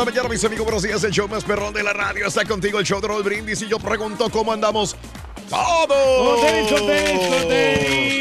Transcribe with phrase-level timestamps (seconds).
[0.00, 0.64] La mañana, mis amigos.
[0.64, 1.04] Buenos días.
[1.04, 3.60] El show más perrón de la radio está contigo, el show de Raúl Brindis.
[3.60, 4.96] Y yo pregunto cómo andamos
[5.50, 6.40] todos.
[6.40, 8.20] ¡Con tenis, con tenis!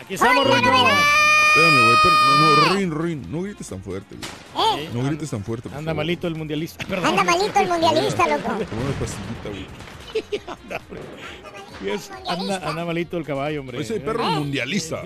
[0.00, 0.56] Aquí estamos, Ruin.
[0.56, 1.96] Espérame, güey,
[2.38, 4.88] no, no, Rin, Rin, no grites tan fuerte, güey.
[4.94, 5.68] No grites tan fuerte.
[5.68, 5.96] por Anda favor.
[6.04, 6.84] malito el mundialista.
[6.88, 7.06] Perdón.
[7.10, 8.42] Anda malito el mundialista, loco.
[8.44, 9.66] Como una pastillita, güey.
[11.86, 13.80] Es- anda, anda malito el caballo, hombre.
[13.80, 15.02] Ese perro es mundialista.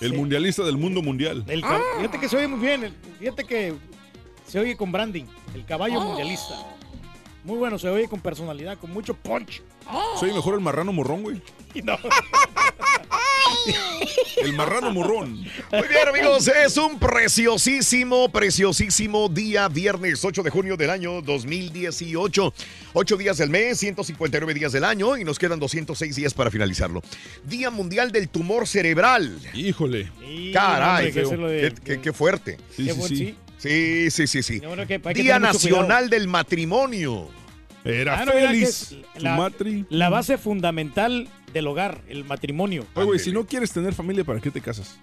[0.00, 1.44] El mundialista del mundo mundial.
[1.48, 1.62] El
[1.96, 2.84] Fíjate que se oye muy bien.
[2.84, 3.74] el- Fíjate que
[4.46, 5.24] se oye con branding.
[5.54, 6.54] El caballo mundialista.
[7.44, 9.62] Muy bueno, se oye con personalidad, con mucho punch.
[10.20, 11.42] Soy mejor el marrano morrón, güey.
[11.74, 11.96] Y no.
[14.36, 15.34] El marrano morrón.
[15.34, 22.54] Muy bien, amigos, es un preciosísimo, preciosísimo día, viernes 8 de junio del año 2018.
[22.94, 27.02] 8 días del mes, 159 días del año y nos quedan 206 días para finalizarlo.
[27.44, 29.38] Día Mundial del Tumor Cerebral.
[29.54, 30.10] Híjole.
[30.52, 32.58] Caray, qué, qué- qué fuerte.
[32.74, 33.34] Sí, Qué sí, buen- sí.
[33.62, 34.10] Sí.
[34.10, 35.38] Sí, sí, sí, bueno, que hay Día.
[35.38, 37.28] Nacional del Matrimonio.
[37.84, 38.94] Era Ah, feliz.
[39.18, 39.84] la- matri.
[39.90, 42.86] La base fundamental del hogar, el matrimonio.
[42.94, 44.98] Oye, güey, si no quieres tener familia, ¿para qué te casas?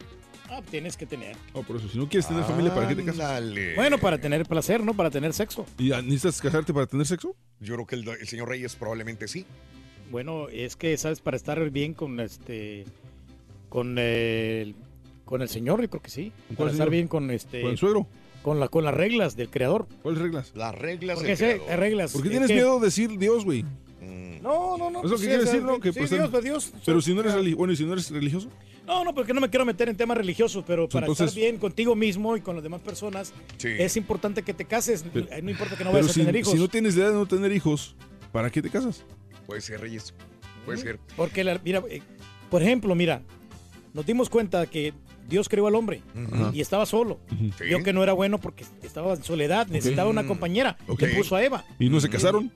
[0.50, 1.36] Ah, tienes que tener.
[1.53, 3.20] Oh, por eso, si no quieres tener familia, ¿para qué te casas?
[3.22, 3.75] Ándale.
[3.75, 4.94] Bueno, para tener placer, ¿no?
[4.94, 5.66] Para tener sexo.
[5.78, 7.36] ¿Y necesitas casarte para tener sexo?
[7.59, 9.46] Yo creo que el, el señor Reyes probablemente sí.
[10.09, 11.20] Bueno, es que, ¿sabes?
[11.20, 12.86] Para estar bien con este.
[13.68, 14.74] Con el.
[15.26, 16.31] Con el señor, yo creo que sí.
[16.47, 17.62] ¿Con Para estar bien con este.
[17.62, 18.08] ¿Con el suegro?
[18.42, 19.88] Con, la, con las reglas del creador.
[20.02, 20.52] ¿Cuáles reglas?
[20.56, 21.80] Las reglas Porque del sí, hay creador.
[21.80, 22.12] reglas.
[22.14, 23.64] ¿Por qué es tienes que- miedo de decir Dios, güey?
[23.64, 24.42] Mm.
[24.42, 25.04] No, no, no.
[25.04, 25.80] Es lo que sí, quiere decir, ¿no?
[25.80, 26.74] Que sí, pues, Dios, pues, Dios.
[26.86, 28.50] Pero si no eres religioso, bueno, y si no eres religioso,
[28.88, 31.58] No, no, porque no me quiero meter en temas religiosos, pero para Entonces- estar bien
[31.58, 33.68] contigo mismo y con las demás personas, Sí.
[33.78, 35.06] es importante que te cases.
[35.14, 36.54] Pero- no importa que no vayas si, a tener hijos.
[36.54, 37.96] si no tienes idea de no tener hijos,
[38.32, 39.04] ¿para qué te casas?
[39.46, 40.12] Puede ser, Reyes.
[40.66, 41.00] Puede ser.
[41.16, 42.02] Porque, la- mira, eh,
[42.50, 43.22] por ejemplo, mira,
[43.94, 44.94] nos dimos cuenta que
[45.29, 46.01] Dios creó al hombre
[46.53, 47.19] y estaba solo.
[47.57, 47.66] Sí.
[47.66, 50.78] Vio que no era bueno porque estaba en soledad, necesitaba una compañera.
[50.88, 51.01] Ok.
[51.01, 51.63] Le puso a Eva.
[51.79, 52.51] ¿Y no se casaron?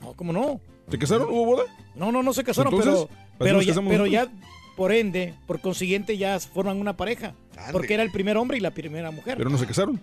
[0.00, 0.60] No, ¿cómo no?
[0.90, 1.28] ¿Se casaron?
[1.30, 1.64] ¿Hubo boda?
[1.94, 4.28] No, no, no se casaron, Entonces, pero, ¿para qué pero, nos ya, pero ya,
[4.76, 7.34] por ende, por consiguiente, ya forman una pareja.
[7.72, 9.38] Porque era el primer hombre y la primera mujer.
[9.38, 10.00] Pero no se casaron.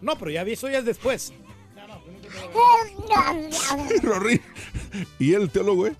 [0.00, 1.32] No, pero ya vi, eso ya es después.
[5.18, 5.94] ¿Y el teólogo, eh?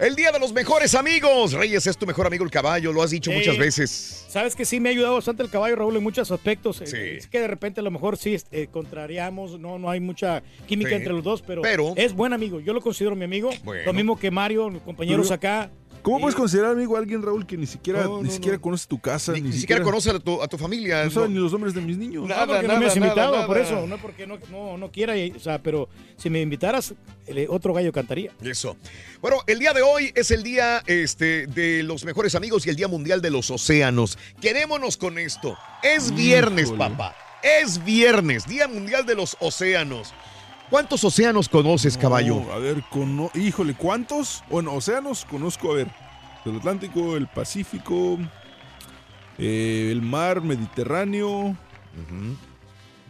[0.00, 1.52] El día de los mejores amigos.
[1.52, 3.36] Reyes es tu mejor amigo el caballo, lo has dicho Sí.
[3.36, 4.24] muchas veces.
[4.28, 6.80] Sabes que sí me ha ayudado bastante el caballo, Raúl, en muchos aspectos.
[6.80, 6.96] Eh, Sí.
[7.18, 10.90] Es que de repente a lo mejor sí este, contrariamos, no, no hay mucha química
[10.90, 10.96] Sí.
[10.96, 12.60] entre los dos, pero, Pero- es buen amigo.
[12.60, 13.50] Yo lo considero mi amigo.
[13.64, 13.84] Bueno.
[13.86, 15.70] Lo mismo que Mario, mis compañeros acá.
[16.02, 18.62] ¿Cómo Y- puedes considerar amigo a alguien, Raúl, que ni siquiera, No, ni siquiera no.
[18.62, 19.32] conoce tu casa?
[19.32, 21.04] Ni, ni siquiera conoce a tu, a tu familia.
[21.04, 22.26] No saben ni los nombres de mis niños.
[22.26, 23.68] Nada, No, porque no me nada, has invitado, nada, por nada.
[23.68, 23.86] eso.
[23.86, 26.94] No porque no, no, no quiera, o sea, pero si me invitaras,
[27.26, 28.32] el otro gallo cantaría.
[28.42, 28.76] Eso.
[29.20, 32.76] Bueno, el día de hoy es el día este, de los mejores amigos y el
[32.76, 34.18] Día Mundial de los Océanos.
[34.40, 35.56] Quedémonos con esto.
[35.84, 36.78] Es viernes, Híjole.
[36.78, 37.14] papá.
[37.42, 40.12] Es viernes, Día Mundial de los Océanos.
[40.72, 42.50] ¿Cuántos océanos conoces, caballo?
[42.50, 44.42] A ver, cono- híjole, ¿cuántos?
[44.48, 45.88] Bueno, océanos conozco, a ver.
[46.46, 48.18] El Atlántico, el Pacífico,
[49.36, 51.54] eh, el mar Mediterráneo.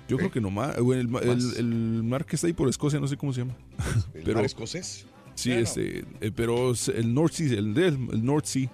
[0.08, 0.76] Yo creo que no más.
[0.76, 3.54] El, el- el mar que está ahí por Escocia, no sé cómo se llama.
[4.12, 5.06] ¿El Pero- mar escocés?
[5.36, 8.68] Sí, este, eh, pero el North Sea, el, el North Sea.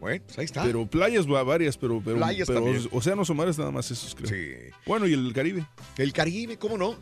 [0.00, 0.64] Bueno, pues ahí está.
[0.64, 4.28] Pero playas va- varias, pero, pero, Playas pero océanos o mares nada más esos creo.
[4.28, 4.70] Sí.
[4.84, 5.64] Bueno, y el Caribe.
[5.96, 6.96] El Caribe, ¿cómo no?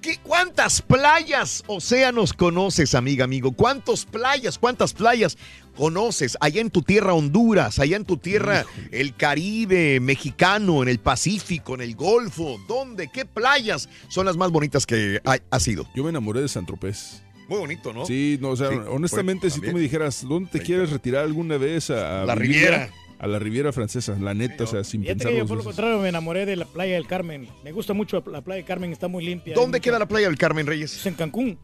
[0.00, 3.52] ¿Qué, ¿Cuántas playas, océanos conoces, amiga, amigo?
[3.52, 5.36] ¿Cuántas playas, cuántas playas
[5.76, 11.00] conoces allá en tu tierra Honduras, allá en tu tierra el Caribe mexicano, en el
[11.00, 12.60] Pacífico, en el Golfo?
[12.68, 13.10] ¿Dónde?
[13.12, 15.88] ¿Qué playas son las más bonitas que ha, ha sido?
[15.96, 17.22] Yo me enamoré de San Tropez.
[17.48, 18.04] Muy bonito, ¿no?
[18.04, 21.24] Sí, no, o sea, Sí, honestamente, bueno, si tú me dijeras, ¿dónde te quieres retirar
[21.24, 22.34] alguna vez a, La?
[22.34, 22.90] Riviera.
[23.18, 25.98] A la Riviera Francesa, la neta, o sea, sin pensar que yo por lo contrario
[25.98, 27.48] me enamoré de la playa del Carmen.
[27.64, 29.54] Me gusta mucho la playa del Carmen, está muy limpia.
[29.54, 30.94] ¿Dónde queda la playa del Carmen Reyes?
[30.94, 31.58] Es en Cancún.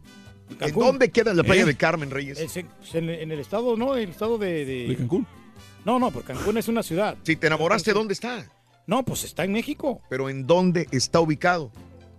[0.51, 0.85] ¿En Cancún.
[0.85, 1.67] dónde queda la playa ¿Eh?
[1.67, 2.39] del Carmen Reyes?
[2.41, 3.97] Es en, es en- en el estado, ¿no?
[3.97, 4.89] En el estado de, de...
[4.89, 5.27] ¿De Cancún?
[5.85, 7.17] No, no, porque Cancún es una ciudad.
[7.23, 8.45] Si te enamoraste, ¿dónde está?
[8.87, 10.03] No, pues está en México.
[10.11, 11.71] Pero ¿en dónde está ubicado?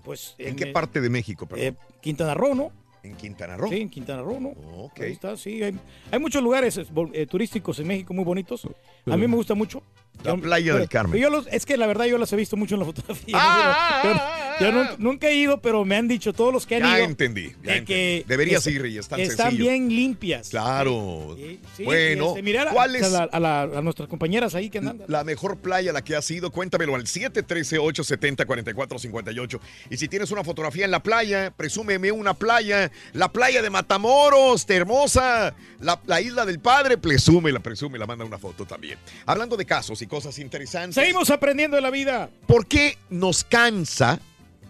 [0.05, 1.45] Pues ¿En, en, qué eh, parte de México?
[1.45, 1.65] perdón?
[1.67, 2.71] Eh, Quintana Roo, ¿no?
[3.05, 3.69] En Quintana Roo.
[3.69, 4.49] Sí, en Quintana Roo, ¿no?
[4.49, 5.01] Ok.
[5.01, 5.63] Ahí está, sí.
[5.63, 5.75] Hay,
[6.11, 6.79] hay muchos lugares
[7.13, 8.67] eh, turísticos en México muy bonitos.
[9.05, 9.83] A mí me gusta mucho.
[10.23, 11.11] La playa del Carmen.
[11.11, 13.35] pero yo los- es que la verdad yo las he visto mucho en la fotografía.
[13.37, 14.19] Ah, Yo- yo-
[14.59, 16.97] yo ah, nun- nunca he ido, pero me han dicho todos los que han Ya
[16.99, 17.05] ido.
[17.07, 17.49] entendí.
[17.49, 17.85] ya de entendí.
[17.85, 19.69] que Deberías ir, Reyes, tan Están sencillo.
[19.69, 20.49] bien limpias.
[20.49, 21.35] Claro.
[21.37, 24.55] Sí, sí, bueno, este, mirar a, ¿cuál es a, la- a la- a nuestras compañeras
[24.55, 25.01] ahí que andan.
[25.07, 26.51] la mejor playa a la que has ido?
[26.51, 29.59] Cuéntamelo al 713-870-4458.
[29.89, 32.91] Y si tienes una fotografía en la playa, presúmeme una playa.
[33.13, 35.53] La playa de Matamoros, de hermosa.
[35.81, 38.97] La, la isla del padre, presúmela, presúmela, manda una foto también.
[39.25, 40.95] Hablando de casos y cosas interesantes.
[40.95, 42.29] Seguimos aprendiendo de la vida.
[42.47, 44.19] ¿Por qué nos cansa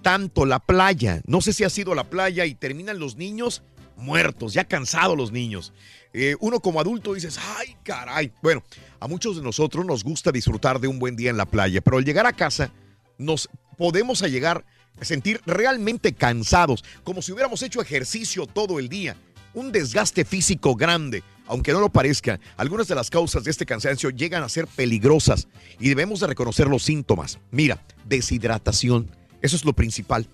[0.02, 1.22] tanto la playa?
[1.28, 3.62] No sé si ha sido la playa y terminan los niños
[3.98, 5.74] muertos, ya cansados los niños.
[6.14, 8.32] Eh, uno como adulto dices, ay, caray.
[8.42, 8.64] Bueno,
[9.00, 11.98] a muchos de nosotros nos gusta disfrutar de un buen día en la playa, pero
[11.98, 12.72] al llegar a casa
[13.18, 14.66] nos podemos a llegar
[15.00, 19.18] a sentir realmente cansados, como si hubiéramos hecho ejercicio todo el día.
[19.56, 21.24] Un desgaste físico grande.
[21.48, 25.48] Aunque no lo parezca, algunas de las causas de este cansancio llegan a ser peligrosas
[25.80, 27.40] y debemos de reconocer los síntomas.
[27.52, 29.10] Mira, deshidratación,
[29.42, 30.28] eso es lo principal.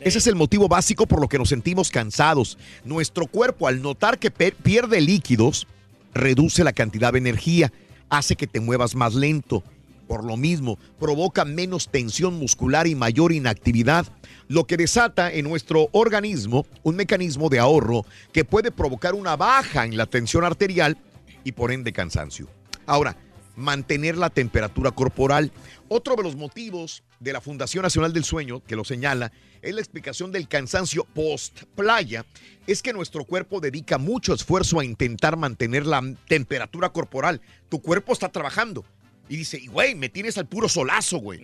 [0.00, 2.56] Ese es el motivo básico por lo que nos sentimos cansados.
[2.84, 5.66] Nuestro cuerpo, al notar que pierde líquidos,
[6.14, 7.70] reduce la cantidad de energía,
[8.08, 9.62] hace que te muevas más lento.
[10.06, 14.06] Por lo mismo, provoca menos tensión muscular y mayor inactividad,
[14.48, 19.84] lo que desata en nuestro organismo un mecanismo de ahorro que puede provocar una baja
[19.84, 20.98] en la tensión arterial
[21.42, 22.48] y por ende cansancio.
[22.86, 23.16] Ahora,
[23.56, 25.52] mantener la temperatura corporal.
[25.88, 29.80] Otro de los motivos de la Fundación Nacional del Sueño, que lo señala, es la
[29.80, 32.26] explicación del cansancio post-playa,
[32.66, 37.40] es que nuestro cuerpo dedica mucho esfuerzo a intentar mantener la temperatura corporal.
[37.68, 38.84] Tu cuerpo está trabajando.
[39.28, 41.40] Y dice, "Y, güey, me tienes al puro solazo, güey.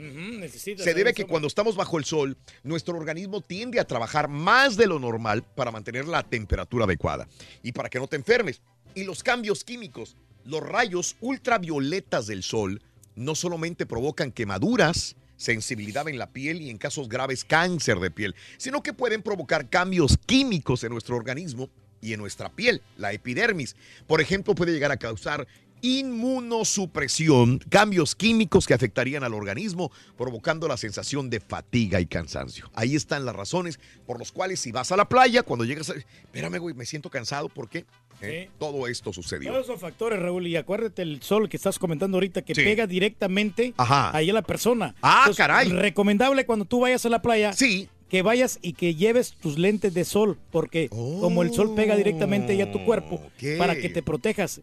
[0.53, 4.87] Se debe que cuando estamos bajo el sol, nuestro organismo tiende a trabajar más de
[4.87, 7.27] lo normal para mantener la temperatura adecuada
[7.63, 8.61] y para que no te enfermes.
[8.95, 12.83] Y los cambios químicos, los rayos ultravioletas del sol,
[13.15, 18.35] no solamente provocan quemaduras, sensibilidad en la piel y en casos graves cáncer de piel,
[18.59, 21.71] sino que pueden provocar cambios químicos en nuestro organismo
[22.03, 23.77] y en nuestra piel, la epidermis.
[24.07, 25.47] Por ejemplo, puede llegar a causar
[25.83, 32.71] inmunosupresión, cambios químicos que afectarían al organismo, provocando la sensación de fatiga y cansancio.
[32.75, 35.95] Ahí están las razones por las cuales si vas a la playa, cuando llegas a...
[35.95, 37.85] Espérame, güey, me siento cansado, ¿por qué?
[38.21, 38.51] Eh, Sí.
[38.59, 39.51] Todo esto sucedió.
[39.51, 42.63] Todos esos factores, Raúl, y acuérdate el sol que estás comentando ahorita que Sí.
[42.63, 44.15] pega directamente Ajá.
[44.15, 44.95] ahí a la persona.
[45.01, 45.71] Ah, caray.
[45.71, 47.89] Recomendable cuando tú vayas a la playa Sí.
[48.11, 52.53] que vayas y que lleves tus lentes de sol, porque como el sol pega directamente
[52.53, 53.23] ahí a tu cuerpo,
[53.57, 54.61] para que te protejas.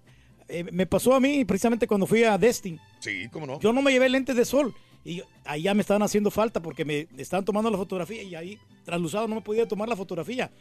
[0.50, 2.80] Eh, me pasó a mí precisamente cuando fui a Destin.
[3.00, 3.60] Sí, cómo no.
[3.60, 4.74] Yo no me llevé lentes de sol
[5.04, 8.58] y ahí ya me estaban haciendo falta porque me estaban tomando la fotografía y ahí
[8.86, 10.52] trasluzado no me podía tomar la fotografía.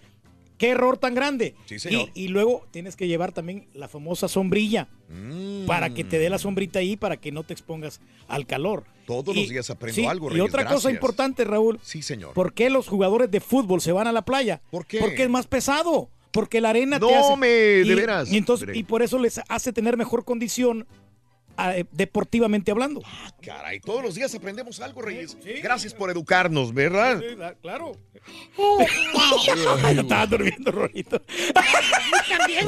[0.59, 1.55] Qué error tan grande.
[1.67, 2.09] Sí, señor.
[2.15, 5.67] Y, y luego tienes que llevar también la famosa sombrilla Mm.
[5.67, 8.85] para que te dé la sombrita ahí para que no te expongas al calor.
[9.07, 12.33] Todos Y- los días aprendo sí, algo, Y Reyes, otra cosa importante, Raúl, Sí, señor.
[12.35, 14.63] ¿por qué los jugadores de fútbol se van a la playa?
[14.71, 14.99] ¿Por qué?
[14.99, 16.09] Porque es más pesado.
[16.37, 17.37] Porque la arena No, te hace.
[17.37, 18.31] me, de y- veras.
[18.31, 20.87] Y, entonces, y por eso les hace tener mejor condición
[21.57, 23.03] ah, eh, deportivamente hablando.
[23.43, 25.37] Caray, todos los días aprendemos algo, Reyes.
[25.43, 25.53] Sí.
[25.63, 27.19] Gracias por educarnos, ¿verdad?
[27.21, 27.93] Sí, la- claro.
[29.97, 31.21] Estaba durmiendo, Rorito.
[32.39, 32.65] También.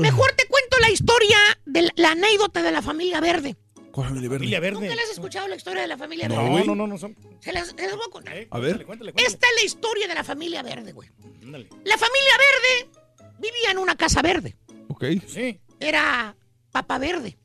[0.00, 1.36] Mejor te cuento la historia
[1.66, 3.56] de la, la anécdota de la familia verde.
[3.94, 4.38] ¿Cuál familia verde?
[4.38, 4.80] Familia Verde.
[4.80, 6.50] ¿Nunca le has escuchado la historia de la familia No, verde?
[6.50, 6.66] güey.
[6.66, 7.16] No, no, no, no son.
[7.40, 8.36] Se las, se las voy a contar.
[8.36, 8.84] Eh, A ver.
[8.84, 9.34] cuéntale, cuéntale, cuéntale.
[9.34, 11.08] Esta es la historia de la familia verde, güey.
[11.42, 11.68] Ándale.
[11.84, 13.00] La familia verde
[13.38, 14.56] vivía en una casa verde.
[14.88, 15.04] Ok.
[15.28, 15.60] Sí.
[15.78, 16.36] Era
[16.72, 17.36] papá verde,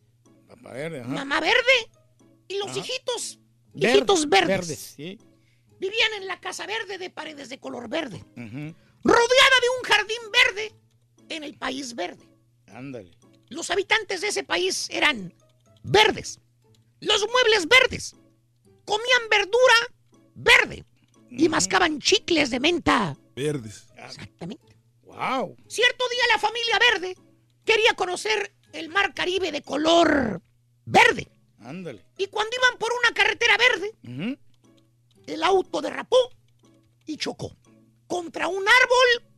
[0.47, 1.09] Papá Verde, ajá.
[1.09, 1.89] mamá verde
[2.47, 2.79] y los Ajá.
[2.79, 3.39] hijitos,
[3.75, 4.47] hijitos verdes.
[4.47, 5.19] Verdes, sí.
[5.79, 10.75] Vivían en la casa verde de paredes de color verde, rodeada de un jardín verde
[11.29, 12.25] en el país verde.
[12.73, 13.11] Ándale.
[13.49, 15.33] Los habitantes de ese país eran
[15.89, 16.39] verdes.
[16.99, 18.15] Los muebles verdes.
[18.85, 19.75] Comían verdura
[20.35, 20.85] verde.
[21.29, 23.17] Y mascaban chicles de menta.
[23.35, 23.87] Verdes.
[23.95, 24.75] Exactamente.
[25.03, 25.55] Wow.
[25.67, 27.17] Cierto día la familia verde
[27.65, 30.41] quería conocer el mar Caribe de color
[30.85, 31.31] verde.
[31.59, 32.03] Ándale.
[32.17, 33.95] Y cuando iban por una carretera verde,
[35.27, 36.17] el auto derrapó
[37.05, 37.55] y chocó
[38.07, 39.29] contra un árbol.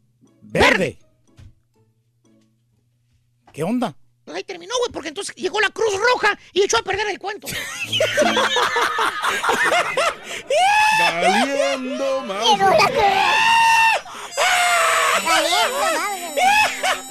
[0.41, 0.99] Verde.
[3.51, 3.97] ¿Qué onda?
[4.31, 7.19] Pues ahí terminó, güey, porque entonces llegó la Cruz Roja y echó a perder el
[7.19, 7.49] cuento.
[11.09, 13.03] Valiendo, Llegó la Cruz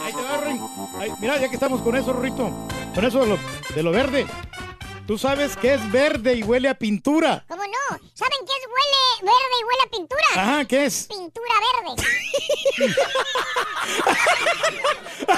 [0.02, 0.40] Ahí te va.
[0.98, 2.50] Ay, mira, ya que estamos con eso, Rorrito,
[2.94, 3.38] con eso de lo,
[3.74, 4.26] de lo verde.
[5.10, 7.44] Tú sabes que es verde y huele a pintura.
[7.48, 7.98] ¿Cómo no?
[8.14, 10.22] ¿Saben qué es huele verde y huele a pintura?
[10.36, 11.08] Ajá, ¿qué es?
[11.08, 12.00] Pintura verde.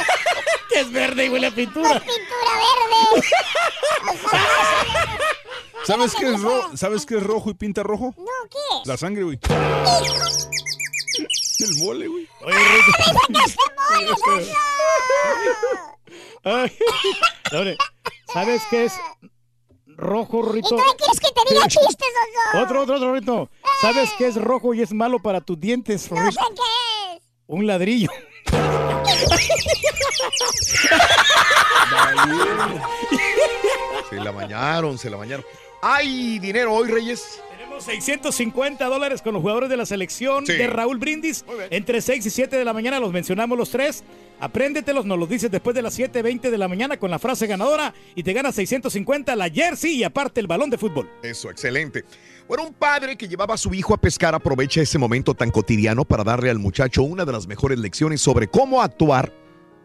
[0.69, 2.01] ¿Qué es verde y huele a pintura?
[2.01, 2.53] Pintura
[3.15, 3.27] verde.
[5.87, 6.77] ¿Sabes qué es rojo?
[6.77, 8.15] ¿Sabes qué es rojo y pinta rojo?
[8.19, 8.87] No, ¿qué es?
[8.87, 9.39] La sangre, güey.
[11.61, 12.29] El mole, güey.
[16.45, 16.77] Ay,
[17.53, 17.79] Lore,
[18.35, 18.93] ¿Sabes qué es
[20.03, 20.69] rojo, ¿Y Rorrito?
[20.69, 22.09] tú me quieres que te diga chistes,
[22.53, 22.63] Oso?
[22.65, 23.49] Otro, otro, otro, Rorrito.
[23.81, 26.41] ¿Sabes qué es rojo y es malo para tus dientes, No Rorrito?
[26.43, 27.23] sé qué es.
[27.47, 28.11] Un ladrillo.
[34.11, 35.45] Se la bañaron, se la bañaron.
[35.81, 37.41] ¡Ay, dinero hoy, Reyes!
[37.51, 40.53] Tenemos 650 dólares con los jugadores de la selección Sí.
[40.55, 41.45] de Raúl Brindis.
[41.71, 44.05] Entre 6 y 7 de la mañana los mencionamos los tres.
[44.43, 47.95] Apréndetelos, nos los dices después de las 7.20 de la mañana con la frase ganadora
[48.17, 51.09] y te ganas 650 la jersey y aparte el balón de fútbol.
[51.23, 52.05] Eso, excelente.
[52.49, 56.05] Bueno, un padre que llevaba a su hijo a pescar aprovecha ese momento tan cotidiano
[56.05, 59.33] para darle al muchacho una de las mejores lecciones sobre cómo actuar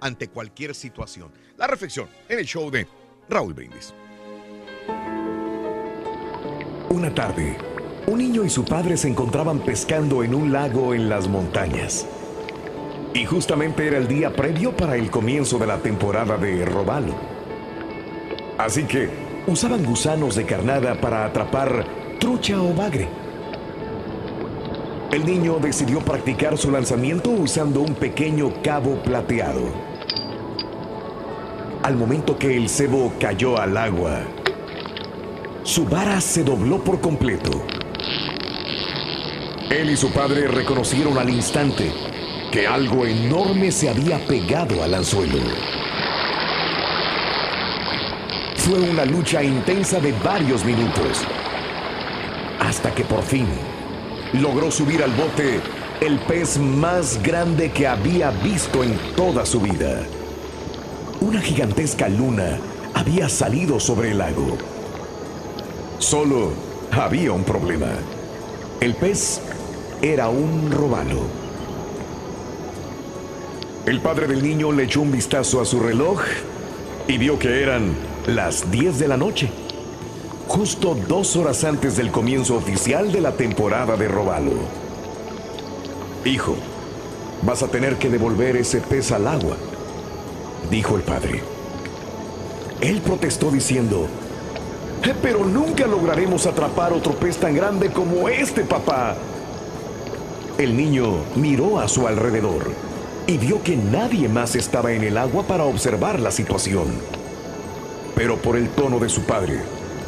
[0.01, 1.31] ante cualquier situación.
[1.55, 2.87] La reflexión en el show de
[3.29, 3.93] Raúl Brindis.
[6.89, 7.55] Una tarde,
[8.07, 12.07] un niño y su padre se encontraban pescando en un lago en las montañas.
[13.13, 17.13] Y justamente era el día previo para el comienzo de la temporada de robalo.
[18.57, 19.09] Así que
[19.47, 21.85] usaban gusanos de carnada para atrapar
[22.19, 23.07] trucha o bagre.
[25.11, 29.61] El niño decidió practicar su lanzamiento usando un pequeño cabo plateado.
[31.83, 34.19] Al momento que el cebo cayó al agua,
[35.63, 37.63] su vara se dobló por completo.
[39.69, 41.91] Él y su padre reconocieron al instante
[42.51, 45.39] que algo enorme se había pegado al anzuelo.
[48.55, 51.23] Fue una lucha intensa de varios minutos,
[52.59, 53.47] hasta que por fin
[54.33, 55.61] logró subir al bote
[56.01, 60.01] el pez más grande que había visto en toda su vida.
[61.21, 62.57] Una gigantesca luna
[62.93, 64.57] había salido sobre el lago.
[65.97, 66.51] Solo
[66.91, 67.89] había un problema.
[68.79, 69.41] El pez
[70.01, 71.46] era un robalo.
[73.87, 76.19] El padre del niño le echó un vistazo a su reloj
[77.07, 79.49] y vio que eran las 10 de la noche,
[80.45, 84.51] justo dos horas antes del comienzo oficial de la temporada de robalo.
[86.25, 86.57] Hijo,
[87.43, 89.55] vas a tener que devolver ese pez al agua,
[90.69, 91.41] dijo el padre.
[92.81, 94.09] Él protestó diciendo,
[95.01, 99.15] "Eh, pero nunca lograremos atrapar otro pez tan grande como este, papá.
[100.57, 102.86] El niño miró a su alrededor
[103.27, 106.87] y vio que nadie más estaba en el agua para observar la situación.
[108.15, 109.59] Pero por el tono de su padre,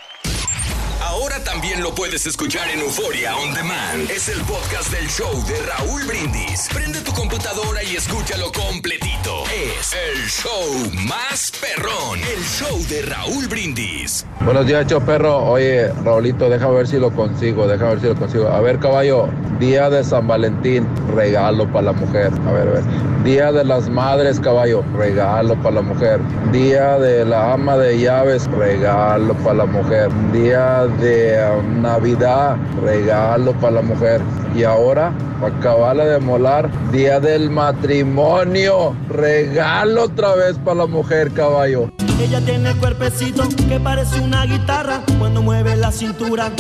[1.20, 4.08] Ahora también lo puedes escuchar en Euforia On Demand.
[4.12, 6.70] Es el podcast del show de Raúl Brindis.
[6.72, 9.44] Prende tu computadora y escúchalo completito.
[9.52, 12.20] El show más perrón.
[12.20, 14.28] El show de Raúl Brindis.
[14.42, 15.38] Buenos días, show perro.
[15.38, 18.48] Oye, Raulito, deja ver si lo consigo, deja ver si lo consigo.
[18.50, 19.28] A ver, caballo,
[19.60, 22.32] día de San Valentín, regalo para la mujer.
[22.48, 22.84] A ver, a ver.
[23.24, 26.20] Día de las madres, caballo, regalo para la mujer.
[26.52, 30.10] Día de la ama de llaves, regalo para la mujer.
[30.32, 34.22] Día de uh, Navidad, regalo para la mujer.
[34.56, 41.32] Y ahora, para acabarla de molar, día del matrimonio, regalo otra vez para la mujer,
[41.32, 41.92] caballo.
[42.20, 46.52] Ella tiene el cuerpecito que parece una guitarra cuando mueve la cintura.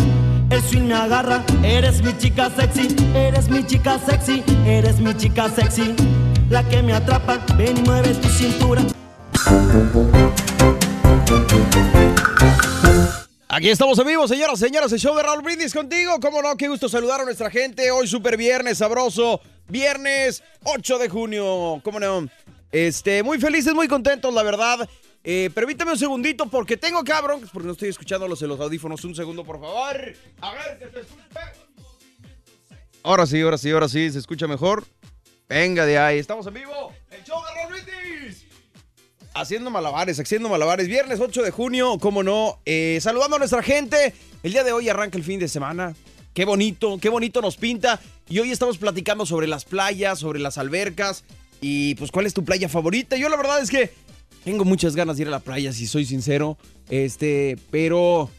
[0.49, 5.49] El swing me agarra, eres mi chica sexy, eres mi chica sexy, eres mi chica
[5.49, 5.95] sexy.
[6.49, 8.81] La que me atrapa, ven y mueve tu cintura.
[13.49, 16.19] Aquí estamos en vivo, señoras señores, el show de Raúl Brindis contigo.
[16.19, 17.91] Cómo no, qué gusto saludar a nuestra gente.
[17.91, 19.39] Hoy super viernes, sabroso.
[19.69, 21.79] Viernes 8 de junio.
[21.81, 22.27] Cómo no.
[22.73, 24.89] Este, muy felices, muy contentos, la verdad.
[25.23, 29.01] Eh, permítame un segundito porque tengo cabrón, porque no estoy escuchándolos en los audífonos.
[29.05, 30.13] Un segundo, por favor.
[30.41, 31.53] A ver, que se escucha.
[33.01, 34.83] Ahora sí, ahora sí, ahora sí, se escucha mejor.
[35.47, 36.93] Venga de ahí, estamos en vivo.
[37.09, 38.46] El show de Raúl Brindis.
[39.39, 40.87] Haciendo malabares, haciendo malabares.
[40.87, 42.59] Viernes 8 de junio, cómo no.
[42.65, 44.15] Eh, saludando a nuestra gente.
[44.41, 45.95] El día de hoy arranca el fin de semana.
[46.33, 47.99] Qué bonito, qué bonito nos pinta.
[48.27, 51.23] Y hoy estamos platicando sobre las playas, sobre las albercas.
[51.61, 53.15] Y pues, ¿cuál es tu playa favorita?
[53.15, 53.91] Yo la verdad es que
[54.43, 56.57] tengo muchas ganas de ir a la playa, si soy sincero.
[56.89, 58.31] Este, pero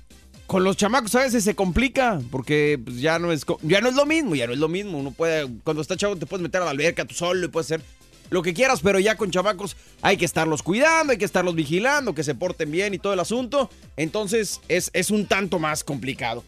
[0.48, 3.94] con los chamacos a veces se complica porque pues, ya no es ya no es
[3.94, 4.98] lo mismo, ya no es lo mismo.
[4.98, 7.70] Uno puede cuando está chavo te puedes meter a la alberca tú solo y puedes
[7.70, 7.82] hacer
[8.30, 12.14] lo que quieras, pero ya con chamacos hay que estarlos cuidando, hay que estarlos vigilando,
[12.14, 13.70] que se porten bien y todo el asunto.
[13.96, 16.44] Entonces es, es un tanto más complicado.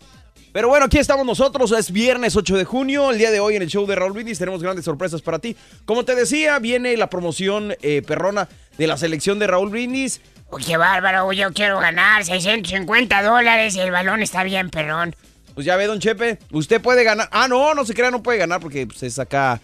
[0.52, 3.62] Pero bueno, aquí estamos nosotros, es viernes 8 de junio, el día de hoy en
[3.62, 5.56] el show de Raúl Brindis tenemos grandes sorpresas para ti.
[5.84, 10.20] Como te decía, viene la promoción eh, perrona de la selección de Raúl Brindis.
[10.50, 15.14] Uy, qué bárbaro, yo quiero ganar 650 dólares y el balón está bien, perrón.
[15.54, 17.28] Pues ya ve, don Chepe, usted puede ganar.
[17.30, 19.60] Ah, no, no se crea, no puede ganar porque pues, es acá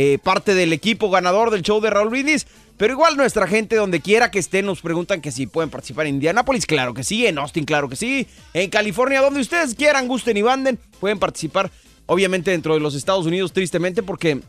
[0.00, 2.46] eh, parte del equipo ganador del show de Raúl Brindis.
[2.76, 6.14] Pero igual nuestra gente, donde quiera que estén, nos preguntan que si pueden participar en
[6.14, 6.66] Indianápolis.
[6.66, 8.28] Claro que sí, en Austin, claro que sí.
[8.54, 11.72] En California, donde ustedes quieran, gusten y banden, pueden participar.
[12.06, 14.40] Obviamente dentro de los Estados Unidos, tristemente, porque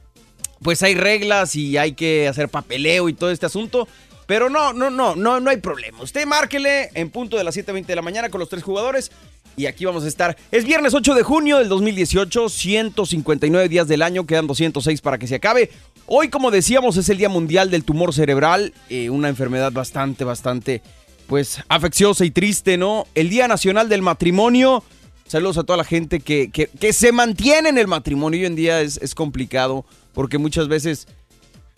[0.61, 3.87] pues hay reglas y hay que hacer papeleo y todo este asunto.
[4.27, 6.03] Pero no, no, no, no, no hay problema.
[6.03, 9.11] Usted márquele en punto de las 7.20 de la mañana con los tres jugadores.
[9.59, 10.37] Y aquí vamos a estar.
[10.51, 15.27] Es viernes 8 de junio del 2018, 159 días del año, quedan 206 para que
[15.27, 15.69] se acabe.
[16.05, 20.81] Hoy, como decíamos, es el Día Mundial del Tumor Cerebral, eh, una enfermedad bastante, bastante,
[21.27, 23.05] pues, afecciosa y triste, ¿no?
[23.15, 24.81] El Día Nacional del Matrimonio.
[25.27, 28.39] Saludos a toda la gente que, que- se mantiene en el matrimonio.
[28.39, 31.05] Hoy en día es, es complicado porque muchas veces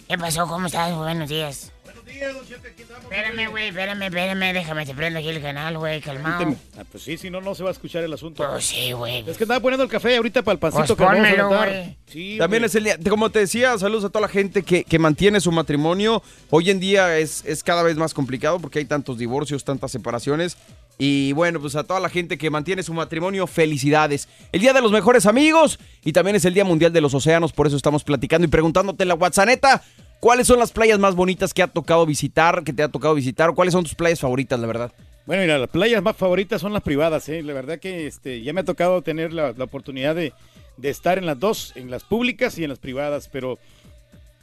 [0.07, 0.45] ¿Qué pasó?
[0.45, 0.95] ¿Cómo estás?
[0.95, 1.71] Buenos días.
[2.19, 6.55] Buenos días, don Espérame, güey, espérame, espérame, déjame, te prendo aquí el canal, güey, calmado.
[6.77, 8.45] Ah, pues sí, si no, no se va a escuchar el asunto.
[8.47, 9.19] Pues sí, güey.
[9.29, 11.97] Es que estaba poniendo el café ahorita para el pancito Pues que vamos a güey.
[12.07, 14.99] Sí, También es el día, como te decía, saludos a toda la gente que, que
[14.99, 16.21] mantiene su matrimonio.
[16.49, 20.57] Hoy en día es, es cada vez más complicado porque hay tantos divorcios, tantas separaciones.
[20.97, 24.27] Y bueno, pues a toda la gente que mantiene su matrimonio, felicidades.
[24.51, 27.53] El Día de los Mejores Amigos y también es el Día Mundial de los Océanos,
[27.53, 29.81] por eso estamos platicando y preguntándote en la WhatsApp,
[30.21, 33.53] ¿cuáles son las playas más bonitas que ha tocado visitar, que te ha tocado visitar?
[33.53, 34.93] ¿Cuáles son tus playas favoritas, la verdad?
[35.25, 37.43] Bueno, mira, las playas más favoritas son las privadas, ¿eh?
[37.43, 40.31] La verdad que este, ya me ha tocado tener la, la oportunidad de,
[40.77, 43.59] de estar en las dos, en las públicas y en las privadas, pero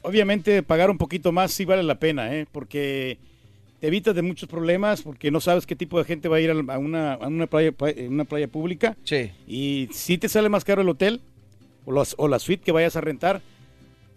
[0.03, 2.47] obviamente pagar un poquito más sí vale la pena, ¿eh?
[2.51, 3.19] Porque
[3.81, 6.51] te evitas de muchos problemas, porque no sabes qué tipo de gente va a ir
[6.51, 7.73] a una, a una, playa,
[8.09, 8.97] una playa pública.
[9.05, 9.31] Sí.
[9.47, 11.21] Y sí te sale más caro el hotel
[11.85, 13.41] o, o la suite que vayas a rentar,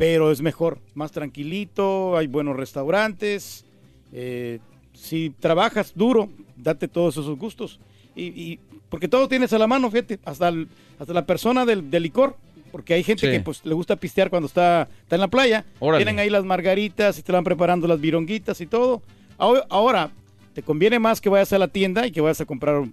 [0.01, 3.65] pero es mejor, más tranquilito, hay buenos restaurantes.
[4.13, 4.57] eh,
[4.93, 7.79] si trabajas duro, date todos esos gustos.
[8.15, 8.59] Y, y-
[8.89, 12.35] porque todo tienes a la mano, fíjate, hasta, el- hasta la persona del, del licor.
[12.71, 13.31] Porque hay gente Sí.
[13.31, 15.65] que pues, le gusta pistear cuando está, está en la playa.
[15.79, 16.03] Órale.
[16.03, 19.03] Tienen ahí las margaritas y te van preparando las vironguitas y todo.
[19.37, 20.09] Ahora,
[20.55, 22.83] te conviene más que vayas a la tienda y que vayas a comprar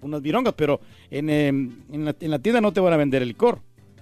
[0.00, 3.20] unas virongas, pero en, em, en, la, en la tienda no te van a vender
[3.20, 3.60] el licor.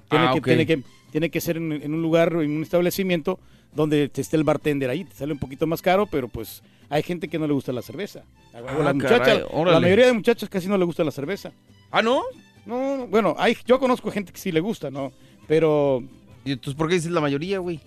[0.08, 3.38] Tiene, Ah, que, tiene, que, tiene que ser en, en un lugar, en un establecimiento
[3.74, 5.04] donde te esté el bartender ahí.
[5.04, 7.82] Te sale un poquito más caro, pero pues hay gente que no le gusta la
[7.82, 8.24] cerveza.
[8.88, 9.38] Ah, caray,
[9.72, 11.52] la mayoría de muchachas casi no le gusta la cerveza.
[11.90, 12.22] ¿Ah, no?
[12.66, 15.12] No, no, bueno, hay, yo conozco gente que sí le gusta, ¿no?
[15.48, 16.02] Pero...
[16.44, 17.80] ¿Y entonces por qué dices la mayoría, güey?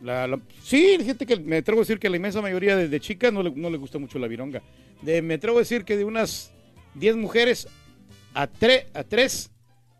[0.00, 2.88] La, la- sí, hay gente que me atrevo a decir que la inmensa mayoría de,
[2.88, 4.60] de chicas no le, no le gusta mucho la vironga.
[5.02, 6.52] De, me atrevo a decir que de unas
[6.94, 7.68] 10 mujeres,
[8.34, 9.51] a, tre- a 3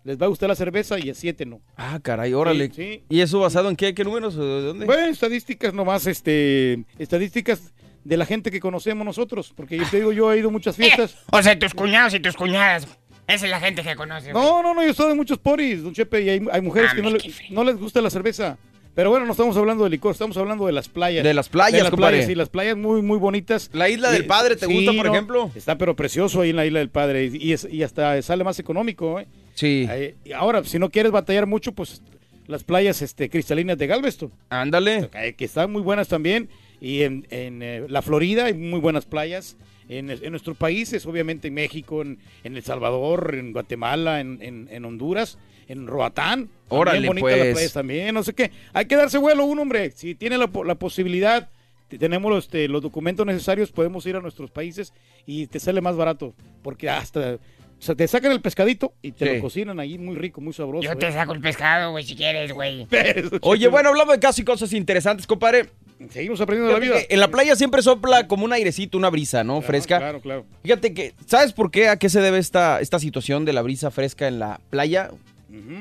[0.05, 1.61] les va a gustar la cerveza y a siete no.
[1.77, 2.69] Ah, caray, órale.
[2.69, 3.05] Sí, sí.
[3.09, 3.95] ¿Y eso basado en qué?
[3.95, 4.35] ¿Qué números?
[4.37, 4.87] ¿De dónde?
[4.87, 7.73] Bueno, estadísticas nomás, este, estadísticas
[8.05, 10.77] de la gente que conocemos nosotros, porque yo te digo, yo he ido a muchas
[10.77, 11.17] fiestas.
[11.31, 12.87] O sea, tus cuñados y tus cuñadas.
[13.29, 14.33] Esa es la gente que conoce.
[14.33, 14.45] güey.
[14.45, 16.97] No, no, no, yo estoy en muchos poris, don Chepe, y hay, hay mujeres Ah,
[16.97, 18.59] que no, mira, le- no les gusta la cerveza.
[18.95, 21.25] Pero bueno, no estamos hablando de licor, estamos hablando de las playas.
[21.25, 22.17] De las playas, las compadre.
[22.17, 23.71] playas, sí, las playas muy, muy bonitas.
[23.73, 25.51] ¿La Isla del Eh, Padre te sí, gusta, por no, ejemplo?
[25.55, 28.45] Está pero precioso ahí en la Isla del Padre y, y es- y hasta sale
[28.45, 29.27] más económico, ¿eh?
[29.55, 29.89] Sí.
[30.25, 32.03] Y ahora, si no quieres batallar mucho, pues
[32.47, 34.33] las playas este, cristalinas de Galveston.
[34.51, 35.09] Ándale.
[35.37, 36.49] Que están muy buenas también.
[36.81, 39.57] Y en, en, eh, la Florida hay muy buenas playas.
[39.89, 45.39] En, en nuestros países, obviamente en México, en, en El Salvador, en Guatemala, en, Honduras,
[45.69, 46.49] en Roatán.
[46.69, 47.45] Órale, bonitas pues.
[47.45, 48.51] las playas también, no sé qué.
[48.73, 49.91] Hay que darse vuelo un hombre.
[49.91, 51.51] Si tiene la, la posibilidad,
[51.89, 54.93] tenemos los, este, los documentos necesarios, podemos ir a nuestros países
[55.27, 56.35] y te sale más barato.
[56.63, 57.39] Porque hasta...
[57.83, 59.35] O sea, te sacan el pescadito y te Sí.
[59.37, 60.85] lo cocinan ahí muy rico, muy sabroso.
[60.85, 61.13] Yo te ¿eh?
[61.13, 62.87] saco el pescado, güey, si quieres, güey.
[63.43, 65.69] Oye, bueno, hablando de casi cosas interesantes, compadre.
[66.11, 67.05] Seguimos aprendiendo de la vida.
[67.09, 69.61] En la playa siempre sopla como un airecito, una brisa, ¿no?
[69.63, 69.99] fresca.
[69.99, 70.45] Claro, claro.
[70.63, 71.89] Fíjate que, ¿sabes por qué?
[71.89, 75.11] ¿A qué se debe esta, esta situación de la brisa fresca en la playa?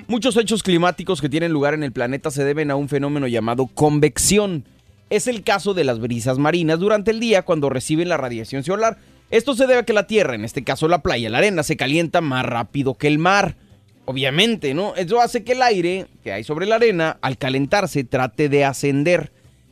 [0.07, 3.67] Muchos hechos climáticos que tienen lugar en el planeta se deben a un fenómeno llamado
[3.67, 4.65] convección.
[5.11, 8.97] Es el caso de las brisas marinas durante el día cuando reciben la radiación solar.
[9.31, 11.77] Esto se debe a que la Tierra, en este caso la playa, la arena, se
[11.77, 13.55] calienta más rápido que el mar.
[14.03, 14.93] Obviamente, ¿no?
[14.95, 19.31] Eso hace que el aire que hay sobre la arena, al calentarse, trate de ascender.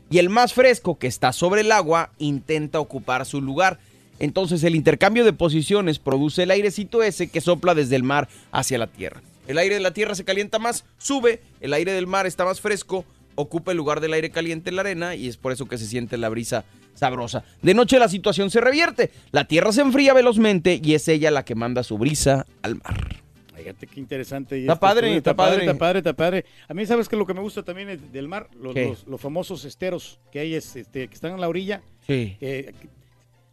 [0.09, 3.79] Y el más fresco que está sobre el agua intenta ocupar su lugar.
[4.19, 8.77] Entonces el intercambio de posiciones produce el airecito ese que sopla desde el mar hacia
[8.77, 9.21] la tierra.
[9.45, 12.61] El aire de la tierra se calienta más, sube, el aire del mar está más
[12.61, 13.03] fresco,
[13.35, 15.87] ocupa el lugar del aire caliente en la arena y es por eso que se
[15.87, 16.63] siente la brisa
[16.99, 17.43] sabrosa.
[17.62, 21.45] De noche la situación se revierte, la tierra se enfría velozmente y es ella la
[21.45, 23.15] que manda su brisa al mar.
[23.55, 24.57] Fíjate qué interesante.
[24.57, 25.59] y Está este padre, está padre.
[25.65, 26.45] Está padre, está padre.
[26.67, 28.85] A mí, ¿sabes que Lo que me gusta también es del mar, los, ¿Qué?
[28.88, 31.81] los- los famosos esteros que hay, es, este, que están en la orilla.
[32.07, 32.38] Sí.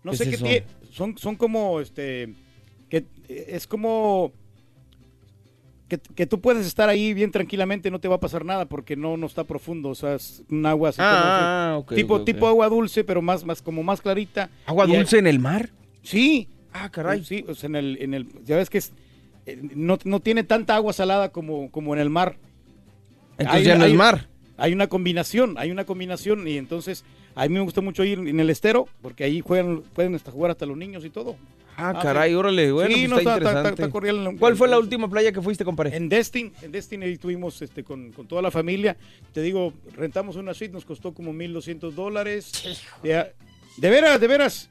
[0.03, 2.35] no ¿Qué sé es qué son, son como, este,
[2.89, 4.33] que eh, es como
[5.89, 8.97] que, que tú puedes estar ahí bien tranquilamente, no te va a pasar nada porque
[8.97, 12.21] no, no está profundo, o sea, es un agua así Ah, como ok, tipo, ok,
[12.21, 12.27] ok.
[12.27, 14.51] tipo agua dulce, pero más, más como más clarita.
[14.67, 15.71] ¿Agua Y hay- dulce en el mar?
[16.03, 16.49] Sí.
[16.73, 17.25] Ah, caray.
[17.25, 18.93] Sí, o sea, en el, en el, ya ves que es,
[19.47, 22.37] eh, no, no tiene tanta agua salada como, como en el mar.
[23.39, 24.29] Entonces Hay- ya no hay- es mar.
[24.59, 28.41] Hay una combinación, hay una combinación y entonces a mí me gusta mucho ir en
[28.41, 31.37] el estero porque ahí juegan, pueden hasta jugar hasta los niños y todo.
[31.77, 32.35] Ah, Ah, caray, sí.
[32.37, 33.83] órale, bueno, Sí, pues no, está, está- está- interesante.
[33.83, 35.95] está cordial en- ¿Cuál fue la última playa que fuiste, compadre?
[35.97, 38.97] En Destin, en Destin ahí estuvimos este, con, con toda la familia.
[39.33, 42.51] Te digo, rentamos una suite, nos costó como 1.200 dólares.
[43.03, 43.27] De,
[43.77, 44.71] de veras, de veras.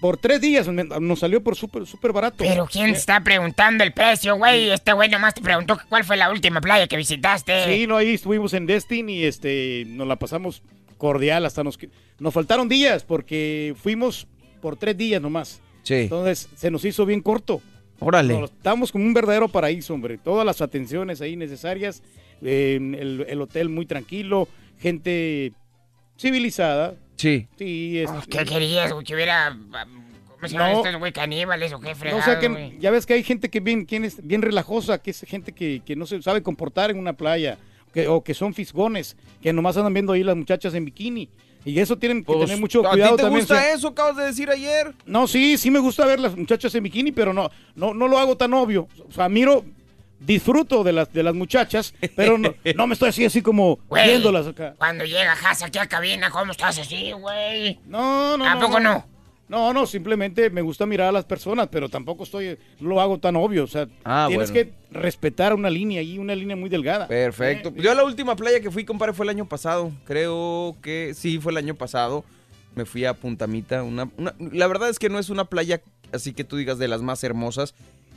[0.00, 2.36] Por tres días me- nos salió por súper súper barato.
[2.44, 4.68] Pero ¿quién te está preguntando el precio, güey?
[4.70, 7.64] Este güey nomás te preguntó cuál fue la última playa que visitaste.
[7.64, 10.62] Sí, no, ahí estuvimos en Destin y este, nos la pasamos
[10.98, 11.78] cordial hasta nos...
[12.18, 14.26] Nos faltaron días porque fuimos
[14.60, 15.60] por tres días nomás.
[15.84, 15.94] Sí.
[15.94, 17.62] Entonces se nos hizo bien corto.
[18.00, 18.38] Órale.
[18.40, 20.18] Nos- Estábamos como un verdadero paraíso, hombre.
[20.18, 22.02] Todas las atenciones ahí necesarias.
[22.42, 24.48] eh, el, el hotel muy tranquilo.
[24.80, 25.52] Gente
[26.18, 26.94] civilizada.
[27.16, 27.46] Sí.
[27.58, 28.92] Sí, es- ¿Qué querías?
[29.04, 29.56] Que hubiera...
[30.28, 30.84] ¿Cómo se llaman No.
[30.84, 31.12] estos, güey?
[31.12, 33.86] ¿Caníbales o qué No, fregado, o sea que ya ves que hay gente que bien,
[33.86, 37.14] quien es bien relajosa, que es gente que, que no se sabe comportar en una
[37.14, 37.56] playa,
[37.94, 41.30] que, o que son fisgones, que nomás andan viendo ahí las muchachas en bikini.
[41.64, 43.40] Y eso tienen que Pues, tener mucho ¿a cuidado ti te también.
[43.42, 43.88] gusta o sea, eso?
[43.88, 44.94] Acabas de decir ayer.
[45.06, 48.18] No, sí, sí me gusta ver las muchachas en bikini, pero no, no, no lo
[48.18, 48.88] hago tan obvio.
[49.08, 49.64] O sea, miro,
[50.20, 54.08] disfruto de las, de las muchachas, pero no, no me estoy así, así como Güey,
[54.08, 54.74] viéndolas acá.
[54.78, 57.78] Cuando llega Haas aquí a cabina, ¿cómo estás así, güey?
[57.86, 58.92] No, no, ¿A no, poco no?
[58.94, 59.06] No,
[59.48, 63.36] no, simplemente me gusta mirar a las personas, pero tampoco estoy, no lo hago tan
[63.36, 63.64] obvio.
[63.64, 64.70] O sea, Ah, tienes bueno.
[64.90, 67.06] que respetar una línea ahí, una línea muy delgada.
[67.08, 67.72] Perfecto.
[67.76, 69.92] Yo a la última playa que fui, compadre, fue el año pasado.
[70.04, 72.24] Creo que sí, fue el año pasado.
[72.74, 73.82] Me fui a Puntamita.
[73.82, 75.80] Una, una- la verdad es que no es una playa
[76.12, 77.74] así que tú digas de las más hermosas.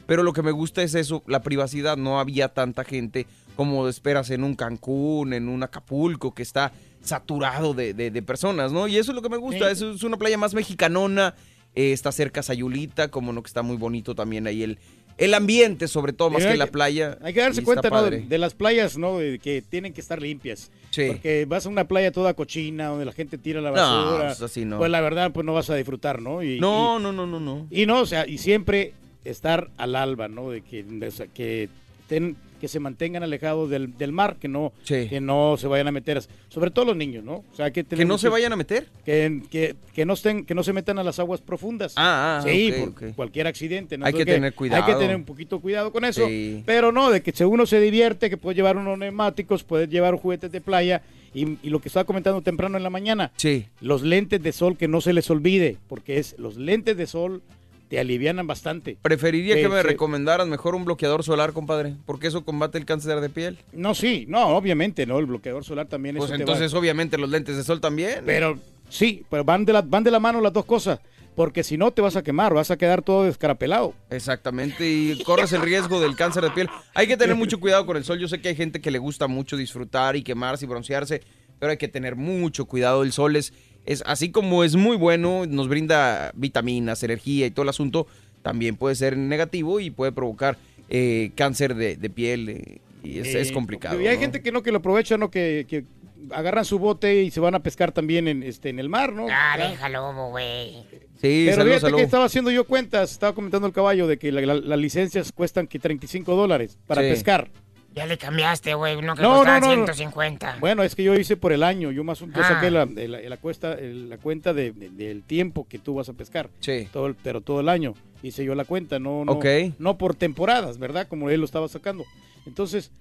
[0.07, 1.97] Pero lo que me gusta es eso, la privacidad.
[1.97, 7.73] No había tanta gente como esperas en un Cancún, en un Acapulco, que está saturado
[7.73, 8.87] de, de- de personas, ¿no?
[8.87, 9.73] Y eso es lo que me gusta.
[9.75, 9.85] Sí.
[9.85, 11.35] Es una playa más mexicanona.
[11.75, 14.79] eh, está cerca Sayulita, como no que está muy bonito también ahí el,
[15.19, 17.17] el ambiente, sobre todo, más que hay la playa.
[17.21, 18.03] Hay que darse cuenta, ¿no?
[18.09, 19.19] De, de las playas, ¿no?
[19.19, 20.71] De que tienen que estar limpias.
[20.89, 21.03] Sí.
[21.07, 24.25] Porque vas a una playa toda cochina, donde la gente tira la No, basura.
[24.27, 24.77] pues así no.
[24.79, 26.41] Pues la verdad, pues no vas a disfrutar, ¿no?
[26.43, 27.67] Y, No, no, no, no, no.
[27.69, 30.49] Y, no, o sea, y siempre estar al alba, ¿no?
[30.49, 31.69] De que, o sea, que
[32.01, 35.91] estén que se mantengan alejados del, del mar, que no, que no se vayan a
[35.91, 37.43] meter, sobre todo los niños, ¿no?
[37.51, 38.87] O sea, que, ¿Que no se vayan a meter?
[39.05, 41.93] Que, que, que no estén, que no se metan a las aguas profundas.
[41.97, 43.97] Ah, ah, sí, por cualquier accidente.
[43.97, 44.05] ¿no?
[44.05, 44.83] Hay que tener cuidado.
[44.83, 46.25] Hay que tener un poquito cuidado con eso.
[46.27, 46.63] Sí.
[46.65, 50.15] Pero no, de que si uno se divierte, que puede llevar unos neumáticos, puede llevar
[50.15, 51.01] juguetes de playa.
[51.33, 53.67] Y, y lo que estaba comentando temprano en la mañana, Sí.
[53.81, 57.43] los lentes de sol que no se les olvide, porque es los lentes de sol
[57.87, 58.97] te alivianan bastante.
[59.01, 59.87] Preferiría Sí, que me sí.
[59.87, 63.57] recomendaras mejor un bloqueador solar, compadre, porque eso combate el cáncer de piel.
[63.71, 65.19] No, sí, no, obviamente, ¿no?
[65.19, 68.23] El bloqueador solar también Pues eso te va- entonces, obviamente, los lentes de sol también.
[68.25, 70.99] Pero sí, pero van de, la, van de la mano las dos cosas,
[71.35, 73.93] porque si no te vas a quemar, vas a quedar todo descarapelado.
[74.09, 76.69] Exactamente, y corres el riesgo del cáncer de piel.
[76.95, 78.19] Hay que tener mucho cuidado con el sol.
[78.19, 81.21] Yo sé que hay gente que le gusta mucho disfrutar y quemarse y broncearse,
[81.59, 83.03] pero hay que tener mucho cuidado.
[83.03, 83.53] El sol es,
[83.87, 88.05] es así como es muy bueno, nos brinda vitaminas, energía y todo el asunto,
[88.43, 90.57] también puede ser negativo y puede provocar
[90.89, 92.49] eh, cáncer de, de piel.
[92.49, 93.99] eh, y es, es Eh, complicado.
[94.01, 94.21] Y hay ¿no?
[94.21, 95.29] gente que no, que lo aprovecha, ¿no?
[95.31, 95.83] Que, que
[96.31, 99.27] agarran su bote y se van a pescar también en, este, en el mar, ¿no?
[99.31, 100.83] Ah, déjalo, güey.
[101.21, 101.97] Sí, Pero salud, fíjate salud.
[101.97, 105.31] que estaba haciendo yo cuentas, estaba comentando el caballo de que la- la- las licencias
[105.31, 107.09] cuestan que 35 dólares para Sí.
[107.09, 107.49] pescar.
[107.97, 109.01] Ya le cambiaste, güey.
[109.01, 109.85] No, que No, costaba no, no, no.
[109.87, 110.57] 150.
[110.59, 112.43] Bueno, es que yo hice por el año, yo más yo Ah.
[112.47, 116.13] saqué la, la- la cuesta, la cuenta de- de- del tiempo que tú vas a
[116.13, 116.49] pescar.
[116.59, 116.87] Sí.
[116.93, 119.45] Todo el- pero todo el año hice yo la cuenta, no, no, Ok.
[119.79, 121.07] no por temporadas, ¿verdad?
[121.07, 122.05] Como él lo estaba sacando.
[122.45, 122.91] Entonces,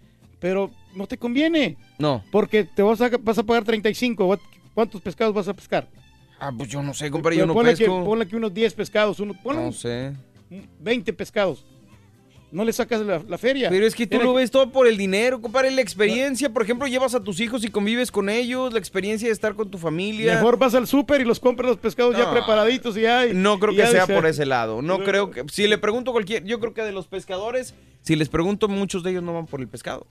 [0.40, 1.76] pero no te conviene.
[1.98, 2.24] No.
[2.32, 4.24] Porque te vas a, vas a pagar 35.
[4.26, 4.40] ¿What-
[4.74, 5.86] ¿Cuántos pescados vas a pescar?
[6.40, 8.04] Ah, pues yo no sé, compadre, yo no ponle que, pesco.
[8.04, 10.12] ponle que unos 10 pescados, uno, ponle No un- sé.
[10.80, 11.64] 20 pescados.
[12.56, 13.68] No le sacas la, la feria.
[13.68, 15.70] Pero es que tú lo ves todo por el dinero, compadre.
[15.70, 19.32] La experiencia, por ejemplo, llevas a tus hijos y convives con ellos, la experiencia de
[19.34, 20.36] estar con tu familia.
[20.36, 23.26] Mejor vas al súper y los compras los pescados ya preparaditos y ya.
[23.26, 24.80] y- No creo y que sea por ese lado.
[24.80, 25.44] No creo que.
[25.52, 26.44] Si le pregunto a cualquier.
[26.44, 29.60] Yo creo que de los pescadores, si les pregunto, muchos de ellos no van por
[29.60, 30.06] el pescado.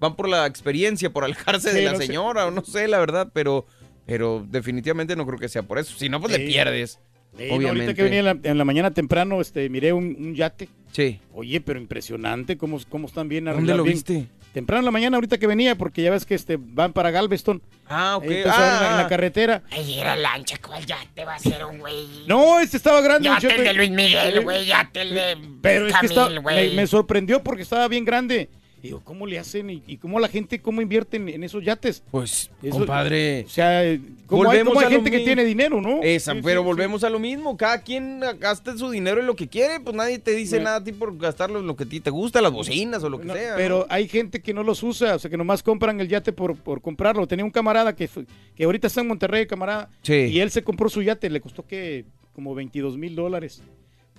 [0.00, 2.06] Van por la experiencia, por alejarse de la no sé.
[2.06, 3.66] señora, o no sé, la verdad, pero.
[4.06, 5.94] Pero definitivamente no creo que sea por eso.
[5.98, 6.98] Si no, pues le pierdes.
[7.38, 7.68] Sí, no, obviamente.
[7.84, 10.68] ahorita que venía en la, en la mañana temprano, este, miré un, un yate.
[10.92, 11.18] Sí.
[11.34, 14.26] Oye, pero impresionante cómo, cómo están bien ¿Dónde arreglados, lo bien- viste?
[14.52, 17.62] Temprano en la mañana, ahorita que venía, porque ya ves que este, van para Galveston.
[17.88, 18.24] Ah, ok.
[18.24, 19.08] Ahora en, la, en la Ah.
[19.08, 19.62] carretera.
[19.70, 22.06] Ay, era lancha, ¿cuál ya te va a ser un güey?
[22.26, 23.30] No, este estaba grande.
[23.30, 26.24] Ya te el de Luis Miguel, güey, ya te el de Pero es que está-
[26.24, 26.76] Camil, me, güey.
[26.76, 28.50] me sorprendió porque estaba bien grande.
[28.82, 29.70] Digo, ¿cómo le hacen?
[29.70, 32.02] ¿Y, y cómo la gente, cómo invierte en, en esos yates?
[32.10, 33.44] Pues, Eso- compadre.
[33.46, 33.82] O sea,
[34.26, 36.00] ¿cómo hay, cómo hay a lo gente que tiene dinero, no?
[36.02, 37.56] Esa, Sí, pero sí, volvemos a lo mismo.
[37.56, 39.78] Cada quien gasta su dinero en lo que quiere.
[39.78, 42.10] Pues nadie te dice nada a ti por gastarlo en lo que a ti te
[42.10, 43.54] gusta, las bocinas o lo que No, sea.
[43.56, 43.86] pero ¿no?
[43.88, 46.80] hay gente que no los usa, o sea, que nomás compran el yate por, por
[46.82, 47.26] comprarlo.
[47.28, 50.14] Tenía un camarada que, fue- que ahorita está en Monterrey, camarada, Sí.
[50.14, 53.62] y él se compró su yate, le costó que como 22 mil dólares.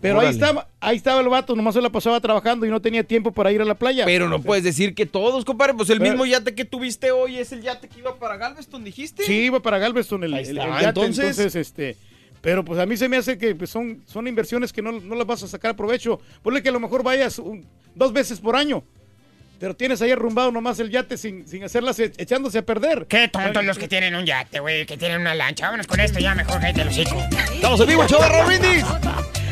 [0.03, 3.03] Pero ahí estaba, ahí estaba el vato, nomás se la pasaba trabajando y no tenía
[3.03, 4.05] tiempo para ir a la playa.
[4.05, 5.73] Pero no puedes decir que todos, compadre.
[5.73, 8.83] Pues el Pero- mismo yate que tuviste hoy es el yate que iba para Galveston,
[8.83, 9.23] dijiste.
[9.23, 11.55] Sí, iba para Galveston el, el- el yate, entonces- entonces...
[11.55, 11.97] este,
[12.41, 15.15] pero pues a mí se me hace que pues, son, son inversiones que no, no
[15.15, 16.19] las vas a sacar provecho.
[16.41, 18.83] Ponle que a lo mejor vayas un- dos veces por año.
[19.59, 23.05] Pero tienes ahí arrumbado nomás el yate sin, sin hacerlas e- echándose a perder.
[23.07, 25.67] Qué tontos los que tienen un yate, güey, que tienen una lancha.
[25.67, 27.15] Vámonos con esto ya, mejor cállate los hocico.
[27.53, 28.83] Estamos en vivo, Raúl Brindis.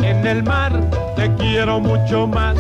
[0.03, 0.73] En el mar
[1.17, 2.57] te quiero mucho más.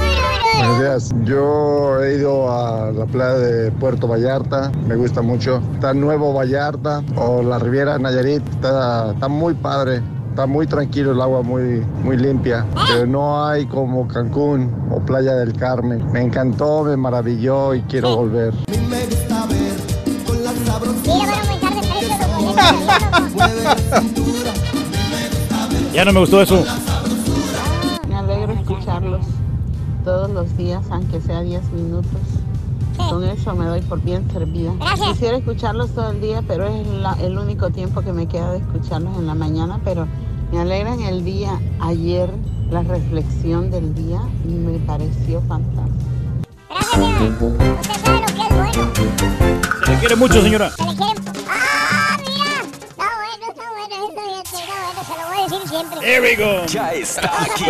[0.58, 1.10] Buenos días.
[1.24, 5.62] Yo he ido a la playa de Puerto Vallarta, me gusta mucho.
[5.74, 10.02] Está Nuevo Vallarta o la Riviera Nayarit, está, está muy padre.
[10.32, 12.64] Está muy tranquilo el agua, muy, muy limpia.
[12.88, 16.10] Pero no hay como Cancún o Playa del Carmen.
[16.10, 18.54] Me encantó, me maravilló y quiero volver.
[25.92, 26.64] Ya no me gustó eso.
[28.08, 29.20] Me alegro escucharlos
[30.04, 32.10] todos los días, aunque sea 10 minutos.
[32.96, 34.72] Con eso me doy por bien servida.
[35.12, 38.58] Quisiera escucharlos todo el día, pero es la- el único tiempo que me queda de
[38.58, 40.06] escucharlos en la mañana, pero
[40.52, 41.58] me alegran el día.
[41.80, 42.30] Ayer
[42.70, 46.10] la reflexión del día me pareció fantástica.
[49.84, 50.70] Se le quiere mucho, señora.
[50.70, 50.90] Se le.
[51.48, 52.62] ¡Ah, mira!
[52.72, 56.00] Está bueno, está bueno, esto, está bueno, se lo voy a decir siempre.
[56.00, 56.66] There we go.
[56.66, 57.64] Ya está aquí.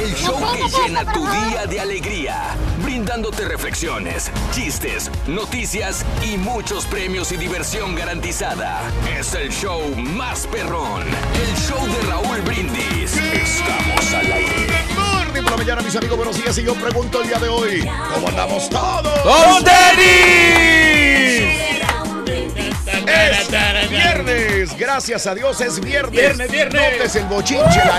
[0.00, 7.32] El show que llena tu día de alegría, brindándote reflexiones, chistes, noticias y muchos premios
[7.32, 8.80] y diversión garantizada.
[9.14, 13.14] Es el show más perrón, el show de Raúl Brindis.
[13.14, 14.86] Estamos al aire.
[14.96, 16.56] Morning por la mañana, mis amigos, buenos días.
[16.56, 19.22] Y yo pregunto el día de hoy, ¿cómo andamos todos?
[19.22, 21.69] ¡Todos tenis!
[23.10, 26.12] Es viernes, gracias a Dios es viernes.
[26.12, 26.92] Viernes, viernes.
[26.92, 27.98] Notes el bochinche, la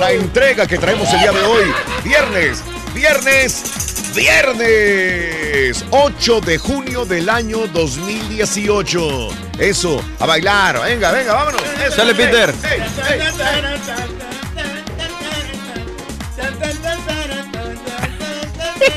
[0.00, 1.72] la entrega que traemos el día de hoy.
[2.04, 2.62] Viernes,
[2.94, 5.84] viernes, viernes.
[5.90, 9.28] 8 de junio del año 2018.
[9.58, 10.80] Eso, a bailar.
[10.82, 11.62] Venga, venga, vámonos.
[11.86, 12.54] Eso, Sale, ey, Peter.
[12.64, 13.20] ey, ey.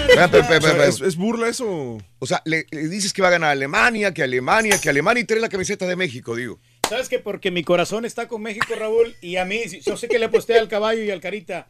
[0.08, 0.88] Pe, pe, pe, O sea, pe, pe.
[0.88, 1.98] ¿es, es burla eso?
[2.24, 5.40] O sea, le, dices que va a ganar Alemania, que Alemania, que Alemania y trae
[5.40, 6.60] la camiseta de México, digo.
[6.88, 7.18] ¿Sabes qué?
[7.18, 10.60] Porque mi corazón está con México, Raúl, y a mí, yo sé que le aposté
[10.60, 11.68] al caballo y al carita,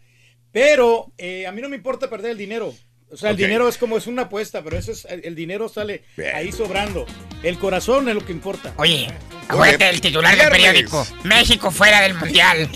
[0.51, 2.75] pero eh, a mí no me importa perder el dinero.
[3.11, 6.03] O sea, el dinero es como es una apuesta, pero eso es, el, dinero sale
[6.15, 6.33] Bien.
[6.33, 7.05] ahí sobrando.
[7.43, 8.73] El corazón es lo que importa.
[8.77, 9.09] Oye,
[9.49, 11.05] acuérdate del titular del periódico.
[11.25, 12.69] México fuera del mundial.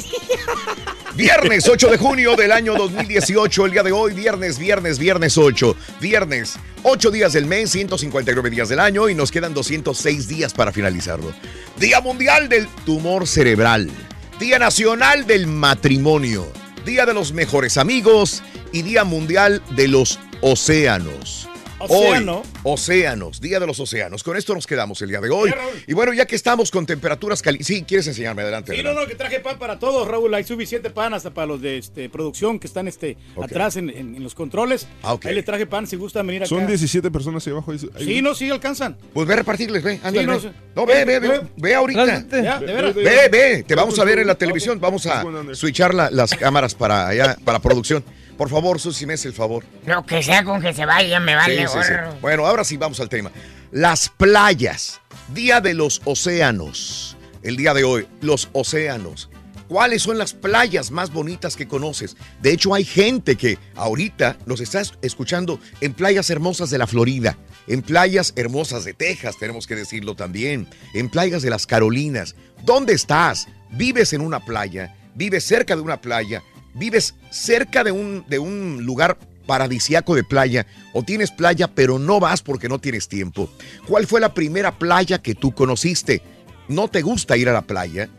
[1.16, 5.78] Viernes 8 de junio del año 2018, el día de hoy, viernes, viernes, viernes 8.
[6.02, 10.74] Viernes, 8 días del mes, 159 días del año y nos quedan 206 días para
[10.74, 11.34] finalizarlo.
[11.80, 13.90] Día Mundial del Tumor Cerebral.
[14.38, 16.52] Día Nacional del Matrimonio.
[16.86, 18.44] Día de los Mejores Amigos
[18.76, 21.48] y Día Mundial de los Océanos.
[21.78, 22.40] Océano.
[22.64, 24.24] Hoy, océanos, Día de los Océanos.
[24.24, 25.54] Con esto nos quedamos el día de hoy.
[25.88, 27.68] Y bueno, ya que estamos con temperaturas calientes.
[27.68, 28.42] Sí, ¿quieres enseñarme?
[28.44, 28.72] Adelante.
[28.76, 29.04] Sí, no, adelante.
[29.04, 30.34] no, que traje pan para todos, Raúl.
[30.34, 34.16] Hay suficiente pan hasta para los de este, producción que están este, atrás en, en-
[34.16, 34.88] en los controles.
[35.04, 35.26] Ah, ok.
[35.28, 36.50] Ahí le traje pan si gustan venir acá.
[36.50, 37.72] Son 17 personas ahí abajo.
[37.72, 38.98] ahí- ahí- Sí, no, sí alcanzan.
[39.14, 40.40] Pues ve a repartirles, ve, ándale, no ve.
[40.40, 40.52] sé.
[40.76, 42.06] No, ve, ve, ve, ve ahorita.
[42.06, 42.42] Tráete.
[42.44, 42.96] Ya, de veras.
[42.96, 44.80] Ve, ve, te vamos a ver en la televisión.
[44.80, 48.04] Vamos a switchar la- las cámaras para allá, para producción.
[48.38, 49.64] Por favor, Susi, me hace el favor.
[49.86, 51.68] Lo que sea con que se vaya, me vale.
[51.68, 51.94] Sí, sí.
[52.22, 53.32] Bueno, ahora sí vamos al tema.
[53.72, 55.00] Las playas,
[55.34, 57.16] Día de los Océanos.
[57.44, 59.30] El día de hoy, los océanos.
[59.68, 62.18] ¿Cuáles son las playas más bonitas que conoces?
[62.42, 66.88] De hecho, hay gente que ahorita nos está es- escuchando en playas hermosas de la
[66.88, 72.36] Florida, en playas hermosas de Texas, tenemos que decirlo también, en playas de las Carolinas.
[72.64, 73.48] ¿Dónde estás?
[73.72, 74.96] ¿Vives en una playa?
[75.16, 76.44] ¿Vives cerca de una playa?
[76.76, 82.20] ¿Vives cerca de un, de un lugar paradisiaco de playa o tienes playa pero no
[82.20, 83.50] vas porque no tienes tiempo.
[83.88, 86.22] ¿Cuál fue la primera playa que tú conociste?
[86.68, 88.10] ¿No te gusta ir a la playa?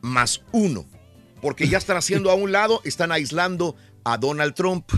[0.00, 0.86] más uno,
[1.42, 4.90] porque ya están haciendo a un lado, están aislando a Donald Trump.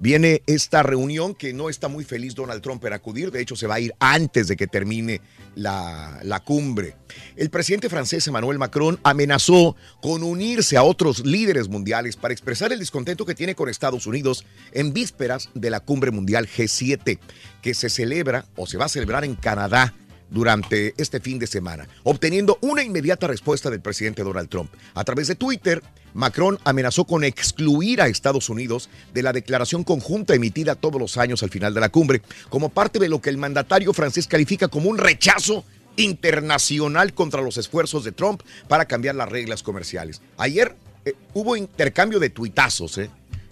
[0.00, 3.66] Viene esta reunión que no está muy feliz Donald Trump en acudir, de hecho se
[3.66, 5.20] va a ir antes de que termine
[5.54, 6.96] la, la cumbre.
[7.36, 12.80] El presidente francés Emmanuel Macron amenazó con unirse a otros líderes mundiales para expresar el
[12.80, 17.18] descontento que tiene con Estados Unidos en vísperas de la cumbre mundial G7,
[17.62, 19.94] que se celebra o se va a celebrar en Canadá
[20.34, 24.70] durante este fin de semana, obteniendo una inmediata respuesta del presidente Donald Trump.
[24.94, 25.82] A través de Twitter,
[26.12, 31.42] Macron amenazó con excluir a Estados Unidos de la declaración conjunta emitida todos los años
[31.42, 32.20] al final de la cumbre,
[32.50, 35.64] como parte de lo que el mandatario francés califica como un rechazo
[35.96, 40.20] internacional contra los esfuerzos de Trump para cambiar las reglas comerciales.
[40.36, 40.74] Ayer
[41.04, 43.08] eh, hubo intercambio de tuitazos eh,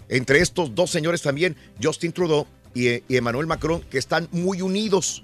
[0.09, 4.61] entre estos dos señores también, Justin Trudeau y, eh, y Emmanuel Macron, que están muy
[4.61, 5.23] unidos.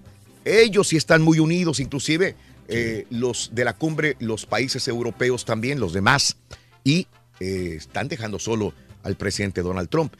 [0.49, 2.35] Ellos sí están muy unidos, inclusive
[2.67, 6.37] eh, los de la cumbre, los países europeos también, los demás,
[6.83, 7.05] y
[7.39, 8.73] eh, están dejando solo
[9.03, 10.15] al presidente Donald Trump.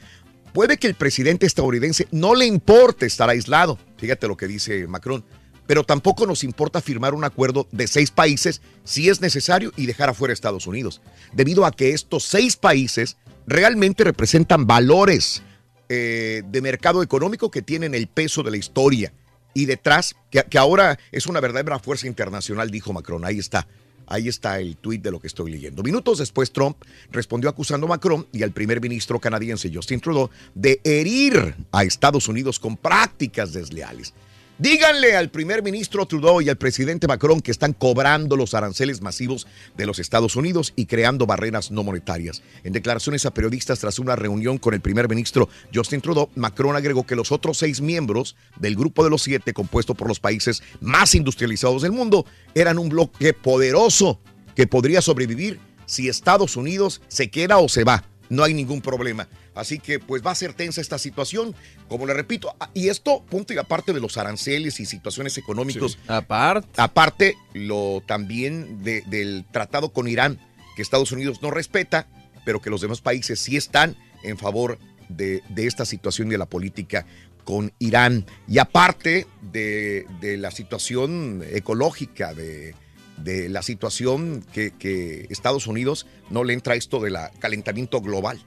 [0.53, 5.25] Puede que el presidente estadounidense no le importe estar aislado, fíjate lo que dice Macron,
[5.65, 10.09] pero tampoco nos importa firmar un acuerdo de seis países si es necesario y dejar
[10.09, 11.01] afuera a Estados Unidos,
[11.33, 13.17] debido a que estos seis países
[13.47, 15.41] realmente representan valores
[15.87, 19.11] eh, de mercado económico que tienen el peso de la historia
[19.53, 23.67] y detrás, que, ahora es una verdadera fuerza internacional, dijo Macron, ahí está.
[24.11, 25.83] Ahí está el tuit de lo que estoy leyendo.
[25.83, 26.77] Minutos después, Trump
[27.11, 32.27] respondió acusando a Macron y al primer ministro canadiense Justin Trudeau de herir a Estados
[32.27, 34.15] Unidos con prácticas desleales.
[34.59, 39.47] Díganle al primer ministro Trudeau y al presidente Macron que están cobrando los aranceles masivos
[39.77, 42.41] de los Estados Unidos y creando barreras no monetarias.
[42.65, 47.05] En declaraciones a periodistas tras una reunión con el primer ministro Justin Trudeau, Macron agregó
[47.05, 51.15] que los otros seis miembros del grupo de los siete, compuesto por los países más
[51.15, 54.19] industrializados del mundo, eran un bloque poderoso
[54.57, 58.03] que podría sobrevivir si Estados Unidos se queda o se va.
[58.27, 59.29] No hay ningún problema.
[59.59, 61.55] Así que pues va a ser tensa esta situación,
[61.87, 65.97] como le repito, a- y esto punto y aparte de los aranceles y situaciones económicos.
[66.07, 66.67] Aparte.
[66.77, 70.39] Aparte lo también de- del tratado con Irán,
[70.75, 72.07] que Estados Unidos no respeta,
[72.45, 74.79] pero que los demás países sí están en favor
[75.09, 77.05] de, de esta situación y de la política
[77.43, 78.25] con Irán.
[78.47, 82.75] Y aparte de, de la situación ecológica, de,
[83.23, 88.39] de la situación que, que Estados Unidos no le entra esto del calentamiento global.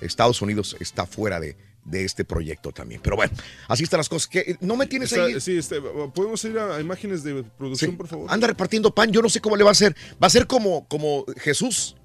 [0.00, 3.00] Estados Unidos está fuera de, de este proyecto también.
[3.02, 3.32] Pero bueno,
[3.68, 4.28] así están las cosas.
[4.28, 5.40] que No me tienes Está- ahí.
[5.40, 5.80] sí, este,
[6.14, 7.96] ¿podemos ir a, imágenes de producción, Sí.
[7.96, 8.26] por favor?
[8.30, 9.10] Anda repartiendo pan.
[9.10, 9.96] Yo no sé cómo le va a hacer.
[10.22, 11.96] Va a ser como, como Jesús.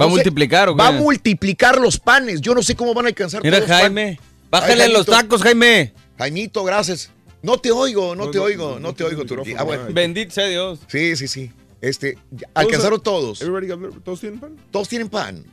[0.00, 0.82] ¿Va a No multiplicar o qué?
[0.82, 2.40] Va a multiplicar los panes.
[2.40, 4.18] Yo no sé cómo van a alcanzar Mira, todos Jaime,
[4.50, 5.92] bájale Ay, los tacos, Jaime.
[6.18, 7.10] Jaimito, gracias.
[7.44, 9.56] No te oigo, no, No, te no, oigo, no, no, no te oigo, Turquía.
[9.58, 9.84] Ah, bueno.
[9.92, 10.80] Bendito sea Dios.
[10.88, 11.50] Sí, sí, sí.
[11.80, 13.42] Este, ya- alcanzaron todos.
[13.42, 14.56] Everybody got- ¿Todos tienen pan?
[14.70, 15.44] Todos tienen pan.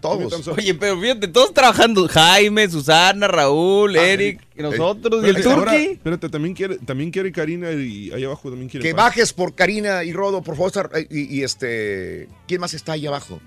[0.00, 0.46] Todos.
[0.48, 2.06] Oye, pero fíjate, todos trabajando.
[2.06, 5.76] Jaime, Susana, Raúl, Eric, y nosotros, y el Turqui.
[5.94, 9.06] espérate, también quiere, también quiere Karina y ahí abajo también quiere Que pan.
[9.06, 10.90] bajes por Karina y Rodo, por favor.
[10.94, 12.28] eh, Y, y este.
[12.46, 13.40] ¿Quién más está ahí abajo?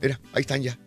[0.00, 0.78] Mira, ahí están ya.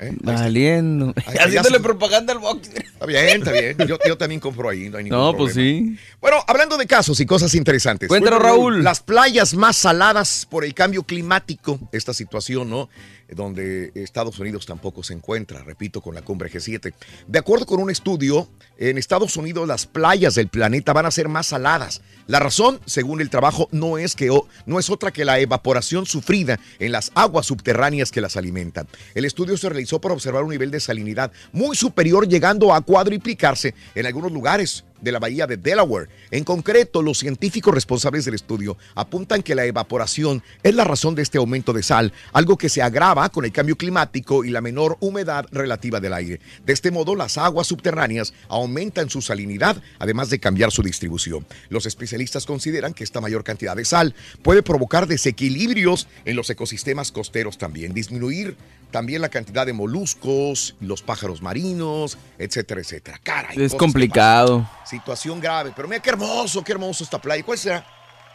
[0.00, 0.12] ¿Eh?
[0.20, 1.12] Valiendo.
[1.26, 2.68] Haciéndole propaganda al box.
[2.68, 3.76] Está bien, está bien.
[3.86, 5.38] Yo, yo también compro ahí, no hay ningún No, problema.
[5.38, 5.96] pues sí.
[6.20, 8.08] Bueno, hablando de casos y cosas interesantes.
[8.08, 8.82] Cuéntanos, Raúl.
[8.84, 12.88] Las playas más saladas por el cambio climático, esta situación, ¿no?
[13.28, 16.94] Donde Estados Unidos tampoco se encuentra, repito, con la cumbre G7.
[17.26, 18.48] De acuerdo con un estudio,
[18.78, 22.00] en Estados Unidos las playas del planeta van a ser más saladas.
[22.26, 24.30] La razón, según el trabajo, no es que
[24.66, 28.86] no es otra que la evaporación sufrida en las aguas subterráneas que las alimentan.
[29.14, 33.74] El estudio se realizó para observar un nivel de salinidad muy superior, llegando a cuadriplicarse
[33.94, 36.08] en algunos lugares de la bahía de Delaware.
[36.30, 41.22] En concreto, los científicos responsables del estudio apuntan que la evaporación es la razón de
[41.22, 44.96] este aumento de sal, algo que se agrava con el cambio climático y la menor
[45.00, 46.40] humedad relativa del aire.
[46.64, 51.46] De este modo, las aguas subterráneas aumentan su salinidad, además de cambiar su distribución.
[51.68, 57.12] Los especialistas consideran que esta mayor cantidad de sal puede provocar desequilibrios en los ecosistemas
[57.12, 58.56] costeros también, disminuir
[58.90, 63.20] también la cantidad de moluscos, los pájaros marinos, etcétera, etcétera.
[63.22, 64.68] Caray, Es complicado.
[64.84, 65.72] Situación grave.
[65.76, 67.42] Pero mira qué hermoso, qué hermoso esta playa.
[67.44, 67.86] ¿Cuál será?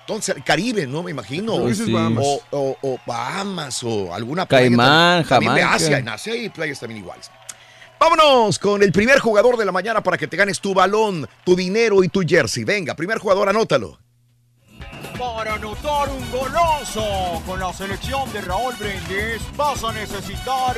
[0.02, 1.02] Entonces, el Caribe, ¿no?
[1.02, 1.54] Me imagino.
[1.54, 2.26] Creo que ese es Bahamas.
[2.26, 4.68] O, o- o Bahamas o alguna playa.
[4.68, 5.76] Caimán, también de Jamaica.
[5.86, 5.98] Asia.
[5.98, 7.32] En Asia hay playas también iguales.
[8.00, 11.56] Vámonos con el primer jugador de la mañana para que te ganes tu balón, tu
[11.56, 12.66] dinero y tu jersey.
[12.66, 13.98] Venga, primer jugador, anótalo.
[15.24, 20.76] Para anotar un golazo con la selección de Raúl Brindis vas a necesitar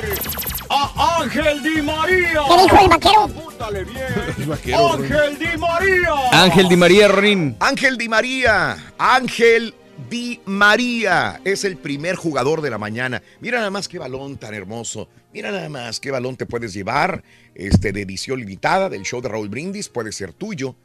[0.70, 2.42] a Ángel Di María.
[2.46, 3.22] ¿Qué dijo el vaquero?
[3.24, 4.48] Apúntale bien.
[4.48, 6.14] Vaquero, Ángel Di María.
[6.30, 7.56] Ángel Di María Rorín.
[7.58, 8.92] Ángel Di María.
[8.98, 9.74] Ángel
[10.08, 13.22] Di María es el primer jugador de la mañana.
[13.40, 15.08] Mira nada más qué balón tan hermoso.
[15.32, 17.24] Mira nada más qué balón te puedes llevar.
[17.56, 20.76] Este de edición limitada del show de Raúl Brindis puede ser tuyo.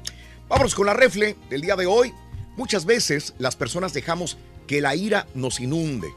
[0.48, 2.14] Vámonos con la refle del día de hoy.
[2.58, 4.38] Muchas veces las personas dejamos
[4.68, 6.08] que la ira nos inunde,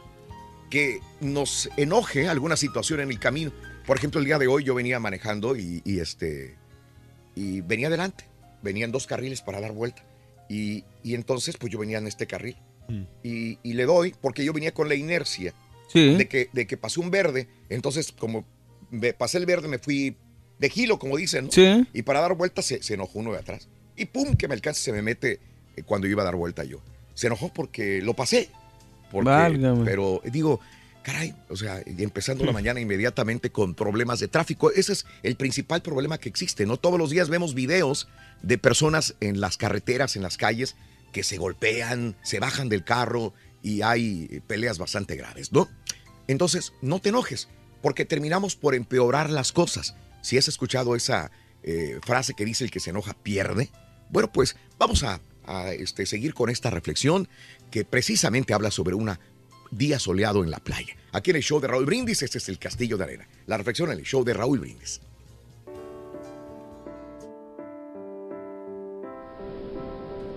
[0.71, 3.53] que nos enoje alguna situación en el camino.
[3.87, 6.57] Por ejemplo, el día de hoy yo venía manejando y, y, este
[7.35, 8.25] y venía adelante,
[8.63, 10.05] venían dos carriles para dar vuelta
[10.49, 12.57] y, y entonces pues yo venía en este carril
[13.23, 15.55] y, y le doy porque yo venía con la inercia
[15.91, 16.17] Sí.
[16.17, 17.49] de, que, de que pasó un verde.
[17.71, 18.45] Entonces, como
[18.91, 20.17] me pasé el verde, me fui
[20.59, 21.47] de gilo, como dicen.
[21.47, 21.51] ¿no?
[21.51, 21.87] Sí.
[21.95, 23.69] Y para dar vuelta se, se enojó uno de atrás.
[23.97, 25.41] Y pum, que me alcance, se me mete
[25.85, 26.81] cuando iba a dar vuelta yo.
[27.15, 28.51] Se enojó porque lo pasé.
[29.11, 29.85] Porque, Válgame.
[29.85, 30.61] pero digo,
[31.03, 34.71] caray, o sea, empezando la mañana inmediatamente con problemas de tráfico.
[34.71, 36.77] Ese es el principal problema que existe, ¿no?
[36.77, 38.09] Todos los días vemos videos
[38.43, 40.77] de personas en las carreteras, en las calles,
[41.13, 45.69] que se golpean, se bajan del carro y hay eh, peleas bastante graves, ¿no?
[46.27, 47.49] Entonces, no te enojes,
[47.81, 49.95] porque terminamos por empeorar las cosas.
[50.21, 51.31] Si has escuchado esa
[51.63, 53.71] eh, frase que dice el que se enoja pierde,
[54.11, 57.29] bueno, pues vamos a, a, este, seguir con esta reflexión
[57.71, 59.11] que precisamente habla sobre un
[59.71, 60.97] día soleado en la playa.
[61.13, 63.29] Aquí en el show de Raúl Brindis, este es el Castillo de Arena.
[63.47, 65.01] La reflexión en el show de Raúl Brindis.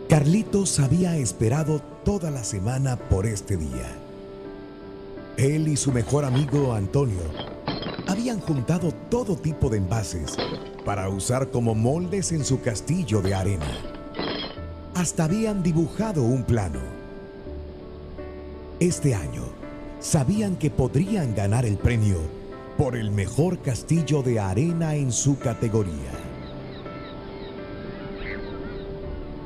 [0.10, 3.96] Carlitos había esperado toda la semana por este día.
[5.38, 7.22] Él y su mejor amigo Antonio
[8.08, 10.36] habían juntado todo tipo de envases
[10.84, 14.01] para usar como moldes en su castillo de arena.
[14.94, 16.80] Hasta habían dibujado un plano.
[18.80, 19.44] Este año
[20.00, 22.18] sabían que podrían ganar el premio
[22.78, 26.12] por el mejor castillo de arena en su categoría.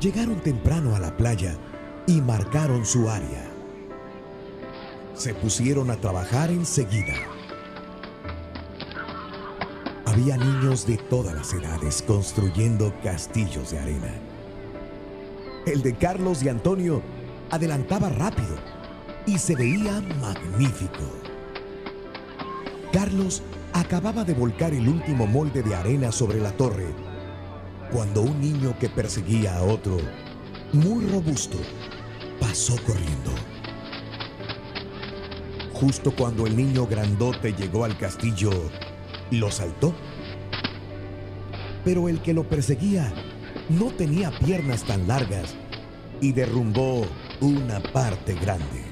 [0.02, 1.56] Llegaron temprano a la playa
[2.08, 3.46] y marcaron su área.
[5.14, 7.16] Se pusieron a trabajar enseguida.
[10.06, 14.25] Había niños de todas las edades construyendo castillos de arena.
[15.66, 17.02] El de Carlos y Antonio
[17.50, 18.56] adelantaba rápido
[19.26, 21.04] y se veía magnífico.
[22.94, 23.42] Carlos
[23.74, 26.86] acababa de volcar el último molde de arena sobre la torre
[27.92, 29.98] cuando un niño que perseguía a otro,
[30.74, 31.58] muy robusto,
[32.40, 33.32] pasó corriendo.
[35.74, 38.52] Justo cuando el niño grandote llegó al castillo,
[39.32, 39.94] lo saltó.
[41.84, 43.14] Pero el que lo perseguía
[43.70, 45.56] no tenía piernas tan largas
[46.22, 47.06] y derrumbó
[47.42, 48.84] una parte grande.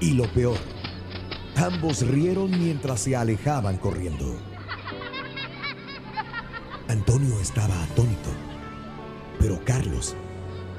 [0.00, 0.58] Y lo peor,
[1.56, 4.36] ambos rieron mientras se alejaban corriendo.
[6.88, 8.30] Antonio estaba atónito,
[9.38, 10.14] pero Carlos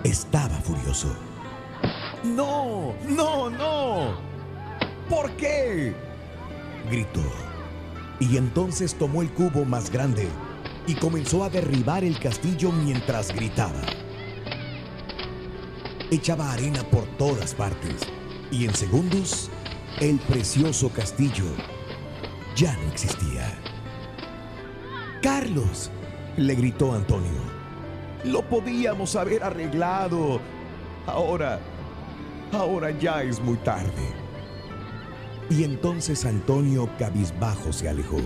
[0.03, 1.15] estaba furioso.
[2.23, 2.93] ¡No!
[3.07, 3.49] ¡No!
[3.49, 4.17] ¡No!
[5.09, 5.95] ¿Por qué?
[6.91, 7.23] gritó.
[8.19, 10.27] Y entonces tomó el cubo más grande
[10.87, 13.81] y comenzó a derribar el castillo mientras gritaba.
[16.11, 18.07] Echaba arena por todas partes
[18.51, 19.49] y en segundos
[19.99, 21.45] el precioso castillo
[22.55, 23.51] ya no existía.
[25.21, 25.89] Carlos,
[26.37, 27.41] le gritó Antonio,
[28.25, 30.39] lo podíamos haber arreglado.
[31.07, 31.59] Ahora,
[32.51, 34.23] ahora ya es muy tarde.
[35.49, 38.19] Y entonces Antonio cabizbajo se alejó.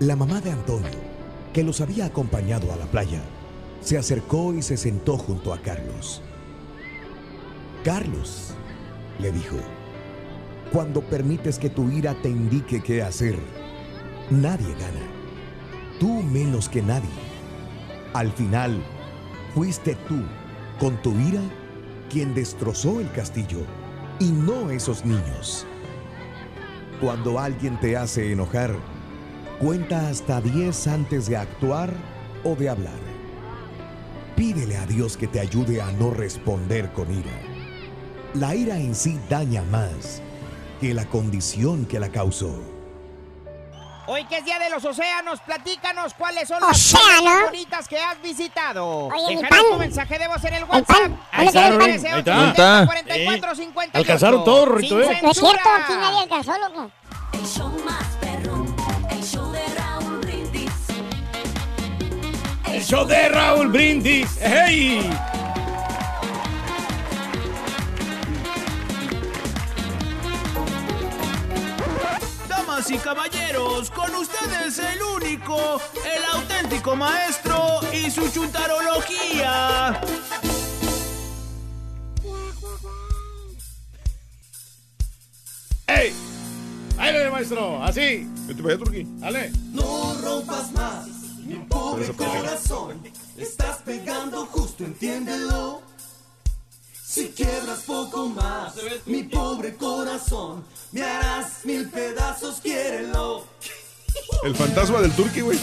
[0.00, 0.90] La mamá de Antonio,
[1.52, 3.22] que los había acompañado a la playa,
[3.80, 6.20] se acercó y se sentó junto a Carlos.
[7.84, 8.54] Carlos,
[9.20, 9.56] le dijo,
[10.72, 13.38] cuando permites que tu ira te indique qué hacer,
[14.30, 15.06] nadie gana.
[16.00, 17.08] Tú menos que nadie.
[18.14, 18.82] Al final,
[19.54, 20.24] fuiste tú,
[20.80, 21.42] con tu ira,
[22.10, 23.60] quien destrozó el castillo
[24.18, 25.64] y no esos niños.
[27.00, 28.74] Cuando alguien te hace enojar,
[29.60, 31.90] cuenta hasta 10 antes de actuar
[32.44, 32.92] o de hablar.
[34.36, 37.32] Pídele a Dios que te ayude a no responder con ira.
[38.34, 40.20] La ira en sí daña más
[40.80, 42.60] que la condición que la causó.
[44.06, 47.46] Hoy que es Día de los Océanos, platícanos cuáles son las Océano.
[47.46, 49.06] bonitas que has visitado.
[49.06, 49.40] Oye,
[49.70, 50.86] tu mensaje de voz en el WhatsApp.
[50.86, 51.18] pan.
[51.36, 51.90] ¿Dónde queda el pan?
[51.90, 52.86] Ahí está.
[52.86, 53.98] 44 58.
[53.98, 55.20] Alcanzaron todo, Rorrito, ¿eh?
[55.22, 56.90] No es cierto, aquí nadie alcanzó, loco.
[62.84, 64.28] El show de Raúl Brindis.
[64.42, 65.08] ¡Hey!
[72.46, 79.98] Damas y caballeros, con ustedes el único, el auténtico maestro y su chuntarología.
[85.86, 86.12] ¡Ey!
[86.98, 87.82] ¡Ahí maestro!
[87.82, 88.28] ¡Así!
[88.46, 89.06] Vete para allá, Turquí.
[89.20, 89.52] ¡Dale!
[89.72, 90.93] No rompas más,
[91.96, 93.02] mi pobre Eso, pues, corazón.
[93.36, 95.82] Estás pegando justo, entiéndelo.
[97.04, 98.74] Si quiebras poco más,
[99.06, 103.44] mi pobre corazón, me harás mil pedazos, quiérelo.
[104.42, 105.58] El fantasma del Turqui, güey.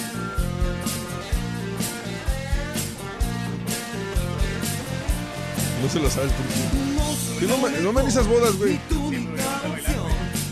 [5.81, 7.39] No se lo sabe el turquín.
[7.39, 8.79] Que no, me, no me esas bodas, güey.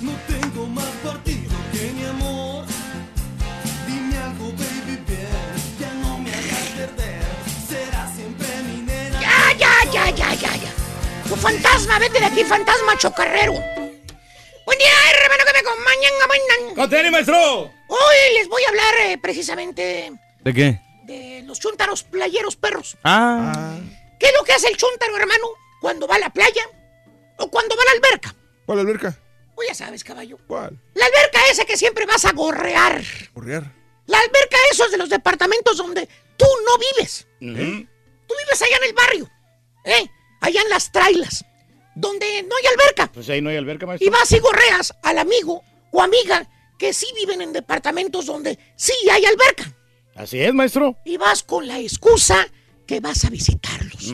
[0.01, 2.18] No tengo más partido que mi amor.
[10.40, 10.74] Ya, ya, ya, ya, ya.
[11.30, 13.54] Tu fantasma, vete de aquí, fantasma chocarrero.
[13.54, 14.92] Buen día,
[15.24, 16.76] hermano, que me acompañan.
[16.76, 17.64] ¡Conteni, maestro!
[17.88, 20.12] Hoy les voy a hablar eh, precisamente
[20.44, 20.80] ¿De qué?
[21.04, 22.98] de los chúntaros playeros perros.
[23.04, 23.78] Ah.
[24.20, 25.48] ¿Qué es lo que hace el chúntaro, hermano,
[25.82, 26.62] cuando va a la playa
[27.38, 28.36] o cuando va a la alberca?
[28.66, 29.18] ¿Cuál alberca?
[29.56, 30.38] Pues ya sabes, caballo.
[30.48, 30.80] ¿Cuál?
[30.94, 33.02] La alberca esa que siempre vas a gorrear.
[33.34, 33.64] Correar.
[34.06, 37.28] La alberca esos de los departamentos donde tú no vives.
[37.40, 37.46] Tú
[38.38, 39.30] vives allá en el barrio,
[39.84, 40.10] ¿eh?
[40.42, 41.46] Allá en las trailas,
[41.96, 43.12] donde no hay alberca.
[43.12, 44.08] Pues ahí no hay alberca, maestro.
[44.08, 48.94] Y vas y gorreas al amigo o amiga que sí viven en departamentos donde sí
[49.12, 49.76] hay alberca.
[50.16, 50.98] Así es, maestro.
[51.06, 52.48] Y vas con la excusa
[52.88, 54.14] que vas a visitarlos.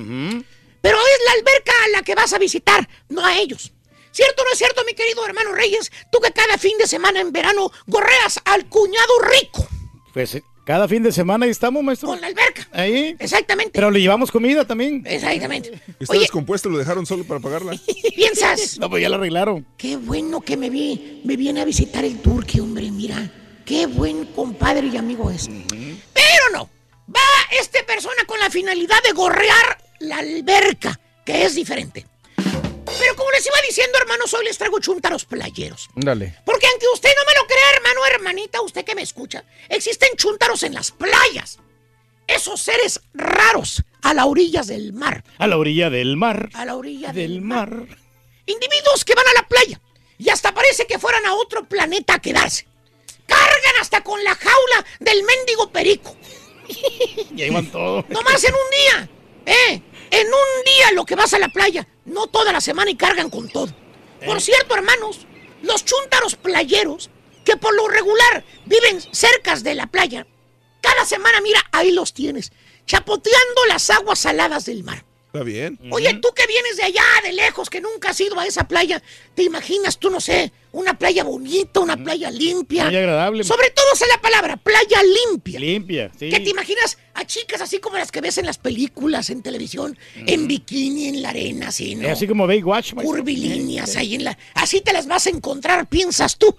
[0.82, 3.72] Pero es la alberca a la que vas a visitar, no a ellos.
[4.12, 5.92] ¿Cierto o no es cierto, mi querido hermano Reyes?
[6.12, 9.68] Tú que cada fin de semana en verano gorreas al cuñado rico
[10.14, 12.09] Pues cada fin de semana ahí estamos, maestro.
[12.09, 12.68] con la alberca.
[12.72, 13.16] Ahí.
[13.20, 13.72] Exactamente.
[13.74, 15.03] Pero le llevamos comida también.
[15.05, 15.80] Exactamente.
[15.99, 17.80] Está Oye, descompuesto, lo dejaron solo para pagarla.
[18.16, 18.80] ¿piensas?
[18.80, 19.66] No, pues ya lo arreglaron.
[19.78, 23.32] Qué bueno que me vi, me viene a visitar el turqui, hombre, mira.
[23.63, 25.47] Qué buen compadre y amigo es.
[25.47, 26.70] Pero no.
[27.16, 27.22] Va
[27.59, 32.05] este persona con la finalidad de gorrear la alberca, que es diferente.
[33.00, 35.89] Pero como les iba diciendo, hermanos, hoy les traigo chuntaros playeros.
[35.96, 36.36] Dale.
[36.46, 40.64] Porque aunque usted no me lo crea, hermano hermanita, usted que me escucha, existen chúntaros
[40.64, 41.60] en las playas.
[42.28, 45.24] Esos seres raros a las orillas del mar.
[45.38, 46.50] A la orilla del mar.
[46.54, 47.70] A la orilla del mar.
[48.46, 49.80] Individuos que van a la playa
[50.18, 52.68] y hasta parece que fueran a otro planeta a quedarse.
[53.28, 56.16] Cargan hasta con la jaula del mendigo perico.
[57.36, 58.08] Y ahí van todos.
[58.10, 59.10] Nomás en un día.
[59.46, 59.82] ¿Eh?
[60.12, 61.88] En un día lo que vas a la playa.
[62.06, 63.74] No toda la semana y cargan con todo.
[64.26, 65.28] Por cierto, hermanos,
[65.62, 67.10] los chúntaros playeros,
[67.43, 70.26] que por lo regular viven cerca de la playa,
[70.82, 72.52] cada semana, mira, ahí los tienes,
[72.86, 75.05] chapoteando las aguas saladas del mar.
[75.36, 75.80] Está bien.
[75.92, 79.02] Oye, tú que vienes de allá, de lejos, que nunca has ido a esa playa,
[79.34, 82.86] ¿te imaginas, tú no sé, una playa bonita, una playa limpia?
[82.86, 83.44] Muy agradable.
[83.44, 85.60] Sobre todo es la palabra, playa limpia.
[85.60, 86.30] Limpia, sí.
[86.30, 89.98] ¿Qué te imaginas a chicas así como las que ves en las películas, en televisión,
[90.16, 92.08] en bikini, en la arena, así, ¿no?
[92.08, 92.94] Eh, Así como Baywatch.
[92.94, 94.38] Curvilíneas ahí en la...
[94.54, 96.56] Así te las vas a encontrar, piensas tú.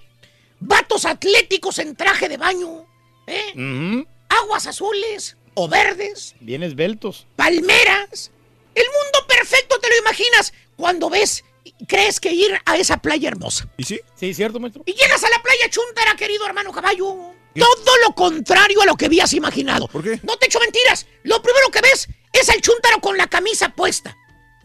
[0.59, 2.85] Vatos atléticos en traje de baño,
[3.27, 4.03] ¿eh?
[4.29, 7.27] Aguas azules o verdes, Bien esbeltos.
[7.35, 8.31] palmeras.
[8.77, 13.27] El mundo perfecto te lo imaginas cuando ves y crees que ir a esa playa
[13.29, 13.67] hermosa.
[13.77, 13.99] ¿Y sí?
[14.15, 14.83] Sí, cierto, maestro.
[14.85, 17.33] Y llegas a la playa Chuntara, querido hermano caballo.
[17.55, 19.87] Todo lo contrario a lo que habías imaginado.
[19.87, 20.19] ¿Por qué?
[20.21, 21.07] No te echo mentiras.
[21.23, 24.15] Lo primero que ves es al Chuntaro con la camisa puesta.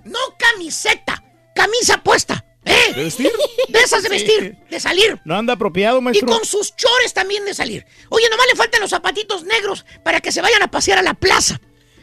[0.04, 2.44] No camiseta, camisa puesta.
[2.66, 2.92] ¿Eh?
[2.94, 3.32] ¿De vestir?
[3.68, 5.18] De esas de vestir, de salir.
[5.24, 6.28] No anda apropiado, Y maestro.
[6.28, 7.86] con sus chores también de salir.
[8.10, 11.14] Oye, nomás le faltan los zapatitos negros para que se vayan a pasear a la
[11.14, 11.58] plaza.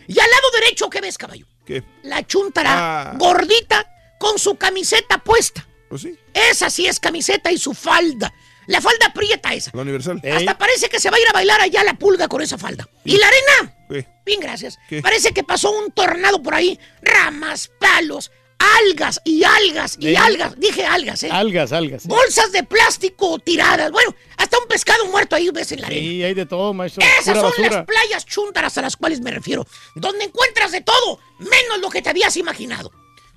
[0.08, 1.46] Y al lado derecho, ¿qué ves, caballo?
[1.70, 1.84] ¿Qué?
[2.02, 3.14] La chuntara Ah.
[3.16, 3.86] gordita
[4.20, 5.68] con su camiseta puesta.
[5.88, 8.34] Pues sí, Esa sí es camiseta y su falda.
[8.66, 9.70] La falda aprieta esa.
[9.76, 10.20] la universal.
[10.36, 12.88] Hasta parece que se va a ir a bailar allá la pulga con esa falda.
[13.06, 13.76] ¿Y la arena?
[13.88, 14.08] ¿Qué?
[14.26, 14.80] Bien, gracias.
[14.90, 15.02] ¿Qué?
[15.04, 16.80] Parece que pasó un tornado por ahí.
[17.04, 20.18] Ramas, palos, algas y algas y ¿Eh?
[20.18, 20.60] algas.
[20.60, 21.30] Dije algas, ¿eh?
[21.32, 22.06] Algas, algas.
[22.06, 23.92] Bolsas de plástico tiradas.
[23.92, 26.02] Bueno, hasta un pescado muerto ahí ves en la arena.
[26.02, 27.04] Sí, hay de todo, maestro.
[27.04, 27.70] Esas Pura son basura.
[27.78, 32.02] las playas chúntaras a las cuales me refiero, donde encuentras de todo, menos lo que
[32.02, 32.92] te habías imaginado.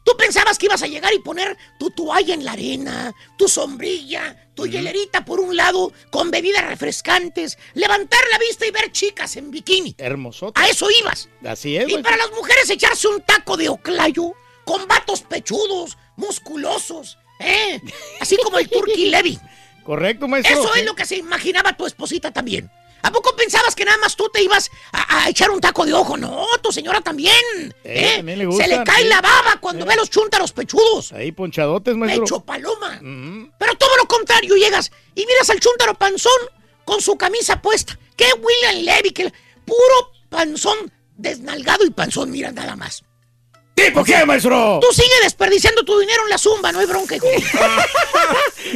[0.05, 4.51] Tú pensabas que ibas a llegar y poner tu toalla en la arena, tu sombrilla,
[4.57, 9.53] tu hielerita por un lado, con bebidas refrescantes, levantar la vista y ver chicas en
[9.53, 9.95] bikini.
[9.99, 10.61] Hermosote.
[10.61, 11.29] A eso ibas.
[11.47, 12.03] Así es, Y maestro.
[12.03, 14.33] para las mujeres echarse un taco de oclayo
[14.65, 17.81] con vatos pechudos, musculosos, ¿eh?
[18.21, 19.39] Así como el Turkey Levy.
[19.85, 20.61] Correcto, maestro.
[20.61, 22.71] Eso es lo que se imaginaba tu esposita también.
[23.05, 25.93] ¿A poco pensabas que nada más tú te ibas a, a echar un taco de
[25.93, 26.17] ojo?
[26.17, 27.35] No, tu señora también.
[27.83, 28.13] Eh, ¿eh?
[28.19, 29.09] también le se le cae sí.
[29.09, 29.89] la baba cuando Eh.
[29.89, 31.11] ve los chúntaros pechudos.
[31.13, 32.23] Ahí ponchadotes, maestro.
[32.25, 33.01] Pecho paloma.
[33.59, 36.31] Pero todo lo contrario, llegas y miras al chúntaro panzón
[36.85, 37.99] con su camisa puesta.
[38.17, 39.11] ¡Qué William Levy!
[39.11, 39.33] ¡Qué
[39.65, 42.31] puro panzón desnalgado y panzón!
[42.31, 43.03] Mira nada más.
[43.75, 44.79] ¿Tipo qué, maestro?
[44.83, 47.27] Tú sigue desperdiciando tu dinero en la zumba, no hay bronca, hijo.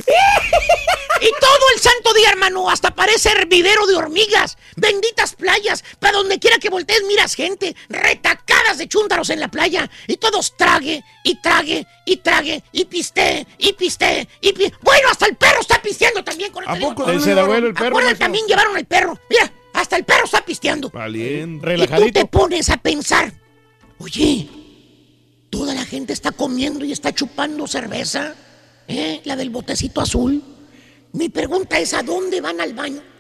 [1.21, 6.39] y todo el santo día, hermano, hasta parece hervidero de hormigas, benditas playas, para donde
[6.39, 11.41] quiera que voltees miras gente, retacadas de chúntaros en la playa, y todos trague, y
[11.41, 16.25] trague, y trague, y piste, y piste, y pi- Bueno, hasta el perro está pisteando
[16.25, 17.11] también con el ¿A poco?
[17.11, 19.19] Ese de abuelo, el perro, también llevaron el perro.
[19.29, 20.91] Mira, hasta el perro está pisteando.
[20.91, 21.57] Valiente.
[21.57, 22.27] Y tú te Relajadito.
[22.29, 23.33] pones a pensar,
[23.99, 24.49] oye,
[25.59, 28.35] toda la gente está comiendo y está chupando cerveza,
[28.89, 29.21] ¿eh?
[29.25, 30.43] la del botecito azul.
[31.13, 33.03] Mi pregunta es, ¿a dónde van al baño?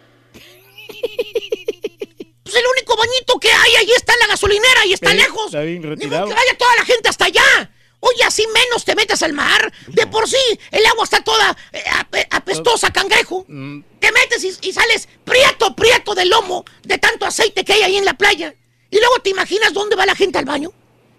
[2.47, 5.47] Pues el único bañito que hay ahí está en la gasolinera y está Sí, lejos.
[5.47, 6.29] está bien retirado.
[6.29, 7.71] que vaya toda la gente hasta allá.
[7.99, 9.73] Oye, así menos te metes al mar.
[9.89, 10.37] De por sí,
[10.71, 13.45] el agua está toda eh, ape- apestosa, cangrejo.
[13.49, 13.81] Mm.
[13.99, 17.97] Te metes y, y sales prieto, prieto del lomo de tanto aceite que hay ahí
[17.97, 18.55] en la playa.
[18.93, 20.71] Y luego te imaginas dónde va la gente al baño.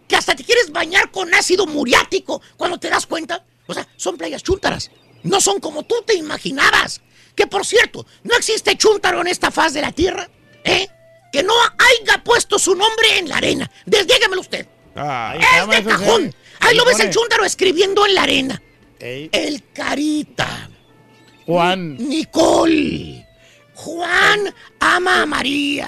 [0.08, 3.44] Que hasta te quieres bañar con ácido muriático cuando te das cuenta.
[3.68, 4.92] O sea, son playas chúntaras.
[5.24, 7.02] No son como tú te imaginabas.
[7.36, 10.30] Que por cierto, no existe chúntaro en esta faz de la tierra.
[10.64, 10.88] ¿Eh?
[11.32, 13.70] Que no haya puesto su nombre en la arena.
[13.86, 14.68] Desdígamelo usted.
[14.96, 16.34] es de cajón.
[16.60, 18.62] Ahí lo ves el chúntaro escribiendo en la arena.
[19.00, 20.70] El Carita.
[21.46, 21.98] Juan.
[21.98, 23.27] Nicole.
[23.78, 25.88] Juan ama a María.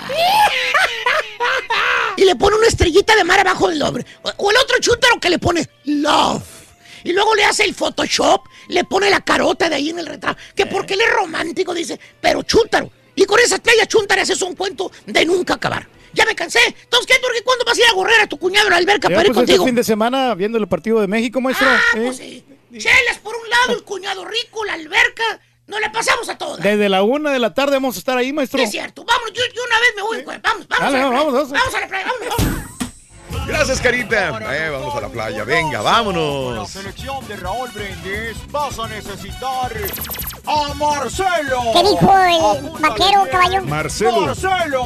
[2.18, 4.06] y le pone una estrellita de mar abajo del nombre.
[4.22, 6.44] O- el otro chúntaro que le pone love.
[7.04, 10.40] Y luego le hace el Photoshop, le pone la carota de ahí en el retrato.
[10.56, 12.92] Que porque él es romántico, dice, pero chúntaro.
[13.16, 15.88] Y con esas playas chúntaras es un cuento de nunca acabar.
[16.14, 16.60] Ya me cansé.
[16.84, 17.42] Entonces, ¿qué, Turki?
[17.44, 19.34] ¿Cuándo vas a ir a correr a tu cuñado en la alberca Ya, para ir
[19.34, 19.66] pues, este contigo?
[19.66, 21.68] fin de semana viendo el partido de México, maestro.
[21.68, 22.02] Ah, ¿eh?
[22.06, 22.46] pues sí.
[22.78, 25.40] Chelas por un lado, el cuñado rico, la alberca.
[25.70, 26.62] No le pasamos a todas.
[26.64, 28.60] Desde la una de la tarde vamos a estar ahí, maestro.
[28.62, 29.06] Es cierto.
[29.06, 30.22] Vámonos, yo, yo una vez me voy.
[30.24, 30.40] güey.
[30.42, 30.92] Vamos, vamos.
[30.92, 31.24] Dale, a la playa.
[31.24, 31.52] vamos, vamos.
[31.52, 33.48] Vamos a la playa, vamos, vamos.
[33.48, 34.28] Gracias, Carita.
[34.56, 35.44] Eh, vamos a la playa.
[35.44, 36.70] Venga, Con la vámonos.
[36.72, 39.72] selección de Raúl Brindis vas a necesitar
[40.48, 41.62] a Marcelo.
[41.74, 43.62] ¿Qué dijo el vaquero, caballo?
[43.64, 44.22] Marcelo.
[44.22, 44.84] Marcelo.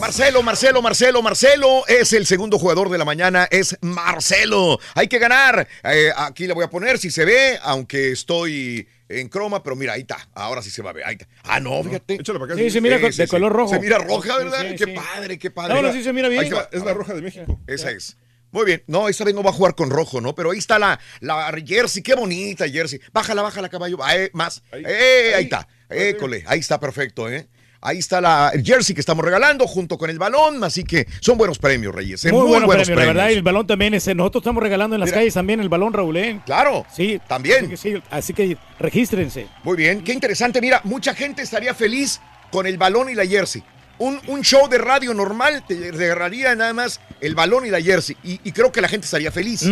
[0.00, 4.78] Marcelo, Marcelo, Marcelo, Marcelo es el segundo jugador de la mañana, es Marcelo.
[4.94, 5.68] Hay que ganar.
[5.84, 8.88] Eh, aquí le voy a poner si se ve, aunque estoy
[9.20, 10.28] en croma, pero mira, ahí está.
[10.34, 11.04] Ahora sí se va a ver.
[11.04, 11.28] Ahí está.
[11.44, 12.18] Ah, no, fíjate.
[12.56, 13.74] Sí, se mira de color rojo.
[13.74, 14.66] Se mira roja, ¿verdad?
[14.70, 14.92] sí, qué sí.
[14.92, 15.74] padre, qué padre.
[15.74, 16.52] Ahora sí se mira bien.
[16.72, 17.60] Es la roja de México.
[17.66, 18.16] Esa es.
[18.52, 18.82] Muy bien.
[18.86, 20.34] No, esta vez no va a jugar con rojo, ¿no?
[20.34, 22.02] Pero ahí está la, la jersey.
[22.02, 23.00] Qué bonita jersey.
[23.10, 23.96] Bájala, bájala, caballo.
[24.02, 24.62] Ah, eh, más.
[24.70, 25.66] Ahí, ahí, está.
[25.88, 26.44] École.
[26.46, 27.48] Ahí está perfecto, ¿eh?
[27.84, 30.62] Ahí está la el jersey que estamos regalando junto con el balón.
[30.62, 32.24] Así que son buenos premios, Reyes.
[32.24, 32.30] ¿eh?
[32.32, 33.30] Muy, bueno buenos premio, la verdad.
[33.30, 34.06] Y el balón también es.
[34.14, 35.18] Nosotros estamos regalando en las Mira.
[35.18, 36.16] calles también el balón, Raúl.
[36.16, 36.40] ¿eh?
[36.46, 36.86] Claro.
[36.94, 37.20] Sí.
[37.28, 37.64] También.
[37.64, 39.48] Así que, sí, así que regístrense.
[39.64, 40.60] Muy bien, qué interesante.
[40.60, 42.20] Mira, mucha gente estaría feliz
[42.52, 43.64] con el balón y la jersey.
[43.98, 48.16] Un, un show de radio normal te regalaría nada más el balón y la jersey.
[48.22, 49.64] Y, y creo que la gente estaría feliz.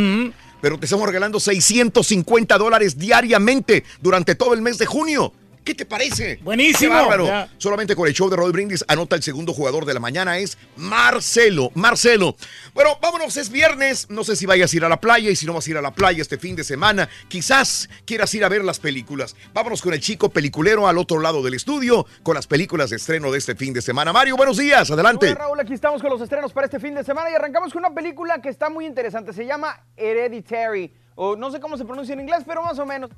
[0.61, 5.33] Pero te estamos regalando 650 dólares diariamente durante todo el mes de junio.
[5.71, 6.41] ¿Qué te parece?
[6.43, 6.93] Buenísimo.
[6.93, 7.27] Qué bárbaro.
[7.27, 7.49] Ya.
[7.59, 10.59] Solamente con el show de Roy Brindis anota el segundo jugador de la mañana es
[10.75, 11.71] Marcelo.
[11.75, 12.35] Marcelo.
[12.75, 14.11] Bueno, vámonos, es viernes.
[14.11, 15.77] No sé si vayas a ir a la playa y si no vas a ir
[15.77, 19.37] a la playa este fin de semana, quizás quieras ir a ver las películas.
[19.55, 23.31] Vámonos con el chico peliculero al otro lado del estudio con las películas de estreno
[23.31, 24.13] de este fin de semana.
[24.13, 25.27] Mario, buenos días, adelante.
[25.27, 27.85] Hola Raúl, aquí estamos con los estrenos para este fin de semana y arrancamos con
[27.85, 29.33] una película que está muy interesante.
[29.33, 33.09] Se llama Hereditary, o no sé cómo se pronuncia en inglés, pero más o menos.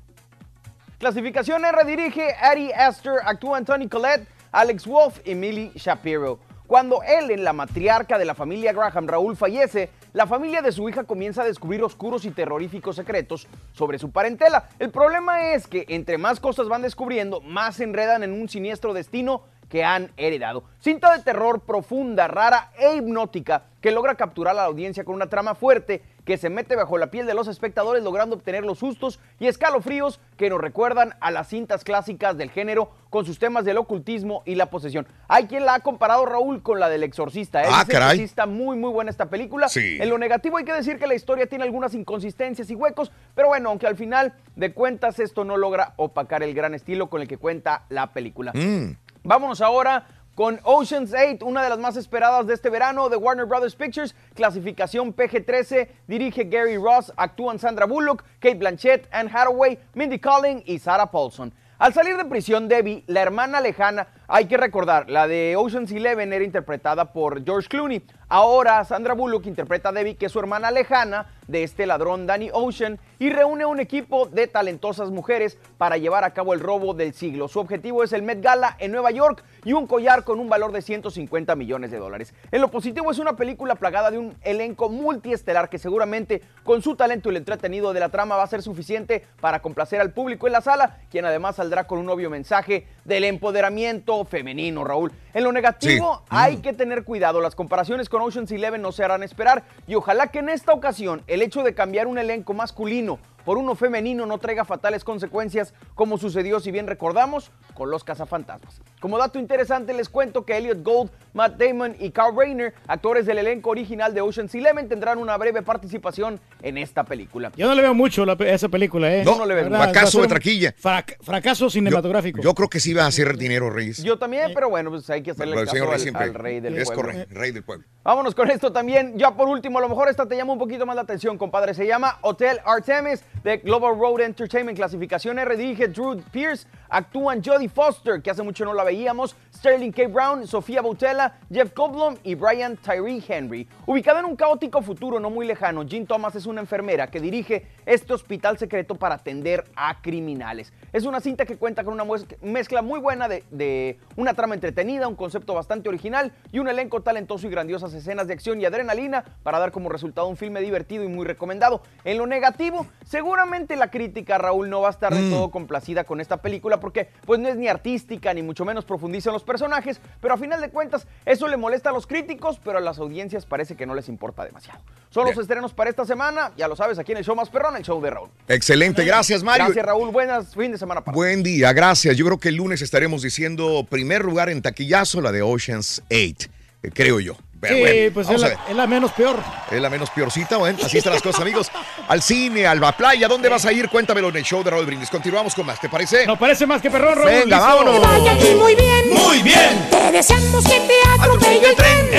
[1.03, 6.39] Clasificación R dirige Ari Aster, actúan Tony Collette, Alex Wolf y Millie Shapiro.
[6.65, 11.03] Cuando Ellen, la matriarca de la familia Graham Raúl, fallece, la familia de su hija
[11.03, 14.69] comienza a descubrir oscuros y terroríficos secretos sobre su parentela.
[14.79, 18.93] El problema es que entre más cosas van descubriendo, más se enredan en un siniestro
[18.93, 20.63] destino que han heredado.
[20.79, 25.27] Cinta de terror profunda, rara e hipnótica que logra capturar a la audiencia con una
[25.27, 29.19] trama fuerte que se mete bajo la piel de los espectadores logrando obtener los sustos
[29.39, 33.77] y escalofríos que nos recuerdan a las cintas clásicas del género con sus temas del
[33.77, 35.05] ocultismo y la posesión.
[35.27, 37.61] Hay quien la ha comparado Raúl con la del exorcista.
[37.61, 38.21] Él Ah, caray.
[38.21, 39.69] está muy muy buena esta película.
[39.69, 39.97] Sí.
[39.99, 43.49] En lo negativo hay que decir que la historia tiene algunas inconsistencias y huecos, pero
[43.49, 47.27] bueno, aunque al final de cuentas esto no logra opacar el gran estilo con el
[47.27, 48.51] que cuenta la película.
[48.53, 48.95] Mm.
[49.23, 53.45] Vámonos ahora con Ocean's 8, una de las más esperadas de este verano de Warner
[53.45, 60.17] Brothers Pictures, clasificación PG-13, dirige Gary Ross, actúan Sandra Bullock, Kate Blanchett, Anne Hathaway, Mindy
[60.17, 61.53] Kaling y Sarah Paulson.
[61.77, 66.31] Al salir de prisión, Debbie, la hermana lejana, hay que recordar, la de Ocean's Eleven
[66.31, 68.01] era interpretada por George Clooney.
[68.29, 72.49] Ahora Sandra Bullock interpreta a Debbie, que es su hermana lejana de este ladrón Danny
[72.53, 77.13] Ocean, y reúne un equipo de talentosas mujeres para llevar a cabo el robo del
[77.13, 77.47] siglo.
[77.47, 80.71] Su objetivo es el Met Gala en Nueva York y un collar con un valor
[80.71, 82.33] de 150 millones de dólares.
[82.51, 86.95] En lo positivo es una película plagada de un elenco multiestelar que seguramente con su
[86.95, 90.47] talento y el entretenido de la trama va a ser suficiente para complacer al público
[90.47, 95.11] en la sala, quien además saldrá con un obvio mensaje del empoderamiento femenino, Raúl.
[95.33, 96.25] En lo negativo Sí.
[96.29, 100.27] hay que tener cuidado, las comparaciones con Ocean's Eleven no se harán esperar y ojalá
[100.27, 104.37] que en esta ocasión el hecho de cambiar un elenco masculino por uno femenino no
[104.37, 108.81] traiga fatales consecuencias como sucedió, si bien recordamos, con los cazafantasmas.
[108.99, 113.39] Como dato interesante les cuento que Elliot Gold, Matt Damon y Carl Rayner, actores del
[113.39, 117.51] elenco original de Ocean's Eleven, tendrán una breve participación en esta película.
[117.55, 119.23] Yo no le veo mucho la- esa película, ¿eh?
[119.25, 119.67] No, no le veo.
[119.69, 120.27] Fracaso a de
[120.73, 122.41] frac- fracaso cinematográfico.
[122.41, 124.03] Yo creo que sí va a hacer dinero, Reyes.
[124.03, 126.85] Yo también, pero bueno, pues hay que hacerle el caso al, al rey del es
[126.89, 127.03] pueblo.
[127.11, 127.85] correcto, rey del pueblo.
[128.03, 129.17] Vámonos con esto también.
[129.17, 131.73] Ya por último, a lo mejor esta te llama un poquito más la atención, compadre.
[131.73, 134.77] Se llama Hotel Artemis de Global Road Entertainment.
[134.77, 135.55] Clasificación R.
[135.57, 136.67] Dirige Drew Pierce.
[136.89, 139.35] Actúan Jodie Foster, que hace mucho no la veíamos.
[139.55, 140.07] Sterling K.
[140.07, 143.67] Brown, Sofía Boutella, Jeff Goldblum y Brian Tyree Henry.
[143.87, 147.65] Ubicada en un caótico futuro no muy lejano, Jean Thomas es una enfermera que dirige
[147.85, 150.71] este hospital secreto para atender a criminales.
[150.91, 152.05] Es una cinta que cuenta con una
[152.41, 157.47] mezcla muy buena de, una trama entretenida, un concepto bastante original y un elenco talentoso
[157.47, 161.07] y grandiosas escenas de acción y adrenalina para dar como resultado un filme divertido y
[161.07, 161.81] muy recomendado.
[162.03, 162.85] En lo negativo,
[163.23, 165.29] seguramente la crítica, Raúl, no va a estar de Mm.
[165.31, 169.29] todo complacida con esta película porque pues no es ni artística ni mucho menos profundiza
[169.29, 172.79] en los personajes, pero a final de cuentas eso le molesta a los críticos, pero
[172.79, 174.81] a las audiencias parece que no les importa demasiado.
[175.09, 177.77] Son los estrenos para esta semana, ya lo sabes, aquí en el show más perrón,
[177.77, 178.29] el show de Raúl.
[178.49, 179.67] Excelente, gracias Mario.
[179.67, 182.17] Gracias Raúl, buenas fin de semana para Buen día, gracias.
[182.17, 186.49] Yo creo que el lunes estaremos diciendo primer lugar en taquillazo la de Ocean's 8,
[186.83, 187.37] eh, creo yo.
[187.63, 189.37] Pero Sí, bueno, pues es la, es la menos peor.
[189.71, 191.71] Es la menos peorcita, bueno, así están las cosas, amigos.
[192.09, 193.87] Al cine, a la playa, ¿dónde vas a ir?
[193.87, 195.09] Cuéntamelo en el show de Raúl Brindis.
[195.09, 196.27] Continuamos con más, ¿te parece?
[196.27, 197.29] No parece más que perrón, Raúl.
[197.31, 197.59] Venga, listo.
[197.59, 198.01] vámonos.
[198.01, 199.09] Vaya aquí muy bien.
[199.13, 199.87] Muy bien.
[199.89, 202.09] Te deseamos que te atropelle el tren.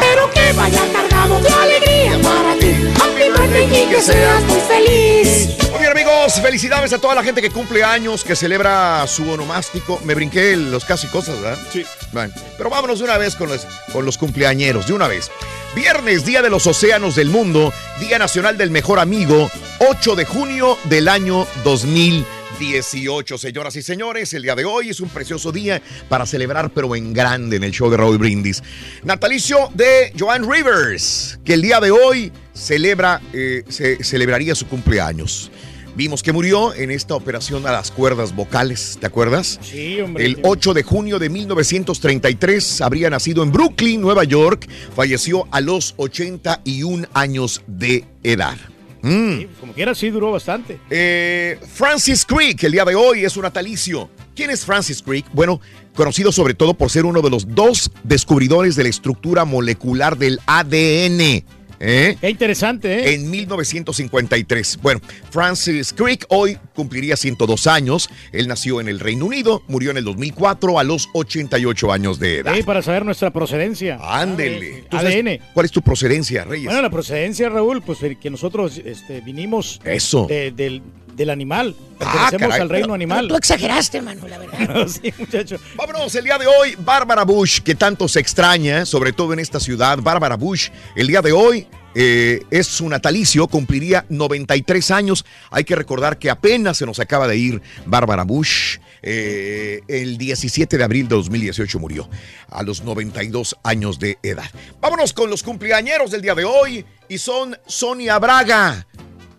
[0.00, 2.74] Pero que vaya cargado de alegría para ti.
[3.00, 5.48] Happy birthday y que seas muy feliz.
[5.70, 10.00] Muy bien, amigos, felicidades a toda la gente que cumple años, que celebra su onomástico.
[10.04, 11.58] Me brinqué los casi cosas, ¿verdad?
[11.72, 11.84] Sí.
[12.12, 14.16] Bueno, pero vámonos de una vez con los, con los
[14.58, 15.30] de una vez.
[15.76, 19.48] Viernes, Día de los Océanos del Mundo, Día Nacional del Mejor Amigo,
[19.78, 23.38] 8 de junio del año 2018.
[23.38, 27.12] Señoras y señores, el día de hoy es un precioso día para celebrar, pero en
[27.12, 28.64] grande, en el show de Raúl Brindis.
[29.04, 35.52] Natalicio de Joan Rivers, que el día de hoy celebra, eh, se celebraría su cumpleaños.
[35.98, 39.58] Vimos que murió en esta operación a las cuerdas vocales, ¿te acuerdas?
[39.60, 40.26] Sí, hombre.
[40.26, 44.68] El 8 de junio de 1933 habría nacido en Brooklyn, Nueva York.
[44.94, 48.56] Falleció a los 81 años de edad.
[49.02, 49.46] Mm.
[49.58, 50.78] Como quiera, sí duró bastante.
[50.88, 54.08] Eh, Francis Crick, el día de hoy es un natalicio.
[54.36, 55.26] ¿Quién es Francis Crick?
[55.32, 55.60] Bueno,
[55.96, 60.38] conocido sobre todo por ser uno de los dos descubridores de la estructura molecular del
[60.46, 61.42] ADN.
[61.80, 62.16] ¿Eh?
[62.20, 63.14] Qué interesante, ¿eh?
[63.14, 64.78] En 1953.
[64.82, 65.00] Bueno,
[65.30, 68.08] Francis Crick hoy cumpliría 102 años.
[68.32, 72.38] Él nació en el Reino Unido, murió en el 2004 a los 88 años de
[72.38, 72.54] edad.
[72.54, 73.98] Sí, para saber nuestra procedencia.
[74.02, 74.84] Ándele.
[74.90, 75.38] ¿Tú sabes ADN.
[75.54, 76.66] ¿Cuál es tu procedencia, Reyes?
[76.66, 80.26] Bueno, la procedencia, Raúl, pues que nosotros este, vinimos Eso.
[80.28, 80.82] de- del,
[81.18, 81.74] del animal.
[82.00, 83.28] Ah, Pertenecemos al reino Pero- animal.
[83.28, 84.86] Tú exageraste, mano, la verdad.
[85.02, 85.56] sí, muchacho.
[85.76, 89.60] Vámonos, el día de hoy, Bárbara Bush, que tanto se extraña, sobre todo en esta
[89.60, 89.98] ciudad.
[90.00, 95.24] Bárbara Bush, el día de hoy eh, es su natalicio, cumpliría 93 años.
[95.50, 98.78] Hay que recordar que apenas se nos acaba de ir Bárbara Bush.
[99.02, 102.08] eh, el 17 de abril de 2018 murió
[102.50, 104.50] a los 92 años de edad.
[104.80, 108.87] Vámonos con los cumpleañeros del día de hoy y son Sonia Braga.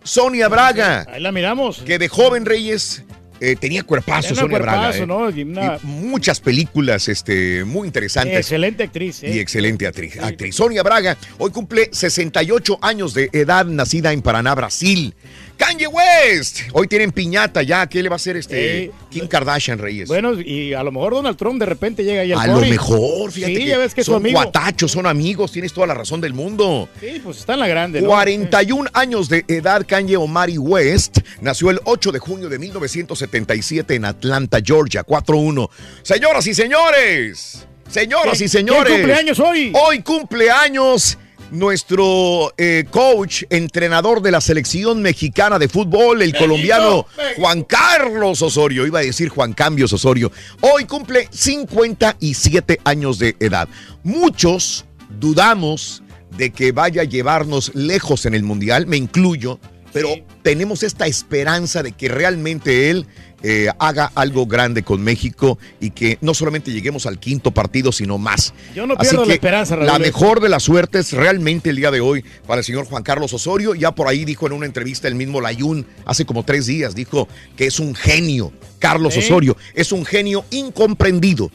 [0.02, 1.06] Sonia Braga.
[1.12, 1.78] Ahí la miramos.
[1.78, 3.04] Que de joven Reyes
[3.40, 4.90] eh, tenía cuerpazo Sonia Braga.
[4.92, 5.06] cuerpazo, eh.
[5.06, 5.30] ¿no?
[5.30, 8.36] Y una- Y muchas películas este, muy interesantes.
[8.38, 9.34] Excelente actriz, ¿eh?
[9.34, 10.54] Y excelente actriz, actriz.
[10.56, 15.14] Sonia Braga hoy cumple 68 años de edad, nacida en Paraná, Brasil.
[15.60, 17.86] Kanye West, hoy tienen piñata ya.
[17.86, 18.90] ¿Qué le va a hacer este Sí.
[19.10, 20.08] Kim Kardashian Reyes?
[20.08, 23.30] Bueno, y a lo mejor Donald Trump de repente llega ahí al a lo mejor,
[23.30, 24.40] fíjate Sí, que, ya ves que son amigo.
[24.40, 26.88] guatachos, son amigos, tienes toda la razón del mundo.
[26.98, 28.08] Sí, pues está en la grande, ¿no?
[28.08, 34.06] 41 años de edad, Kanye Omari West nació el 8 de junio de 1977 en
[34.06, 35.68] Atlanta, Georgia, 4-1.
[36.02, 38.84] Señoras y señores, señoras ¿Quién- y señores.
[38.86, 39.72] quién cumpleaños hoy?
[39.74, 41.18] Hoy cumpleaños
[41.50, 48.86] nuestro eh, coach, entrenador de la selección mexicana de fútbol, el colombiano Juan Carlos Osorio.
[48.86, 50.30] Iba a decir Juan Cambios Osorio.
[50.60, 53.68] Hoy cumple 57 años de edad.
[54.02, 54.84] Muchos
[55.18, 56.02] dudamos
[56.36, 59.58] de que vaya a llevarnos lejos en el Mundial, me incluyo,
[59.92, 60.10] pero
[60.42, 63.06] tenemos esta esperanza de que realmente él
[63.42, 68.18] eh, haga algo grande con México y que no solamente lleguemos al quinto partido, sino
[68.18, 68.52] más.
[68.74, 69.86] Yo no Así pierdo la que esperanza, Raúl.
[69.86, 73.32] La mejor de las suertes realmente el día de hoy para el señor Juan Carlos
[73.32, 73.74] Osorio.
[73.74, 77.28] Ya por ahí dijo en una entrevista el mismo Layún hace como tres días, dijo
[77.56, 78.52] que es un genio.
[78.78, 79.16] Carlos.
[79.16, 81.50] Osorio es un genio incomprendido.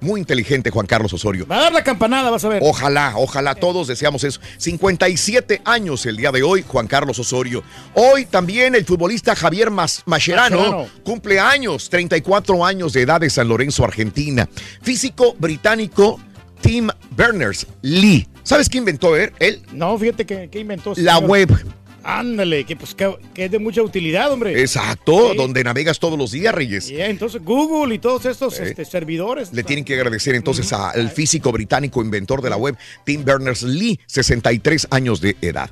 [0.00, 1.46] Muy inteligente Juan Carlos Osorio.
[1.46, 2.60] Va a dar la campanada, vas a ver.
[2.64, 4.40] Ojalá, ojalá todos deseamos eso.
[4.58, 7.62] 57 años el día de hoy, Juan Carlos Osorio.
[7.94, 10.86] Hoy también el futbolista Javier Mas- Mascherano, Mascherano.
[11.04, 14.48] cumple años, 34 años de edad de San Lorenzo, Argentina.
[14.82, 16.20] Físico británico
[16.60, 18.28] Tim Berners-Lee.
[18.42, 19.32] ¿Sabes qué inventó él?
[19.72, 20.92] No, fíjate que, que inventó.
[20.96, 21.30] La señor.
[21.30, 21.50] web.
[22.08, 24.60] Ándale, que pues que, que es de mucha utilidad, hombre.
[24.60, 25.36] Exacto, Sí.
[25.36, 26.88] donde navegas todos los días, Reyes.
[26.88, 29.52] Y, eh, entonces Google y todos estos este, servidores.
[29.52, 34.86] Le tienen que agradecer entonces al físico británico inventor de la web, Tim Berners-Lee, 63
[34.90, 35.68] años de edad.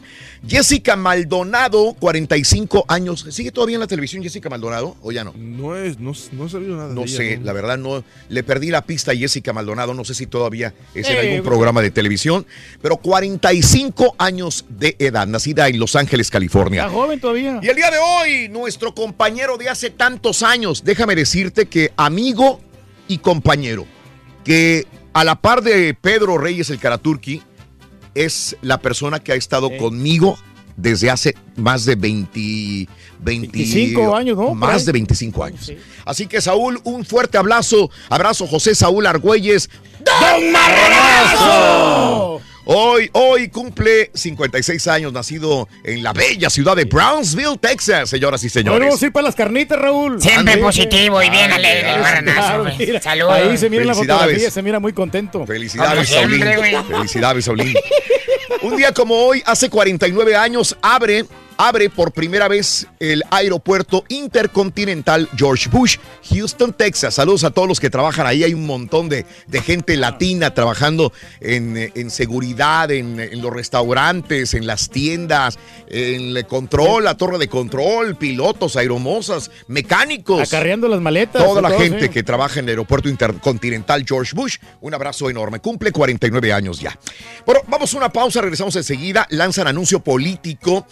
[0.46, 3.26] Jessica Maldonado, 45 años.
[3.30, 5.32] ¿Sigue todavía en la televisión Jessica Maldonado o ya no?
[5.36, 6.88] No es, no, no he sabido nada.
[6.92, 8.04] No de ella, sé, la verdad no.
[8.28, 9.94] Le perdí la pista a Jessica Maldonado.
[9.94, 12.46] No sé si todavía es en Eh, algún programa de televisión.
[12.82, 16.82] Pero 45 años de edad, nacida en Los Ángeles, California.
[16.82, 17.60] Está joven todavía.
[17.62, 22.60] Y el día de hoy, nuestro compañero de hace tantos años, déjame decirte que amigo
[23.08, 23.86] y compañero,
[24.44, 27.42] que a la par de Pedro Reyes el Karaturki,
[28.14, 30.38] es la persona que ha estado conmigo
[30.76, 32.88] desde hace más de 20,
[33.20, 34.54] 20 25 años, ¿no?
[34.54, 35.72] Más de 25 años.
[36.04, 37.90] Así que Saúl, un fuerte abrazo.
[38.08, 39.70] Abrazo José Saúl Argüelles.
[40.00, 42.40] ¡Don Marranazo!
[42.66, 48.48] Hoy, hoy cumple 56 años, nacido en la bella ciudad de Brownsville, Texas, señoras y
[48.48, 48.80] señores.
[48.80, 50.18] vamos a ir para las carnitas, Raúl.
[50.20, 51.92] Siempre positivo y bien Ah, alegre,
[52.32, 53.00] claro, mira.
[53.02, 53.32] Saludos.
[53.34, 54.20] Ahí se mira en la Felicidades.
[54.22, 55.46] fotografía, se mira muy contento.
[55.46, 56.40] Felicidades, Saulín.
[56.88, 57.74] Felicidades, Saulín.
[58.62, 65.28] Un día como hoy, hace 49 años, abre, abre por primera vez el aeropuerto intercontinental
[65.36, 65.98] George Bush,
[66.30, 67.14] Houston, Texas.
[67.14, 68.44] Saludos a todos los que trabajan ahí.
[68.44, 74.54] Hay un montón de, de gente latina trabajando en, en seguridad, en, en los restaurantes,
[74.54, 80.40] en las tiendas, en el control, la torre de control, pilotos, aeromosas, mecánicos.
[80.40, 81.44] Acarreando las maletas.
[81.44, 82.08] Toda la todo, gente sí.
[82.08, 85.60] que trabaja en el aeropuerto intercontinental George Bush, un abrazo enorme.
[85.60, 86.98] Cumple 49 años ya.
[87.46, 89.26] Bueno, vamos a una pausa, regresamos enseguida.
[89.30, 90.86] Lanzan anuncio político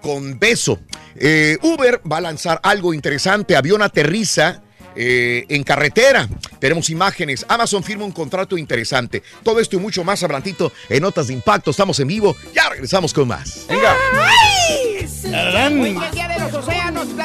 [0.00, 0.78] con beso.
[1.16, 3.56] Eh, Uber va a lanzar algo interesante.
[3.56, 4.62] Avión aterriza.
[5.00, 6.28] eh, en carretera.
[6.58, 7.46] Tenemos imágenes.
[7.48, 9.22] Amazon firma un contrato interesante.
[9.44, 11.70] Todo esto y mucho más hablantito en Notas de Impacto.
[11.70, 12.34] Estamos en vivo.
[12.52, 13.64] Ya regresamos con más.
[13.68, 13.94] Venga.
[14.12, 17.24] Hoy que es Día de los Océanos, Va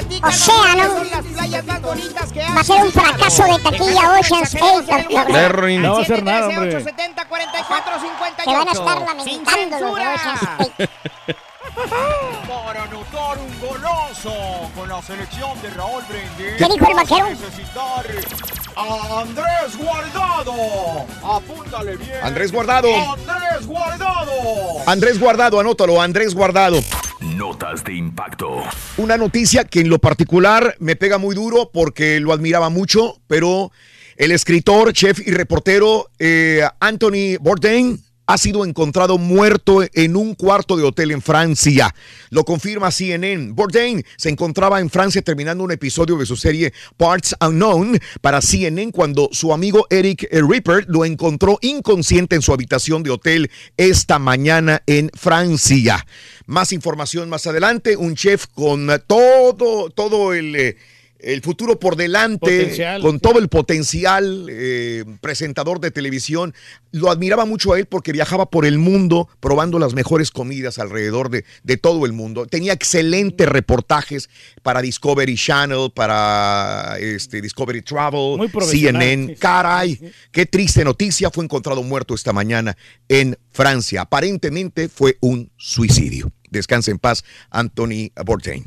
[2.60, 5.30] a ser un fracaso de taquilla Ocean's Eight.
[5.30, 5.78] Larry.
[5.78, 6.76] No va a hacer nada, hombre.
[6.76, 8.43] 870 44 58.
[8.43, 10.04] Se van a estar lamentando los de.
[10.04, 10.89] Ocean's Eight.
[11.76, 16.55] Para anotar un golazo con la selección de Raúl Brindis.
[16.57, 17.30] ¿Qué dijo el vaquero?
[17.30, 18.05] necesitar
[18.76, 20.53] a Andrés Guardado.
[21.24, 22.11] Apúntale bien.
[22.21, 22.88] Andrés Guardado.
[22.93, 24.32] Andrés Guardado.
[24.86, 25.99] Andrés Guardado, anótalo.
[25.99, 26.80] Andrés Guardado.
[27.21, 28.63] Notas de impacto.
[28.97, 33.71] Una noticia que en lo particular me pega muy duro porque lo admiraba mucho, pero
[34.15, 40.78] el escritor, chef y reportero eh, Anthony Bourdain ha sido encontrado muerto en un cuarto
[40.78, 41.93] de hotel en Francia.
[42.30, 43.53] Lo confirma CNN.
[43.53, 48.91] Bourdain se encontraba en Francia terminando un episodio de su serie Parts Unknown para CNN
[48.91, 54.82] cuando su amigo Eric Ripper lo encontró inconsciente en su habitación de hotel esta mañana
[54.88, 56.05] en Francia.
[56.45, 57.97] Más información más adelante.
[57.97, 60.78] Un chef con todo, todo el...
[61.24, 63.01] el futuro por delante, Potencial.
[63.01, 66.53] con todo el potencial, eh, presentador de televisión.
[66.91, 71.30] Lo admiraba mucho a él porque viajaba por el mundo probando las mejores comidas alrededor
[71.30, 72.45] de, de todo el mundo.
[72.45, 74.30] Tenía excelentes reportajes
[74.61, 79.28] para Discovery Channel, para este, Discovery Travel, CNN.
[79.28, 79.99] sí, sí, Caray,
[80.32, 81.32] qué triste noticia.
[81.32, 84.01] Fue encontrado muerto esta mañana en Francia.
[84.01, 86.32] Aparentemente fue un suicidio.
[86.54, 88.66] Descanse en paz, Anthony Bourdain.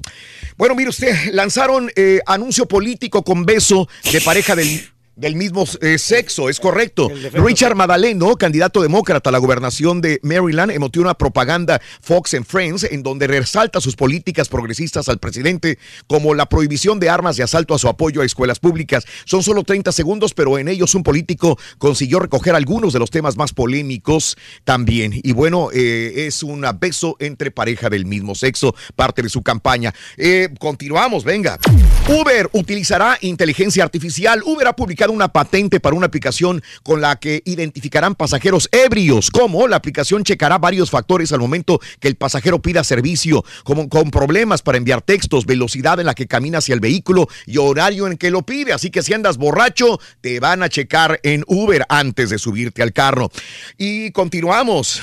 [0.56, 4.82] Bueno, mire usted, lanzaron eh, anuncio político con beso de pareja del,
[5.16, 7.10] del mismo eh, sexo, es correcto.
[7.32, 12.84] Richard Madaleno, candidato demócrata a la gobernación de Maryland, emitió una propaganda Fox and Friends
[12.84, 17.74] en donde resalta sus políticas progresistas al presidente, como la prohibición de armas de asalto
[17.74, 19.04] a su apoyo a escuelas públicas.
[19.24, 23.38] Son solo 30 segundos, pero en ellos un político consiguió recoger algunos de los temas
[23.38, 25.18] más polémicos también.
[25.22, 29.94] Y bueno, eh, es un beso entre pareja del mismo sexo, parte de su campaña.
[30.18, 31.58] Eh, continuamos, venga.
[32.06, 34.42] Uber utilizará inteligencia artificial.
[34.44, 39.30] Uber ha publicado una patente para una aplicación con la que identificarán pasajeros ebrios.
[39.30, 39.68] ¿Cómo?
[39.68, 44.62] La aplicación checará varios factores al momento que el pasajero pida servicio, como con problemas
[44.62, 48.30] para enviar textos, velocidad en la que camina hacia el vehículo y horario en que
[48.30, 48.72] lo pide.
[48.72, 52.92] Así que si andas borracho, te van a checar en Uber antes de subirte al
[52.92, 53.30] carro.
[53.78, 55.00] Y continuamos.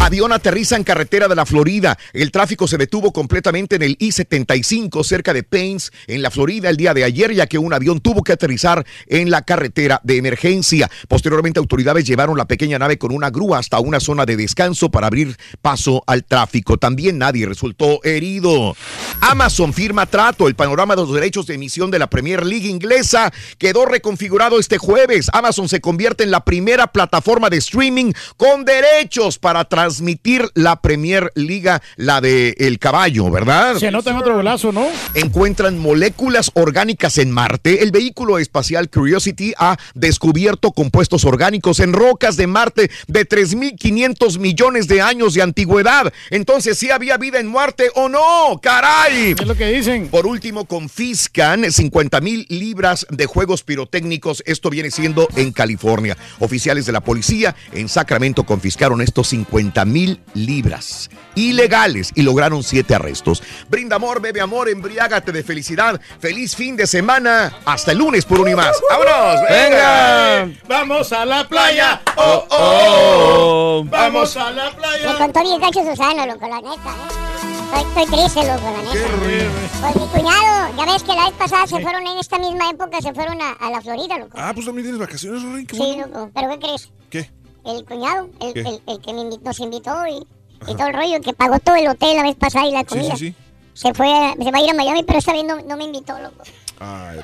[0.00, 1.98] Avión aterriza en carretera de la Florida.
[2.12, 6.76] El tráfico se detuvo completamente en el I-75 cerca de Paynes, en la Florida, el
[6.76, 10.16] día de ayer, ya que un avión tuvo que aterrizar en en la carretera de
[10.16, 10.90] emergencia.
[11.08, 15.08] Posteriormente, autoridades llevaron la pequeña nave con una grúa hasta una zona de descanso para
[15.08, 16.76] abrir paso al tráfico.
[16.78, 18.76] También nadie resultó herido.
[19.20, 20.48] Amazon firma trato.
[20.48, 24.78] El panorama de los derechos de emisión de la Premier League inglesa quedó reconfigurado este
[24.78, 25.28] jueves.
[25.32, 31.32] Amazon se convierte en la primera plataforma de streaming con derechos para transmitir la Premier
[31.34, 33.76] Liga, la de El Caballo, ¿verdad?
[33.76, 34.86] Se anota en otro golazo, ¿no?
[35.14, 37.82] encuentran moléculas orgánicas en Marte.
[37.82, 39.15] El vehículo espacial Curiosity
[39.58, 46.12] ha descubierto compuestos orgánicos en rocas de Marte de 3.500 millones de años de antigüedad.
[46.30, 48.60] Entonces, ¿sí había vida en Marte o no?
[48.62, 49.34] ¡Caray!
[49.38, 50.08] Es lo que dicen.
[50.08, 54.42] Por último, confiscan 50 mil libras de juegos pirotécnicos.
[54.46, 56.16] Esto viene siendo en California.
[56.38, 62.94] Oficiales de la policía en Sacramento confiscaron estos 50 mil libras ilegales y lograron siete
[62.94, 63.42] arrestos.
[63.68, 66.00] Brinda amor, bebe amor, embriágate de felicidad.
[66.18, 67.52] Feliz fin de semana.
[67.64, 68.76] Hasta el lunes por un y más.
[69.06, 69.48] ¡Vámonos!
[69.48, 70.48] ¡Venga!
[70.68, 72.00] Vamos a la playa.
[72.16, 73.84] Oh, oh.
[73.88, 75.12] Vamos a la playa.
[75.12, 77.26] Me contó bien gacho Susana, loco, la neta, ¿eh?
[77.76, 79.60] Estoy, estoy triste, loco, la neta.
[79.80, 83.00] Pues mi cuñado, ya ves que la vez pasada se fueron en esta misma época,
[83.00, 84.32] se fueron a, a la Florida, loco.
[84.36, 85.66] Ah, pues también tienes vacaciones.
[85.66, 86.06] Qué Sí, bueno.
[86.06, 86.88] loco, pero ¿qué crees?
[87.10, 87.30] ¿Qué?
[87.64, 88.60] El cuñado, el, ¿Qué?
[88.60, 90.24] el, el que me invi- nos invitó y,
[90.70, 92.86] y todo el rollo, que pagó todo el hotel la vez pasada y la Sí,
[92.86, 93.16] comida.
[93.16, 93.34] sí, sí.
[93.74, 95.84] Se fue, a- se va a ir a Miami, pero esta vez no, no me
[95.84, 96.44] invitó, loco.
[96.80, 97.20] Ay,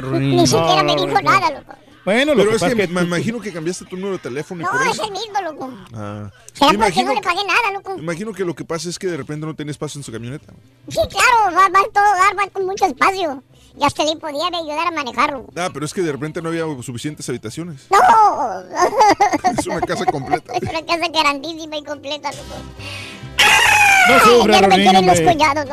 [0.00, 0.36] Rorín.
[0.36, 1.72] Ni siquiera me dijo nada, loco.
[2.04, 4.12] Bueno, lo Pero que es que es que me tú- imagino que cambiaste tu número
[4.12, 5.04] de teléfono y No, por es eso.
[5.06, 5.72] el mismo, loco.
[5.92, 6.30] Ah.
[6.52, 7.94] Será Me porque imagino, no le pagué nada, loco.
[7.96, 10.12] me imagino que lo que pasa es que de repente no tiene espacio en su
[10.12, 10.52] camioneta.
[10.86, 13.42] Sí, claro, va, va todo dar, va con mucho espacio.
[13.78, 15.46] Y hasta le podía ayudar a manejarlo.
[15.56, 17.86] Ah, pero es que de repente no había suficientes habitaciones.
[17.90, 18.62] ¡No!
[19.58, 20.52] Es una casa completa.
[20.54, 22.54] Es una casa grandísima y completa, loco.
[24.08, 25.66] No sufra, me los cuñados.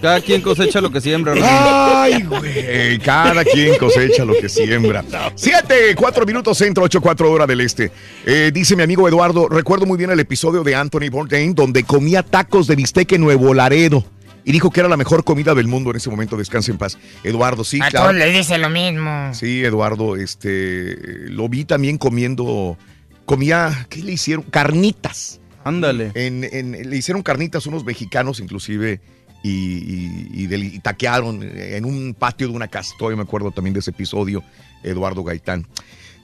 [0.00, 1.32] Cada quien cosecha lo que siembra.
[1.32, 1.46] Rorín.
[1.48, 2.98] Ay, güey.
[2.98, 5.04] Cada quien cosecha lo que siembra.
[5.34, 7.90] Siete, cuatro minutos centro, ocho, cuatro hora del este.
[8.24, 12.22] Eh, dice mi amigo Eduardo, recuerdo muy bien el episodio de Anthony Bourdain donde comía
[12.22, 14.04] tacos de bistec en Nuevo Laredo.
[14.44, 16.36] Y dijo que era la mejor comida del mundo en ese momento.
[16.36, 16.98] Descanse en paz.
[17.24, 18.06] Eduardo, sí, A claro.
[18.06, 19.34] todos le dice lo mismo.
[19.34, 20.96] Sí, Eduardo, este,
[21.30, 22.78] lo vi también comiendo,
[23.24, 24.44] comía, ¿qué le hicieron?
[24.44, 25.40] Carnitas.
[25.66, 26.12] Ándale.
[26.14, 29.00] Le hicieron carnitas unos mexicanos inclusive
[29.42, 29.50] y,
[30.44, 32.94] y- taquearon en un patio de una casa.
[32.98, 34.44] Todavía me acuerdo también de ese episodio,
[34.84, 35.66] Eduardo Gaitán.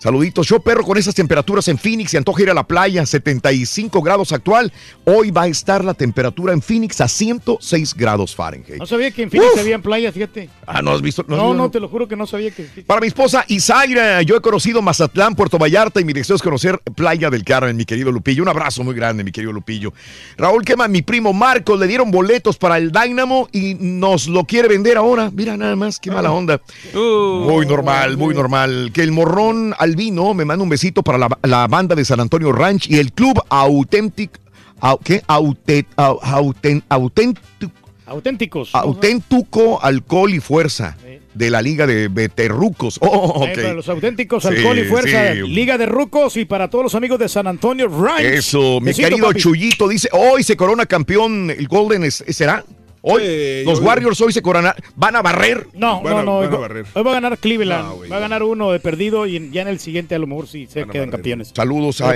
[0.02, 4.02] Saluditos, yo perro con esas temperaturas en Phoenix, se antoja ir a la playa, 75
[4.02, 4.72] grados actual.
[5.04, 8.80] Hoy va a estar la temperatura en Phoenix a 106 grados Fahrenheit.
[8.80, 9.60] No sabía que en Phoenix Uf.
[9.60, 10.50] había playas, fíjate.
[10.66, 11.24] Ah, ¿no has visto?
[11.28, 12.64] No, no, te lo juro que no sabía que.
[12.84, 16.80] Para mi esposa Isaira, yo he conocido Mazatlán, Puerto Vallarta y mi deseo es conocer
[16.96, 18.42] Playa del Carmen, mi querido Lupillo.
[18.42, 19.92] Un abrazo muy grande, mi querido Lupillo.
[20.36, 24.66] Raúl Quema, mi primo Marcos, le dieron boletos para el Dynamo y nos lo quiere
[24.66, 25.30] vender ahora.
[25.32, 26.60] Mira nada más, qué mala onda.
[26.92, 28.90] muy normal, muy normal.
[28.92, 32.52] Que el morrón albino me manda un besito para la, la banda de San Antonio
[32.52, 34.38] Ranch y el club Authentic.
[34.80, 35.22] au- ¿Qué?
[35.28, 37.72] Aute- au- auten- auténtico.
[38.06, 38.70] Auténticos.
[38.74, 40.96] Auténtico Alcohol y Fuerza
[41.34, 42.98] de la Liga de Veterrucos.
[43.00, 43.62] Oh, Eh, ok.
[43.62, 45.38] para los auténticos, Sí, alcohol y fuerza, sí.
[45.48, 48.20] Liga de Rucos y para todos los amigos de San Antonio Ranch.
[48.20, 49.40] Eso, mi Besito, querido papi.
[49.40, 52.64] Chuyito dice, hoy se corona campeón el Golden, es- ¿será?
[53.04, 55.66] Hoy, Sí, los Warriors hoy se coronan, van a barrer.
[55.74, 56.38] No, Van a- no, no.
[56.40, 56.86] van a hoy, barrer.
[56.94, 57.84] hoy va a ganar Cleveland.
[57.84, 60.46] No, va a ganar uno de perdido y ya en el siguiente a lo mejor
[60.46, 61.52] sí se quedan campeones.
[61.54, 62.12] Saludos a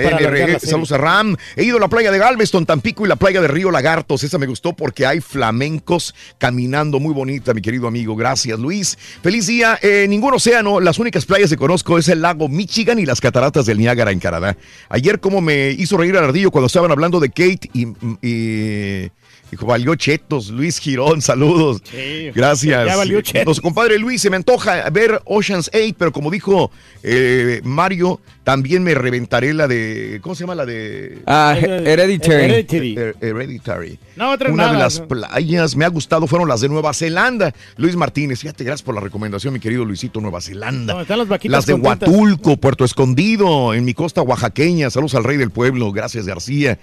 [0.59, 1.35] saludos a Ram.
[1.57, 4.23] He ido a la playa de Galveston, Tampico y la playa de Río Lagartos.
[4.23, 8.15] Esa me gustó porque hay flamencos caminando muy bonita, mi querido amigo.
[8.15, 8.97] Gracias, Luis.
[9.21, 9.77] Feliz día.
[9.81, 13.65] Eh, ningún océano, las únicas playas que conozco es el lago Michigan y las cataratas
[13.65, 14.55] del Niágara en Canadá.
[14.89, 17.87] Ayer como me hizo reír al ardillo cuando estaban hablando de Kate y...
[18.25, 19.11] y
[19.49, 21.81] Dijo, valió chetos, Luis Girón, saludos.
[21.89, 22.85] Sí, Gracias.
[22.85, 23.61] ya valió chetos.
[23.61, 26.69] Compadre Luis, se me antoja ver Ocean's 8, pero como dijo
[27.01, 30.19] eh, Mario, también me reventaré la de.
[30.21, 31.19] ¿Cómo se llama la de?
[31.25, 32.43] Ah, Hereditary.
[32.43, 32.95] Hereditary.
[32.95, 33.99] Her- Hereditary.
[34.17, 35.07] No, otra Una de las no.
[35.07, 37.53] playas me ha gustado fueron las de Nueva Zelanda.
[37.77, 40.93] Luis Martínez, fíjate, gracias por la recomendación, mi querido Luisito, Nueva Zelanda.
[40.93, 42.09] No, están las vaquitas Las de contentas.
[42.09, 44.89] Huatulco, Puerto Escondido, en mi costa oaxaqueña.
[44.89, 46.77] Saludos al rey del pueblo, gracias García.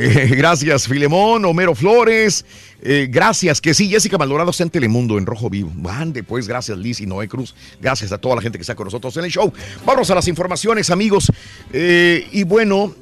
[0.00, 2.44] Eh, gracias Filemón, Homero Flores.
[2.82, 5.72] eh, gracias, que sí, Jessica Maldonado está en Telemundo, en Rojo Vivo.
[5.90, 7.52] Ande, pues, gracias Liz y Noé Cruz.
[7.80, 9.52] Gracias a toda la gente que está con nosotros en el show.
[9.84, 11.32] Vamos a las informaciones, amigos.
[11.72, 12.94] Eh, y bueno,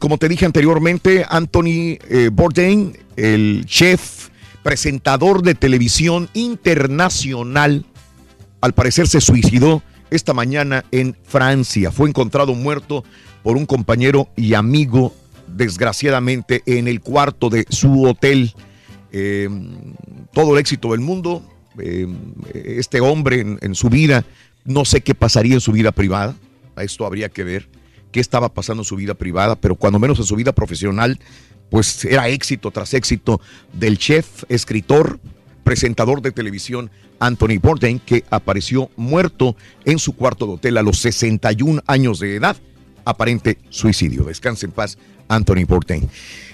[0.00, 1.96] como te dije anteriormente, Anthony
[2.32, 4.30] Bourdain, el chef,
[4.64, 7.84] presentador de televisión internacional,
[8.60, 11.92] al parecer se suicidó esta mañana en Francia.
[11.92, 13.04] Fue encontrado muerto
[13.44, 15.14] por un compañero y amigo,
[15.54, 18.52] desgraciadamente, en el cuarto de su hotel.
[19.12, 19.48] Eh,
[20.32, 21.42] todo el éxito del mundo.
[21.78, 22.06] eh,
[22.54, 24.24] este hombre en, en su vida
[24.64, 26.36] No sé qué pasaría en su vida privada.
[26.76, 27.68] A esto habría que ver
[28.12, 31.18] qué estaba pasando en su vida privada, pero cuando menos en su vida profesional,
[31.70, 33.40] pues era éxito tras éxito
[33.72, 35.18] del chef, escritor,
[35.64, 40.98] presentador de televisión Anthony Bourdain, que apareció muerto en su cuarto de hotel a los
[40.98, 42.56] 61 años de edad.
[43.04, 44.24] Aparente suicidio.
[44.24, 44.98] Descanse en paz,
[45.28, 46.08] Anthony Bourdain.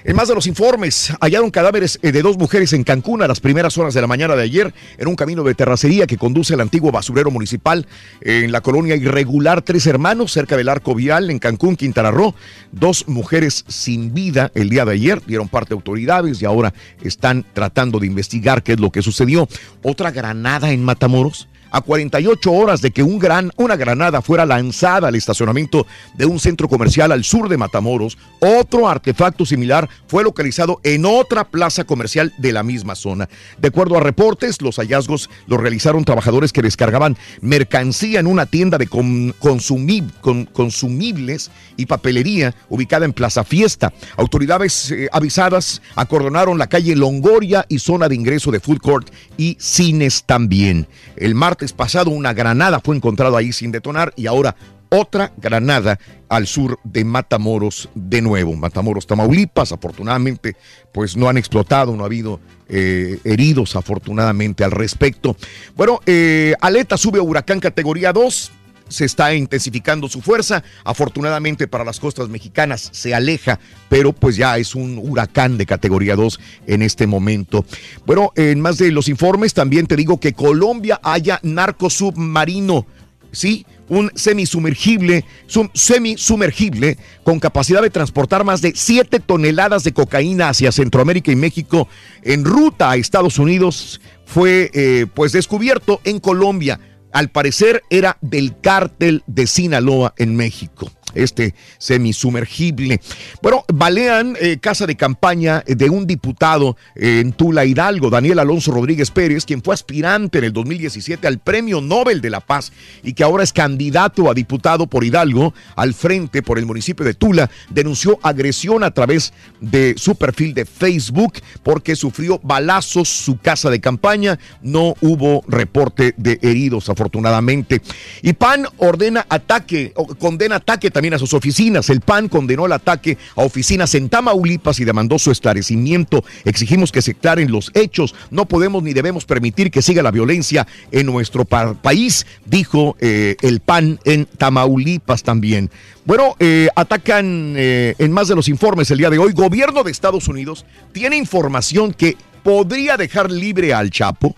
[0.04, 3.40] En más de los informes, hallaron cadáveres eh, de dos mujeres en Cancún a las
[3.40, 6.60] primeras horas de la mañana de ayer en un camino de terracería que conduce al
[6.60, 7.86] antiguo basurero municipal
[8.20, 12.34] en la colonia irregular Tres Hermanos, cerca del arco vial en Cancún, Quintana Roo.
[12.72, 16.72] Dos mujeres sin vida el día de ayer dieron parte a autoridades y ahora
[17.02, 19.48] están tratando de investigar qué es lo que sucedió.
[19.82, 25.08] Otra granada en Matamoros a 48 horas de que un gran, una granada fuera lanzada
[25.08, 30.80] al estacionamiento de un centro comercial al sur de Matamoros, otro artefacto similar fue localizado
[30.84, 33.28] en otra plaza comercial de la misma zona.
[33.58, 38.78] De acuerdo a reportes, los hallazgos los realizaron trabajadores que descargaban mercancía en una tienda
[38.78, 43.92] de con- consumib- con- consumibles y papelería ubicada en Plaza Fiesta.
[44.16, 49.56] Autoridades eh, avisadas acordonaron la calle Longoria y zona de ingreso de food court y
[49.60, 50.86] cines también.
[51.16, 54.56] El martes pasado una granada fue encontrada ahí sin detonar y ahora
[54.90, 55.98] otra granada
[56.28, 58.55] al sur de Matamoros de nuevo.
[58.56, 60.56] Matamoros, Tamaulipas, afortunadamente,
[60.93, 65.36] pues no han explotado, no ha habido eh, heridos afortunadamente al respecto.
[65.76, 68.52] Bueno, eh, Aleta sube a huracán categoría 2
[68.89, 70.62] se está intensificando su fuerza.
[70.85, 73.59] Afortunadamente para las costas mexicanas se aleja,
[73.89, 77.65] pero pues ya es un huracán de categoría 2 en este momento.
[78.06, 82.86] Bueno, en más de los informes también te digo que Colombia haya narco submarino.
[83.31, 90.48] Sí, un semisumergible, sum- semisumergible con capacidad de transportar más de 7 toneladas de cocaína
[90.48, 91.89] hacia Centroamérica y México
[92.23, 96.81] en ruta a Estados Unidos fue eh, pues descubierto en Colombia.
[97.12, 100.90] Al parecer era del cártel de Sinaloa en México.
[101.14, 103.01] Este semisumergible.
[103.43, 108.72] Bueno, balean eh, casa de campaña de un diputado eh, en Tula Hidalgo, Daniel Alonso
[108.72, 112.72] Rodríguez Pérez, quien fue aspirante en el 2017 al Premio Nobel de la Paz
[113.02, 117.14] y que ahora es candidato a diputado por Hidalgo al frente por el municipio de
[117.14, 123.70] Tula, denunció agresión a través de su perfil de Facebook porque sufrió balazos su casa
[123.70, 124.39] de campaña.
[124.62, 127.80] No hubo reporte de heridos, afortunadamente.
[128.22, 131.90] Y PAN ordena ataque, condena ataque también a sus oficinas.
[131.90, 136.24] El PAN condenó el ataque a oficinas en Tamaulipas y demandó su esclarecimiento.
[136.44, 138.16] Exigimos que se aclaren los hechos.
[138.32, 143.36] No podemos ni debemos permitir que siga la violencia en nuestro pa- país, dijo eh,
[143.42, 145.70] el PAN en Tamaulipas también.
[146.04, 149.32] Bueno, eh, atacan eh, en más de los informes el día de hoy.
[149.34, 154.34] Gobierno de Estados Unidos tiene información que podría dejar libre al Chapo.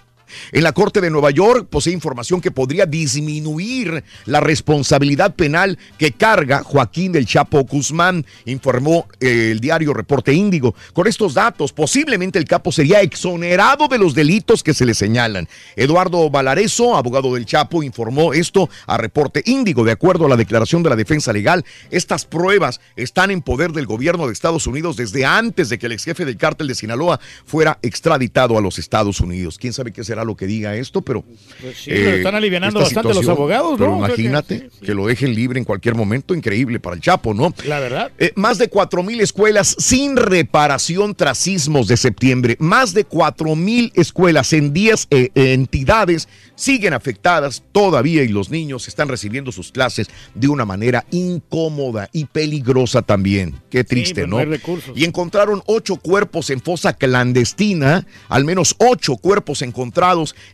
[0.52, 6.12] En la Corte de Nueva York posee información que podría disminuir la responsabilidad penal que
[6.12, 10.74] carga Joaquín del Chapo Guzmán, informó eh, el diario Reporte Índigo.
[10.92, 15.48] Con estos datos, posiblemente el capo sería exonerado de los delitos que se le señalan.
[15.76, 19.84] Eduardo Valareso, abogado del Chapo, informó esto a Reporte Índigo.
[19.84, 23.86] De acuerdo a la declaración de la defensa legal, estas pruebas están en poder del
[23.86, 27.20] gobierno de Estados Unidos desde antes de que el ex jefe del cártel de Sinaloa
[27.44, 29.58] fuera extraditado a los Estados Unidos.
[29.58, 31.02] ¿Quién sabe qué será lo que diga esto?
[31.02, 31.22] Pero
[31.60, 33.76] Pues sí, lo están alivianando Eh, esta bastante los abogados, ¿no?
[33.78, 37.02] Pero O sea que- imagínate que, lo dejen libre en cualquier momento, increíble para el
[37.02, 37.54] Chapo, ¿no?
[37.66, 38.10] La verdad.
[38.18, 42.56] Eh, más de 4 mil escuelas sin reparación tras sismos de septiembre.
[42.58, 48.86] Más de 4 mil escuelas en 10 eh, entidades siguen afectadas todavía y los niños
[48.88, 53.54] están recibiendo sus clases de una manera incómoda y peligrosa también.
[53.70, 54.36] Qué triste, pues ¿no?
[54.36, 54.96] no hay recursos.
[54.96, 59.90] Y encontraron ocho cuerpos en fosa clandestina, al menos ocho cuerpos encontrados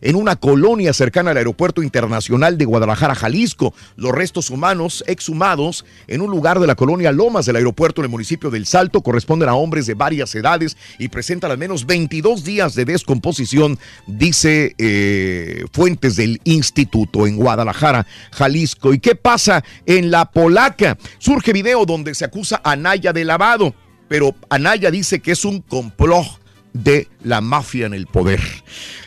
[0.01, 3.73] en una colonia cercana al Aeropuerto Internacional de Guadalajara, Jalisco.
[3.95, 8.11] Los restos humanos exhumados en un lugar de la colonia Lomas del aeropuerto en el
[8.11, 12.75] municipio del Salto corresponden a hombres de varias edades y presentan al menos 22 días
[12.75, 18.93] de descomposición, dice eh, fuentes del instituto en Guadalajara, Jalisco.
[18.93, 20.97] ¿Y qué pasa en la Polaca?
[21.17, 23.73] Surge video donde se acusa a Anaya de lavado,
[24.07, 26.46] pero Anaya dice que es un complot
[26.83, 28.39] de la mafia en el poder.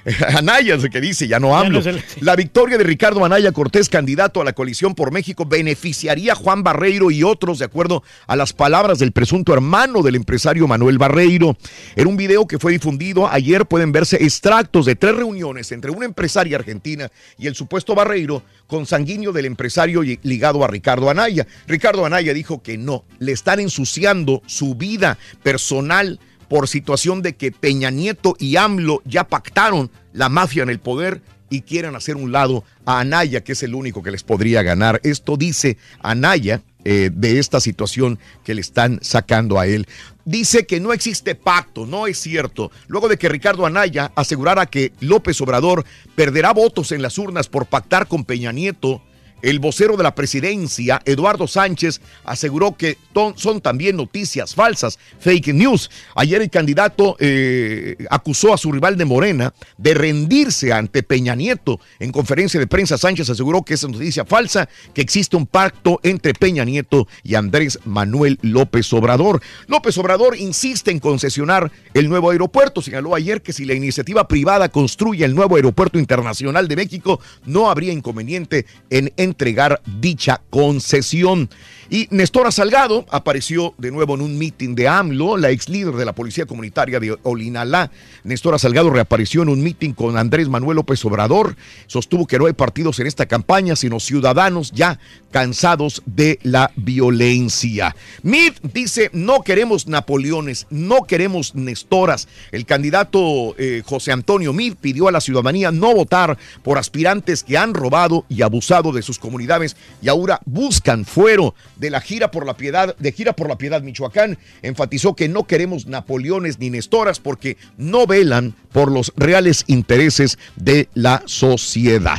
[0.37, 1.81] Anaya es el que dice, ya no hablo.
[1.81, 6.37] el- La victoria de Ricardo Anaya Cortés, candidato a la coalición por México, beneficiaría a
[6.37, 10.99] Juan Barreiro y otros, de acuerdo a las palabras del presunto hermano del empresario Manuel
[10.99, 11.57] Barreiro.
[11.97, 16.07] En un video que fue difundido ayer pueden verse extractos de tres reuniones entre una
[16.07, 21.47] empresaria argentina y el supuesto Barreiro, consanguíneo del empresario ligado a Ricardo Anaya.
[21.67, 26.21] Ricardo Anaya dijo que no, le están ensuciando su vida personal
[26.51, 31.23] por situación de que Peña Nieto y AMLO ya pactaron la mafia en el poder
[31.49, 35.01] y quieren hacer un lado a Anaya, que es el único que les podría ganar.
[35.05, 39.87] Esto dice Anaya eh, de esta situación que le están sacando a él.
[40.25, 42.73] Dice que no existe pacto, no es cierto.
[42.89, 45.85] Luego de que Ricardo Anaya asegurara que López Obrador
[46.17, 49.03] perderá votos en las urnas por pactar con Peña Nieto,
[49.43, 52.99] el vocero de la presidencia, Eduardo Sánchez, aseguró que
[53.37, 55.91] son también noticias falsas, fake news.
[56.15, 61.81] Ayer el candidato eh, acusó a su rival de Morena de rendirse ante Peña Nieto.
[61.99, 66.35] En conferencia de prensa, Sánchez aseguró que es noticia falsa, que existe un pacto entre
[66.35, 69.41] Peña Nieto y Andrés Manuel López Obrador.
[69.67, 72.83] López Obrador insiste en concesionar el nuevo aeropuerto.
[72.83, 77.71] Señaló ayer que si la iniciativa privada construye el nuevo aeropuerto internacional de México, no
[77.71, 81.49] habría inconveniente en entregar dicha concesión.
[81.93, 86.05] Y Nestora Salgado apareció de nuevo en un mitin de AMLO, la ex líder de
[86.05, 87.91] la Policía Comunitaria de Olinalá.
[88.23, 91.57] Nestora Salgado reapareció en un mitin con Andrés Manuel López Obrador.
[91.89, 95.01] Sostuvo que no hay partidos en esta campaña, sino ciudadanos ya
[95.33, 97.97] cansados de la violencia.
[98.23, 102.29] Mid dice, no queremos Napoleones, no queremos Nestoras.
[102.53, 107.59] El candidato eh, José Antonio Mid pidió a la ciudadanía no votar por aspirantes que
[107.59, 112.47] han robado y abusado de sus comunidades y ahora buscan fuero de la gira por
[112.47, 114.39] la piedad, de gira por la piedad Michoacán.
[114.63, 120.89] Enfatizó que no queremos Napoleones ni Nestoras porque no velan por los reales intereses de
[120.95, 122.19] la sociedad.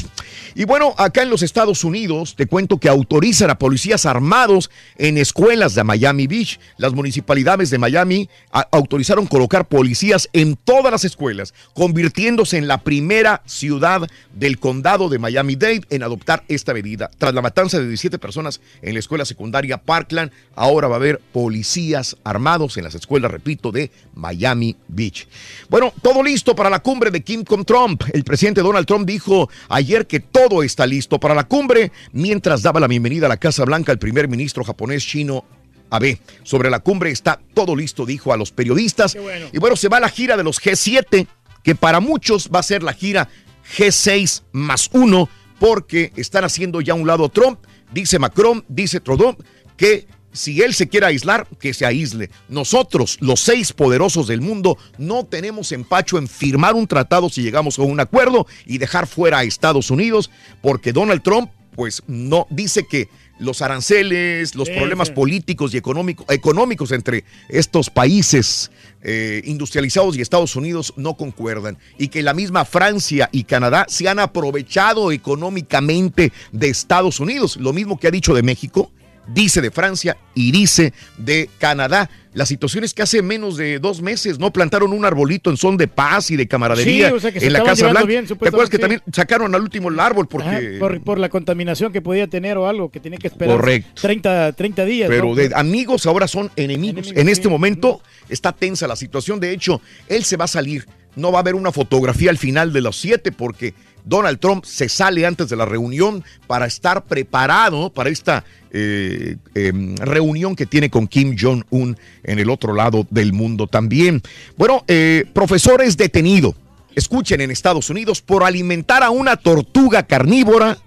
[0.53, 5.17] Y bueno, acá en los Estados Unidos te cuento que autorizan a policías armados en
[5.17, 6.59] escuelas de Miami Beach.
[6.77, 8.29] Las municipalidades de Miami
[8.71, 15.19] autorizaron colocar policías en todas las escuelas, convirtiéndose en la primera ciudad del condado de
[15.19, 17.09] Miami-Dade en adoptar esta medida.
[17.17, 21.19] Tras la matanza de 17 personas en la escuela secundaria Parkland, ahora va a haber
[21.31, 25.27] policías armados en las escuelas, repito, de Miami Beach.
[25.69, 28.03] Bueno, todo listo para la cumbre de Kim con Trump.
[28.13, 32.79] El presidente Donald Trump dijo ayer que todo está listo para la cumbre, mientras daba
[32.79, 35.45] la bienvenida a la Casa Blanca al primer ministro japonés chino
[35.89, 36.19] Abe.
[36.43, 39.15] Sobre la cumbre está todo listo, dijo a los periodistas.
[39.51, 41.27] Y bueno, se va la gira de los G7,
[41.63, 43.29] que para muchos va a ser la gira
[43.77, 45.29] G6 más uno,
[45.59, 47.59] porque están haciendo ya a un lado Trump,
[47.91, 49.35] dice Macron, dice Trudeau,
[49.77, 52.29] que si él se quiere aislar, que se aísle.
[52.47, 57.77] Nosotros, los seis poderosos del mundo, no tenemos empacho en firmar un tratado si llegamos
[57.77, 60.31] a un acuerdo y dejar fuera a Estados Unidos,
[60.61, 63.09] porque Donald Trump, pues no dice que
[63.39, 65.13] los aranceles, los Sí, problemas sí.
[65.15, 68.71] políticos y económico- económicos entre estos países
[69.03, 74.07] eh, industrializados y Estados Unidos no concuerdan y que la misma Francia y Canadá se
[74.07, 78.91] han aprovechado económicamente de Estados Unidos, lo mismo que ha dicho de México,
[79.27, 82.09] dice de Francia y dice de Canadá.
[82.33, 85.75] La situación es que hace menos de dos meses no plantaron un arbolito en son
[85.75, 88.07] de paz y de camaradería Sí, o sea, que se en la Casa Blanca.
[88.07, 91.19] bien, ¿Te acuerdas que supuestamente, también sacaron al último el árbol porque Ajá, por, por
[91.19, 94.01] la contaminación que podía tener o algo, que tenía que esperar Correcto.
[94.01, 95.09] 30, 30 días.
[95.09, 95.35] Pero ¿no?
[95.35, 97.07] de amigos ahora son enemigos.
[97.07, 97.49] Enemigos, en este sí.
[97.49, 99.41] momento está tensa la situación.
[99.41, 100.87] De hecho, él se va a salir.
[101.17, 103.73] No va a haber una fotografía al final de los siete porque
[104.05, 109.95] Donald Trump se sale antes de la reunión para estar preparado para esta eh, em,
[109.97, 114.21] reunión que tiene con Kim Jong-un en el otro lado del mundo también.
[114.57, 116.55] Bueno, eh, profesor es detenido.
[116.95, 120.77] Escuchen en Estados Unidos por alimentar a una tortuga carnívora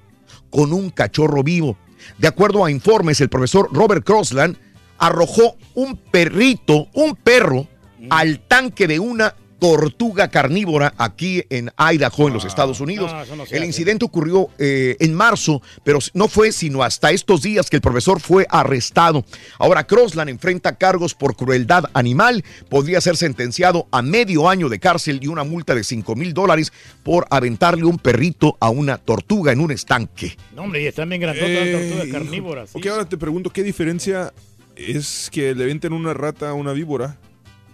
[0.51, 1.77] con un cachorro vivo.
[2.19, 4.56] De acuerdo a informes, el profesor Robert Crossland
[4.98, 7.66] arrojó un perrito, un perro,
[8.11, 13.10] al tanque de una tortuga carnívora aquí en Idaho, en los Estados Unidos.
[13.30, 17.70] no, no el incidente ocurrió eh, en marzo, pero no fue sino hasta estos días
[17.70, 19.24] que el profesor fue arrestado.
[19.58, 25.18] Ahora Crossland enfrenta cargos por crueldad animal, podría ser sentenciado a medio año de cárcel
[25.22, 26.70] y una multa de 5 mil dólares
[27.02, 30.36] por aventarle un perrito a una tortuga en un estanque.
[30.54, 32.70] No, hombre, y están bien grandotas las Eh, tortugas carnívoras.
[32.70, 32.78] sí.
[32.78, 34.30] Ok, ahora te pregunto, ¿qué diferencia
[34.76, 37.16] es que le venten una rata a una víbora?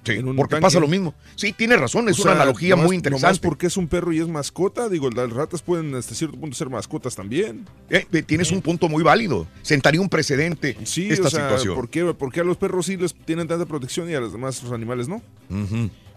[0.04, 0.62] Sí, en un porque tanque?
[0.62, 1.14] pasa lo mismo.
[1.36, 3.40] Sí, tiene razón, es O una analogía nomás- muy Nomás interesante.
[3.48, 6.70] porque es un perro y es mascota, digo, las ratas pueden hasta cierto punto ser
[6.70, 7.66] mascotas también.
[7.90, 9.46] Eh, eh, tienes un punto muy válido.
[9.62, 11.74] Sentaría un precedente Sí, esta o sea, situación.
[11.74, 14.32] ¿por qué, por qué a los perros sí les tienen tanta protección y a los
[14.32, 15.20] demás los animales no?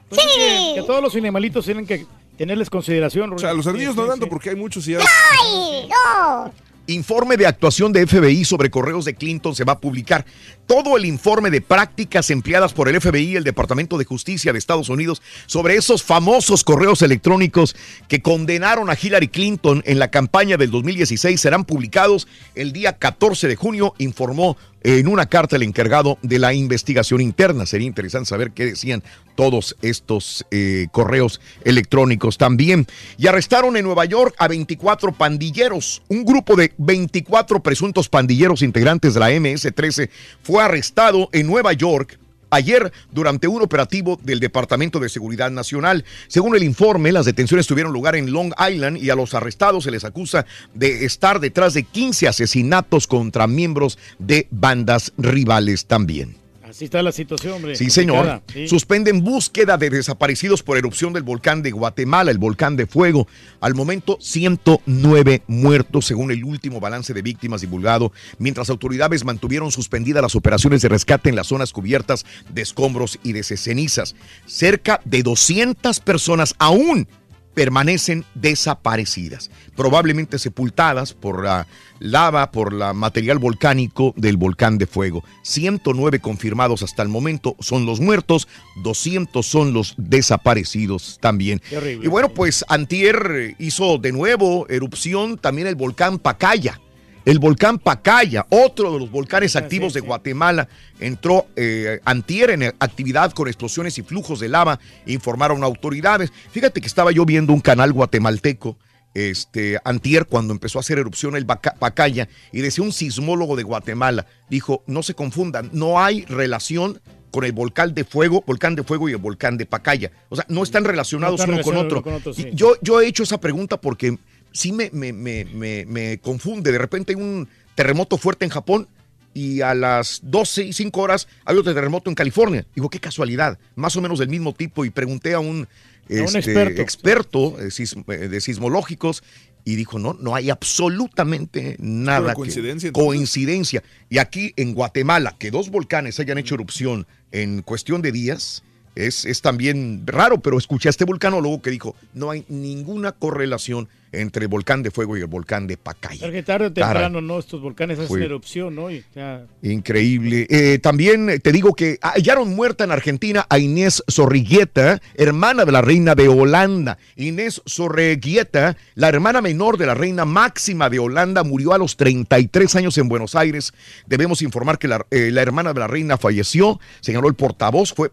[0.09, 2.05] Pues es que, que todos los animalitos tienen que
[2.37, 3.33] tenerles consideración.
[3.33, 4.29] O sea, los ardillos Sí, no sí, tanto sí.
[4.29, 4.99] porque hay muchos y ya...
[4.99, 6.51] ¡Ay, no!
[6.87, 10.25] Informe de actuación de FBI sobre correos de Clinton se va a publicar.
[10.67, 14.59] Todo el informe de prácticas empleadas por el FBI y el Departamento de Justicia de
[14.59, 17.75] Estados Unidos sobre esos famosos correos electrónicos
[18.07, 23.47] que condenaron a Hillary Clinton en la campaña del 2016 serán publicados el día 14
[23.47, 27.65] de junio, informó en una carta el encargado de la investigación interna.
[27.65, 29.03] Sería interesante saber qué decían
[29.35, 32.85] todos estos eh, correos electrónicos también.
[33.17, 36.03] Y arrestaron en Nueva York a 24 pandilleros.
[36.09, 40.09] Un grupo de 24 presuntos pandilleros integrantes de la MS-13
[40.43, 42.19] fue arrestado en Nueva York
[42.53, 46.05] ayer durante un operativo del Departamento de Seguridad Nacional.
[46.27, 49.91] Según el informe, las detenciones tuvieron lugar en Long Island y a los arrestados se
[49.91, 56.42] les acusa de estar detrás de 15 asesinatos contra miembros de bandas rivales también.
[56.73, 57.75] Así está la situación, hombre.
[57.75, 58.41] Sí, señor.
[58.51, 58.67] sí.
[58.67, 63.27] Suspenden búsqueda de desaparecidos por erupción del volcán de Guatemala, el volcán de fuego.
[63.61, 70.23] Al momento, 109 muertos, según el último balance de víctimas divulgado, mientras autoridades mantuvieron suspendidas
[70.23, 74.15] las operaciones de rescate en las zonas cubiertas de escombros y de cenizas.
[74.47, 77.07] Cerca de 200 personas aún
[77.53, 81.67] permanecen desaparecidas, probablemente sepultadas por la
[81.99, 85.23] lava, por la material volcánico del volcán de fuego.
[85.43, 88.47] 109 confirmados hasta el momento son los muertos,
[88.83, 91.61] 200 son los desaparecidos también.
[91.75, 92.05] Horrible.
[92.05, 96.79] Y bueno, pues Antier hizo de nuevo erupción también el volcán Pacaya.
[97.25, 100.67] El volcán Pacaya, otro de los volcanes activos de Guatemala,
[100.99, 106.33] entró eh, antier en actividad con explosiones y flujos de lava, informaron autoridades.
[106.51, 108.77] Fíjate que estaba yo viendo un canal guatemalteco,
[109.13, 114.25] este, antier, cuando empezó a hacer erupción el Pacaya, y decía un sismólogo de Guatemala,
[114.49, 116.99] dijo, no se confundan, no hay relación
[117.31, 120.11] con el volcán de fuego, volcán de fuego y el volcán de Pacaya.
[120.29, 121.97] O sea, no están relacionados No uno con otro.
[121.97, 122.49] uno con otro, sí.
[122.51, 124.17] Y yo, yo he hecho esa pregunta porque
[124.53, 126.71] sí me, me, me, me, me confunde.
[126.71, 128.87] De repente hay un terremoto fuerte en Japón
[129.33, 132.65] y a las 12 y 5 horas hay otro terremoto en California.
[132.75, 134.85] Digo, qué casualidad, más o menos del mismo tipo.
[134.85, 135.67] Y pregunté a un,
[136.09, 136.81] A un este, experto.
[136.81, 139.23] experto, eh, eh, de sismológicos
[139.65, 142.33] y dijo, no, no hay absolutamente nada.
[142.33, 143.83] Coincidencia, coincidencia.
[144.09, 148.63] Y aquí en Guatemala, que dos volcanes hayan hecho erupción en cuestión de días,
[148.95, 153.87] es, es también raro, pero escuché a este vulcanólogo que dijo, no hay ninguna correlación
[154.15, 156.19] entre el volcán de fuego y el volcán de Pacaya.
[156.45, 157.39] Tarde o temprano, ¿no?
[157.39, 158.91] Estos volcanes hacen Fue- erupción, ¿no?
[158.91, 160.45] Y ya- Increíble.
[160.51, 165.71] Eh, también eh, te digo que hallaron muerta en Argentina a Inés Zorrigueta, hermana de
[165.71, 166.99] la reina de Holanda.
[167.15, 172.75] Inés Zorrigueta, la hermana menor de la reina máxima de Holanda, murió a los 33
[172.75, 173.73] años en Buenos Aires.
[174.05, 178.09] Debemos informar que la, eh, la hermana de la reina falleció, señaló el portavoz, fue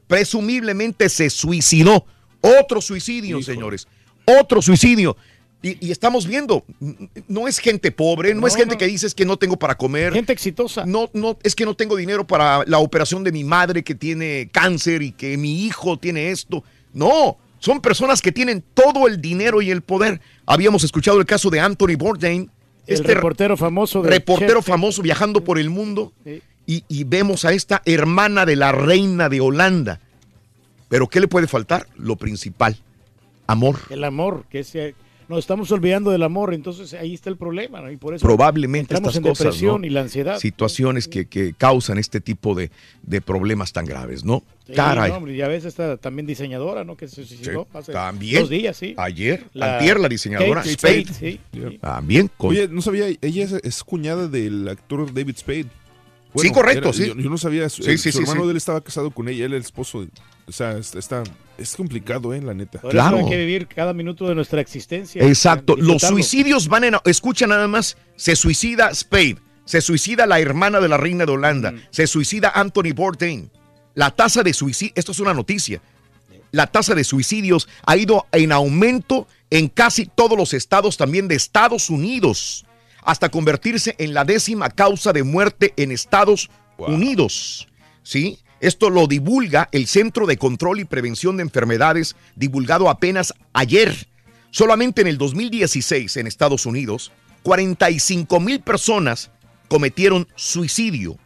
[1.09, 2.05] se suicidó.
[2.41, 3.87] Otro suicidio, señores.
[4.25, 5.17] Otro suicidio.
[5.63, 6.65] Y, y estamos viendo,
[7.29, 10.15] no es gente pobre, no, es gente que dices que no tengo para comer.
[10.15, 10.87] Gente exitosa.
[10.87, 14.49] No, no, es que no tengo dinero para la operación de mi madre que tiene
[14.51, 16.65] cáncer y que mi hijo tiene esto.
[16.95, 20.23] No, son personas que tienen todo el dinero y el poder.
[20.47, 22.51] Habíamos escuchado el caso de Anthony Bourdain,
[22.87, 24.67] El este reportero famoso reportero Chef.
[24.67, 26.15] famoso viajando por el mundo.
[26.25, 26.41] Sí.
[26.67, 30.01] Y, y vemos a esta hermana de la reina de Holanda.
[30.91, 31.87] Pero ¿qué le puede faltar?
[31.97, 32.77] Lo principal,
[33.47, 33.79] amor.
[33.89, 34.95] El amor, que es, eh,
[35.29, 37.89] nos estamos olvidando del amor, entonces ahí está el problema, ¿no?
[37.93, 39.87] Y por eso probablemente estas en cosas, depresión ¿no?
[39.87, 40.39] y la ansiedad.
[40.41, 42.73] Situaciones que, que causan este tipo de,
[43.05, 44.43] de problemas tan graves, ¿no?
[44.67, 45.13] Sí, Caray.
[45.13, 46.97] no, hombre, y a veces está también diseñadora, ¿no?
[46.97, 48.41] Que se suicidó hace También.
[48.41, 48.95] dos días, sí.
[48.99, 51.05] Ayer, La- antier, la diseñadora Kate Spade.
[51.07, 51.79] Spade, sí, sí.
[51.81, 55.67] También con Oye, no sabía, ella es, es cuñada del actor David Spade.
[56.37, 57.07] Sí, correcto, sí.
[57.09, 58.47] Yo, yo no sabía, su, Sí, el- sí, su sí, hermano sí.
[58.47, 60.07] de él estaba casado con ella, él es el esposo.
[60.47, 61.23] O sea, es- está,
[61.59, 62.41] es complicado, ¿eh?
[62.41, 62.81] La neta.
[62.81, 65.23] Por eso hay que vivir cada minuto de nuestra existencia.
[65.25, 65.77] Exacto.
[65.77, 66.95] Los suicidios van en.
[67.05, 67.97] Escucha nada más.
[68.17, 69.37] Se suicida Spade.
[69.65, 71.73] Se suicida la hermana de la reina de Holanda.
[71.91, 73.51] Se suicida Anthony Bourdain.
[73.95, 74.93] La tasa de suicidio.
[74.97, 75.81] Esto es una noticia.
[76.53, 81.37] La tasa de suicidios ha ido en aumento en casi todos los estados también de
[81.37, 82.65] Estados Unidos.
[83.03, 87.69] Hasta convertirse en la décima causa de muerte en Estados Unidos.
[88.03, 88.39] ¿Sí?
[88.61, 94.07] Esto lo divulga el Centro de Control y Prevención de Enfermedades, divulgado apenas ayer.
[94.51, 97.11] Solamente en el 2016 en Estados Unidos,
[97.43, 99.31] 45 mil personas
[99.69, 101.17] cometieron suicidio.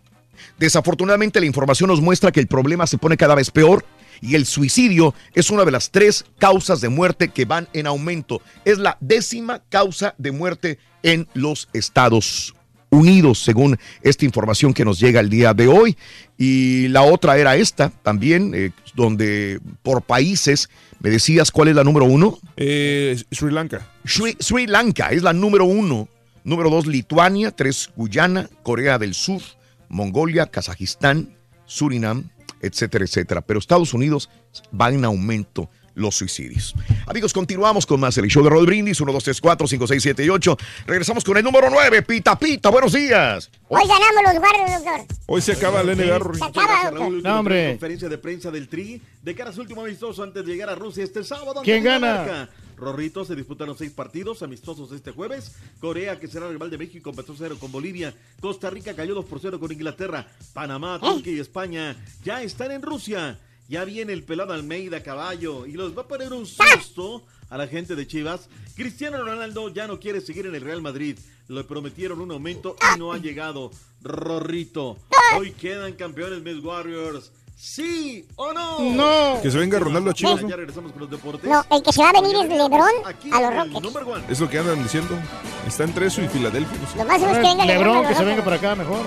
[0.58, 3.84] Desafortunadamente la información nos muestra que el problema se pone cada vez peor
[4.20, 8.42] y el suicidio es una de las tres causas de muerte que van en aumento.
[8.64, 12.53] Es la décima causa de muerte en los Estados
[12.94, 15.96] Unidos, según esta información que nos llega el día de hoy.
[16.38, 20.68] Y la otra era esta también, eh, donde por países,
[21.00, 22.38] ¿me decías cuál es la número uno?
[22.56, 23.86] Eh, Sri Lanka.
[24.04, 26.08] Sri, Sri Lanka es la número uno.
[26.44, 27.50] Número dos, Lituania.
[27.50, 29.40] Tres, Guyana, Corea del Sur,
[29.88, 32.30] Mongolia, Kazajistán, Surinam,
[32.60, 33.40] etcétera, etcétera.
[33.40, 34.30] Pero Estados Unidos
[34.78, 35.70] va en aumento.
[35.94, 36.74] Los suicidios.
[37.06, 40.02] Amigos, continuamos con más el show de Roll Brindis, 1, 2, 3, 4, 5, 6,
[40.02, 40.56] 7 y 8.
[40.86, 43.50] Regresamos con el número 9, Pita Pita, buenos días.
[43.68, 45.16] Hoy ganamos los guardias, doctor.
[45.26, 46.34] Hoy se acaba el NBA.
[46.34, 47.22] Se acaba, doctor.
[47.22, 47.70] No, hombre.
[47.70, 50.74] Conferencia de prensa del Tri de cara a su último amistoso antes de llegar a
[50.74, 51.62] Rusia este sábado.
[51.64, 52.48] ¿Quién gana?
[52.76, 55.52] Rorrito se disputan seis partidos amistosos este jueves.
[55.80, 58.14] Corea, que será rival de México, empezó 0 con Bolivia.
[58.40, 60.26] Costa Rica cayó 2 por 0 con Inglaterra.
[60.52, 63.38] Panamá, Turquía y España ya están en Rusia.
[63.68, 67.66] Ya viene el pelado Almeida caballo y los va a poner un susto a la
[67.66, 68.48] gente de Chivas.
[68.76, 71.18] Cristiano Ronaldo ya no quiere seguir en el Real Madrid.
[71.48, 73.70] Le prometieron un aumento y no ha llegado.
[74.02, 74.98] Rorrito.
[75.36, 77.32] Hoy quedan campeones Miss Warriors.
[77.56, 78.80] ¿Sí o no?
[78.80, 79.40] No.
[79.40, 80.48] Que se venga Ronaldo a Chivas, ¿no?
[80.48, 81.48] Ya regresamos con los deportes.
[81.48, 84.30] No, el que se va a venir es LeBron a los Rockets.
[84.30, 85.16] Es lo que andan diciendo.
[85.66, 86.78] Está entre eso y Filadelfia.
[86.78, 86.98] no sé.
[86.98, 89.06] Lo máximo es que venga Lebron, LeBron a que se venga para acá mejor.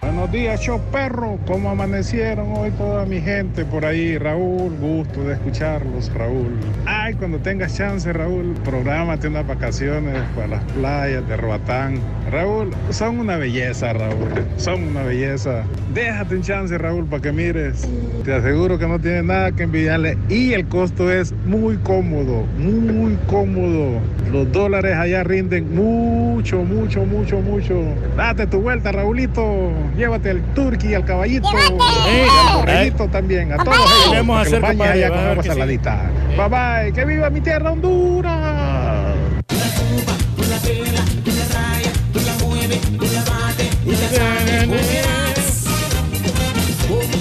[0.00, 1.40] Buenos días, show perro.
[1.44, 4.16] ¿Cómo amanecieron hoy toda mi gente por ahí?
[4.16, 6.56] Raúl, gusto de escucharlos, Raúl.
[6.86, 11.98] Ay, cuando tengas chance, Raúl, prográmate unas vacaciones para las playas de Roatán.
[12.30, 14.28] Raúl, son una belleza, Raúl.
[14.56, 15.64] Son una belleza.
[15.92, 17.88] Déjate un chance, Raúl, para que mires.
[18.24, 20.16] Te aseguro que no tienes nada que envidiarle.
[20.28, 24.00] Y el costo es muy cómodo, muy cómodo.
[24.30, 27.82] Los dólares allá rinden mucho, mucho, mucho, mucho.
[28.16, 29.72] Date tu vuelta, Raulito.
[29.96, 31.48] Llévate el turqui, al caballito.
[31.50, 31.78] ¡Llévate!
[32.08, 33.52] Y al borreguito también.
[33.52, 34.24] A todos ellos.
[34.26, 35.48] Que hacer, compadre, allá a con agua que sí.
[35.48, 36.10] saladita.
[36.36, 36.92] Bye bye.
[36.92, 39.16] Que viva mi tierra Honduras.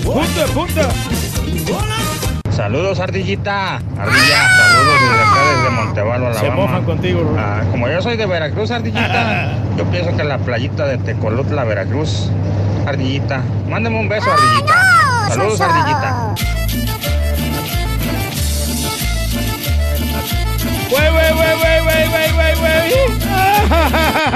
[0.03, 0.89] Punta, punta.
[2.57, 3.75] Saludos, Ardillita.
[3.75, 6.61] Ardilla, saludos desde acá, desde Montevalo, Se Alabama.
[6.63, 7.35] mojan contigo.
[7.37, 12.31] Ah, como yo soy de Veracruz, Ardillita, yo pienso que la playita de Tecolutla, Veracruz.
[12.87, 14.73] Ardillita, mándame un beso, Ardillita.
[15.27, 16.33] Saludos, Ardillita.
[20.89, 22.91] Güey, güey, güey, güey, güey, güey, güey.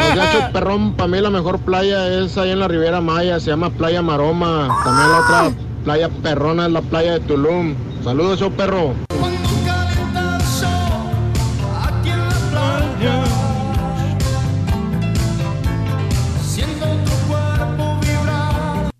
[0.09, 3.71] Muchachos, perrón, para mí la mejor playa es ahí en la Riviera Maya, se llama
[3.71, 4.67] Playa Maroma.
[4.83, 7.73] También la otra playa perrona es la playa de Tulum.
[8.03, 8.95] Saludos, show perro.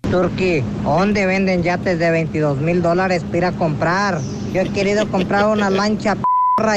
[0.08, 4.20] Turki, ¿dónde venden yates de 22 mil dólares para ir a comprar?
[4.52, 6.16] Yo he querido comprar una lancha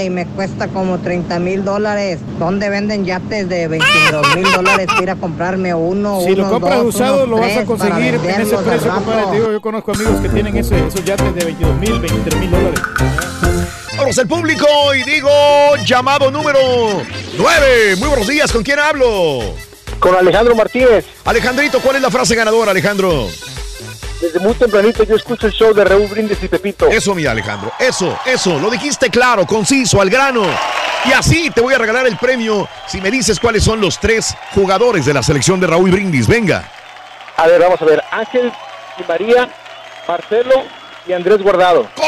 [0.03, 2.19] y me cuesta como 30 mil dólares.
[2.39, 6.51] ¿Dónde venden yates de 22 mil dólares para ir a comprarme uno, Si lo uno,
[6.53, 9.25] compras dos, usado, unos lo vas a conseguir en ese precio, compadre.
[9.31, 12.51] Te digo, yo conozco amigos que tienen ese- esos yates de 22 mil, 23 mil
[12.51, 12.79] dólares.
[13.97, 15.29] Vamos al público y digo
[15.85, 16.59] llamado número
[17.37, 17.95] 9.
[17.97, 19.39] Muy buenos días, ¿con quién hablo?
[19.99, 21.05] Con Alejandro Martínez.
[21.23, 23.27] Alejandrito, ¿cuál es la frase ganadora, Alejandro?
[24.25, 26.87] Desde muy tempranito yo escucho el show de Raúl Brindis y Pepito.
[26.87, 30.47] Eso, mi Alejandro, eso, eso, lo dijiste claro, conciso, al grano.
[31.05, 34.35] Y así te voy a regalar el premio si me dices cuáles son los tres
[34.55, 36.27] jugadores de la selección de Raúl Brindis.
[36.27, 36.67] Venga.
[37.37, 38.01] A ver, vamos a ver.
[38.09, 38.51] Ángel
[38.97, 39.47] y María,
[40.07, 40.63] Marcelo
[41.05, 41.87] y Andrés Guardado.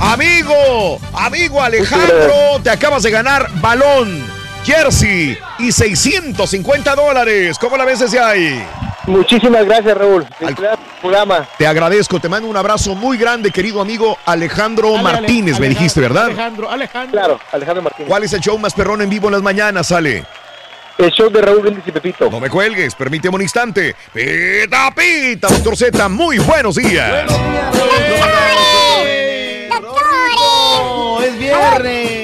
[0.00, 4.26] Amigo, amigo Alejandro, te acabas de ganar balón,
[4.64, 7.58] jersey y 650 dólares.
[7.58, 8.64] ¿Cómo la ves desde ahí?
[9.06, 10.26] Muchísimas gracias, Raúl.
[10.40, 10.56] El
[11.00, 11.46] programa.
[11.58, 15.66] Te agradezco, te mando un abrazo muy grande, querido amigo Alejandro Ale, Ale, Martínez, me
[15.66, 16.24] Alejandro, dijiste, ¿verdad?
[16.26, 17.12] Alejandro, Alejandro.
[17.12, 18.08] Claro, Alejandro Martínez.
[18.08, 20.24] ¿Cuál es el show más perrón en vivo en las mañanas, Ale?
[20.96, 22.30] El show de Raúl Brindis y Pepito.
[22.30, 23.94] No me cuelgues, permíteme un instante.
[24.12, 27.30] Pita, pita, doctor Z, muy buenos días.
[30.38, 32.23] ¡Oh, es viernes!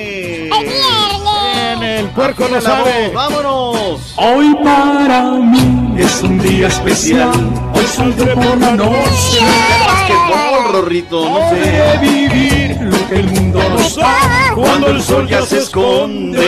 [2.21, 3.13] Puerco no sabe.
[3.15, 4.13] ¡Vámonos!
[4.17, 7.33] Hoy para mí es un día especial.
[7.75, 9.41] Hoy saldré por la noche.
[9.87, 11.99] Basquetbol, Rorrito, no sé.
[12.03, 16.43] vivir lo que el mundo no sabe cuando el sol ya se esconde.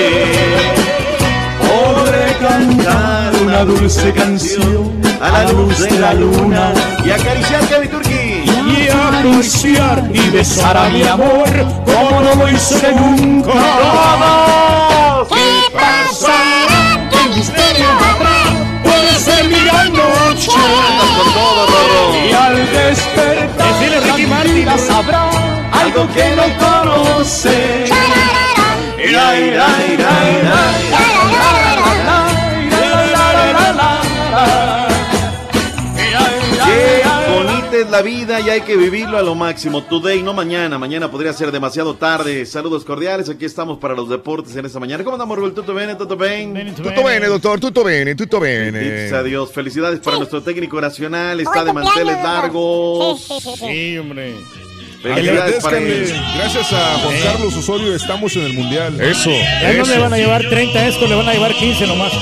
[1.59, 7.89] Podré cantar una dulce canción A la luz de la luna y acariciar a mi
[7.89, 8.45] turqui.
[8.45, 11.49] y acariciar y besar a mi amor
[11.87, 14.82] como no lo hice nunca.
[24.63, 25.29] vida sabrá
[25.73, 27.83] algo que no conoce.
[37.83, 39.83] Es la vida y hay que vivirlo a lo máximo.
[39.83, 40.79] Today, no mañana.
[40.79, 42.47] Mañana podría ser demasiado tarde.
[42.47, 43.29] Saludos cordiales.
[43.29, 45.05] Aquí estamos para los deportes en esta mañana.
[45.05, 45.55] ¿Cómo andamos, Rubén?
[45.55, 45.95] ¿Tutto bene?
[45.95, 46.73] ¿Tutto bene?
[46.73, 48.79] Tutto bene, doctor, tutto bene, tutto bene.
[48.79, 49.53] Benditos a Dios.
[49.53, 51.41] Felicidades para nuestro técnico nacional.
[51.41, 53.27] Está de manteles largos.
[53.59, 54.35] Sí, hombre.
[55.03, 59.01] Gracias a Juan Carlos Osorio estamos en el Mundial.
[59.01, 59.31] Eso.
[59.31, 62.13] Ya no le van a llevar 30 estos, le van a llevar 15 nomás.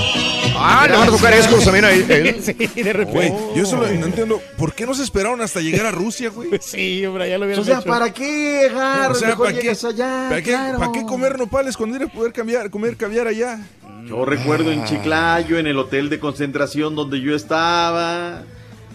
[0.62, 2.36] Ah, le van a tocar escos también a él.
[2.42, 3.34] sí, de Güey, repente.
[3.56, 4.40] yo eso lo- no entiendo.
[4.58, 6.50] ¿Por qué no se esperaron hasta llegar a Rusia, güey?
[6.60, 7.86] Sí, hombre, ya lo hubieran O sea, hecho.
[7.88, 9.10] ¿para qué, Gar?
[9.12, 10.26] O sea, ¿para qué, allá.
[10.28, 10.78] ¿para, qué, claro.
[10.78, 13.58] para qué comer nopales cuando ir a poder cambiar, comer caviar allá?
[14.06, 18.42] Yo recuerdo en Chiclayo, en el hotel de concentración donde yo estaba.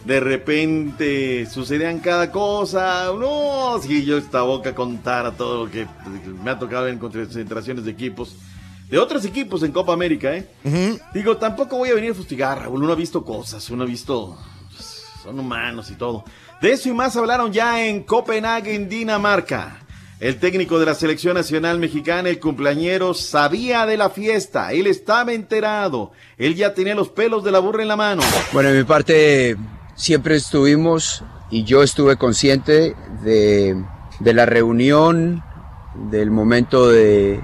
[0.05, 3.05] De repente sucedían cada cosa.
[3.19, 5.87] No, si yo esta boca contara todo lo que
[6.43, 8.35] me ha tocado en concentraciones de equipos.
[8.89, 10.47] De otros equipos en Copa América, ¿eh?
[11.13, 12.83] Digo, tampoco voy a venir a fustigar, Raúl.
[12.83, 14.37] Uno ha visto cosas, uno ha visto.
[14.71, 16.23] pues, Son humanos y todo.
[16.61, 19.79] De eso y más hablaron ya en Copenhague, en Dinamarca.
[20.19, 24.71] El técnico de la selección nacional mexicana, el cumpleañero, sabía de la fiesta.
[24.71, 26.11] Él estaba enterado.
[26.37, 28.21] Él ya tenía los pelos de la burra en la mano.
[28.53, 29.57] Bueno, en mi parte
[29.95, 33.75] siempre estuvimos y yo estuve consciente de,
[34.19, 35.43] de la reunión,
[36.09, 37.41] del momento de,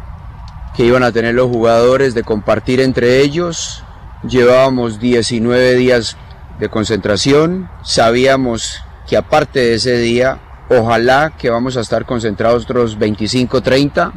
[0.76, 3.84] que iban a tener los jugadores, de compartir entre ellos.
[4.27, 6.18] Llevábamos 19 días
[6.60, 10.39] de concentración, sabíamos que aparte de ese día,
[10.69, 14.14] ojalá que vamos a estar concentrados otros 25, 30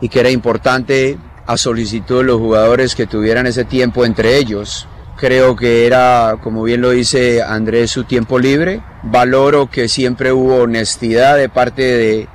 [0.00, 4.88] y que era importante a solicitud de los jugadores que tuvieran ese tiempo entre ellos.
[5.16, 8.82] Creo que era, como bien lo dice Andrés, su tiempo libre.
[9.02, 12.28] Valoro que siempre hubo honestidad de parte de,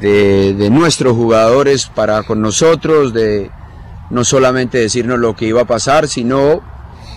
[0.00, 3.50] de, de nuestros jugadores para con nosotros, de
[4.10, 6.62] no solamente decirnos lo que iba a pasar, sino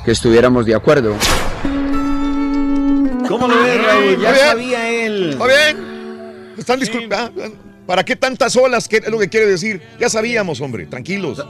[0.06, 1.16] que estuviéramos de acuerdo.
[3.28, 4.18] ¿Cómo lo ves, Raúl?
[4.22, 4.46] Ya bien.
[4.46, 5.30] sabía él.
[5.32, 6.54] Está bien.
[6.58, 7.42] Están disculpando.
[7.86, 8.88] ¿Para qué tantas olas?
[8.88, 9.82] ¿Qué es lo que quiere decir?
[10.00, 10.86] Ya sabíamos, hombre.
[10.86, 11.44] Tranquilos.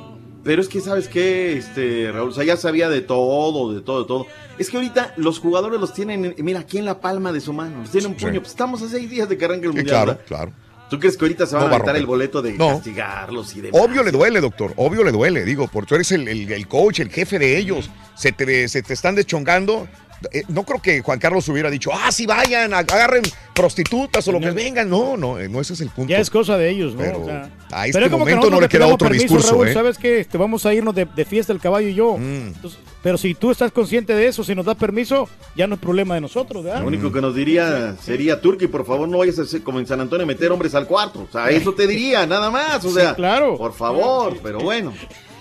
[0.43, 2.29] Pero es que, ¿sabes qué, este, Raúl?
[2.29, 4.25] O sea, ya sabía de todo, de todo, de todo.
[4.57, 7.53] Es que ahorita los jugadores los tienen, en- mira, aquí en la palma de su
[7.53, 7.79] mano.
[7.81, 8.25] Los tienen en Sí.
[8.25, 8.39] puño.
[8.41, 9.95] Pues estamos a seis días de que arranque el Sí, mundial.
[9.95, 10.25] claro, ¿verdad?
[10.27, 10.51] claro.
[10.91, 12.67] ¿Tú crees que ahorita se van No a va a aventar el boleto de No.
[12.75, 13.81] castigarlos y demás?
[13.81, 14.73] Obvio le duele, doctor.
[14.75, 15.45] Obvio le duele.
[15.45, 17.89] Digo, porque tú eres el, el- el coach, el jefe de ellos.
[18.13, 19.87] Se te, se te están deschongando.
[20.31, 23.23] Eh, no creo que Juan Carlos hubiera dicho, ah, sí, vayan, agarren
[23.53, 24.89] prostitutas o lo que vengan.
[24.89, 26.09] No, no, eh, no ese es el punto.
[26.09, 26.99] Ya es cosa de ellos, ¿no?
[27.01, 29.73] Pero O sea, a este momento no le queda otro permiso, discurso, Raúl, ¿eh?
[29.73, 30.19] ¿Sabes qué?
[30.19, 32.17] Este, vamos a irnos de, de fiesta el caballo y yo.
[32.17, 32.47] Mm.
[32.55, 35.81] Entonces, pero si tú estás consciente de eso, si nos das permiso, ya no es
[35.81, 36.81] problema de nosotros, ¿verdad?
[36.81, 39.87] Lo único que nos diría sería, Turki, por favor, no vayas a hacer como en
[39.87, 41.25] San Antonio, meter hombres al cuarto.
[41.27, 42.83] O sea, eso te diría, nada más.
[42.85, 43.57] O Sí, sea, claro.
[43.57, 44.93] por favor, pero bueno.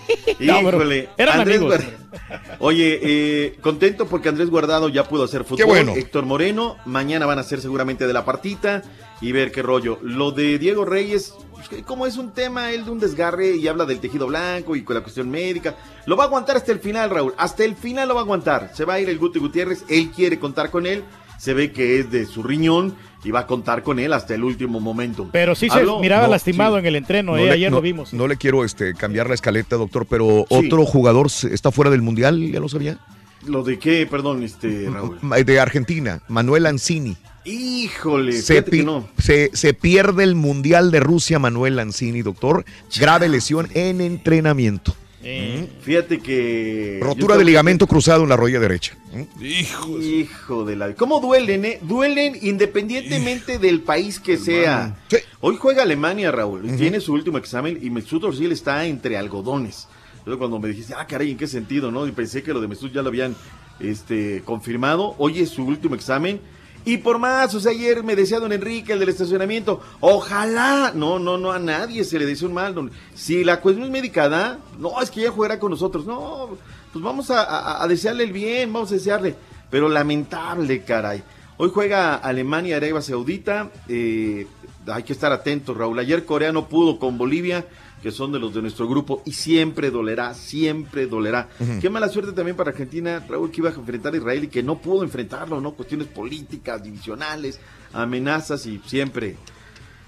[0.39, 1.79] No, pero Híjole, eran Andrés amigos.
[2.59, 5.57] Oye, eh, contento porque Andrés Guardado ya pudo hacer fútbol.
[5.57, 5.93] Qué bueno.
[5.95, 8.81] Héctor Moreno, mañana van a ser seguramente de la partita
[9.21, 9.99] y ver qué rollo.
[10.01, 13.85] Lo de Diego Reyes, pues, como es un tema, él de un desgarre y habla
[13.85, 15.75] del tejido blanco y con la cuestión médica,
[16.05, 17.33] lo va a aguantar hasta el final, Raúl.
[17.37, 18.71] Hasta el final lo va a aguantar.
[18.73, 21.03] Se va a ir el Guti Gutiérrez, él quiere contar con él,
[21.37, 24.43] se ve que es de su riñón y va a contar con él hasta el
[24.43, 25.29] último momento.
[25.31, 26.79] Pero sí se miraba No, lastimado sí.
[26.79, 28.13] en el entreno, No eh, le- ayer no- lo vimos.
[28.13, 30.55] No le quiero este, cambiar la escaleta, doctor, pero Sí.
[30.67, 32.97] otro jugador está fuera del mundial, ¿ya lo sabía?
[33.45, 35.17] ¿Lo de qué, perdón, este, Raúl?
[35.45, 37.17] De Argentina, Manuel Ancini.
[37.43, 39.07] Híjole, Se, que no.
[39.17, 42.65] se- se pierde el Mundial de Rusia, Manuel Lanzini, doctor.
[42.99, 44.95] Grave lesión en entrenamiento.
[45.81, 46.99] Fíjate que...
[47.01, 48.97] Rotura de ligamento cruzado en la rodilla derecha.
[49.39, 50.95] Hijo de la...
[50.95, 51.79] ¿Cómo duelen, eh?
[51.81, 54.97] Duelen independientemente del país que sea.
[55.39, 56.75] Hoy juega Alemania, Raúl.
[56.77, 59.87] Tiene su último examen y Mesut Özil está entre algodones.
[60.19, 62.05] Entonces cuando me dijiste, ah, caray, ¿en qué sentido, no?
[62.07, 63.35] Y pensé que lo de Mesut ya lo habían
[63.79, 65.15] este, confirmado.
[65.17, 66.39] Hoy es su último examen.
[66.83, 71.19] Y por más, o sea, ayer me decía don Enrique, el del estacionamiento, ojalá, no,
[71.19, 72.73] no, no, a nadie se le dice un mal.
[72.73, 76.57] don- Si la cuestión es médica, da, no, es que ella jugará con nosotros, no,
[76.91, 79.35] pues vamos a desearle el bien, vamos a desearle,
[79.69, 81.21] pero lamentable, caray.
[81.57, 84.47] Hoy juega Alemania, Arabia Saudita, eh,
[84.87, 85.99] hay que estar atentos, Raúl.
[85.99, 87.67] Ayer Corea no pudo con Bolivia,
[88.01, 91.49] que son de los de nuestro grupo, y siempre dolerá, siempre dolerá.
[91.79, 94.63] Qué mala suerte también para Argentina, Raúl, que iba a enfrentar a Israel y que
[94.63, 95.73] no pudo enfrentarlo, ¿no?
[95.73, 97.59] Cuestiones políticas, divisionales,
[97.93, 99.35] amenazas y siempre,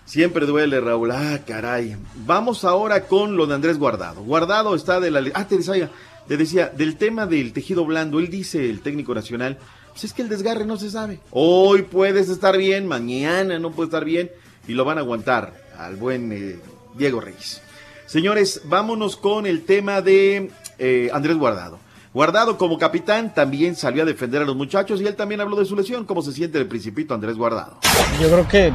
[0.06, 1.12] siempre duele, Raúl.
[1.12, 1.96] Ah, caray.
[2.26, 4.24] Vamos ahora con lo de Andrés Guardado.
[4.24, 5.24] Guardado está de la...
[5.36, 5.92] Ah, te decía,
[6.28, 9.58] te decía, del tema del tejido blando, él dice, el técnico nacional,
[9.92, 11.20] pues es que el desgarre no se sabe.
[11.30, 14.32] Hoy puedes estar bien, mañana no puede estar bien,
[14.68, 16.60] y lo van a aguantar al buen eh,
[16.96, 17.62] Diego Reyes.
[18.06, 21.80] Señores, vámonos con el tema de eh, Andrés Guardado.
[22.14, 25.66] Guardado como capitán también salió a defender a los muchachos y él también habló de
[25.66, 27.80] su lesión, cómo se siente el principito Andrés Guardado.
[28.22, 28.72] Yo creo que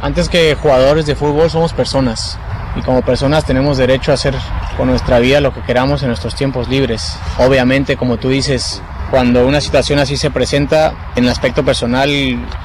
[0.00, 2.36] antes que jugadores de fútbol somos personas
[2.76, 4.34] y como personas tenemos derecho a hacer
[4.76, 7.16] con nuestra vida lo que queramos en nuestros tiempos libres.
[7.38, 8.82] Obviamente, como tú dices,
[9.12, 12.08] cuando una situación así se presenta, en el aspecto personal,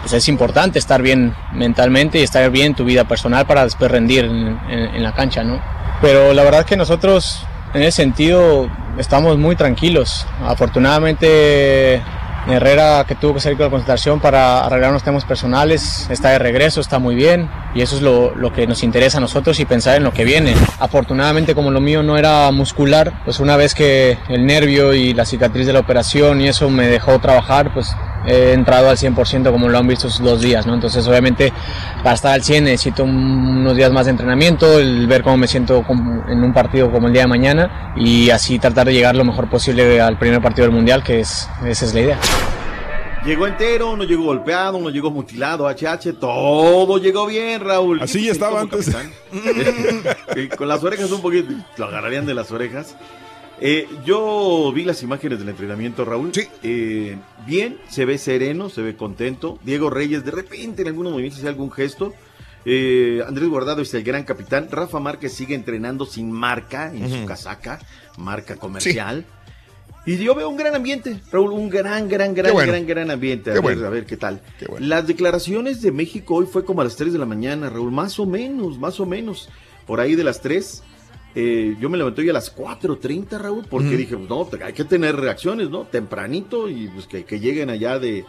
[0.01, 3.91] pues es importante estar bien mentalmente y estar bien en tu vida personal para después
[3.91, 5.61] rendir en, en- en la cancha, ¿no?
[6.01, 7.43] Pero la verdad que nosotros,
[7.73, 10.25] en ese sentido, estamos muy tranquilos.
[10.45, 12.01] Afortunadamente,
[12.49, 16.39] Herrera, que tuvo que salir con la concentración para arreglar unos temas personales, está de
[16.39, 19.65] regreso, está muy bien y eso es lo, lo que nos interesa a nosotros y
[19.65, 20.53] pensar en lo que viene.
[20.79, 25.25] Afortunadamente, como lo mío no era muscular, pues una vez que el nervio y la
[25.25, 27.93] cicatriz de la operación y eso me dejó trabajar, pues
[28.25, 30.73] he entrado al 100% como lo han visto estos dos días, ¿no?
[30.73, 31.53] Entonces, obviamente,
[32.03, 35.47] para estar al 100 necesito un- unos días más de entrenamiento, el ver cómo me
[35.47, 35.85] siento
[36.27, 39.49] en un partido como el día de mañana y así tratar de llegar lo mejor
[39.49, 42.17] posible al primer partido del Mundial, que es, esa es la idea.
[43.27, 48.01] Llegó entero, no llegó golpeado, no llegó mutilado, HH, todo llegó bien, Raúl.
[48.01, 48.89] Así ya estaba antes.
[50.57, 52.95] Con las orejas un poquito, lo agarrarían de las orejas.
[53.59, 56.31] Eh, yo vi las imágenes del entrenamiento, Raúl.
[56.63, 59.59] Eh, bien, se ve sereno, se ve contento.
[59.61, 62.13] Diego Reyes, de repente en algunos movimientos hace algún gesto.
[62.63, 64.69] Eh, Andrés Guardado es el gran capitán.
[64.71, 67.81] Rafa Márquez sigue entrenando sin marca en su casaca,
[68.15, 69.25] marca comercial.
[70.07, 72.71] Y yo veo un gran ambiente, Raúl, un gran, gran, gran, bueno.
[72.71, 73.51] gran, gran ambiente.
[73.51, 73.85] A ver, bueno.
[73.85, 74.41] a ver qué tal.
[74.57, 74.85] Qué bueno.
[74.87, 78.17] Las declaraciones de México hoy fue como a las 3 de la mañana, Raúl, más
[78.19, 79.49] o menos, más o menos.
[79.85, 80.81] Por ahí de las 3.
[81.35, 83.97] eh, yo me levanté hoy a las 4.30, Raúl, porque Ujú.
[83.97, 85.83] dije, pues no, hay que tener reacciones, ¿no?
[85.83, 88.25] Tempranito y pues que, que lleguen allá de,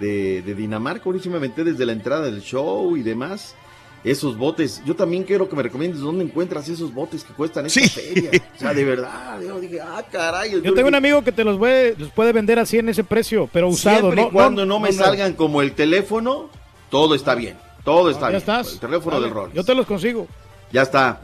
[0.00, 1.04] de, de Dinamarca.
[1.06, 3.54] Ahorita me desde la entrada del show y demás.
[4.02, 7.86] Esos botes, yo también quiero que me recomiendes dónde encuentras esos botes que cuestan esta
[7.86, 8.30] feria.
[8.56, 10.52] O sea, de verdad, yo dije, ah, caray.
[10.62, 13.48] Yo tengo un amigo que te los puede, los puede vender así en ese precio,
[13.52, 14.28] pero usado, Siempre ¿no?
[14.28, 15.04] y cuando no, me no.
[15.04, 16.48] salgan como el teléfono,
[16.88, 17.58] todo está bien.
[17.84, 18.38] Todo está ya bien.
[18.38, 18.72] estás.
[18.74, 19.52] El teléfono Dale, del rol.
[19.52, 20.26] Yo te los consigo.
[20.72, 21.20] Ya está.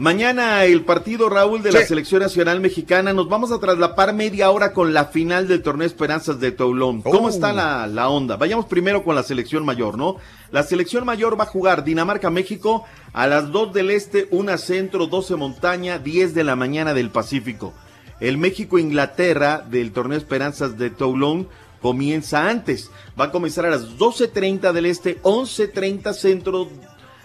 [0.00, 3.12] Mañana el partido Raúl de la selección nacional mexicana.
[3.12, 7.02] Nos vamos a traslapar media hora con la final del torneo Esperanzas de Toulon.
[7.02, 7.28] ¿Cómo Oh.
[7.28, 8.38] está la, la onda?
[8.38, 10.16] Vayamos primero con la selección mayor, ¿no?
[10.52, 15.36] La selección mayor va a jugar Dinamarca-México a las 2 del este, 1 centro, 12
[15.36, 17.74] montaña, 10 de la mañana del Pacífico.
[18.20, 21.46] El México-Inglaterra del torneo Esperanzas de Toulon
[21.82, 22.90] comienza antes.
[23.20, 26.68] Va a comenzar a las 12.30 del este, 11.30 centro,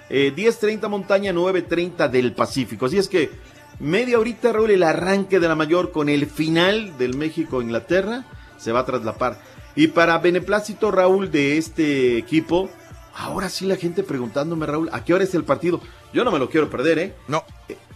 [0.09, 2.85] eh, 10.30 montaña, 9.30 del Pacífico.
[2.85, 3.31] Así es que
[3.79, 8.25] media horita, Raúl, el arranque de la mayor con el final del México-Inglaterra
[8.57, 9.39] se va a traslapar.
[9.75, 12.69] Y para beneplácito, Raúl, de este equipo,
[13.15, 15.81] ahora sí la gente preguntándome, Raúl, ¿a qué hora es el partido?
[16.13, 17.13] Yo no me lo quiero perder, ¿eh?
[17.27, 17.43] No.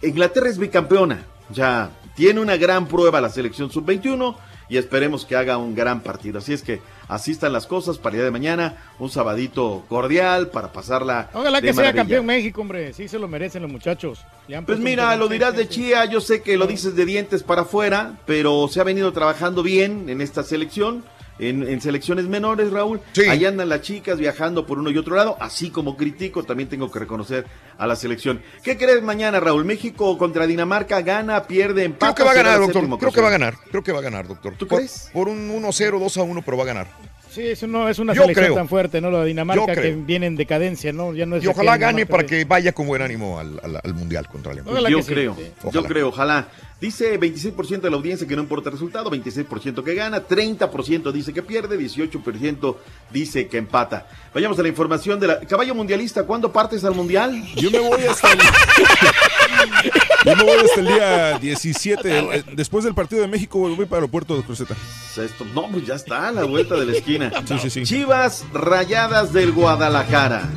[0.02, 1.24] Inglaterra es bicampeona.
[1.52, 4.36] Ya tiene una gran prueba la selección sub-21
[4.70, 6.38] y esperemos que haga un gran partido.
[6.38, 8.76] Así es que así están las cosas para el día de mañana.
[9.00, 11.28] Un sabadito cordial para pasarla.
[11.34, 12.92] Ojalá de que sea campeón México, hombre.
[12.92, 14.24] Sí se lo merecen los muchachos.
[14.64, 18.18] Pues mira, lo dirás de Chía, yo sé que lo dices de dientes para afuera,
[18.26, 21.04] pero se ha venido trabajando bien en esta selección,
[21.40, 23.00] en, en selecciones menores, Raúl.
[23.28, 26.90] Ahí andan las chicas viajando por uno y otro lado, así como critico, también tengo
[26.90, 27.46] que reconocer
[27.78, 28.42] a la selección.
[28.62, 29.64] ¿Qué crees mañana, Raúl?
[29.64, 32.14] ¿México contra Dinamarca gana, pierde, empata?
[32.14, 32.98] Creo que va a ganar, doctor.
[32.98, 33.54] Creo que va a ganar.
[33.70, 34.54] Creo que va a ganar, doctor.
[34.56, 35.10] ¿Tú Por- crees?
[35.12, 36.86] Por un 1-0, 2-1, pero va a ganar.
[37.30, 38.56] Sí, eso no es una Yo selección creo.
[38.56, 39.10] tan fuerte, ¿no?
[39.10, 41.14] La de Dinamarca que viene en decadencia, ¿no?
[41.14, 43.80] Ya no es Y ojalá gane Dinamarca para que vaya con buen ánimo al, al-
[43.84, 44.72] al Mundial contra Alemania.
[44.72, 45.68] Ojalá yo sí, creo, sí.
[45.72, 46.48] yo creo, ojalá.
[46.80, 51.32] Dice 26% de la audiencia que no importa el resultado, 26% que gana, 30% dice
[51.34, 52.76] que pierde, 18%
[53.12, 54.08] dice que empata.
[54.32, 56.22] Vayamos a la información de la caballo mundialista.
[56.24, 57.42] ¿Cuándo partes al mundial?
[57.56, 58.38] Yo me voy hasta el,
[60.24, 62.18] yo me voy hasta el día 17.
[62.18, 64.76] eh, Después del partido de México voy para el aeropuerto de Cruceta.
[65.16, 67.32] Esto, no, pues ya está, a la vuelta de la esquina.
[67.44, 67.82] Sí, sí, sí.
[67.82, 70.48] Chivas Rayadas del Guadalajara.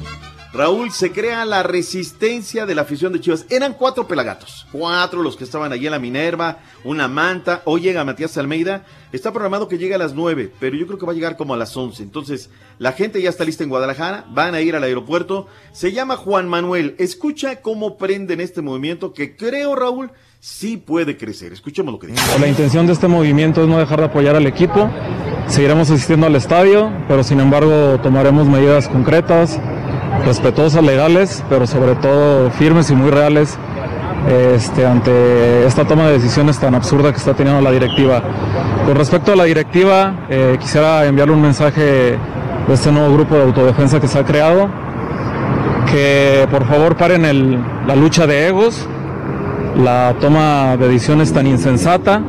[0.54, 3.48] Raúl, se crea la resistencia de la afición de Chivas.
[3.50, 7.64] Eran cuatro pelagatos, cuatro los que estaban allí en la Minerva, una manta.
[7.66, 8.86] Hoy llega Matías Almeida.
[9.12, 11.56] Está programado que llegue a las nueve, pero yo creo que va a llegar como
[11.56, 12.04] a las once.
[12.04, 15.48] Entonces, la gente ya está lista en Guadalajara, van a ir al aeropuerto.
[15.72, 16.96] Se llama Juan Manuel.
[17.00, 21.52] Escucha cómo prenden este movimiento que creo, Raúl, sí puede crecer.
[21.52, 22.40] Escuchemos lo que dice.
[22.40, 24.88] La intención de este movimiento es no dejar de apoyar al equipo.
[25.48, 29.60] Seguiremos asistiendo al estadio, pero sin embargo tomaremos medidas concretas,
[30.26, 33.58] respetuosas, legales, pero sobre todo firmes y muy reales
[34.56, 38.22] este, ante esta toma de decisiones tan absurda que está teniendo la directiva.
[38.86, 41.82] Con respecto a la directiva, eh, quisiera enviarle un mensaje
[42.68, 44.70] de este nuevo grupo de autodefensa que se ha creado,
[45.92, 48.88] que por favor paren el- la lucha de egos,
[49.78, 52.22] la toma de decisiones tan insensata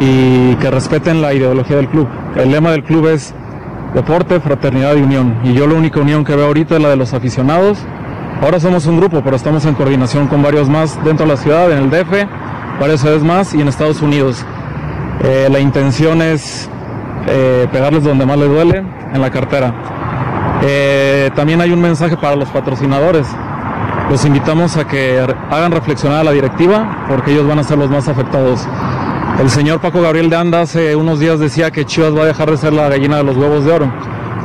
[0.00, 2.08] y que respeten la ideología del club.
[2.36, 3.34] El lema del club es
[3.94, 5.40] deporte, fraternidad y unión.
[5.44, 7.78] Y yo la única unión que veo ahorita es la de los aficionados.
[8.42, 11.70] Ahora somos un grupo, pero estamos en coordinación con varios más dentro de la ciudad,
[11.70, 12.10] en el DF,
[12.80, 14.44] varias ciudades más y en Estados Unidos.
[15.22, 16.70] Eh, la intención es
[17.26, 19.74] eh, pegarles donde más les duele, en la cartera.
[20.62, 23.26] Eh, también hay un mensaje para los patrocinadores.
[24.10, 27.90] Los invitamos a que hagan reflexionar a la directiva porque ellos van a ser los
[27.90, 28.66] más afectados.
[29.38, 32.50] El señor Paco Gabriel de Anda hace unos días decía que Chivas va a dejar
[32.50, 33.92] de ser la gallina de los huevos de oro.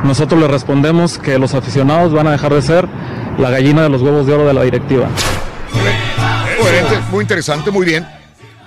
[0.04, 2.88] Nosotros le respondemos que los aficionados van a dejar de ser
[3.38, 5.08] la gallina de los huevos de oro de la directiva.
[6.60, 8.06] Coherente, muy interesante, muy bien.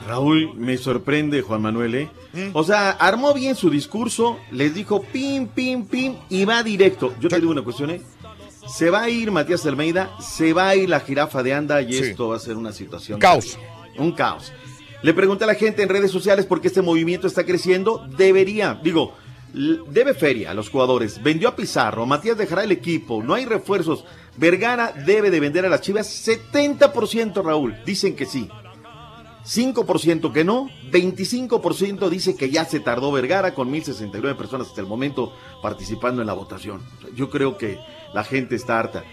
[0.07, 2.09] Raúl, me sorprende Juan Manuel, ¿eh?
[2.53, 7.13] O sea, armó bien su discurso, les dijo pim, pim, pim y va directo.
[7.19, 8.01] Yo te digo una cuestión, ¿eh?
[8.67, 11.93] Se va a ir Matías Almeida, se va a ir la jirafa de Anda y
[11.93, 12.03] Sí.
[12.03, 13.19] esto va a ser una situación.
[13.19, 13.57] Caos.
[13.97, 14.51] Un caos.
[15.01, 18.05] Le pregunté a la gente en redes sociales por qué este movimiento está creciendo.
[18.17, 19.13] Debería, digo,
[19.53, 21.23] debe feria a los jugadores.
[21.23, 24.03] Vendió a Pizarro, Matías dejará el equipo, no hay refuerzos.
[24.35, 27.75] Vergara debe de vender a las Chivas 70%, Raúl.
[27.85, 28.49] Dicen que sí.
[29.45, 34.87] 5% que no, 25% dice que ya se tardó Vergara con 1069 personas hasta el
[34.87, 36.81] momento participando en la votación.
[37.15, 37.79] Yo creo que
[38.13, 39.05] la gente está harta.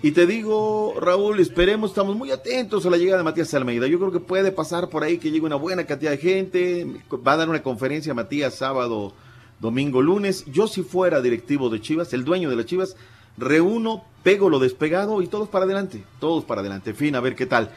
[0.00, 3.88] Y te digo, Raúl, esperemos, estamos muy atentos a la llegada de Matías Almeida.
[3.88, 6.86] Yo creo que puede pasar por ahí que llegue una buena cantidad de gente.
[7.26, 9.12] Va a dar una conferencia Matías sábado,
[9.58, 10.44] domingo, lunes.
[10.46, 12.94] Yo si fuera directivo de Chivas, el dueño de las Chivas,
[13.36, 16.04] reúno, pego lo despegado y todos para adelante.
[16.20, 16.90] Todos para adelante.
[16.90, 17.72] En fin, a ver qué tal.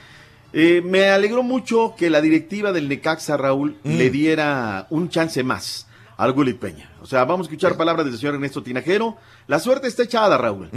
[0.53, 5.87] Eh, me alegró mucho que la directiva del Necaxa, Raúl, le diera un chance más
[6.17, 6.91] al Gullit Peña.
[7.01, 9.17] O sea, vamos a escuchar palabras del señor Ernesto Tinajero.
[9.47, 10.69] La suerte está echada, Raúl.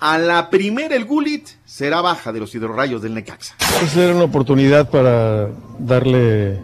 [0.00, 3.54] A la primera el Gullit será baja de los hidrorrayos del Necaxa.
[3.80, 5.48] Pues era una oportunidad para
[5.78, 6.58] darle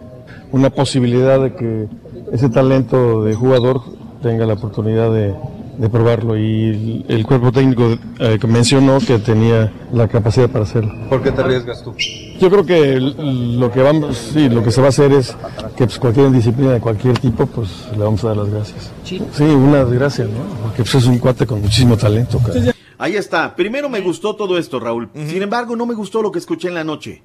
[0.51, 1.87] una posibilidad de que
[2.33, 3.83] ese talento de jugador
[4.23, 5.35] tenga la oportunidad de,
[5.77, 10.65] de probarlo y el, el cuerpo técnico eh, que mencionó que tenía la capacidad para
[10.65, 10.91] hacerlo.
[11.07, 11.93] ¿Por qué te arriesgas tú?
[12.39, 15.35] Yo creo que lo que vamos, sí, lo que se va a hacer es
[15.75, 18.91] que pues, cualquier disciplina de cualquier tipo, pues le vamos a dar las gracias.
[19.03, 20.63] Sí, una desgracia, ¿no?
[20.63, 22.39] Porque pues, es un cuate con muchísimo talento.
[22.39, 22.73] cara.
[22.97, 23.55] Ahí está.
[23.55, 25.09] Primero me gustó todo esto, Raúl.
[25.13, 27.21] Sin embargo, no me gustó lo que escuché en la noche.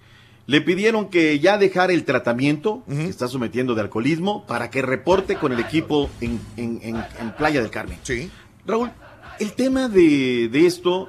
[0.47, 5.37] Le pidieron que ya dejara el tratamiento que está sometiendo de alcoholismo para que reporte
[5.37, 7.99] con el equipo en, en- en- en Playa del Carmen.
[8.03, 8.29] Sí.
[8.67, 8.91] Raúl,
[9.39, 11.09] el tema de, de esto,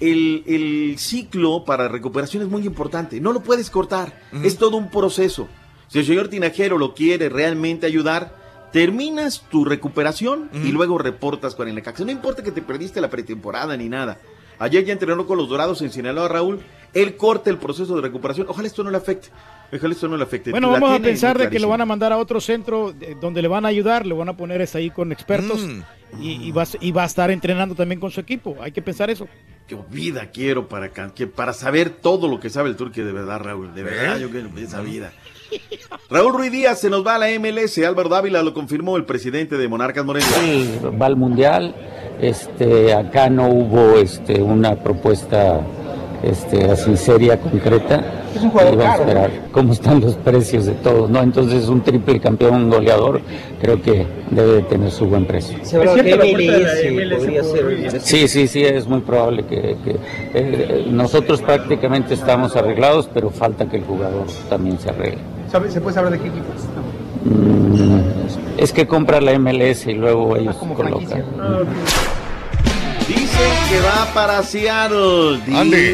[0.00, 3.20] el, el ciclo para recuperación es muy importante.
[3.20, 4.20] No lo puedes cortar.
[4.42, 5.48] Es todo un proceso.
[5.88, 8.41] Si el señor Tinajero lo quiere realmente ayudar,
[8.72, 12.04] terminas tu recuperación y luego reportas con el Necaxa.
[12.04, 14.18] No importa que te perdiste la pretemporada ni nada.
[14.58, 16.60] Ayer ya entrenó con los Dorados en Sinaloa, Raúl.
[16.94, 18.46] Él corta el proceso de recuperación.
[18.48, 19.28] Ojalá esto no le afecte.
[19.72, 20.50] Ojalá esto no le afecte.
[20.50, 23.16] Bueno, La vamos a pensar de que lo van a mandar a otro centro eh,
[23.20, 25.66] donde le van a ayudar, le van a poner ahí con expertos
[26.20, 28.56] y, y va, y va a estar entrenando también con su equipo.
[28.60, 29.26] Hay que pensar eso.
[29.66, 33.40] Qué vida quiero para, que, para saber todo lo que sabe el turque de verdad,
[33.40, 33.74] Raúl.
[33.74, 34.20] De verdad, ¿Eh?
[34.20, 35.12] yo quiero esa vida.
[36.10, 37.78] Raúl Ruiz Díaz se nos va a la MLS.
[37.78, 40.28] Álvaro Dávila lo confirmó el presidente de Monarcas Morelia.
[40.28, 41.74] Sí, va al mundial.
[42.20, 45.60] Este, acá no hubo este, una propuesta
[46.22, 48.04] este, así seria, concreta.
[48.34, 51.20] Es un jugador a caro, esperar cómo están los precios de todos, ¿no?
[51.20, 53.20] Entonces, un triple campeón goleador
[53.60, 55.58] creo que debe de tener su buen precio.
[55.62, 58.00] Se hablaba que MLS podría ser.
[58.00, 59.96] Sí, sí, sí, es muy probable que, que,
[60.34, 65.18] eh, nosotros prácticamente estamos arreglados, pero falta que el jugador también se arregle.
[65.52, 66.46] ¿Sabe- ¿Se puede saber de qué equipo?
[67.24, 71.24] Mm, es que compra la MLS y luego ellos como colocan.
[73.06, 75.40] Dicen que va para Seattle.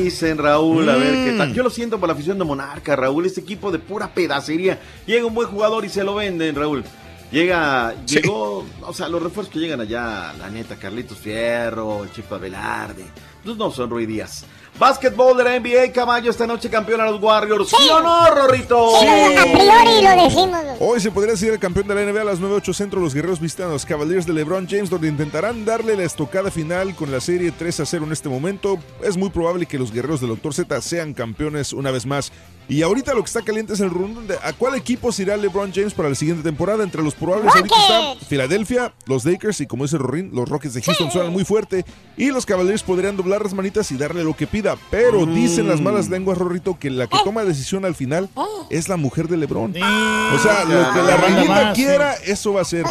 [0.02, 1.50] Dicen Raúl, a ver qué tal.
[1.50, 1.54] Mm.
[1.54, 3.26] Yo lo siento por la afición de Monarca, Raúl.
[3.26, 4.78] Este equipo de pura pedacería.
[5.06, 6.84] Llega un buen jugador y se lo venden, Raúl.
[7.30, 12.38] Llega, llegó, o sea, los refuerzos que llegan allá, la neta, Carlitos Fierro, el Chico
[12.38, 13.04] Velarde,
[13.44, 14.46] pues no son Ruiz Díaz.
[14.78, 17.68] Básquetbol de la NBA, caballo, esta noche campeón a los Warriors.
[17.68, 18.96] ¿Sí, o no, Rorrito?
[18.96, 20.60] A priori lo decimos.
[20.80, 23.00] Hoy se podría decir el campeón de la NBA a las 9-8 centro.
[23.00, 26.94] Los guerreros visitan a los Cavaliers de LeBron James, donde intentarán darle la estocada final
[26.94, 28.78] con la serie 3 a 0 en este momento.
[29.02, 30.54] Es muy probable que los guerreros del Dr.
[30.54, 32.30] Z sean campeones una vez más.
[32.68, 35.36] Y ahorita lo que está caliente es el rumor de a cuál equipo se irá
[35.36, 36.84] LeBron James para la siguiente temporada.
[36.84, 40.82] Entre los probables ahorita están Filadelfia, los Lakers y como dice Rorín, los Rockets de
[40.82, 41.84] Houston suenan muy fuerte.
[42.16, 44.76] Y los Cavaliers podrían doblar las manitas y darle lo que pida.
[44.90, 48.28] Pero dicen las malas lenguas, Rorrito, que la que toma decisión al final
[48.70, 49.70] es la mujer de LeBron.
[49.70, 52.84] O sea, lo que la más, quiera, eso va a ser.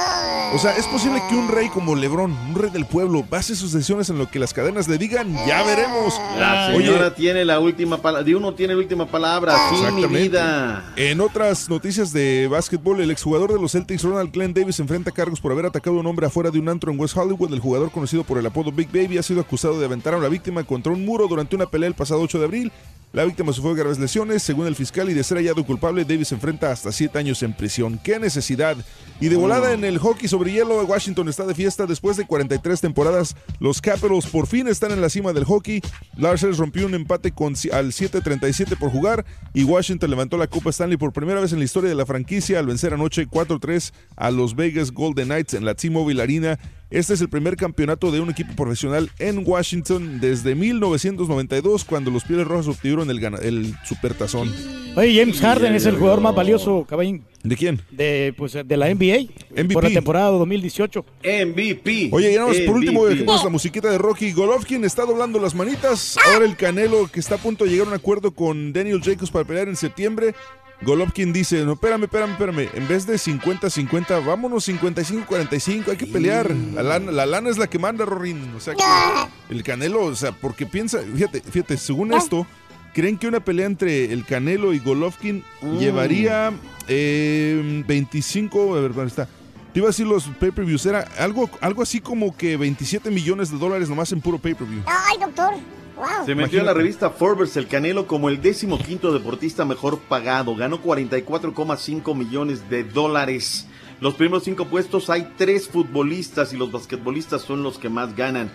[0.53, 3.73] O sea, es posible que un rey como Lebrón, un rey del pueblo, base sus
[3.73, 5.35] decisiones en lo que las cadenas le digan.
[5.45, 6.19] Ya veremos.
[6.39, 8.23] La Oye, señora tiene la última palabra.
[8.23, 9.66] De uno tiene la última palabra.
[9.69, 10.21] Sí, mi Exactamente.
[10.21, 10.93] vida.
[10.95, 15.41] En otras noticias de básquetbol, el exjugador de los Celtics, Ronald Glenn Davis, enfrenta cargos
[15.41, 17.53] por haber atacado a un hombre afuera de un antro en West Hollywood.
[17.53, 20.29] El jugador, conocido por el apodo Big Baby, ha sido acusado de aventar a una
[20.29, 22.71] víctima contra un muro durante una pelea el pasado 8 de abril.
[23.13, 26.71] La víctima sufrió graves lesiones, según el fiscal, y de ser hallado culpable, Davis enfrenta
[26.71, 27.97] hasta 7 años en prisión.
[28.03, 28.75] ¡Qué necesidad!
[29.21, 32.81] Y de volada en el hockey sobre hielo, Washington está de fiesta después de 43
[32.81, 33.35] temporadas.
[33.59, 35.81] Los Capitals por fin están en la cima del hockey.
[36.17, 39.25] Larsen rompió un empate con, al 7-37 por jugar
[39.57, 42.59] y Washington levantó la Copa Stanley por primera vez en la historia de la franquicia
[42.59, 46.59] al vencer anoche 4-3 a los Vegas Golden Knights en la T-Mobile Arena.
[46.89, 52.23] Este es el primer campeonato de un equipo profesional en Washington desde 1992 cuando los
[52.23, 54.53] Pieles Rojas obtuvieron el, el supertazón.
[54.95, 57.23] Oye, James Harden es el jugador más valioso, caballín.
[57.43, 57.81] ¿De quién?
[57.91, 59.73] De, pues, de la NBA.
[59.73, 61.05] Por la temporada 2018.
[61.23, 62.09] MVP.
[62.11, 63.15] Oye, ya nada más, por último MVP.
[63.15, 64.31] dejemos la musiquita de Rocky.
[64.31, 66.17] Golovkin está doblando las manitas.
[66.31, 69.29] Ahora el Canelo que está a punto de llegar a un acuerdo con Daniel Jacobs
[69.29, 70.33] para pelear en septiembre.
[70.81, 72.69] Golovkin dice, no, espérame, espérame, espérame.
[72.75, 75.89] En vez de 50-50, vámonos 55-45.
[75.89, 76.51] Hay que pelear.
[76.73, 78.53] La lana, la lana es la que manda, Rorín.
[78.55, 78.83] O sea, que
[79.55, 82.45] el Canelo, o sea, porque piensa, fíjate, fíjate, según esto,
[82.93, 85.77] creen que una pelea entre el Canelo y Golovkin Mm.
[85.79, 86.53] llevaría
[86.87, 89.25] eh, 25, a ver, ¿dónde está?
[89.73, 93.57] Te iba a decir los pay-per-views, era algo, algo así como que 27 millones de
[93.57, 94.81] dólares nomás en puro pay-per-view.
[94.85, 95.53] Ay, doctor.
[95.97, 96.25] Wow.
[96.25, 100.55] Se metió en la revista Forbes el Canelo como el décimo quinto deportista mejor pagado.
[100.55, 103.67] Ganó 44,5 millones de dólares.
[103.99, 108.51] Los primeros cinco puestos hay tres futbolistas y los basquetbolistas son los que más ganan.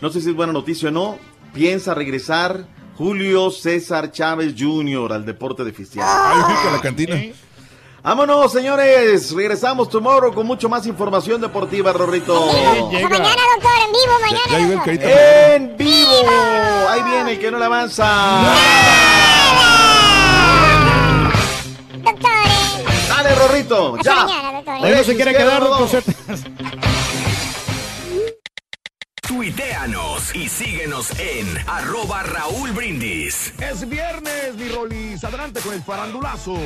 [0.00, 1.18] No sé si es buena noticia o no.
[1.52, 5.12] Piensa regresar Julio César Chávez Jr.
[5.12, 6.06] al deporte de oficial.
[6.08, 7.16] Ay, fíjate, la cantina.
[8.06, 9.32] Vámonos, señores.
[9.32, 12.40] Regresamos tomorrow con mucho más información deportiva, Rorrito.
[12.52, 14.46] Mañana, doctor, en vivo, mañana.
[14.48, 14.84] ya doctor.
[14.84, 15.54] carita.
[15.56, 16.30] En vivo.
[16.88, 18.06] Ahí viene el que no le avanza.
[23.08, 23.96] Dale, Rorrito.
[23.96, 24.24] Hasta Ya.
[24.24, 24.74] mañana, doctor.
[24.82, 26.02] Hoy no se quiere quedar, doctor.
[29.26, 33.52] Tuiteanos y síguenos en arroba Raúl Brindis.
[33.60, 35.24] Es viernes, mi Rolis.
[35.24, 36.56] Adelante con el farandulazo.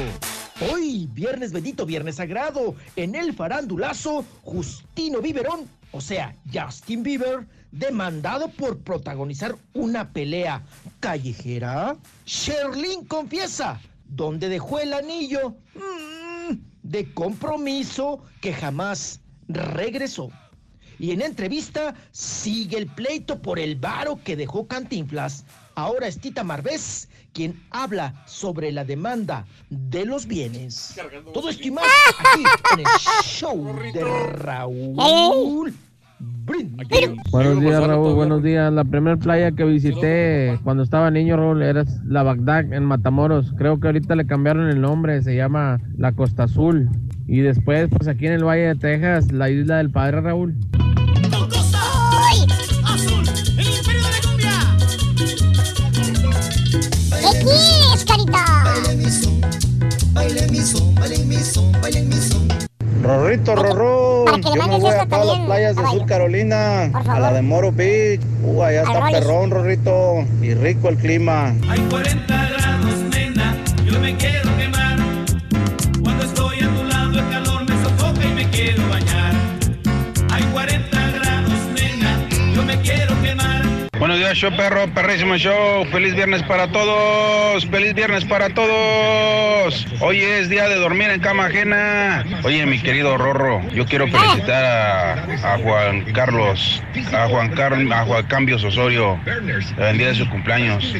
[0.71, 8.51] Hoy, viernes bendito, viernes sagrado, en el farandulazo, Justino Biberón, o sea, Justin Bieber, demandado
[8.51, 10.63] por protagonizar una pelea
[11.01, 11.97] callejera.
[12.27, 20.31] Sherlyn confiesa dónde dejó el anillo mm, de compromiso que jamás regresó.
[21.01, 25.47] Y en entrevista sigue el pleito por el varo que dejó Cantinflas.
[25.75, 30.95] Ahora es Tita Marvés quien habla sobre la demanda de los bienes.
[31.33, 32.43] Todo esto y más aquí
[32.75, 32.87] en el
[33.25, 33.65] show
[33.95, 35.73] de Raúl.
[36.19, 36.87] Brindis.
[37.31, 38.15] Buenos días, Raúl.
[38.15, 38.71] Buenos días.
[38.71, 43.55] La primera playa que visité cuando estaba niño, Raúl, era la Bagdad en Matamoros.
[43.57, 46.91] Creo que ahorita le cambiaron el nombre, se llama la Costa Azul.
[47.27, 50.55] Y después, pues aquí en el Valle de Texas, la isla del Padre Raúl.
[62.21, 62.49] Son.
[63.03, 66.85] Rorrito, Rorrón, para que le yo me voy a todas las playas de Sur Carolina,
[66.85, 68.21] a la de Moro Beach.
[68.45, 71.55] Uh, allá está perrón, Rorrito, y rico el clima.
[71.69, 72.90] Hay 40 grados,
[84.01, 85.85] Buenos días, show perro, perrísimo show.
[85.93, 87.67] Feliz viernes para todos.
[87.67, 89.87] Feliz viernes para todos.
[90.01, 92.25] Hoy es día de dormir en cama ajena.
[92.43, 96.83] Oye, mi querido Rorro, yo quiero felicitar a, a Juan Carlos,
[97.13, 99.21] a Juan Carlos, a Juan Cambios Osorio,
[99.77, 100.95] el día de su cumpleaños.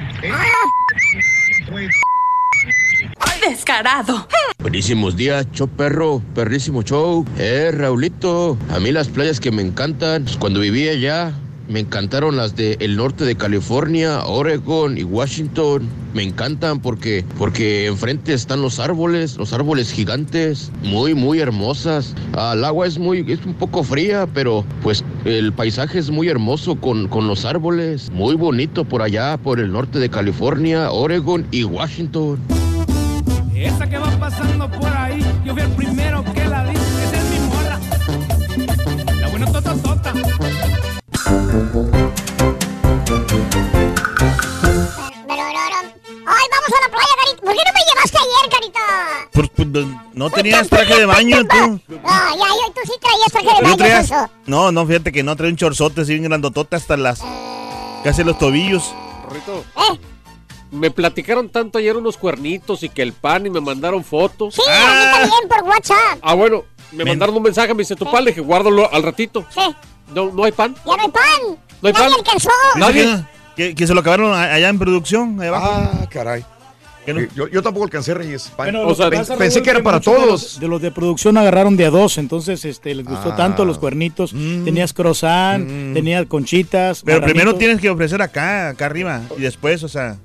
[3.49, 4.29] Descarado.
[4.59, 7.25] Buenísimos días, show perro, perrísimo show.
[7.39, 11.33] Eh, Raulito, a mí las playas que me encantan, pues, cuando vivía allá,
[11.71, 15.89] me encantaron las del norte de California, Oregon y Washington.
[16.15, 22.17] Me encantan porque, porque enfrente están los árboles, los árboles gigantes, muy, muy hermosas.
[22.33, 26.75] El agua es muy, es un poco fría, pero pues el paisaje es muy hermoso
[26.75, 28.11] con, con los árboles.
[28.11, 32.41] Muy bonito por allá, por el norte de California, Oregon y Washington.
[33.55, 36.00] Esa que va pasando por ahí, yo fui el primero
[46.27, 47.43] Ay, vamos a la playa, carita.
[47.43, 48.81] ¿Por qué no me llevaste ayer, carita?
[49.33, 51.81] Pues, pues, no- no te tenías traje de baño, tú.
[51.89, 54.13] No, ya, yo, tú sí traías traje de ¿No baño, traías?
[54.47, 57.21] No, no, fíjate que no trae un chorzote así bien grandotote hasta las...
[58.05, 58.95] Casi los tobillos.
[59.31, 59.65] Rito.
[59.77, 59.99] ¿Eh?
[60.71, 64.55] Me platicaron tanto ayer unos cuernitos y que el pan y me mandaron fotos.
[64.55, 66.19] Sí, a mí también por WhatsApp.
[66.23, 69.45] Ah, bueno, me mandaron un mensaje, me dice tu pan, le dije, guárdalo al ratito.
[69.51, 69.61] Sí.
[70.15, 70.75] No, no hay pan.
[70.75, 71.59] Ya no hay pan.
[71.83, 72.13] No hay Nadie pan.
[72.19, 72.51] alcanzó.
[72.77, 73.25] Nadie.
[73.57, 75.71] Que, que se lo acabaron allá en producción, allá abajo.
[76.03, 76.45] Ah, caray.
[77.07, 78.53] Eh, Yo, yo tampoco alcancé Reyes.
[78.57, 78.71] Pan.
[78.73, 80.27] Bueno, Pen- pasa, pensé Raúl, que era para de todos.
[80.27, 83.37] los- De los de producción agarraron de a dos, entonces este, les gustó Ah.
[83.37, 84.31] tanto los cuernitos.
[84.33, 87.03] Tenías croissant, tenías conchitas.
[87.05, 89.23] Pero primero tienes que ofrecer acá, acá arriba.
[89.37, 90.19] Y después, o sea...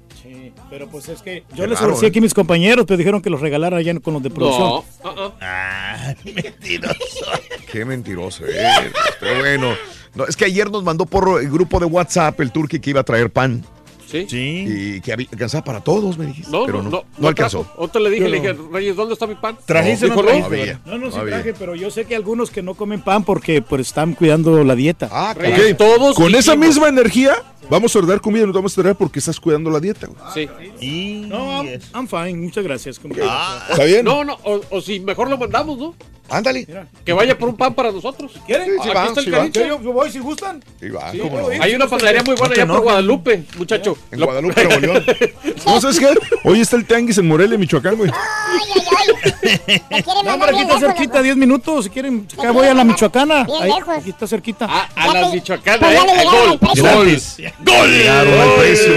[0.45, 2.09] Sí, pero pues es que Qué yo les raro, ofrecí ¿eh?
[2.09, 4.61] aquí a mis compañeros, pero dijeron que los regalaran allá con los de producción.
[4.69, 4.77] No.
[5.03, 5.31] uh-uh.
[5.41, 7.25] Ah, mentiroso.
[7.71, 8.91] Qué mentiroso eres.
[9.19, 9.73] Pero bueno.
[10.13, 13.01] No, es que ayer nos mandó por el grupo de WhatsApp el turqui que iba
[13.01, 13.65] a traer pan.
[14.07, 14.27] Sí.
[14.29, 16.51] Y que había- alcanzaba para todos, me dijiste.
[16.51, 17.69] No, pero no, no, no, no, alcanzó.
[17.75, 19.57] Otra le dije, le dije, Reyes, ¿dónde está mi pan?
[19.65, 20.21] ¿Trajiste no no.
[20.21, 20.77] trajiste?
[20.85, 21.35] No, no, sí había.
[21.41, 24.75] traje, pero yo sé que algunos que no comen pan porque pues están cuidando la
[24.75, 25.09] dieta.
[25.11, 27.35] Ah, Reyes, todos Con esa misma energía,
[27.69, 30.07] vamos a ordenar comida y nos vamos a traer porque estás cuidando la dieta.
[30.07, 30.19] güey.
[30.33, 30.49] Sí.
[30.85, 31.25] Y...
[31.27, 32.99] No, I'm, I'm fine, muchas gracias.
[33.23, 33.67] Ah.
[33.71, 34.05] ¿Está bien?
[34.05, 35.95] No, no, o, o si mejor lo mandamos, ¿no?
[36.27, 36.67] Ándale.
[37.05, 38.31] Que vaya por un pan para nosotros.
[38.47, 38.79] ¿Quieren?
[38.79, 39.59] Aquí está el carrito.
[39.59, 40.63] Yo, yo voy si gustan.
[40.79, 41.19] Sí, va, Sí.
[41.19, 41.47] no.
[41.61, 42.83] Hay una panadería muy buena No allá por enojes.
[42.83, 43.95] Guadalupe, muchacho.
[44.11, 45.05] En Lo- Guadalupe, Nuevo León.
[45.67, 46.07] ¿No sabes qué?
[46.43, 48.09] Hoy está el tianguis en Morelia, Michoacán, güey.
[50.23, 51.85] No, hombre, aquí está cerquita, 10 minutos.
[51.85, 53.43] Si quieren, acá voy a la Michoacana.
[53.43, 53.95] Bien Ahí, lejos.
[53.95, 54.67] aquí está cerquita.
[54.67, 56.25] Ah, a las Michoacanas, Pues ya ¿eh?
[56.25, 56.59] gol.
[56.75, 57.37] Gratis.
[57.63, 57.91] ¡Gol!
[57.91, 58.93] Le llegaron al precio.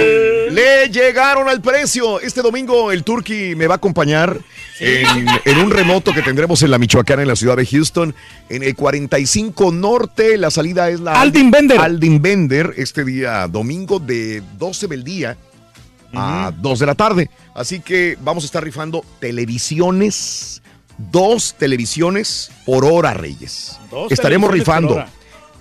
[0.50, 2.20] Le llegaron al precio.
[2.20, 4.38] Este domingo el Turqui me va a acompañar
[4.80, 8.14] en, en un remoto que tendremos en la Michoacana, en la ciudad de Houston,
[8.48, 10.36] en el 45 Norte.
[10.38, 11.78] La salida es la Aldin Bender.
[11.78, 15.36] Aldin Bender, este día domingo de 12 del día
[16.14, 17.30] a 2 de la tarde.
[17.54, 20.62] Así que vamos a estar rifando televisiones,
[20.96, 23.78] dos televisiones por hora, Reyes.
[23.90, 25.04] Dos Estaremos rifando.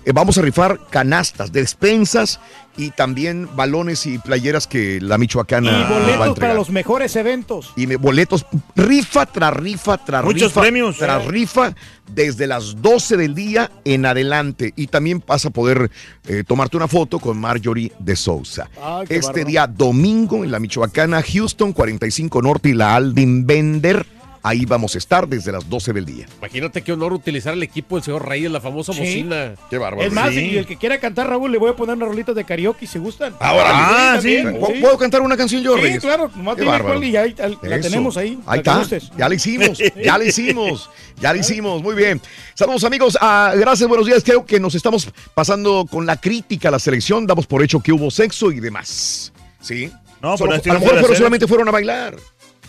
[0.08, 2.40] Eh, vamos a rifar canastas, despensas
[2.78, 6.34] y también balones y playeras que la Michoacana Y nos va a boletos entregar.
[6.36, 7.72] para los mejores eventos.
[7.76, 10.60] Y me- boletos, rifa tras rifa tras Muchos rifa.
[10.62, 10.96] premios.
[10.96, 11.74] Tras rifa
[12.10, 14.72] desde las 12 del día en adelante.
[14.76, 15.90] Y también vas a poder
[16.26, 18.70] eh, tomarte una foto con Marjorie de Sousa.
[18.82, 24.06] Ay, este día domingo en la Michoacana, Houston, 45 Norte y la Aldin Bender.
[24.42, 26.26] Ahí vamos a estar desde las 12 del día.
[26.38, 29.00] Imagínate qué honor utilizar el equipo del señor Reyes, la famosa Sí.
[29.00, 29.54] bocina.
[29.68, 30.06] Qué bárbaro.
[30.06, 30.40] Es más, Sí.
[30.52, 32.98] y el que quiera cantar, Raúl, le voy a poner unas rolitas de karaoke si
[32.98, 33.34] gustan.
[33.40, 33.70] Ahora,
[34.14, 34.38] Ah, sí.
[34.42, 34.98] ¿Puedo, sí.
[34.98, 36.00] cantar una canción yo, Sí, Reyes?
[36.00, 36.94] claro, nomás Qué bárbaro.
[36.94, 37.88] cuál y ahí la Eso.
[37.88, 38.38] tenemos ahí.
[38.46, 38.78] Ahí está.
[38.78, 39.10] gustes.
[39.16, 39.78] Ya la hicimos.
[40.02, 40.90] Ya la hicimos.
[41.20, 41.82] Ya la hicimos.
[41.82, 42.20] Muy bien.
[42.54, 43.18] Saludos, amigos.
[43.20, 44.22] Ah, gracias, buenos días.
[44.24, 47.26] Creo que nos estamos pasando con la crítica a la selección.
[47.26, 49.32] Damos por hecho que hubo sexo y demás.
[49.60, 49.90] ¿Sí?
[50.22, 52.16] No, Solo- a lo mejor fueron- solamente fueron a bailar.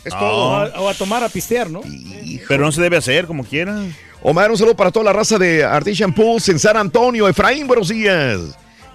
[0.05, 0.19] Es No.
[0.19, 0.47] todo.
[0.49, 1.81] O a, o a tomar, a pistear, ¿no?
[2.47, 3.95] Pero no se debe hacer como quieran.
[4.21, 7.27] Omar, un saludo para toda la raza de Artisan Pools en San Antonio.
[7.27, 8.39] Efraín, buenos días.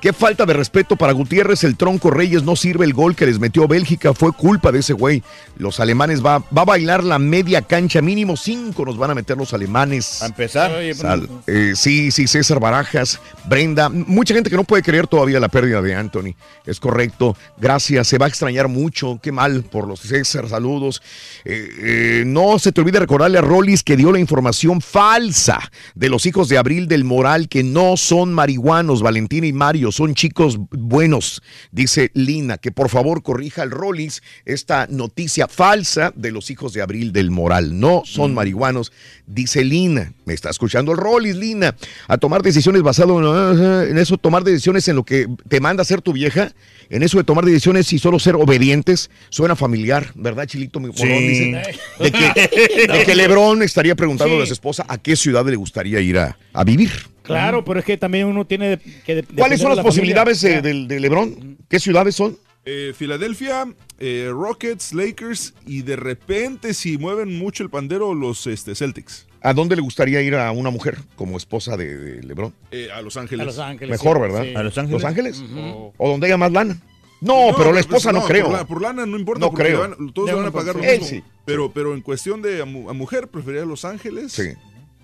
[0.04, 3.38] Qué falta de respeto para Gutiérrez, el tronco Reyes no sirve el gol que les
[3.38, 5.22] metió Bélgica, fue culpa de ese güey.
[5.56, 9.38] Los alemanes va, va a bailar la media cancha, mínimo cinco nos van a meter
[9.38, 10.20] los alemanes.
[10.22, 10.72] A empezar.
[10.94, 13.18] Sal- eh, sí, sí, César Barajas,
[13.48, 16.34] Brenda, mucha gente que no puede creer todavía la pérdida de Anthony.
[16.66, 21.00] Es correcto, gracias, se va a extrañar mucho, qué mal por los César, saludos.
[21.46, 25.60] Eh, eh, no se te olvide recordarle a Rollis que dio la información falsa
[25.94, 30.14] de los hijos de Abril del Moral, que no son marihuanos, Valentina y Mario, son
[30.14, 31.42] chicos buenos,
[31.72, 36.82] dice Lina, que por favor corrija al Rollis esta noticia falsa de los hijos de
[36.82, 37.78] Abril del Moral.
[37.78, 38.92] No son marihuanos,
[39.26, 40.12] dice Lina.
[40.24, 41.76] Me está escuchando el Rollis, Lina.
[42.08, 46.02] A tomar decisiones basado en, en eso, tomar decisiones en lo que te manda hacer
[46.02, 46.52] tu vieja,
[46.90, 50.80] en eso de tomar decisiones y solo ser obedientes, suena familiar, ¿verdad, Chilito?
[50.80, 50.92] Mi?
[50.94, 51.06] Sí.
[51.06, 51.62] Dice,
[52.00, 54.42] de que, de que Lebrón estaría preguntando Sí.
[54.42, 56.90] a su esposa a qué ciudad le gustaría ir a, a vivir.
[57.24, 59.14] Claro, pero es que también uno tiene de- que.
[59.16, 60.62] de- ¿Cuáles son de las la posibilidades familia.
[60.62, 61.58] de, del- de Lebrón?
[61.68, 62.38] ¿Qué ciudades son?
[62.66, 63.66] Eh, Filadelfia,
[63.98, 69.26] eh, Rockets, Lakers y de repente, si mueven mucho el pandero, los este, Celtics.
[69.42, 72.54] ¿A dónde le gustaría ir a una mujer como esposa de, de Lebrón?
[72.70, 73.42] Eh, a Los Ángeles.
[73.42, 73.90] A Los Ángeles.
[73.90, 74.42] Mejor, sí, ¿verdad?
[74.44, 74.54] sí.
[74.54, 75.02] ¿A Los Ángeles?
[75.02, 75.38] ¿Los Ángeles?
[75.40, 75.92] Ujú.
[75.98, 76.78] ¿O donde haya más lana?
[77.20, 78.46] No, pero la esposa pues, no, creo.
[78.46, 79.40] Por, la- por lana no importa.
[79.44, 79.80] No creo.
[79.80, 81.06] van- todos le van a pagar lo Él mismo.
[81.06, 81.22] sí.
[81.44, 84.32] Pero, pero en cuestión de a, mu- a mujer, preferiría Los Ángeles.
[84.32, 84.50] Sí.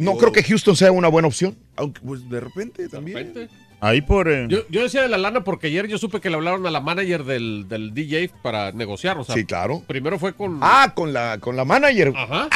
[0.00, 1.56] No creo que Houston sea una buena opción.
[1.76, 3.48] Aunque, pues, de repente también.
[3.82, 4.28] Ahí por...
[4.30, 6.70] eh, Yo, yo decía de la lana porque ayer yo supe que le hablaron a
[6.70, 9.16] la manager del, del DJ para negociar.
[9.18, 9.82] O sea, Sí, claro.
[9.86, 10.58] Primero fue con.
[10.62, 12.12] Ah, con la, con la manager.
[12.14, 12.48] Ajá.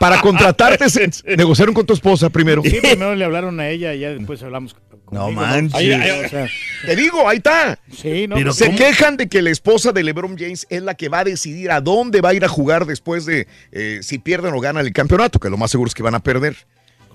[0.00, 2.62] Para contratarte, se, negociaron con tu esposa primero.
[2.62, 4.74] Sí, primero le hablaron a ella y ya después hablamos.
[5.10, 5.74] No conmigo, manches.
[5.74, 5.92] Ahí-
[6.24, 6.48] o sea,
[6.86, 7.78] Te digo, ahí está.
[7.94, 8.78] sí, no, Pero Se ¿cómo?
[8.78, 11.82] quejan de que la esposa de LeBron James es la que va a decidir a
[11.82, 15.38] dónde va a ir a jugar después de eh, si pierden o ganan el campeonato,
[15.38, 16.56] que lo más seguro es que van a perder.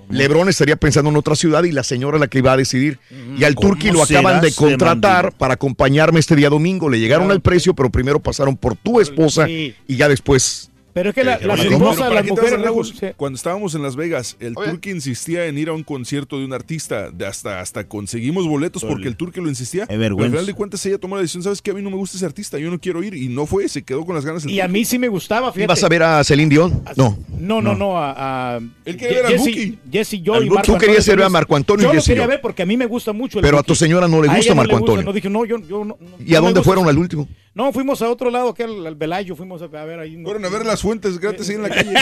[0.09, 2.99] LeBron estaría pensando en otra ciudad y la señora es la que iba a decidir.
[3.37, 6.89] Y al ¿Cómo Turqui lo acaban de contratar para acompañarme este día domingo.
[6.89, 7.35] Le llegaron Claro.
[7.35, 10.69] al precio, pero primero pasaron por tu esposa y ya después.
[10.97, 12.59] Pero es que la- las esposas, ¿para las mujeres
[12.99, 13.05] sí.
[13.15, 14.71] Cuando estábamos en Las Vegas, el Oye.
[14.71, 17.11] Turqui insistía en ir a un concierto de un artista.
[17.11, 19.81] De hasta, hasta conseguimos boletos porque el Turqui lo insistía.
[19.83, 20.31] Qué Pero al vergüenza.
[20.31, 21.69] final de cuentas ella tomó la decisión, ¿sabes qué?
[21.69, 23.13] A mí no me gusta ese artista, yo no quiero ir.
[23.13, 24.43] Y no fue, se quedó con las ganas.
[24.45, 25.65] el Y a mí sí me gustaba, fíjate.
[25.65, 26.81] ¿Ibas a ver a Celine Dion?
[26.95, 27.15] No.
[27.39, 29.73] No, no, no, a, a Él quería ver al Jesse.
[29.91, 30.49] Jesse yo y.
[30.49, 31.29] Marco Tú querías Antonio ver a.
[31.29, 32.29] Marco Antonio y Yo lo Jesse quería yo.
[32.29, 34.35] ver porque a mí me gusta mucho el Pero a tu señora no le A
[34.35, 35.03] gusta Marco Antonio.
[35.03, 35.97] No dije, no, yo, yo no.
[36.25, 37.27] ¿Y a dónde fueron al último?
[37.57, 40.21] No, fuimos a otro lado, que al, al Velayo, fuimos a, a ver ahí.
[40.23, 41.93] Fueron a ver las fuentes gratis ahí en la calle.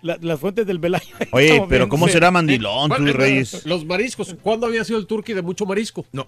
[0.00, 1.14] La- las fuentes del Velayo.
[1.32, 3.66] Oye, pero ¿cómo será mandilón, Bueno, tú, eh, Reyes?
[3.66, 4.34] Los mariscos.
[4.42, 6.06] ¿Cuándo había sido el turqui de mucho marisco?
[6.12, 6.26] No.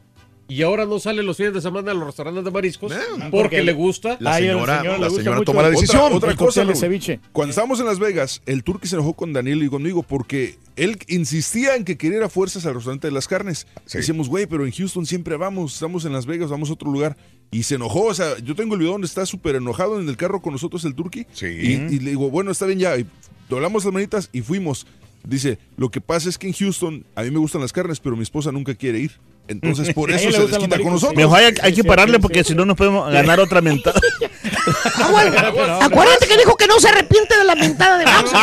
[0.49, 3.63] Y ahora no sale los fines de semana a los restaurantes de mariscos porque, porque
[3.63, 4.19] le gusta.
[4.21, 6.13] La señora, le la señora mucho toma la decisión.
[6.13, 6.77] Otra, cosa, Raúl.
[6.77, 7.21] ceviche.
[7.33, 10.99] Cuando estábamos en Las Vegas, el Turqui se enojó con Daniel y conmigo porque él
[11.09, 13.67] insistía en que quería ir a fuerzas al restaurante de las carnes.
[13.87, 13.99] Sí.
[13.99, 17.17] Decíamos, güey, pero en Houston siempre vamos, estamos en Las Vegas, vamos a otro lugar.
[17.53, 20.17] Y se enojó, o sea, yo tengo el video donde está súper enojado en el
[20.17, 21.27] carro con nosotros el Turqui.
[21.33, 21.47] Sí.
[21.47, 22.97] Y, y le digo, bueno, está bien ya.
[22.97, 23.07] Y
[23.49, 24.87] doblamos las manitas y fuimos.
[25.25, 28.17] Dice, lo que pasa es que en Houston a mí me gustan las carnes, pero
[28.17, 29.13] mi esposa nunca quiere ir.
[29.49, 31.17] Entonces por eso se desquita con nosotros.
[31.17, 34.01] Mejor hay, hay que pararle porque si no nos podemos ganar otra mentada.
[35.81, 38.41] Acuérdate que dijo que no se arrepiente de la mentada de Ramsey.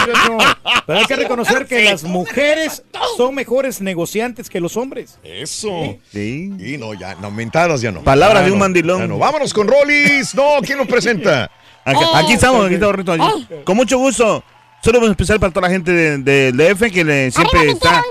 [0.85, 2.83] Pero hay que reconocer que las mujeres
[3.17, 5.17] son mejores negociantes que los hombres.
[5.23, 5.97] Eso.
[6.11, 6.51] Sí.
[6.59, 8.01] Y no, ya, no, mentadas ya no.
[8.03, 9.07] Palabras Ya de un no, mandilón.
[9.07, 9.17] no.
[9.17, 10.33] Vámonos con Rollis.
[10.35, 11.49] No, ¿quién nos presenta?
[11.85, 13.47] Aquí, aquí estamos, aquí estamos, Rito, aquí.
[13.63, 14.43] Con mucho gusto.
[14.83, 18.03] Solo un especial para toda la gente de- del DF que le, siempre ¡Arriba, está.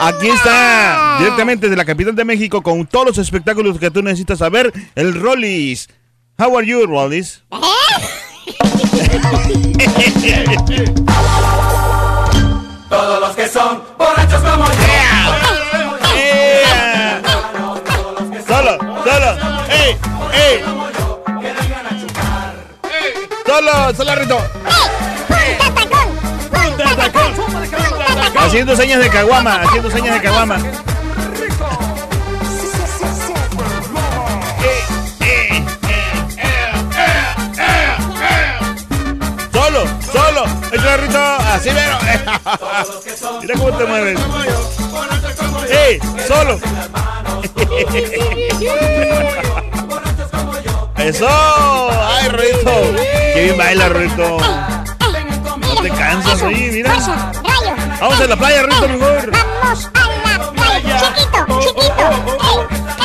[0.00, 4.38] Aquí está, directamente de la capital de México, con todos los espectáculos que tú necesitas
[4.38, 4.72] saber.
[4.94, 5.88] El Rollis.
[6.42, 7.40] How are you, Rollis?
[12.88, 14.72] Todos los que son borrachos como yo.
[16.16, 17.22] Yeah.
[18.44, 19.36] Solo, solo.
[19.70, 19.96] ¡Ey!
[20.34, 20.64] ¡Ey!
[23.46, 24.38] Solo, solo, Rito.
[26.50, 27.32] ¡Punta tacón!
[28.36, 30.58] Haciendo señas de caguama, haciendo señas de caguama.
[40.42, 41.98] Solo, el Rito, así mero.
[43.40, 44.20] Mira cómo te mueves.
[45.70, 46.00] ¡Ey!
[46.26, 46.58] ¡Solo!
[50.96, 51.28] ¡Eso!
[51.28, 52.94] ¡Ay, Rito!
[53.34, 54.38] ¡Qué bien baila, Rito!
[55.58, 56.96] No te cansas ahí, mira.
[58.00, 59.30] Vamos a la playa, Rito, mejor.
[59.30, 61.14] Vamos a la playa.
[61.14, 63.01] Chiquito, chiquito.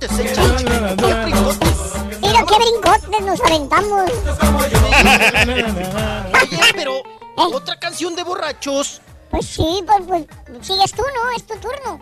[0.00, 0.96] Brincotes, échale, échale.
[0.96, 1.78] Qué brincotes.
[2.20, 4.10] Mira qué brincotes nos aventamos.
[6.42, 7.02] Oye, pero
[7.36, 9.00] otra canción de borrachos.
[9.30, 11.30] Pues sí, pues, pues sigues tú, ¿no?
[11.36, 12.00] Es tu turno.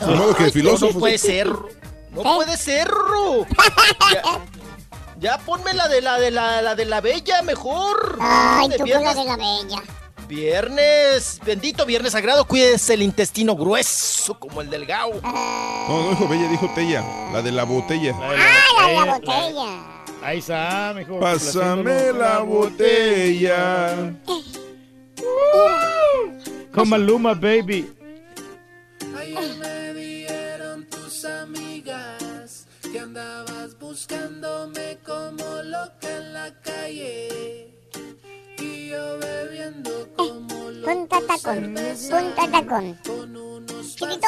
[0.00, 0.94] De modo que Ay, filósofo.
[0.94, 1.46] No puede ser.
[1.46, 2.34] No ¿Eh?
[2.36, 2.90] puede ser.
[4.12, 4.22] Ya,
[5.18, 8.18] ya ponme la de la de la, la de la bella mejor.
[8.20, 9.82] Ay, tú viernes, la de la bella.
[10.30, 15.20] Viernes, bendito viernes sagrado, cuídese el intestino grueso como el del Gao.
[15.22, 18.14] No, no dijo Bella, dijo Tella, la de la botella.
[18.16, 18.32] Ah,
[18.78, 20.02] la de la botella.
[20.22, 21.20] Ahí está, mejor.
[21.20, 24.14] Pásame la botella.
[26.72, 27.92] Como Luma, baby.
[29.18, 37.69] Ayer me dijeron tus amigas que andabas buscándome como loca en la calle.
[40.84, 41.74] Punta tacón,
[42.10, 42.98] punta tacón.
[43.06, 44.26] Con unos Chiquito.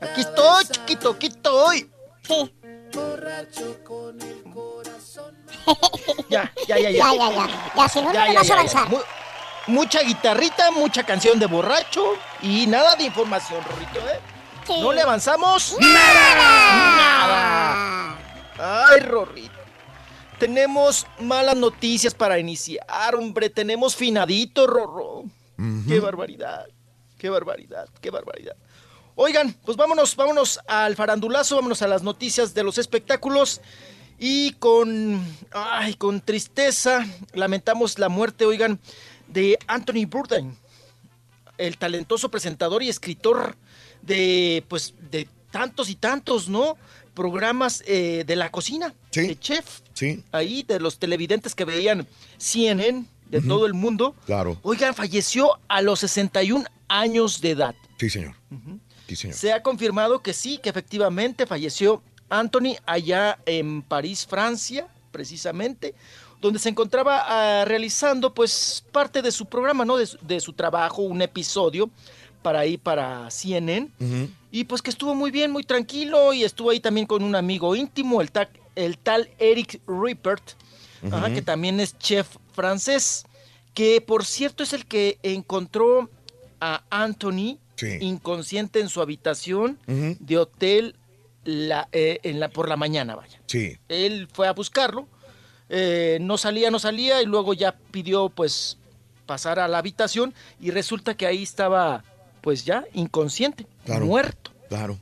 [0.00, 1.90] Aquí estoy, chiquito, aquí estoy.
[2.26, 2.54] Sí.
[2.94, 5.36] borracho con el corazón.
[6.30, 6.98] Ya, ya, ya, ya.
[6.98, 7.46] Ya, ya, ya.
[7.76, 8.88] Ya, si no, no le vas a avanzar.
[8.88, 8.98] Mu-
[9.66, 14.20] mucha guitarrita, mucha canción de borracho y nada de información, Rorrito, ¿eh?
[14.66, 14.80] Sí.
[14.80, 15.76] ¿No le avanzamos?
[15.80, 17.16] ¡Nada!
[18.58, 19.59] Ay, Rorrito.
[20.40, 23.50] Tenemos malas noticias para iniciar, hombre.
[23.50, 25.24] Tenemos finadito, Rorro.
[25.86, 26.66] Qué barbaridad.
[27.18, 27.86] Qué barbaridad.
[28.00, 28.56] Qué barbaridad.
[29.16, 33.60] Oigan, pues vámonos, vámonos al farandulazo, vámonos a las noticias de los espectáculos.
[34.18, 35.22] Y con,
[35.52, 38.80] ay, con tristeza lamentamos la muerte, oigan,
[39.28, 40.56] de Anthony Bourdain,
[41.58, 43.56] el talentoso presentador y escritor
[44.00, 46.78] de, pues, de tantos y tantos, ¿no?
[47.20, 49.80] Programas eh, de la cocina, de chef.
[49.92, 50.24] Sí.
[50.32, 52.06] Ahí, de los televidentes que veían
[52.38, 54.14] CNN de todo el mundo.
[54.24, 54.56] Claro.
[54.62, 57.74] Oigan, falleció a los 61 años de edad.
[57.98, 58.34] Sí, señor.
[59.06, 59.36] Sí, señor.
[59.36, 65.94] Se ha confirmado que sí, que efectivamente falleció Anthony allá en París, Francia, precisamente,
[66.40, 69.98] donde se encontraba ah, realizando pues parte de su programa, ¿no?
[69.98, 71.90] De, su- de su trabajo, un episodio
[72.40, 73.90] para ahí para CNN.
[74.52, 77.76] Y pues que estuvo muy bien, muy tranquilo y estuvo ahí también con un amigo
[77.76, 80.42] íntimo, el, ta- el tal Eric Rippert,
[81.10, 83.24] ajá, que también es chef francés,
[83.74, 86.10] que por cierto es el que encontró
[86.60, 87.58] a Anthony
[88.02, 90.96] inconsciente en su habitación de hotel
[91.44, 93.40] la, eh, en la, por la mañana, vaya.
[93.46, 93.78] Sí.
[93.88, 95.08] Él fue a buscarlo,
[95.68, 98.76] eh, no salía, no salía y luego ya pidió pues
[99.24, 102.04] pasar a la habitación y resulta que ahí estaba
[102.40, 104.06] pues ya inconsciente, Claro.
[104.06, 104.50] muerto.
[104.68, 104.98] Claro.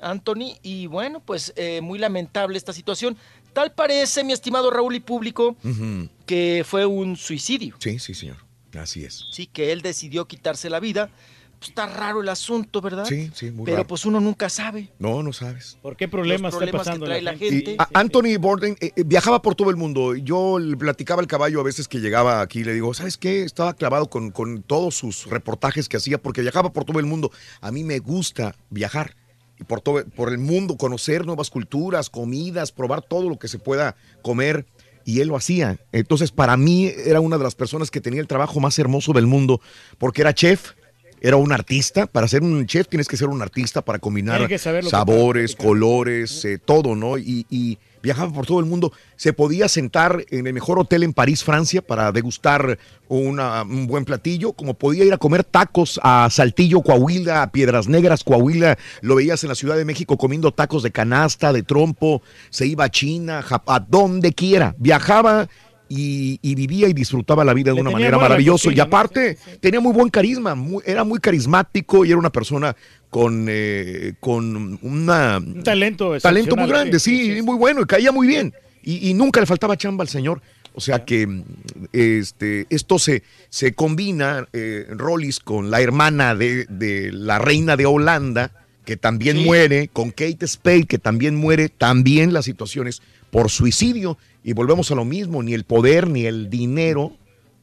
[0.00, 3.16] Anthony, y bueno, pues eh, muy lamentable esta situación.
[3.52, 5.56] Tal parece, mi estimado Raúl y público,
[6.26, 7.76] que fue un suicidio.
[7.78, 8.36] Sí, sí, señor.
[8.78, 9.26] Así es.
[9.30, 11.08] Sí, que él decidió quitarse la vida.
[11.64, 13.06] Pues está raro el asunto, ¿verdad?
[13.06, 13.86] Sí, sí, muy Pero raro.
[13.88, 14.90] pues uno nunca sabe.
[14.98, 15.78] No, no sabes.
[15.80, 17.76] ¿Por qué problemas, Los problemas está pasando que trae la gente?
[17.78, 20.14] A- Anthony Bourdain eh, eh, viajaba por todo el mundo.
[20.14, 22.64] Yo le platicaba al caballo a veces que llegaba aquí.
[22.64, 23.44] Le digo, ¿sabes qué?
[23.44, 27.30] Estaba clavado con, con todos sus reportajes que hacía porque viajaba por todo el mundo.
[27.62, 29.16] A mí me gusta viajar
[29.58, 33.58] y por, todo, por el mundo, conocer nuevas culturas, comidas, probar todo lo que se
[33.58, 34.66] pueda comer.
[35.06, 35.78] Y él lo hacía.
[35.92, 39.26] Entonces, para mí era una de las personas que tenía el trabajo más hermoso del
[39.26, 39.62] mundo
[39.96, 40.72] porque era chef.
[41.26, 42.06] Era un artista.
[42.06, 44.40] Para ser un chef tienes que ser un artista para combinar
[44.90, 47.16] sabores, colores, eh, todo, ¿no?
[47.16, 48.92] Y, y viajaba por todo el mundo.
[49.16, 52.78] Se podía sentar en el mejor hotel en París, Francia, para degustar
[53.08, 57.88] una- un buen platillo, como podía ir a comer tacos a Saltillo, Coahuila, a Piedras
[57.88, 58.76] Negras, Coahuila.
[59.00, 62.20] Lo veías en la Ciudad de México comiendo tacos de canasta, de trompo.
[62.50, 64.74] Se iba a China, Jap- a donde quiera.
[64.78, 65.48] Viajaba.
[65.88, 68.72] Y, y vivía y disfrutaba la vida de Le una manera maravillosa.
[68.72, 72.74] Y aparte, tenía muy buen carisma, muy- era muy carismático y era una persona
[73.10, 78.26] con, eh, con una, Un talento talento muy grande, sí, muy bueno, y caía muy
[78.26, 78.52] bien.
[78.82, 80.40] Y, y nunca le faltaba chamba al señor.
[80.76, 81.28] O sea que
[81.92, 87.86] este, esto se, se combina, eh, Rollis, con la hermana de, de la reina de
[87.86, 88.50] Holanda,
[88.84, 89.44] que también Sí.
[89.44, 93.02] muere, con Kate Spade, que también muere, también las situaciones
[93.34, 94.16] por suicidio.
[94.44, 97.16] Y volvemos a lo mismo, ni el poder ni el dinero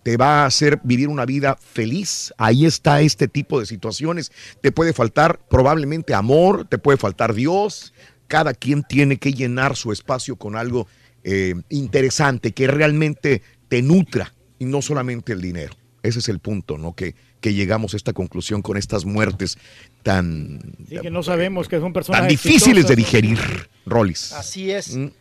[0.03, 2.33] te va a hacer vivir una vida feliz.
[2.37, 4.33] Ahí está este tipo de situaciones.
[4.59, 7.93] Te puede faltar probablemente amor, te puede faltar Dios.
[8.27, 10.87] Cada quien tiene que llenar su espacio con algo
[11.23, 15.73] eh, interesante, que realmente te nutra y no solamente el dinero.
[16.03, 16.95] Ese es el punto, ¿no?
[16.95, 19.57] Que, que llegamos a esta conclusión con estas muertes
[20.03, 23.39] tan, Sí, que no sabemos que son personas tan difíciles de digerir,
[23.85, 24.33] Rollis.
[24.33, 24.97] Así es.
[24.97, 25.11] Mm.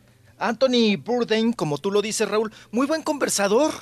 [0.40, 3.72] Anthony Bourdain, como tú lo dices, Raúl, muy buen conversador,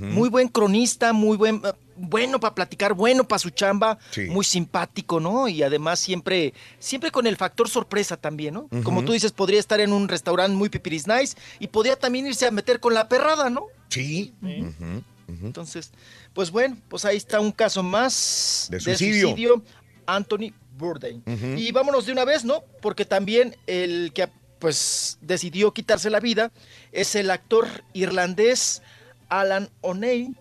[0.00, 4.22] muy buen cronista, muy buen, eh, bueno para platicar, bueno para su chamba, Sí.
[4.22, 5.46] muy simpático, ¿no?
[5.46, 8.68] Y además siempre, siempre con el factor sorpresa también, ¿no?
[8.82, 12.46] Como tú dices, podría estar en un restaurante muy pipiris nice y podría también irse
[12.46, 13.66] a meter con la perrada, ¿no?
[13.88, 14.34] Sí.
[15.28, 15.92] Entonces,
[16.34, 19.28] pues bueno, pues ahí está un caso más De suicidio.
[19.28, 19.62] suicidio,
[20.06, 21.22] Anthony Bourdain.
[21.56, 22.62] Y vámonos de una vez, ¿no?
[22.82, 26.50] Porque también el que pues decidió quitarse la vida
[26.92, 28.82] es el actor irlandés
[29.28, 30.34] Alan O'Neill,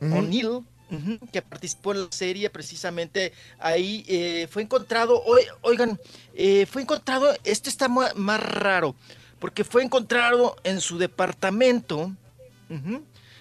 [1.31, 5.99] que participó en la serie precisamente ahí eh, fue encontrado, oi- oigan,
[6.35, 8.95] eh, fue encontrado, esto está más raro,
[9.39, 12.13] porque fue encontrado en su departamento,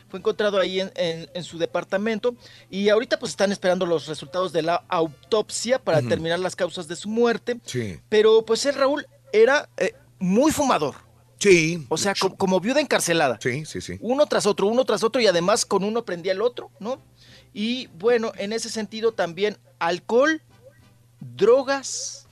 [0.09, 2.34] fue encontrado ahí en, en- en su departamento
[2.70, 6.96] y ahorita pues están esperando los resultados de la autopsia para determinar las causas de
[6.96, 7.60] su muerte.
[7.66, 8.01] Sí.
[8.09, 9.92] Pero pues el Raúl era eh,
[10.24, 10.94] muy fumador.
[11.38, 11.84] Sí.
[11.90, 13.38] O sea, co- como viuda encarcelada.
[13.42, 13.98] Sí, sí, sí.
[14.01, 17.01] Uno tras otro, uno tras otro y además con uno prendía el otro, ¿no?
[17.52, 20.40] Y bueno, en ese sentido también alcohol,
[21.20, 22.26] drogas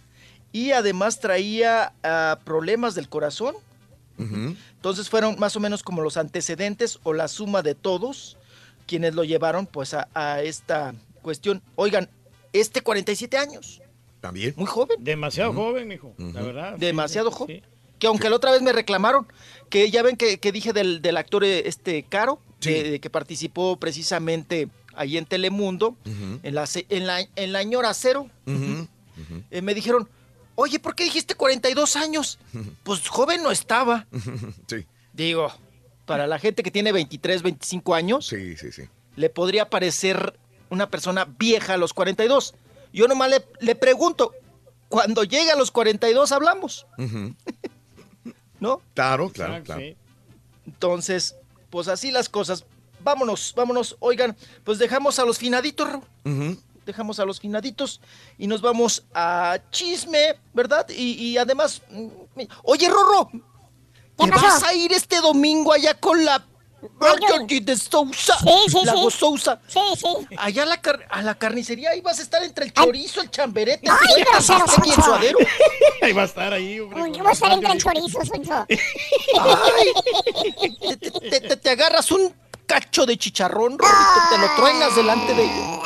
[0.53, 3.55] y además traía ah, problemas del corazón.
[4.19, 8.37] Entonces fueron más o menos como los antecedentes o la suma de todos
[8.87, 11.61] quienes lo llevaron pues a, a esta cuestión.
[11.75, 12.09] Oigan,
[12.53, 13.83] este 47 años,
[14.21, 14.55] También.
[14.57, 15.03] muy joven.
[15.03, 16.15] Demasiado joven, mijo.
[16.19, 16.75] La verdad.
[16.79, 17.63] Demasiado joven.
[18.03, 19.29] Que aunque la otra vez me reclamaron,
[19.71, 22.41] que ya ven que, que dije del, del actor eh, este Caro,
[22.73, 25.95] de- que participó precisamente ahí en Telemundo,
[26.43, 28.29] en, la, en, la, en la Ñora Cero.
[29.53, 30.09] Eh, me dijeron,
[30.57, 32.41] oye, ¿por qué dijiste 42 años?
[32.83, 34.09] Pues joven no estaba.
[34.67, 34.85] Sí.
[35.13, 35.53] Digo,
[36.05, 38.83] para la gente que tiene 23, 25 años, Sí, sí, sí.
[39.15, 40.37] le podría parecer
[40.71, 42.55] una persona vieja a los 42.
[42.93, 44.33] Yo nomás le, le pregunto,
[44.89, 46.85] cuando llega a los 42 hablamos.
[48.63, 48.81] ¿No?
[48.95, 49.83] Claro, claro, claro.
[50.65, 51.35] Entonces,
[51.69, 52.65] pues así las cosas.
[53.01, 53.97] Vámonos, vámonos.
[53.99, 55.89] Oigan, pues dejamos a los finaditos.
[56.87, 58.01] Dejamos a los finaditos
[58.39, 60.87] y nos vamos a chisme, ¿verdad?
[60.91, 63.31] Y, y además, mm, oye, Rorro,
[64.17, 66.45] ¿te vas a ir este domingo allá con la
[66.99, 68.37] Marjorie de Sousa?
[68.39, 69.11] Sí, sí, la sí.
[69.11, 69.61] Sousa.
[69.69, 70.07] Sí, sí.
[70.37, 73.31] Allá a la, car- a la carnicería, ahí vas a estar entre el chorizo, el
[73.31, 75.39] chamberete, el y el suadero.
[76.03, 77.01] Ahí va a estar ahí, hombre.
[77.13, 78.67] Yo voy a estar entre el chorizo, Sonso.
[79.39, 79.93] Ay,
[81.01, 82.35] te, te- te- te agarras un
[82.67, 85.79] cacho de chicharrón, Rorrito, te lo truenas delante de ellos.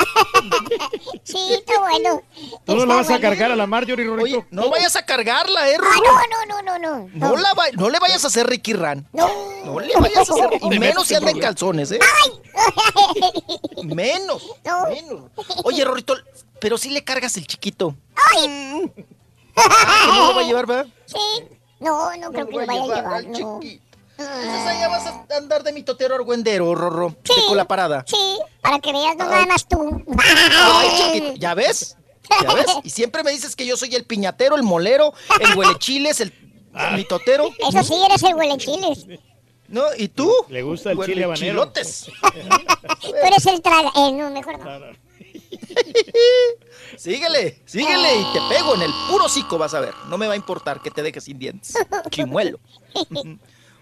[1.24, 2.22] Sí, está bueno.
[2.64, 4.38] Tú no la vas a cargar a la Marjorie, Rorito.
[4.38, 6.02] Oye, no vayas a cargarla, eh, Ah, Rorro.
[6.30, 7.10] no, no, no, no, no.
[7.14, 9.06] No, la va- no le vayas a hacer Ricky Ran.
[9.12, 9.28] No.
[9.64, 10.50] No le vayas a hacer.
[10.70, 11.98] Y menos si anda en calzones, ¿eh?
[13.84, 14.42] Menos.
[14.64, 14.88] No.
[14.88, 15.22] Menos.
[15.64, 16.14] Oye, Rorrito,
[16.60, 17.94] pero si le cargas el chiquito.
[18.32, 18.90] Ay.
[19.56, 20.86] Ah, ¿No lo va a llevar, verdad?
[21.06, 21.16] Sí.
[21.80, 23.60] No, no creo que lo vaya a llevar, no.
[24.18, 27.10] Entonces allá vas a andar de mi totero argüendero, Rorro.
[27.22, 28.04] De con la parada.
[28.06, 30.02] Sí, para que veas, no nada más tú.
[30.18, 31.96] Ay, chiquito, ¿Ya ves?
[32.42, 32.66] ¿Ya ves?
[32.84, 36.32] Y siempre me dices que yo soy el piñatero, el molero, el huelechiles, el
[36.94, 37.50] mitotero.
[37.68, 39.06] Eso sí, eres el huele chiles.
[39.68, 39.82] ¿No?
[39.96, 40.32] ¿Y tú?
[40.48, 41.52] Le gusta el chile habanero.
[41.52, 42.06] Chilotes.
[43.00, 43.90] Tú eres el traga...
[43.96, 44.96] Eh, no, mejor no.
[46.96, 49.92] Síguele, síguele y te pego en el puro hocico, vas a ver.
[50.08, 51.74] No me va a importar que te dejes sin dientes.
[52.10, 52.58] Chimuelo.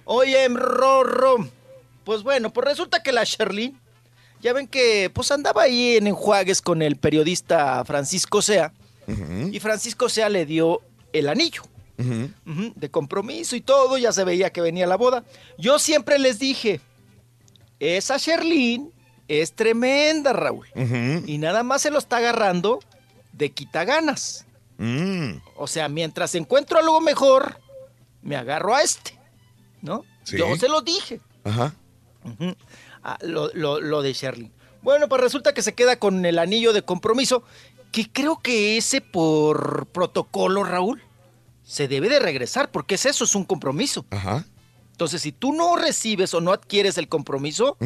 [0.05, 1.49] Oye, Rorro.
[2.05, 3.79] Pues bueno, pues resulta que la Sherlyn,
[4.43, 8.73] ya ven que pues andaba ahí en enjuagues con el periodista Francisco Sea.
[9.51, 10.81] Y Francisco Sea le dio
[11.13, 11.63] el anillo.
[11.97, 15.25] De compromiso y todo, ya se veía que venía la boda.
[15.57, 16.81] Yo siempre les dije,
[17.79, 18.93] esa Sherlyn
[19.29, 20.67] es tremenda, Raúl.
[21.27, 22.81] Y nada más se lo está agarrando
[23.33, 24.45] de quitaganas.
[24.79, 25.37] Mm.
[25.57, 27.59] O sea, mientras encuentro algo mejor,
[28.23, 29.19] me agarro a este,
[29.85, 30.05] ¿no?
[30.25, 30.37] Sí.
[30.39, 31.21] Yo se lo dije.
[31.45, 31.73] Ajá.
[33.05, 34.51] Ah, lo, lo- lo de Sherlyn.
[34.83, 37.43] Bueno, pues resulta que se queda con el anillo de compromiso,
[37.93, 41.03] que creo que ese por protocolo, Raúl,
[41.63, 44.05] se debe de regresar, porque es eso, es un compromiso.
[44.11, 44.45] Ajá.
[44.91, 47.77] Entonces, si tú no recibes o no adquieres el compromiso,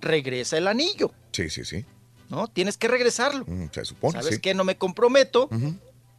[0.00, 1.84] regresa el anillo, Sí, sí, sí.
[2.30, 2.48] ¿no?
[2.48, 3.44] Tienes que regresarlo.
[3.46, 4.40] Mm, se supone, ¿Sabes sí.
[4.40, 4.54] qué?
[4.54, 5.48] No me comprometo,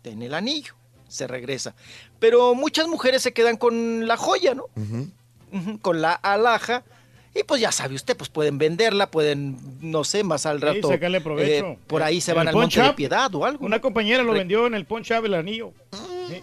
[0.02, 0.76] ten el anillo,
[1.10, 1.76] se regresa.
[2.20, 4.66] Pero muchas mujeres se quedan con la joya, ¿no?
[5.82, 6.84] Con la alhaja.
[7.36, 10.88] Y pues ya sabe usted, pues pueden venderla, pueden, no sé, más al Sí, rato.
[10.90, 11.66] sacarle provecho.
[11.68, 13.66] eh, por ahí se En van al monte de piedad o algo.
[13.66, 15.72] Una compañera lo Re- vendió en el Shop el anillo.
[16.28, 16.42] Sí.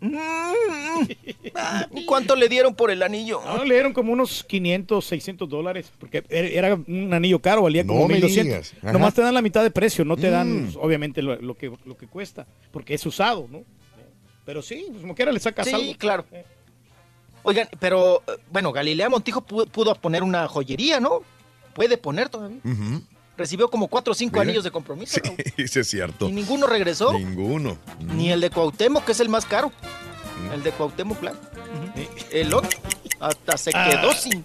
[2.06, 3.40] ¿Cuánto le dieron por el anillo?
[3.44, 8.00] No, le dieron como unos 500, 600 dólares, porque era un anillo caro, valía como
[8.02, 8.44] No me 1200.
[8.44, 8.74] digas.
[8.82, 8.92] Ajá.
[8.92, 10.72] Nomás te dan la mitad de precio, no te dan, Mm.
[10.80, 13.62] obviamente, lo, lo que, lo que cuesta, porque es usado, ¿no?
[14.44, 15.92] Pero sí, pues como quiera le sacas Sí, algo.
[15.98, 16.24] claro.
[17.42, 21.20] Oigan, pero eh, bueno, Galilea Montijo pudo, pudo poner una joyería, ¿no?
[21.74, 22.58] Puede poner todavía.
[22.64, 23.02] Ujú.
[23.36, 24.42] Recibió como cuatro o cinco Mira.
[24.44, 25.20] anillos de compromiso.
[25.24, 25.32] ¿no?
[25.66, 26.28] Sí, es cierto.
[26.28, 27.12] Y ninguno regresó.
[27.12, 27.76] Ninguno.
[28.00, 29.72] Ni el de Cuauhtémoc, que es el más caro.
[30.52, 31.36] El de Cuauhtémoc, claro.
[32.30, 32.78] El otro.
[33.20, 33.88] Hasta se Ah.
[33.90, 34.44] quedó sin.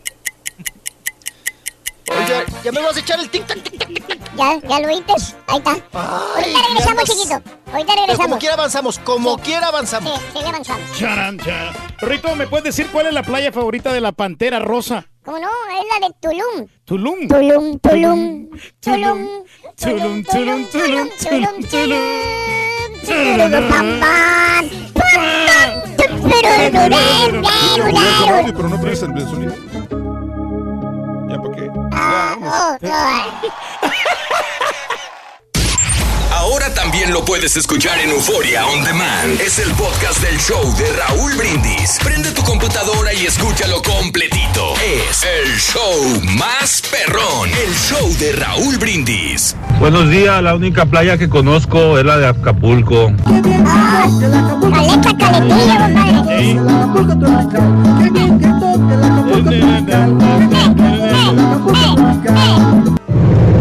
[2.10, 4.20] Oye, ¿ya me vas a echar el tic tac tic tac?
[4.38, 5.36] Ya, ya lo oítes.
[5.48, 5.72] Ahí está.
[5.72, 7.34] Ahorita regresamos, chiquito.
[7.34, 8.40] Ahorita Pero como regresamos.
[8.40, 10.20] quiera avanzamos, como quiera avanzamos.
[10.20, 10.98] Sí, sí, avanzamos.
[10.98, 11.74] Charan, charan.
[12.02, 15.06] Rito, ¿me puedes decir cuál es la playa favorita de la Pantera Rosa?
[15.24, 15.48] ¿Cómo no?
[15.48, 16.68] Es la de Tulum.
[16.86, 17.28] Tulum.
[17.28, 18.50] Tulum, Tulum,
[18.80, 19.44] Tulum,
[19.76, 22.02] Tulum, Tulum, Tulum, Tulum, Tulum.
[23.06, 24.02] Tulum,
[28.56, 29.54] pero no pones el sonido.
[31.30, 31.70] ¿Ya para qué?
[31.70, 32.78] Oh, oh.
[36.42, 39.40] Ahora también lo puedes escuchar en Euforia On Demand.
[39.40, 42.00] Es el podcast del show de Raúl Brindis.
[42.04, 44.74] Prende tu computadora y escúchalo completito.
[44.84, 47.48] Es el show más perrón.
[47.48, 49.56] El show de Raúl Brindis.
[49.80, 53.14] Buenos días, la única playa que conozco es la de Acapulco.
[54.74, 56.58] Caleta, caletilla, compadre.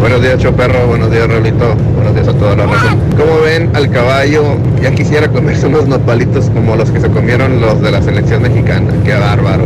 [0.01, 0.87] Buenos días, Choperro.
[0.87, 1.75] Buenos días, Raulito.
[1.93, 2.95] Buenos días a toda la raza.
[3.15, 4.57] ¿Cómo ven al caballo?
[4.81, 8.91] Ya quisiera comerse unos nopalitos como los que se comieron los de la selección mexicana.
[9.05, 9.65] Qué bárbaro.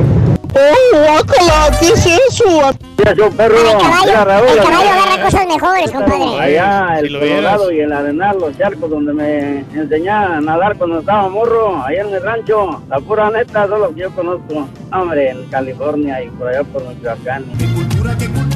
[0.53, 1.77] ¡Oh, guácala!
[1.79, 2.73] ¿Qué es eso?
[3.15, 3.55] yo, perro.
[3.55, 6.39] El caballo, Mira, Raúl, el caballo agarra cosas mejores, compadre.
[6.41, 10.75] Allá, el Si lo Colorado y el Arenal, los charcos donde me enseñé a nadar
[10.75, 12.81] cuando estaba morro, allá en el rancho.
[12.89, 14.67] La pura neta, solo que yo conozco.
[14.91, 17.45] Hombre, en California y por allá por Michoacán.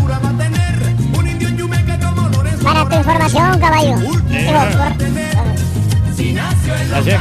[0.03, 0.58] Para
[2.89, 3.97] tu información, caballo.
[3.97, 4.51] Digo,
[6.95, 7.19] Así es.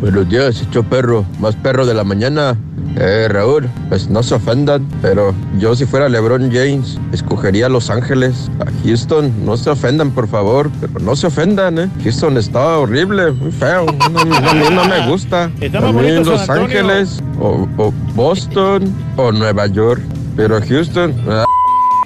[0.00, 1.24] Buenos días, hecho perro.
[1.38, 2.56] Más perro de la mañana.
[2.96, 8.50] Eh, Raúl, pues no se ofendan, pero yo si fuera LeBron James, escogería Los Ángeles.
[8.60, 11.88] A Houston, no se ofendan, por favor, pero no se ofendan, ¿eh?
[12.02, 13.86] Houston está horrible, muy feo.
[13.86, 15.44] No, no, a mí no me gusta.
[15.44, 16.64] A mí Los Antonio.
[16.64, 20.02] Ángeles, o, o Boston, o Nueva York.
[20.34, 21.44] Pero Houston, ah,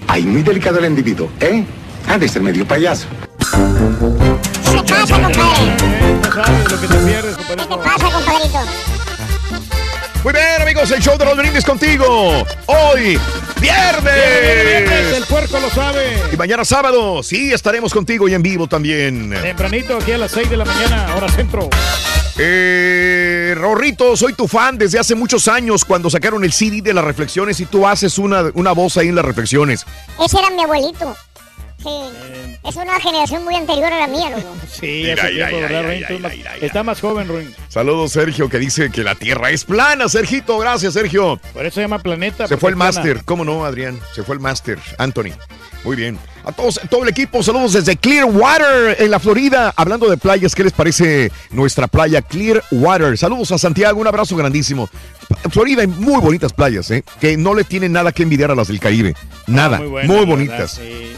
[0.08, 1.64] Ay, muy delicado el individuo, ¿eh?
[2.08, 3.06] Ha de ser medio payaso.
[3.40, 5.76] ¿Qué pasa, compadre?
[6.22, 7.80] No sabes lo que te pierdes, compadrito.
[7.80, 8.58] ¿Qué pasa, compadrito?
[10.22, 12.06] Muy bien, amigos, el show de los brindis contigo.
[12.66, 13.18] Hoy,
[13.60, 14.64] viernes.
[14.64, 16.18] Viernes, el puerco lo sabe.
[16.32, 19.30] Y mañana sábado, sí, estaremos contigo y en vivo también.
[19.42, 21.68] Tempranito, aquí a las 6 de la mañana, hora centro.
[22.38, 27.04] Eh, Rorrito, soy tu fan desde hace muchos años cuando sacaron el CD de las
[27.04, 29.84] reflexiones y tú haces una, una voz ahí en las reflexiones.
[30.18, 31.14] Ese era mi abuelito.
[31.84, 31.90] Sí.
[32.68, 34.56] Es una generación muy anterior a la mía, loco.
[34.74, 36.06] Sí, Mira, hace mira, tiempo, mira, ¿verdad, mira, Ruin?
[36.08, 37.54] Tú mira, más- mira, Está más joven, Ruin.
[37.68, 40.08] Saludos, Sergio, que dice que la Tierra es plana.
[40.08, 41.38] Sergito, gracias, Sergio.
[41.52, 42.48] Por eso se llama Planeta.
[42.48, 44.00] Se fue el máster, ¿cómo no, Adrián?
[44.14, 45.30] Se fue el máster, Anthony.
[45.84, 46.18] Muy bien.
[46.44, 49.72] A todos, todo el equipo, saludos desde Clearwater, en la Florida.
[49.76, 53.16] Hablando de playas, ¿qué les parece nuestra playa Clearwater?
[53.18, 54.88] Saludos a Santiago, un abrazo grandísimo.
[55.50, 57.04] Florida hay muy bonitas playas, ¿eh?
[57.20, 59.14] Que no le tienen nada que envidiar a las del Caribe.
[59.46, 60.78] Nada, Ah, muy, buenas, la bonitas.
[60.78, 61.16] verdad, sí.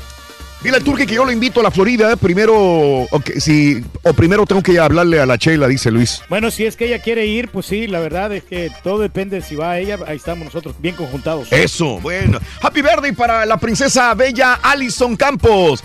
[0.63, 2.17] Dile al Turque que yo lo invito a la Florida.
[2.17, 6.23] Primero, o, que- si, o primero tengo que hablarle a la Chela, dice Luis.
[6.29, 9.43] Bueno, si es que ella quiere ir, pues sí, la verdad es que todo depende
[9.43, 9.99] si va ella.
[10.07, 11.53] Ahí estamos nosotros bien conjuntados.
[11.53, 12.41] Eso, bueno.
[12.63, 15.85] Happy birthday para la princesa bella Alison Campos.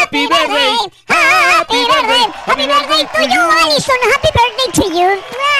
[0.00, 0.76] Happy birthday,
[1.08, 3.94] happy birthday, happy birthday to you, Alison.
[4.14, 5.08] Happy birthday to you.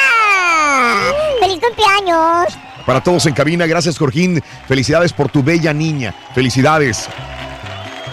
[0.05, 1.13] ¡Ah!
[1.41, 2.55] ¡Feliz cumpleaños!
[2.85, 4.43] Para todos en cabina, gracias Jorgín.
[4.67, 6.15] Felicidades por tu bella niña.
[6.35, 7.09] Felicidades.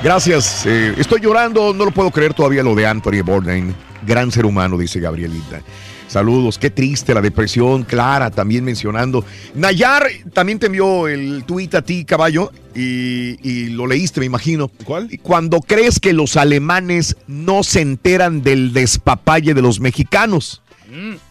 [0.04, 0.66] Gracias.
[0.66, 3.76] eh, estoy llorando, no lo puedo creer todavía lo de Anthony Bourdain.
[4.06, 5.62] Gran ser humano, dice Gabrielita.
[6.08, 9.24] Saludos, qué triste la depresión, Clara también mencionando.
[9.54, 14.70] Nayar también te envió el tuit a ti, caballo, y, y lo leíste, me imagino.
[14.86, 15.10] ¿Cuál?
[15.22, 20.64] Cuando crees que los alemanes no se enteran del despapalle de los mexicanos.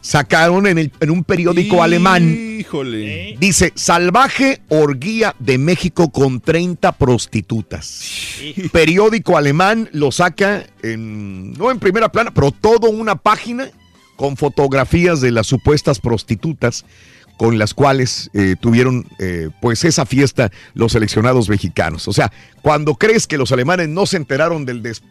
[0.00, 3.36] Sacaron en, el- en un periódico alemán Híjole.
[3.38, 8.02] Dice, salvaje orgía de México con 30 prostitutas.
[8.72, 13.68] Periódico alemán lo saca en, no en primera plana, pero toda una página
[14.16, 16.84] con fotografías de las supuestas prostitutas
[17.36, 22.08] con las cuales eh, tuvieron eh, pues esa fiesta los seleccionados mexicanos.
[22.08, 22.32] O sea,
[22.62, 25.04] cuando crees que los alemanes no se enteraron del desma-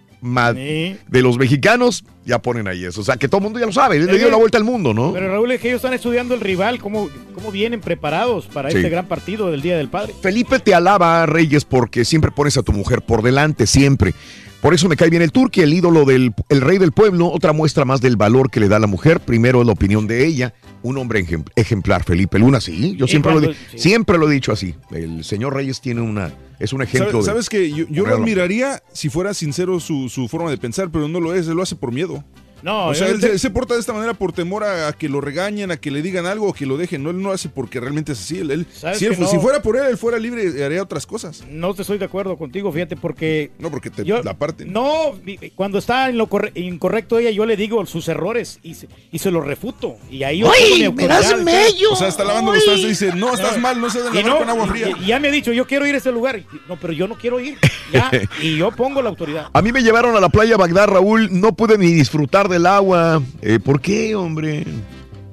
[0.56, 0.98] Sí.
[1.08, 3.02] de los mexicanos, ya ponen ahí eso.
[3.02, 4.94] O sea, que todo el mundo ya lo sabe, le dio la vuelta al mundo,
[4.94, 5.14] ¿no?
[5.14, 8.78] Pero Raúl, es que ellos están estudiando el rival, cómo, cómo vienen preparados para Sí.
[8.78, 10.14] este gran partido del Día del Padre.
[10.22, 14.14] Felipe te alaba, Reyes, porque siempre pones a tu mujer por delante, siempre.
[14.62, 17.54] Por eso me cae bien el Turqui, el ídolo del el rey del pueblo, otra
[17.54, 19.20] muestra más del valor que le da a la mujer.
[19.20, 22.96] Primero la opinión de ella, un hombre ejem- ejemplar, Felipe Luna, sí.
[22.98, 23.90] Yo siempre, lo, cuando- di- sí.
[23.90, 24.76] siempre lo he dicho así.
[24.92, 27.32] El señor Reyes tiene una, es un ejemplo ¿Sabes, de.
[27.32, 31.08] sabes que yo, yo lo admiraría si fuera sincero su, su forma de pensar, pero
[31.08, 32.24] no lo es, él lo hace por miedo.
[32.64, 35.10] No, o sea, él te- se- porta de esta manera por temor a, a que
[35.10, 37.04] lo regañen, a que le digan algo o que lo dejen.
[37.04, 38.40] No, él no lo hace porque realmente es así.
[38.40, 39.28] Él, él- ¿Sabes si, él no?
[39.28, 41.44] si fuera por él, él fuera libre, haría otras cosas.
[41.50, 43.52] No te estoy de acuerdo contigo, fíjate, porque...
[43.60, 44.72] No, porque te yo- la parten.
[44.74, 45.14] No,
[45.56, 49.20] cuando está en lo corre- incorrecto ella, yo le digo sus errores y se, y
[49.20, 49.96] se los refuto.
[50.10, 51.92] Y ahí yo ¡Uy, tengo mi me das mello!
[51.94, 54.38] O sea, está lavando los trastes y dice, no, estás mal, no se Y lavar
[54.40, 54.90] con agua fría.
[55.02, 56.38] Y, ya me ha dicho, yo quiero ir a ese lugar.
[56.40, 57.58] Y- No, pero yo no quiero ir.
[57.94, 58.10] Ya,
[58.42, 59.48] y yo pongo la autoridad.
[59.54, 61.30] A mí me llevaron a la playa Bagdad, Raúl.
[61.32, 63.22] No pude ni disfrutar del agua.
[63.42, 64.66] Eh, ¿Por qué, hombre?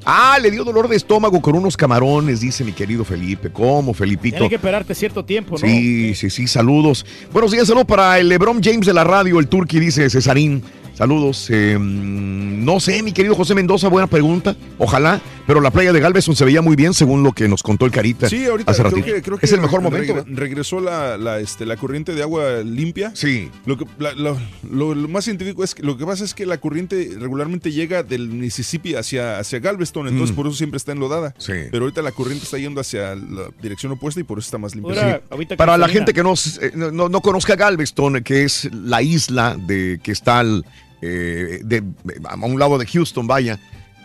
[0.05, 3.51] Ah, le dio dolor de estómago con unos camarones, dice mi querido Felipe.
[3.51, 4.37] ¿Cómo, Felipito?
[4.37, 5.59] Tiene que esperarte cierto tiempo, ¿no?
[5.59, 7.07] Sí, sí, sí, saludos.
[7.33, 10.63] Buenos días, saludos para el LeBron James de la radio, el Turqui, dice Cesarín.
[10.95, 11.49] Saludos.
[11.51, 14.57] eh, No sé, mi querido José Mendoza, buena pregunta.
[14.79, 17.85] Ojalá, pero la playa de Galveston se veía muy bien según lo que nos contó
[17.85, 18.29] el Carita.
[18.29, 20.15] Sí, ahorita hace creo que, creo que es el mejor re- momento.
[20.25, 23.11] regre- regresó la, la, este, la corriente de agua limpia.
[23.15, 23.51] Sí.
[23.67, 24.39] Lo, que, la- lo,
[24.71, 28.03] lo- lo más científico es que lo que pasa es que la corriente regularmente llega
[28.03, 30.37] del Mississippi hacia, hacia Galveston, entonces Mm.
[30.37, 31.35] por eso siempre está enlodada.
[31.39, 31.53] Sí.
[31.71, 34.75] Pero ahorita la corriente está yendo hacia la dirección opuesta y por eso está más
[34.75, 34.95] limpia.
[35.03, 35.25] Ahora, Sí.
[35.31, 39.03] ahorita Para la gente que no, eh, no, no- no conozca Galveston, que es la
[39.03, 40.65] isla de que está al,
[41.03, 41.83] eh, de-
[42.29, 43.59] a un lado de Houston, vaya,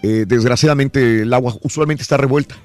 [0.04, 2.56] eh, desgraciadamente el agua usualmente está revuelta.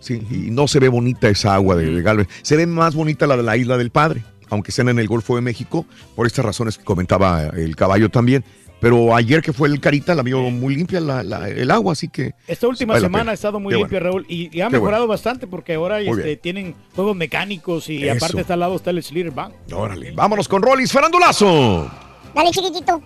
[0.00, 2.34] Sí, y no se ve bonita esa agua de, de Galveston.
[2.42, 5.36] Se ve más bonita la de la isla del Padre, aunque sean en el Golfo
[5.36, 5.86] de México,
[6.16, 8.44] por estas razones que comentaba el caballo también.
[8.80, 12.08] Pero ayer que fue el Carita, la vio muy limpia la- la- el agua, así
[12.08, 12.34] que...
[12.48, 14.10] Esta última vale semana ha estado muy Qué limpia, bueno.
[14.16, 18.16] Raúl, y, y ha Qué mejorado bastante porque ahora este, tienen juegos mecánicos y Eso.
[18.16, 19.52] aparte está al lado está el Slater Bank.
[19.72, 21.88] Órale, vámonos con Rollis Farandulazo.
[22.34, 23.00] Dale, chiquitito.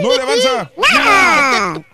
[0.00, 0.70] ¡No le avanza!
[0.76, 1.84] ¡Nada!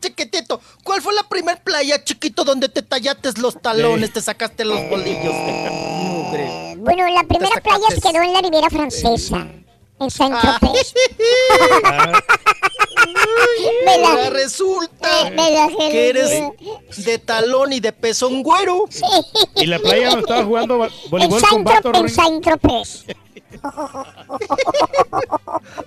[0.00, 4.78] Chiquitito, ¿cuál fue la primer playa, chiquito, donde te tallaste los talones, te sacaste los
[4.90, 5.34] bolillos
[5.72, 6.74] mugre?
[6.76, 9.46] Bueno, la primera playa se quedó en la Riviera Francesa,
[10.04, 10.94] en Saint-Tropez.
[13.84, 16.30] Me la- resulta me la que eres
[17.04, 18.84] de talón y de pezón güero.
[19.56, 21.64] Y la playa donde estaba jugando va- En voleibol con
[21.94, 22.14] en Ruiz.
[22.14, 23.04] Saint-Tropez.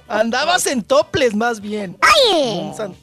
[0.07, 1.97] Andabas en toples, más bien.
[2.01, 2.59] ¡Ay!
[2.59, 2.95] En San-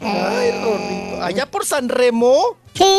[0.00, 1.22] Ay, Rorrito.
[1.22, 2.56] Allá por San Remo.
[2.74, 2.98] Sí.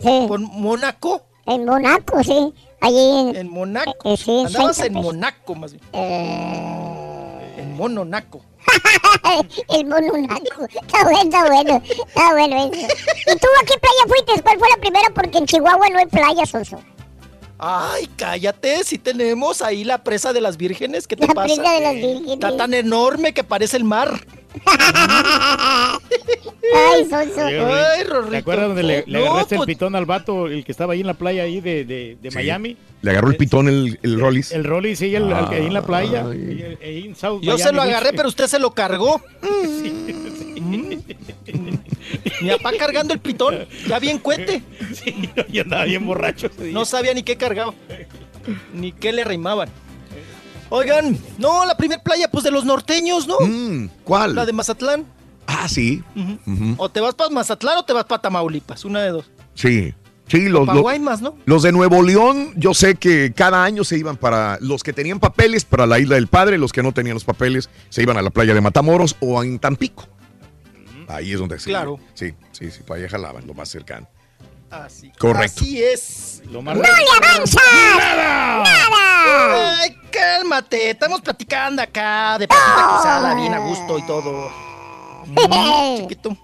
[0.00, 0.24] Sí.
[0.28, 1.22] Por Mónaco.
[1.46, 2.52] En Monaco, sí.
[2.80, 2.98] Allí
[3.30, 3.36] en...
[3.36, 3.92] En Monaco.
[4.04, 5.04] Eh, sí, en Andabas en Saint-Tropez.
[5.04, 5.84] Monaco, más bien.
[5.92, 8.40] Eh, En Mononaco.
[9.68, 10.64] El mononaco.
[10.64, 11.82] Está bueno, está bueno.
[11.84, 12.86] Está bueno eso.
[13.26, 14.42] ¿Y tú a qué playa fuiste?
[14.42, 15.08] ¿Cuál fue la primera?
[15.14, 16.80] Porque en Chihuahua no hay playa, Sonso.
[17.58, 21.54] Ay, cállate, si tenemos ahí la presa de las vírgenes, ¿qué te La pasa?
[21.54, 22.32] presa de las vírgenes.
[22.32, 24.26] Está tan enorme que parece el mar.
[26.76, 27.46] Ay, Sonso.
[27.46, 28.30] Oye, Ay, Ruiz, Rorrito.
[28.30, 30.92] ¿Te acuerdas donde le, le No, agarraste el pues- pitón al vato, el que estaba
[30.94, 32.36] ahí en la playa ahí de, de, de Sí.
[32.36, 32.76] Miami?
[33.02, 34.52] Le agarró el pitón el, el Rollis.
[34.52, 36.24] El Rolly, sí, el, al que ahí en la playa.
[36.26, 39.20] Ahí- en South Yo se lo agarré, pero usted se lo cargó.
[42.40, 44.62] Mi papá cargando el pitón, ya bien cuete.
[44.92, 46.72] Sí, yo andaba bien borracho ese día.
[46.74, 47.72] No sabía ni qué cargaba,
[48.72, 49.68] ni qué le rimaban.
[50.70, 53.38] Oigan, no, la primer playa, pues de los norteños, ¿no?
[53.40, 54.34] Mm, ¿Cuál?
[54.34, 55.04] La de Mazatlán.
[55.46, 56.02] Ah, sí.
[56.78, 59.30] O te vas para Mazatlán o te vas para Tamaulipas, una de dos.
[59.54, 59.94] Sí.
[60.26, 61.36] Sí, los, los, Guaymas, ¿no?
[61.44, 65.20] los de Nuevo León, yo sé que cada año se iban para los que tenían
[65.20, 68.22] papeles para la Isla del Padre, los que no tenían los papeles se iban a
[68.22, 70.08] la playa de Matamoros o en Tampico.
[71.08, 72.00] Ahí es donde se Claro.
[72.14, 74.08] Sí, sí, sí, para allá jalaban, lo más cercano.
[74.70, 75.12] Así.
[75.18, 75.60] Correcto.
[75.62, 76.42] Así es.
[76.46, 77.60] Lo más ¡No le avanza!
[77.96, 79.80] ¡Nada!
[79.80, 80.90] Ay, cálmate.
[80.90, 84.50] Estamos platicando acá de patita cruzada, bien a gusto y todo.
[85.26, 86.36] Mm, chiquito.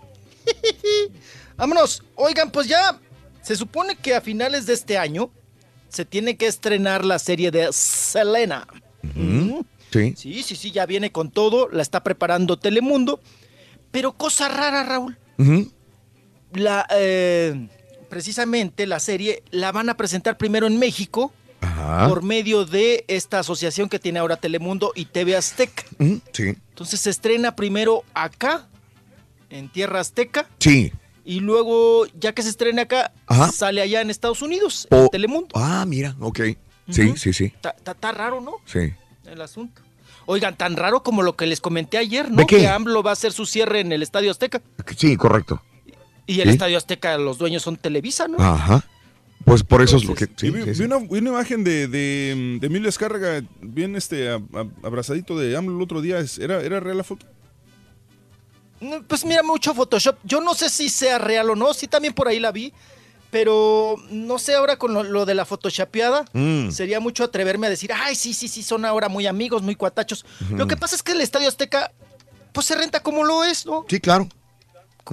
[1.57, 2.03] Vámonos.
[2.15, 2.99] Oigan, pues ya
[3.43, 5.31] se supone que a finales de este año
[5.89, 8.67] se tiene que estrenar la serie de Selena.
[9.93, 10.15] Sí.
[10.17, 11.69] Sí, sí, sí, ya viene con todo.
[11.69, 13.21] La está preparando Telemundo.
[13.91, 15.19] Pero cosa rara, Raúl.
[16.53, 17.69] La, eh,
[18.11, 21.33] precisamente la serie la van a presentar primero en México
[21.63, 22.09] Ajá.
[22.09, 25.85] por medio de esta asociación que tiene ahora Telemundo y TV Azteca.
[26.33, 26.55] Sí.
[26.71, 28.67] Entonces se estrena primero acá,
[29.49, 30.93] en Tierra Azteca, Sí.
[31.25, 33.51] y luego, ya que se estrena acá, Ajá.
[33.53, 35.49] sale allá en Estados Unidos, en Telemundo.
[35.55, 36.41] Ah, mira, ok.
[36.91, 37.45] Sí, sí, sí.
[37.47, 38.55] Está está raro, ¿no?
[38.67, 38.93] Sí.
[39.25, 39.81] El asunto.
[40.27, 42.37] Oigan, tan raro como lo que les comenté ayer, ¿no?
[42.39, 42.59] ¿De qué?
[42.59, 44.61] Que AMLO va a hacer su cierre en el Estadio Azteca.
[44.97, 45.63] Sí, correcto.
[46.31, 46.53] Y el ¿Sí?
[46.55, 48.37] Estadio Azteca, los dueños son Televisa, ¿no?
[48.39, 48.85] Ajá.
[49.45, 50.27] Pues por eso es lo que.
[50.37, 50.83] Sí, vi, sí, vi sí.
[50.85, 55.57] una, vi una imagen de, de, de Emilio Escárraga bien este a- a- abrazadito de
[55.57, 56.19] AMLO el otro día.
[56.19, 57.27] Es- ¿Era, era real la foto?
[59.09, 60.17] Pues mira, mucho Photoshop.
[60.25, 62.73] Yo no sé si sea real o no, sí también por ahí la vi,
[63.31, 66.25] pero no sé ahora con lo, lo de la photoshopeada.
[66.33, 66.71] Mm.
[66.71, 70.25] Sería mucho atreverme a decir, ay, sí, sí, sí, son ahora muy amigos, muy cuatachos.
[70.51, 71.93] Lo que pasa es que el Estadio Azteca,
[72.53, 73.85] pues se renta como lo es, ¿no?
[73.89, 74.29] Sí, claro.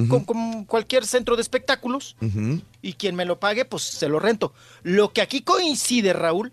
[0.08, 2.16] Con, con cualquier centro de espectáculos.
[2.82, 4.54] Y quien me lo pague, pues se lo rento.
[4.84, 6.52] Lo que aquí coincide, Raúl,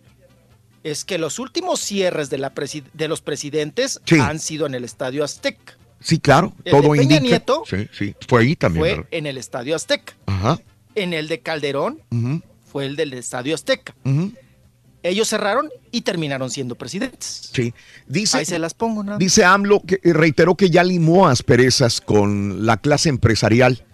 [0.83, 4.18] es que los últimos cierres de, la presi- de los presidentes Sí.
[4.18, 5.77] han sido en el Estadio Azteca.
[6.01, 6.52] Sí, claro.
[6.65, 7.20] El Todo de Peña indica.
[7.20, 8.15] Nieto Sí, sí.
[8.28, 8.81] Fue ahí también.
[8.83, 9.07] Fue ¿verdad?
[9.10, 10.15] en el Estadio Azteca.
[10.27, 10.59] Ajá.
[10.94, 12.02] En el de Calderón
[12.70, 13.94] fue el del Estadio Azteca.
[15.05, 17.50] Ellos cerraron y terminaron siendo presidentes.
[17.52, 17.74] Sí.
[18.08, 19.18] Dice, Ahí se las pongo, ¿no?
[19.18, 23.84] dice AMLO que eh, reiteró que ya limó asperezas con la clase empresarial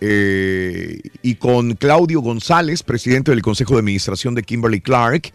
[0.00, 5.32] eh, y con Claudio González, presidente del Consejo de Administración de Kimberly Clark.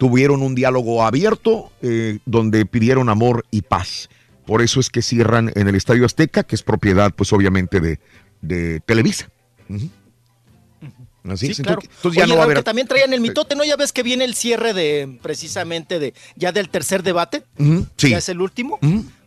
[0.00, 4.08] Tuvieron un diálogo abierto eh, donde pidieron amor y paz.
[4.46, 8.00] Por eso es que cierran en el Estadio Azteca, que es propiedad, pues obviamente, de,
[8.40, 9.30] de Televisa.
[9.68, 9.88] Ujú.
[11.28, 11.80] Así Sí, es, claro.
[11.82, 12.56] entonces, entonces ya Oye, no va a Raúl, haber.
[12.58, 13.64] que también traían el mitote, ¿no?
[13.64, 17.44] Ya ves que viene el cierre de, precisamente, de ya del tercer debate.
[17.58, 18.10] Ujú, sí.
[18.10, 18.78] Ya es el último.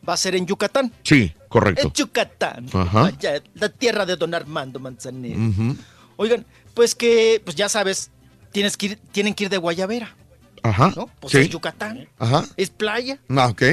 [0.08, 0.92] Va a ser en Yucatán.
[1.04, 1.88] Sí, correcto.
[1.88, 2.68] En Yucatán.
[2.74, 3.12] Ajá.
[3.56, 5.40] La tierra de don Armando Manzanero.
[5.40, 5.76] Ujú.
[6.18, 8.12] Oigan, pues que, pues ya sabes,
[8.52, 10.16] tienes que ir, tienen que ir de Guayabera,
[10.64, 10.94] Ajá.
[10.96, 11.10] ¿no?
[11.20, 11.38] Pues sí.
[11.40, 12.46] es Yucatán, Ajá.
[12.58, 13.20] es playa.
[13.30, 13.64] Ah, ok.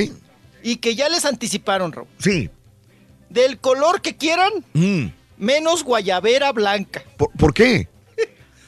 [0.62, 2.09] Y que ya les anticiparon, Raúl.
[2.18, 2.49] Sí.
[3.31, 5.07] Del color que quieran, Mm.
[5.39, 7.02] menos Guayabera blanca.
[7.17, 7.89] ¿Por, por qué?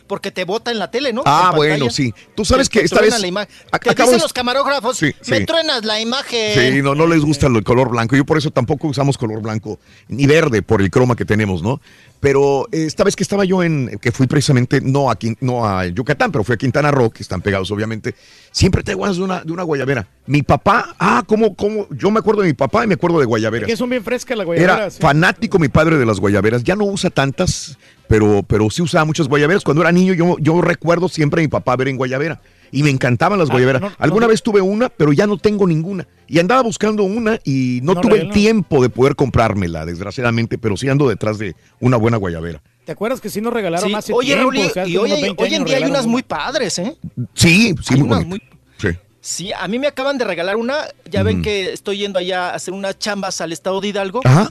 [0.07, 1.23] Porque te bota en la tele, ¿no?
[1.25, 1.91] Ah, En bueno, pantalla.
[1.91, 2.13] sí.
[2.37, 5.47] Tú sabes Te- que esta vez- Te dicen los camarógrafos, Sí, me sí.
[5.47, 6.75] truenas la imagen.
[6.75, 8.15] Sí, no, no les gusta el color blanco.
[8.15, 11.81] Yo por eso tampoco usamos color blanco, ni verde por el croma que tenemos, ¿no?
[12.25, 15.85] Pero eh, esta vez que estaba yo en, que fui precisamente, no a, no a
[15.85, 18.15] Yucatán, pero fui a Quintana Roo, que están pegados obviamente,
[18.51, 20.09] siempre te ganas de una, de una guayabera.
[20.25, 21.87] Mi papá, ah, ¿cómo, cómo?
[21.91, 23.69] Yo me acuerdo de mi papá y me acuerdo de guayaberas.
[23.69, 24.95] Que son bien frescas las Era guayaberas.
[24.95, 25.03] sí.
[25.03, 26.65] fanático mi padre de las guayaberas.
[26.65, 27.77] Ya no usa tantas,
[28.09, 29.63] pero, pero sí usaba muchas guayaberas.
[29.63, 32.41] Cuando era niño, yo, yo recuerdo siempre a mi papá ver en guayabera.
[32.77, 33.83] Y me encantaban las Ah, guayaberas.
[33.83, 34.31] no, Alguna no.
[34.31, 36.09] vez tuve una, pero ya no tengo ninguna.
[36.27, 40.77] Y andaba buscando una y no, No, tuve el tiempo de poder comprármela, desgraciadamente, pero
[40.77, 42.61] sí ando detrás de una buena guayabera.
[42.85, 44.51] ¿Te acuerdas que sí nos regalaron Sí, hace Oye, tiempo?
[44.51, 46.07] Raúl, y- o sea, hace y hoy, unos hay- 20 hoy en día hay unas
[46.07, 46.97] muy padres, ¿eh?
[47.35, 48.41] Sí, sí, Hay muy unas.
[48.79, 48.89] Sí.
[49.21, 50.79] Sí, a mí me acaban de regalar una.
[51.11, 54.21] Ya ven que estoy yendo allá a hacer unas chambas al estado de Hidalgo.
[54.25, 54.51] Ajá.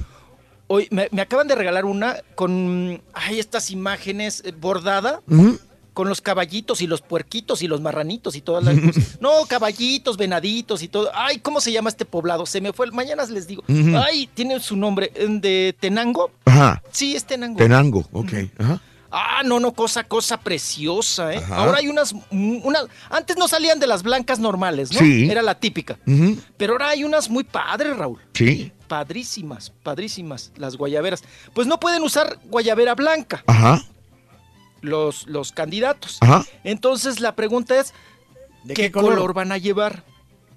[0.68, 5.22] Hoy me, me acaban de regalar una con ay, estas imágenes eh, bordada.
[5.94, 9.18] Con los caballitos y los puerquitos y los marranitos y todas las cosas.
[9.22, 11.10] No, caballitos, venaditos y todo.
[11.14, 12.46] Ay, ¿cómo se llama este poblado?
[12.46, 12.86] Se me fue.
[12.86, 13.64] el- Mañana les digo.
[14.04, 15.12] Ay, tiene su nombre.
[15.16, 16.32] eh, ¿De Tenango?
[16.46, 16.82] Ajá.
[16.92, 17.58] Sí, es Tenango.
[17.58, 18.34] Tenango, ok.
[18.60, 18.82] Ajá.
[19.16, 21.38] Ah, no, no, cosa, cosa preciosa, ¿eh?
[21.38, 21.58] Ajá.
[21.58, 25.00] Ahora hay unas, mm, unas, antes no salían de las blancas normales, ¿no?
[25.00, 25.30] Sí.
[25.30, 26.00] Era la típica.
[26.08, 26.38] Ujú.
[26.58, 28.20] Pero ahora hay unas muy padres, Raúl.
[28.34, 28.72] Sí.
[28.88, 31.24] Padrísimas, padrísimas, las guayaberas.
[31.54, 33.84] Pues no pueden usar guayabera blanca, Ajá.
[34.84, 36.18] Los, los candidatos.
[36.22, 36.46] Ajá.
[36.64, 37.94] Entonces la pregunta es,
[38.64, 39.16] ¿De ¿qué, qué color?
[39.16, 39.34] color?
[39.34, 40.04] van a llevar?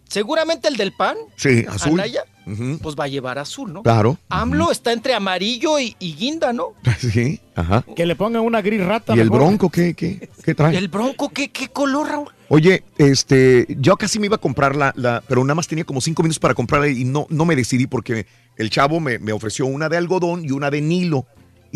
[0.08, 1.94] Seguramente el del PAN, Sí, azul.
[1.98, 2.78] Anaya, Ujú.
[2.80, 3.82] pues va a llevar azul, ¿no?
[3.82, 4.16] Claro.
[4.28, 6.74] AMLO está entre amarillo y, y guinda, ¿no?
[7.00, 7.84] Sí, ajá.
[7.96, 9.16] Que le pongan una gris rata.
[9.16, 10.76] ¿Y el bronco qué, qué, qué trae?
[10.76, 12.28] ¿El bronco qué, qué color, Raúl?
[12.48, 16.00] Oye, este, yo casi me iba a comprar la, la- pero nada más tenía como
[16.00, 19.66] cinco minutos para comprarla y no, no me decidí porque el chavo me, me ofreció
[19.66, 21.26] una de algodón y una de Nilo.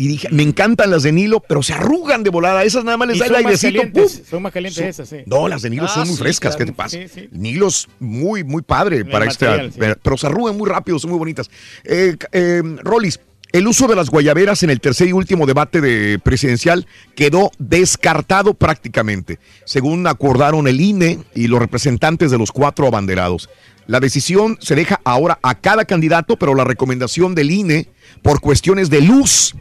[0.01, 2.63] Y dije, me encantan las de Nilo, pero se arrugan de volada.
[2.63, 4.01] Esas nada más les Y da el más airecito.
[4.27, 5.17] son más calientes Son- esas, sí.
[5.27, 6.55] No, las de Nilo Ah, son muy sí, frescas.
[6.55, 6.57] claro.
[6.57, 6.97] ¿Qué te pasa?
[6.97, 7.29] Sí, sí.
[7.31, 9.45] Nilo es muy, muy padre para este.
[9.45, 9.79] material, sí.
[10.01, 11.51] Pero se arrugan muy rápido, son muy bonitas.
[11.83, 13.19] Eh, eh, Rolis,
[13.51, 18.55] el uso de las guayaberas en el tercer y último debate de presidencial quedó descartado
[18.55, 23.49] prácticamente, según acordaron el INE y los representantes de los cuatro abanderados.
[23.85, 27.87] La decisión se deja ahora a cada candidato, pero la recomendación del INE
[28.23, 29.53] por cuestiones de luz,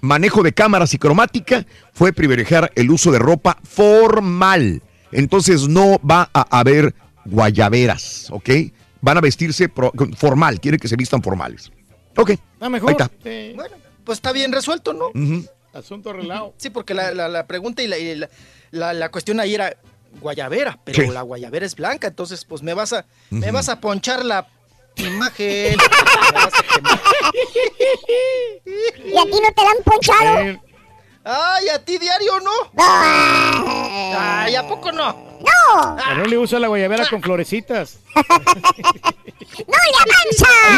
[0.00, 4.82] manejo de cámaras y cromática fue privilegiar el uso de ropa formal.
[5.12, 8.50] Entonces no va a haber guayaberas, ¿ok?
[9.00, 11.70] Van a vestirse pro- formal, quiere que se vistan formales.
[12.16, 12.32] Ok.
[12.60, 12.90] Ah, mejor.
[12.90, 13.10] Ahí está.
[13.22, 13.52] Sí.
[13.54, 15.10] Bueno, pues está bien resuelto, ¿no?
[15.72, 16.54] Asunto arreglado.
[16.58, 18.28] Sí, porque la, la- la pregunta y, la, y la-
[18.72, 19.76] la- la cuestión ahí era
[20.20, 21.08] guayabera, pero Sí.
[21.08, 24.48] la guayabera es blanca, entonces pues me vas a, me vas a ponchar la
[24.96, 25.76] imagen.
[29.04, 30.38] ¿Y a ti no te la han ponchado?
[30.40, 30.60] Eh,
[31.22, 32.50] Ay, a ti diario no.
[32.72, 32.82] No.
[34.18, 35.12] Ay, ¿a poco no?
[35.40, 35.98] ¡No!
[35.98, 37.98] a Rolly usa la guayabera con florecitas.
[38.14, 38.24] ¡No
[39.66, 39.90] le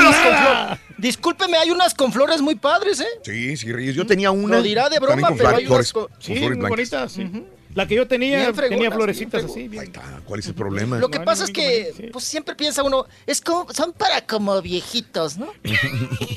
[0.01, 0.79] Unas avanza!
[0.99, 3.07] Discúlpeme, hay unas con flores muy padres, ¿eh?
[3.25, 3.95] Sí, sí, Reyes.
[3.95, 4.57] Yo tenía una.
[4.57, 7.13] Lo dirá de broma, pero hay unas flores, con- con Sí, flores muy bonitas.
[7.13, 7.31] sí.
[7.75, 9.69] La que yo tenía tenía florecitas así.
[9.69, 9.93] bien.
[10.25, 10.99] ¿Cuál es el problema?
[10.99, 12.03] Lo que No, pasa no, es que, sí.
[12.13, 15.53] pues siempre piensa uno, es como, son para como viejitos, ¿no?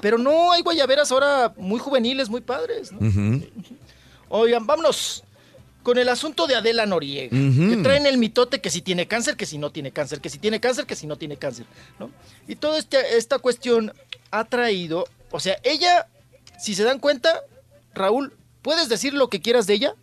[0.00, 3.40] Pero no, hay guayaberas ahora muy juveniles, muy padres, ¿no?
[4.28, 5.24] Oigan, vámonos
[5.82, 7.30] con el asunto de Adela Noriega.
[7.30, 10.38] Que traen el mitote que si tiene cáncer, que si no tiene cáncer, que si
[10.38, 11.66] tiene cáncer, que si no tiene cáncer,
[11.98, 12.10] ¿no?
[12.46, 13.92] Y toda este- esta cuestión
[14.30, 16.06] ha traído, o sea, ella,
[16.60, 17.40] si se dan cuenta,
[17.94, 18.34] Raúl,
[18.68, 19.94] puedes decir lo que quieras de ella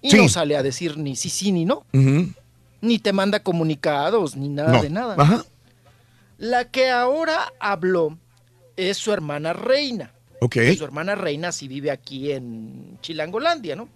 [0.00, 0.16] y Sí.
[0.16, 1.84] no sale a decir ni sí, sí, ni no.
[2.80, 4.82] Ni te manda comunicados, ni nada No.
[4.82, 5.14] de nada.
[5.18, 5.44] Ajá.
[6.38, 8.16] La que ahora habló
[8.78, 10.10] es su hermana Reina.
[10.40, 10.56] Ok.
[10.78, 13.90] Su hermana Reina sí vive aquí en Chilangolandia, ¿no?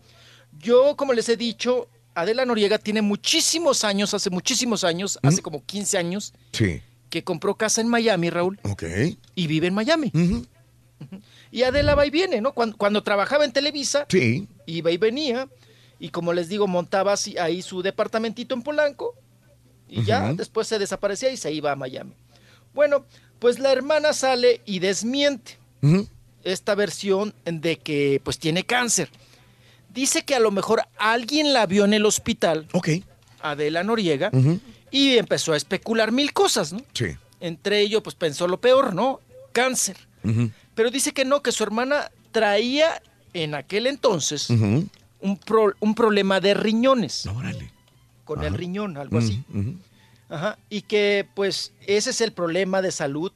[0.59, 5.65] Yo, como les he dicho, Adela Noriega tiene muchísimos años, hace muchísimos años, hace como
[5.65, 6.83] 15 años, Sí.
[7.09, 8.83] que compró casa en Miami, Raúl, Ok.
[9.35, 10.13] y vive en Miami.
[10.15, 10.45] Ujú.
[11.53, 12.53] Y Adela va y viene, ¿no?
[12.53, 14.47] Cuando, cuando trabajaba en Televisa, Sí.
[14.67, 15.49] iba y venía,
[15.99, 19.15] y como les digo, montaba así- ahí su departamentito en Polanco,
[19.89, 22.13] y ya después se desaparecía y se iba a Miami.
[22.73, 23.05] Bueno,
[23.41, 25.59] pues la hermana sale y desmiente
[26.45, 29.11] esta versión de que pues tiene cáncer.
[29.93, 32.89] Dice que a lo mejor alguien la vio en el hospital, Ok.
[33.43, 34.31] Adela Noriega,
[34.93, 36.81] y empezó a especular mil cosas, ¿no?
[36.95, 37.07] Sí.
[37.41, 39.19] Entre ello, pues pensó lo peor, ¿no?
[39.53, 39.97] Cáncer.
[40.81, 43.03] Pero dice que no, que su hermana traía
[43.35, 44.89] en aquel entonces un,
[45.45, 47.27] pro- un problema de riñones.
[47.27, 47.71] Órale.
[48.25, 49.45] Con el riñón, algo así.
[50.31, 50.57] Ajá.
[50.71, 53.31] Y que pues ese es el problema de salud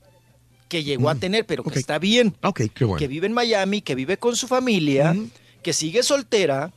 [0.71, 2.35] que llegó a Mm, tener, pero que está bien.
[2.43, 2.99] Ok, qué bueno.
[2.99, 5.15] Que vive en Miami, que vive con su familia,
[5.63, 6.73] que sigue soltera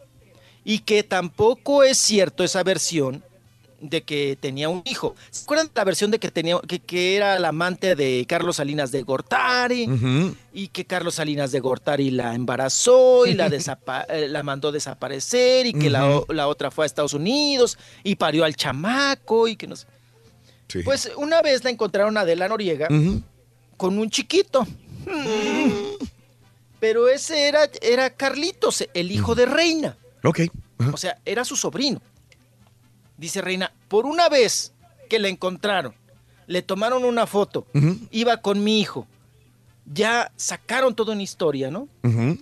[0.65, 3.23] y que tampoco es cierto esa versión
[3.80, 5.15] de que tenía un hijo.
[5.30, 8.57] ¿Se acuerdan de la versión de que tenía que, que era la amante de Carlos
[8.57, 9.88] Salinas de Gortari?
[10.53, 13.47] Y que Carlos Salinas de Gortari la embarazó y la,
[14.09, 18.45] eh, la mandó desaparecer y que la, la otra fue a Estados Unidos y parió
[18.45, 19.88] al chamaco y que no sé.
[20.67, 20.80] Sí.
[20.83, 22.88] Pues una vez la encontraron a Adela Noriega
[23.77, 24.67] con un chiquito.
[26.80, 29.97] Pero ese era, era Carlitos, el hijo de Reina.
[30.23, 30.41] Ok.
[30.91, 32.01] O sea, era su sobrino.
[33.17, 34.73] Dice Reina, por una vez
[35.09, 35.93] que la encontraron,
[36.47, 37.65] le tomaron una foto,
[38.11, 39.07] iba con mi hijo.
[39.89, 41.87] Ya sacaron toda una historia, ¿no?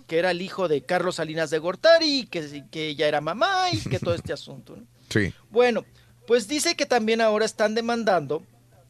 [0.07, 3.77] Que era el hijo de Carlos Salinas de Gortari, que, que ella era mamá y
[3.77, 4.83] que todo este asunto, ¿no?
[5.09, 5.31] Sí.
[5.51, 5.85] Bueno,
[6.25, 8.41] pues dice que también ahora están demandando,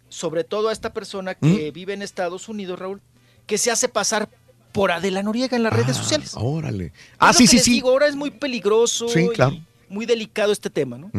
[0.08, 3.02] sobre todo a esta persona que vive en Estados Unidos, Raúl,
[3.46, 4.30] que se hace pasar
[4.72, 6.32] por Adela Noriega en las redes sociales.
[6.36, 6.86] Órale.
[6.88, 7.72] Es Ah, lo sí, que sí, les sí.
[7.74, 9.58] digo, ahora es muy peligroso Sí, y claro.
[9.90, 11.12] muy delicado este tema, ¿no?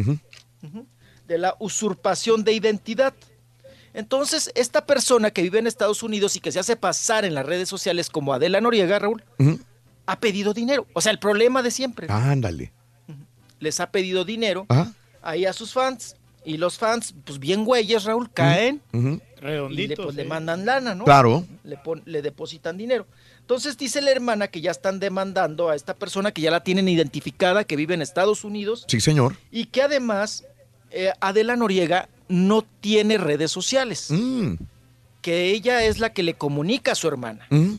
[1.27, 3.13] De la usurpación de identidad.
[3.93, 7.45] Entonces, esta persona que vive en Estados Unidos y que se hace pasar en las
[7.45, 9.23] redes sociales como Adela Noriega, Raúl,
[10.05, 10.85] ha pedido dinero.
[10.93, 12.07] O sea, el problema de siempre.
[12.09, 12.71] Ándale.
[13.59, 14.67] Les ha pedido dinero
[15.21, 16.15] ahí a sus fans.
[16.45, 20.25] Y los fans, pues bien güeyes, Raúl, caen y le, pues, le eh.
[20.25, 21.03] mandan lana, ¿no?
[21.03, 21.43] Claro.
[21.65, 23.05] Le, pon- le depositan dinero.
[23.47, 26.89] Entonces dice la hermana que ya están demandando a esta persona que ya la tienen
[26.89, 29.37] identificada, que vive en Estados Unidos Sí, señor.
[29.51, 30.43] y que además
[30.91, 34.55] eh, Adela Noriega no tiene redes sociales, Mm.
[35.21, 37.75] que ella es la que le comunica a su hermana Mm.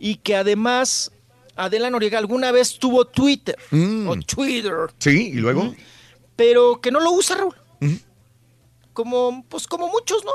[0.00, 1.12] y que además
[1.54, 4.08] Adela Noriega alguna vez tuvo Twitter Mm.
[4.08, 5.76] o Twitter, Sí, y luego.
[6.34, 7.54] pero que no lo usa Raúl.
[8.92, 10.32] Como, pues como muchos, ¿no?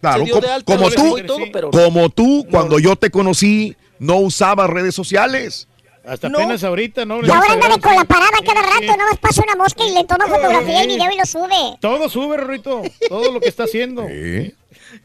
[0.00, 3.76] Claro, Se dio de alta, como tú, todo, pero como tú, cuando yo te conocí,
[3.98, 5.66] no usabas redes sociales.
[6.06, 6.38] Hasta No.
[6.38, 7.16] apenas ahorita, ¿no?
[7.22, 8.86] Y ahora anda de con la parada cada rato, sí.
[8.86, 11.76] nada más pasa una mosca y le toma fotografía y video y lo sube.
[11.80, 12.82] Todo sube, Rorrito.
[13.08, 14.04] Todo lo que está haciendo.
[14.08, 14.54] ¿Eh?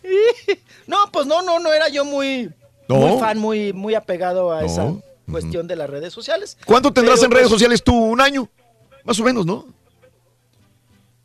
[0.88, 2.50] No, pues no, no, no era yo muy,
[2.90, 2.96] No.
[2.98, 4.66] muy fan, muy, muy apegado a No.
[4.68, 4.94] esa
[5.30, 6.58] cuestión de las redes sociales.
[6.66, 7.94] ¿Cuánto tendrás Pero, en redes pues, sociales tú?
[7.96, 8.50] ¿Un año?
[9.06, 9.66] Más o menos, ¿no?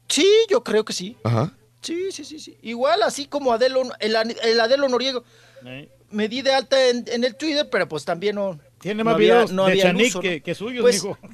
[0.09, 1.17] Sí, yo creo que sí.
[1.25, 1.53] Ajá.
[1.81, 2.57] Sí, sí, sí, sí.
[2.63, 5.23] Igual así como Adelo, el, el Adelo Noriego.
[5.65, 5.89] Eh.
[6.11, 8.59] Me di de alta en, en el Twitter, pero pues también no.
[8.81, 10.23] Tiene no más había- videos no de había Chanik uso, ¿no?
[10.23, 11.19] que, que suyos, Pues- mijo.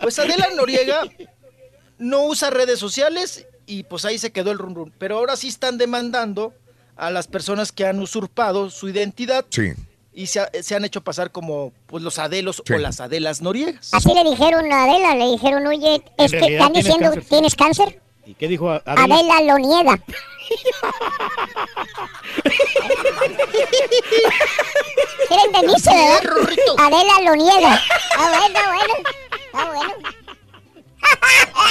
[0.00, 1.02] Pues Adela Noriega
[1.98, 4.92] no usa redes sociales y pues ahí se quedó el run run.
[4.98, 6.52] Pero ahora sí están demandando
[6.96, 9.72] a las personas que han usurpado su identidad Sí.
[10.12, 12.72] y se, ha- se han hecho pasar como pues los Adelos Sí.
[12.72, 13.94] o las Adelas Noriegas.
[13.94, 17.28] Así le dijeron a Adela, le dijeron, oye, es que están diciendo, cáncer, sí.
[17.28, 18.02] ¿tienes cáncer?
[18.24, 19.14] ¿Y qué dijo Adela?
[19.16, 19.98] Adela lo niega.
[25.28, 26.56] ¿Sí la entendiste, verdad?
[26.78, 27.82] Adela lo niega.
[28.16, 28.94] Ah, bueno, bueno.
[29.52, 29.94] Ah, bueno.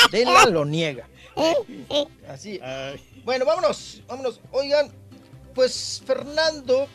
[0.07, 1.07] Adela lo niega.
[1.35, 1.55] Eh,
[1.89, 2.05] eh.
[2.29, 2.59] Así.
[2.61, 4.39] Ay, Bueno, vámonos, vámonos.
[4.51, 4.91] Oigan,
[5.53, 6.87] pues Fernando,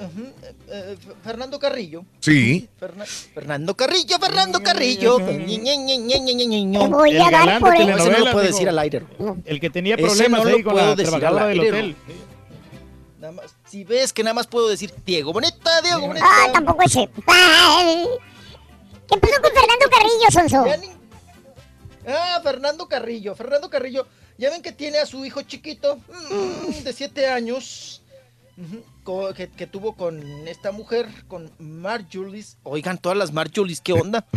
[0.00, 2.04] eh, eh, Fernando Carrillo.
[2.20, 2.68] Sí.
[2.78, 5.16] Ferna- Fernando Carrillo, Fernando Carrillo.
[5.18, 7.86] Te voy El a dar por el...
[7.88, 9.04] No, ese no lo puedo decir al aire.
[9.44, 11.96] El que tenía problemas no lo ahí con puedo la decir al trabajadora del hotel.
[13.20, 16.26] Nada más, si ves que nada más puedo decir Diego Boneta, Diego Boneta.
[16.26, 17.08] Ah, tampoco ese.
[17.12, 20.64] ¿Qué pasó con Fernando Carrillo, Sonso?
[20.80, 21.00] Ni-
[22.06, 23.34] Ah, Fernando Carrillo.
[23.34, 24.06] Fernando Carrillo,
[24.38, 25.98] ya ven que tiene a su hijo chiquito
[26.30, 27.99] mm, de siete años.
[29.34, 32.58] Que, que tuvo con esta mujer, con Marjulis.
[32.62, 34.26] Oigan, todas las Marjulis, ¿qué onda?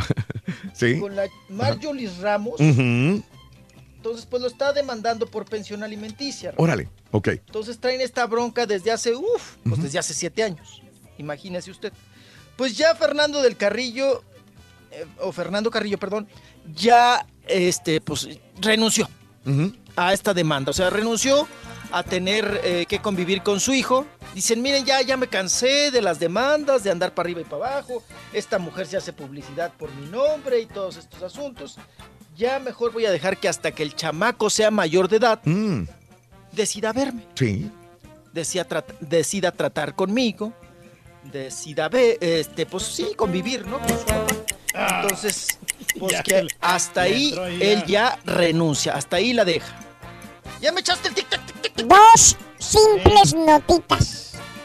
[0.73, 0.99] Sí.
[0.99, 2.59] Con la Marjulis Ramos.
[2.59, 6.53] Entonces, pues lo está demandando por pensión alimenticia.
[6.57, 6.89] Órale.
[7.11, 7.27] Ok.
[7.29, 10.81] Entonces traen esta bronca desde hace, uff, pues desde hace siete años.
[11.17, 11.93] Imagínese usted.
[12.57, 14.23] Pues ya Fernando del Carrillo,
[14.91, 16.27] eh, o Fernando Carrillo, perdón,
[16.75, 18.27] ya este, pues
[18.59, 19.07] renunció
[19.95, 20.71] a esta demanda.
[20.71, 21.47] O sea, renunció
[21.93, 24.05] a tener eh, que convivir con su hijo.
[24.33, 27.73] Dicen, miren, ya, ya me cansé de las demandas, de andar para arriba y para
[27.73, 28.03] abajo.
[28.33, 31.77] Esta mujer se hace publicidad por mi nombre y todos estos asuntos.
[32.35, 35.83] Ya mejor voy a dejar que hasta que el chamaco sea mayor de edad, Mm.
[36.51, 37.69] decida verme, Sí.
[38.33, 38.65] decida,
[38.99, 40.51] decida tratar conmigo,
[41.31, 43.77] decida ver, este, pues sí, convivir, ¿no?
[43.79, 44.33] Con su papá.
[45.03, 45.59] Entonces,
[45.99, 49.79] pues Ya que hasta ahí él ya renuncia, hasta ahí la deja.
[50.59, 51.02] Ya me echaste.
[51.87, 54.19] Dos simples notitas.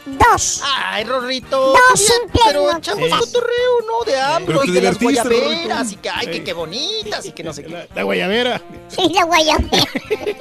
[0.06, 0.62] Dos.
[0.64, 1.58] Ay, Rorrito.
[1.74, 3.20] Dos simples Pero echamos notitas.
[3.20, 4.04] cotorreo, ¿no?
[4.04, 5.90] De Pero ambos, te de las guayaberas, Rorrito.
[5.92, 7.88] y que, ay, que qué bonitas, y que no sé qué.
[7.94, 8.62] La guayabera.
[8.88, 9.82] Sí, la guayabera.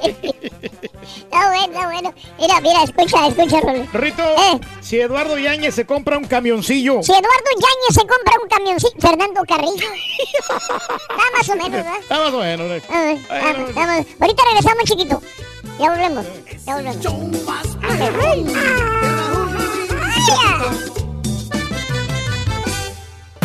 [0.08, 2.14] Está bueno, está bueno.
[2.38, 3.86] Mira, mira, escucha, escucha, Rolo.
[3.92, 4.60] Rito, Eh.
[4.80, 7.02] si Eduardo Yáñez se compra un camioncillo.
[7.02, 9.86] Si Eduardo Yáñez se compra un camioncito, Fernando Carrillo.
[9.92, 11.98] Está más o menos, ¿verdad?
[12.00, 12.68] Está más o menos.
[12.68, 12.82] ¿no?
[13.74, 14.06] Vamos.
[14.20, 15.22] Ahorita regresamos, chiquito.
[15.78, 16.26] Ya volvemos.
[16.66, 17.04] Ya volvemos.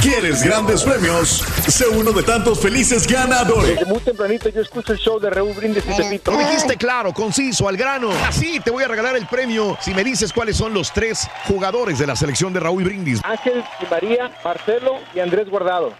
[0.03, 1.45] Ah, ¿Quieres grandes premios?
[1.67, 3.79] Sé uno de tantos felices ganadores.
[3.79, 6.31] Desde muy tempranito yo escucho el show de Raúl Brindis y Pepito.
[6.31, 8.09] Lo dijiste claro, conciso, al grano.
[8.27, 11.99] Así te voy a regalar el premio si me dices cuáles son los tres jugadores
[11.99, 13.21] de la selección de Raúl Brindis.
[13.23, 15.93] Ángel y María, Marcelo y Andrés Guardado.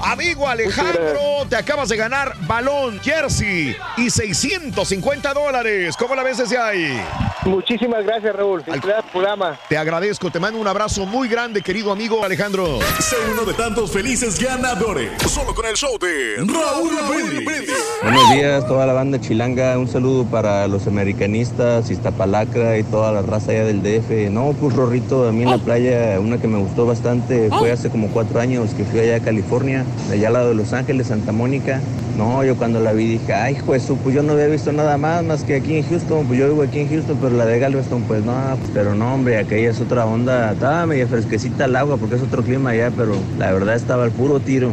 [0.00, 5.96] Amigo Alejandro, te acabas de ganar balón, jersey y 650 dólares.
[5.96, 7.00] ¿Cómo la ves desde ahí?
[7.44, 8.64] Muchísimas gracias, Raúl.
[8.66, 8.80] Al
[9.12, 9.58] programa.
[9.68, 12.78] Te agradezco, te mando un abrazo muy grande, querido amigo Alejandro.
[13.00, 15.10] Sé uno de tantos felices ganadores.
[15.28, 17.68] Solo con el show de Raúl Brindis.
[18.02, 19.78] Buenos días, toda la banda chilanga.
[19.78, 24.30] Un saludo para los americanistas, Iztapalacra y toda la raza allá del DF.
[24.30, 27.90] No, pues Rorrito, a mí en la playa, una que me gustó bastante fue hace
[27.90, 31.32] como cuatro años que fui allá a California, allá al lado de Los Ángeles, Santa
[31.32, 31.80] Mónica.
[32.16, 35.24] No, yo cuando la vi dije, ay, pues pues yo no había visto nada más
[35.24, 36.26] más que aquí en Houston.
[36.26, 38.34] Pues yo vivo aquí en Houston, pero la de Galveston, pues no,
[38.72, 40.52] pero no, hombre, aquella es otra onda.
[40.52, 44.10] Estaba media fresquecita el agua porque es otro clima allá, pero la verdad estaba al
[44.10, 44.70] puro tiro.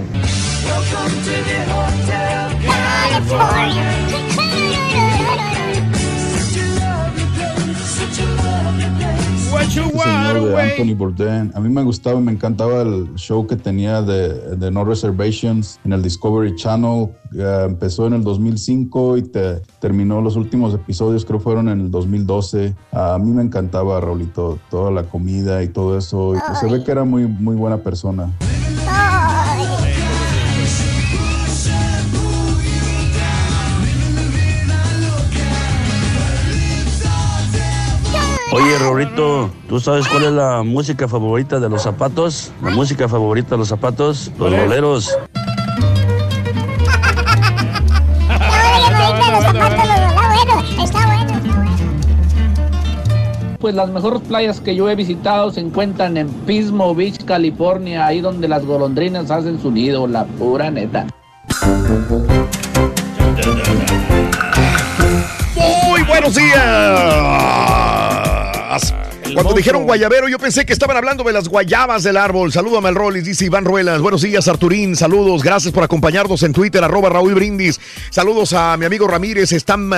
[9.60, 10.62] Señor de.
[10.62, 11.52] Anthony Bourdain.
[11.54, 15.80] A mí me gustaba y me encantaba el show que tenía de, de No Reservations
[15.84, 17.10] en el Discovery Channel.
[17.38, 21.92] Eh, empezó en el 2005 y te, terminó los últimos episodios, creo fueron en el
[21.92, 22.76] 2012.
[22.92, 26.36] a mí me encantaba, Raulito, toda la comida y todo eso.
[26.36, 28.32] Y pues se ve que era muy, muy buena persona.
[38.54, 42.52] Oye, Rorito, ¿tú sabes cuál es la música favorita de los zapatos?
[42.62, 45.18] La música favorita de los zapatos, los boleros.
[50.84, 51.32] Está bueno.
[53.60, 58.20] Pues las mejores playas que yo he visitado se encuentran en Pismo Beach, California, ahí
[58.20, 61.08] donde las golondrinas hacen su nido, la pura neta.
[65.56, 67.91] Muy buenos días.
[69.34, 72.52] Cuando dijeron guayabero, yo pensé que estaban hablando de las guayabas del árbol.
[72.52, 74.02] Salúdame al Rollis, dice Iván Ruelas.
[74.02, 74.96] Buenos días, Arturín.
[74.96, 75.44] Saludos.
[75.44, 77.80] Gracias por acompañarnos en Twitter, arroba Raúl Brindis.
[78.10, 79.52] Saludos a mi amigo Ramírez.
[79.52, 79.90] Están.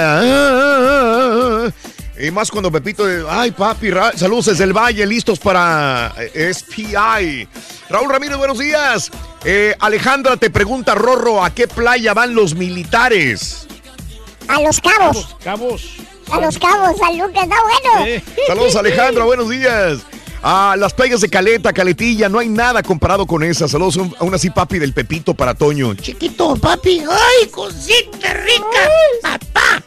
[2.19, 3.05] Y más cuando Pepito.
[3.29, 3.89] Ay, papi.
[3.89, 7.47] Ra- Saludos desde el Valle, listos para eh, SPI.
[7.89, 9.09] Raúl Ramírez, buenos días.
[9.43, 13.67] Eh, Alejandra te pregunta, Rorro, ¿a qué playa van los militares?
[14.47, 15.35] A los cabos.
[15.43, 15.95] Cabos.
[16.31, 17.43] A los cabos, San Lucas.
[17.43, 18.21] Está bueno.
[18.47, 19.99] Saludos Alejandro, buenos días.
[20.45, 23.71] A las playas de Caleta, Caletilla, no hay nada comparado con esas.
[23.71, 25.93] Saludos aún- aún así, papi, del Pepito para Toño.
[25.95, 26.99] Chiquito, papi.
[26.99, 28.89] ¡Ay, cosita rica!
[29.21, 29.83] ¡Papá!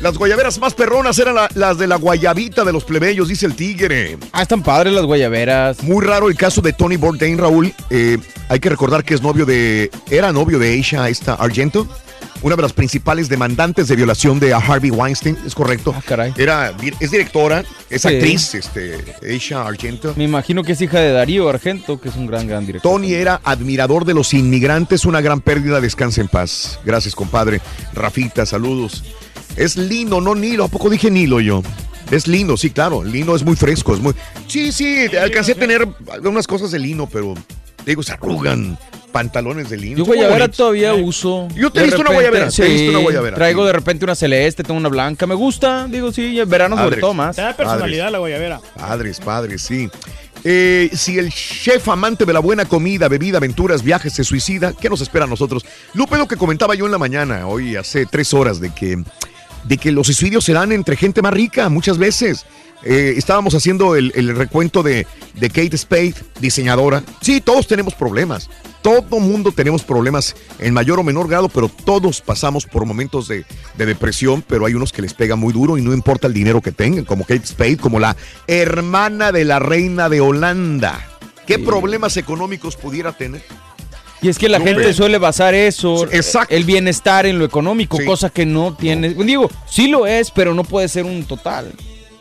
[0.00, 3.56] Las guayaberas más perronas eran la- las de la guayabita de los plebeyos, dice el
[3.56, 4.18] tigre.
[4.32, 5.82] Ah, están padres las guayaberas.
[5.82, 7.74] Muy raro el caso de Tony Bourdain, Raúl.
[7.90, 8.18] Eh,
[8.48, 9.90] hay que recordar que es novio de.
[10.10, 11.88] Era novio de Aisha esta Argento.
[12.46, 15.92] Una de las principales demandantes de violación de Harvey Weinstein, es correcto.
[16.36, 18.06] Era, es directora, es Sí.
[18.08, 20.14] actriz, este, Aisha Argento.
[20.16, 22.88] Me imagino que es hija de Darío Argento, que es un gran, gran director.
[22.92, 26.78] Tony era admirador de los inmigrantes, una gran pérdida, descansa en paz.
[26.84, 27.60] Gracias, compadre.
[27.94, 29.02] Rafita, saludos.
[29.56, 30.62] Es Lino, no Nilo.
[30.62, 31.64] ¿A poco dije Nilo yo?
[32.12, 33.02] Es lino, sí, claro.
[33.02, 34.14] Lino es muy fresco, es muy.
[34.46, 37.34] Sí, sí, alcancé a tener algunas cosas de lino, pero
[37.86, 38.78] digo, se arrugan
[39.12, 39.98] pantalones de lino.
[39.98, 41.48] Yo guayabera todavía uso.
[41.54, 43.36] Yo te he visto una guayabera, te he visto una guayabera.
[43.36, 45.26] Traigo de repente una celeste, tengo una blanca.
[45.26, 47.36] Me gusta, digo, sí, en verano sobre todo más.
[47.36, 48.60] Te da personalidad la guayabera.
[48.76, 49.88] Padres, padres, sí.
[50.44, 54.88] Eh, si el chef amante de la buena comida, bebida, aventuras, viajes se suicida, ¿qué
[54.88, 55.64] nos espera a nosotros?
[55.94, 59.02] Lupe, lo que comentaba yo en la mañana, hoy hace tres horas, de que,
[59.64, 62.44] de que los suicidios se dan entre gente más rica muchas veces.
[62.88, 67.02] Eh, estábamos haciendo el, el recuento de, de Kate Spade, diseñadora.
[67.20, 68.48] Sí, todos tenemos problemas.
[68.82, 73.44] todo mundo tenemos problemas en mayor o menor grado, pero todos pasamos por momentos de,
[73.76, 76.60] de depresión, pero hay unos que les pega muy duro y no importa el dinero
[76.62, 78.16] que tengan, como Kate Spade, como la
[78.46, 81.00] hermana de la reina de Holanda.
[81.48, 83.42] ¿Qué problemas económicos pudiera tener?
[84.22, 86.54] Y es que la No, gente suele basar eso, Exacto.
[86.54, 88.04] el bienestar en lo económico, Sí.
[88.04, 89.10] cosa que no tiene.
[89.14, 91.72] Digo, sí lo es, pero no puede ser un total.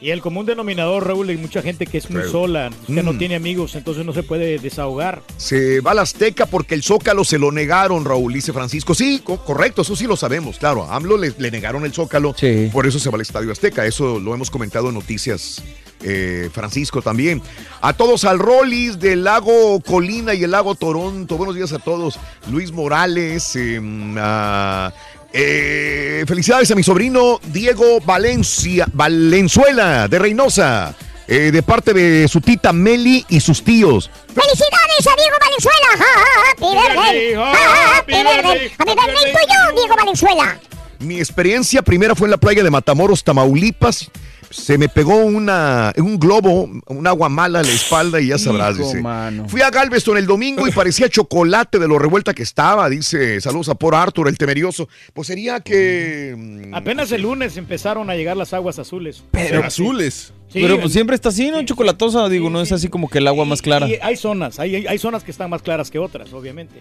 [0.06, 2.30] Y el común denominador, Raúl, hay mucha gente que es muy Sí.
[2.30, 3.18] sola, que no Mm.
[3.18, 5.24] tiene amigos, entonces no se puede desahogar.
[5.38, 8.94] Se va a la Azteca porque el Zócalo se lo negaron, Raúl, dice Francisco.
[8.94, 10.84] Sí, co- correcto, eso sí lo sabemos, claro.
[10.84, 12.36] A AMLO le, le negaron el Zócalo,
[12.72, 13.84] por eso se va al Estadio Azteca.
[13.88, 15.64] Eso lo hemos comentado en noticias,
[16.04, 17.42] eh, Francisco también.
[17.82, 21.36] A todos al Rollis del lago Colina y el lago Toronto.
[21.36, 22.20] Buenos días a todos.
[22.52, 23.82] Luis Morales, eh,
[24.20, 24.94] a-
[25.38, 30.96] eh, felicidades a mi sobrino Diego Valencia, Valenzuela de Reynosa,
[31.28, 34.10] eh, de parte de su tita Meli y sus tíos.
[34.28, 35.88] ¡Felicidades a Diego Valenzuela!
[35.98, 37.36] ¡Ja, ¡Happy birthday!
[37.36, 38.72] ¡Ja, ¡Happy birthday!
[38.78, 40.60] ¡Happy birthday to you, Diego Valenzuela!
[41.00, 44.10] Mi experiencia primera fue en la playa de Matamoros, Tamaulipas.
[44.50, 48.76] Se me pegó una, un globo, un agua mala a la espalda y ya sabrás,
[48.78, 49.02] Hijo, dice.
[49.02, 49.48] mano.
[49.50, 53.40] Fui a Galveston el domingo y parecía chocolate de lo revuelta que estaba, dice.
[53.42, 54.88] Saludos a por Arthur, el temerioso.
[55.14, 56.34] Pues sería que...
[56.38, 59.24] mm, Apenas el lunes empezaron a llegar las aguas azules.
[59.32, 60.34] Pero- azules.
[60.56, 61.62] Sí, pero pues siempre está así, ¿no?
[61.66, 63.90] Chocolatosa, digo, no es así como que el agua más clara.
[63.90, 66.80] Y hay zonas, hay, hay- zonas que están más claras que otras, obviamente.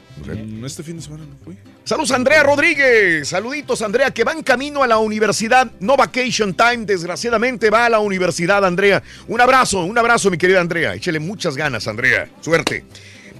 [0.65, 1.57] Este fin de semana no fui.
[1.83, 3.27] Saludos a Andrea Rodríguez.
[3.29, 5.69] Saluditos, Andrea, que va en camino a la universidad.
[5.81, 9.03] No vacation time, desgraciadamente va a la universidad, Andrea.
[9.27, 10.95] Un abrazo, un abrazo, mi querida Andrea.
[10.95, 12.29] Échele muchas ganas, Andrea.
[12.41, 12.85] Suerte.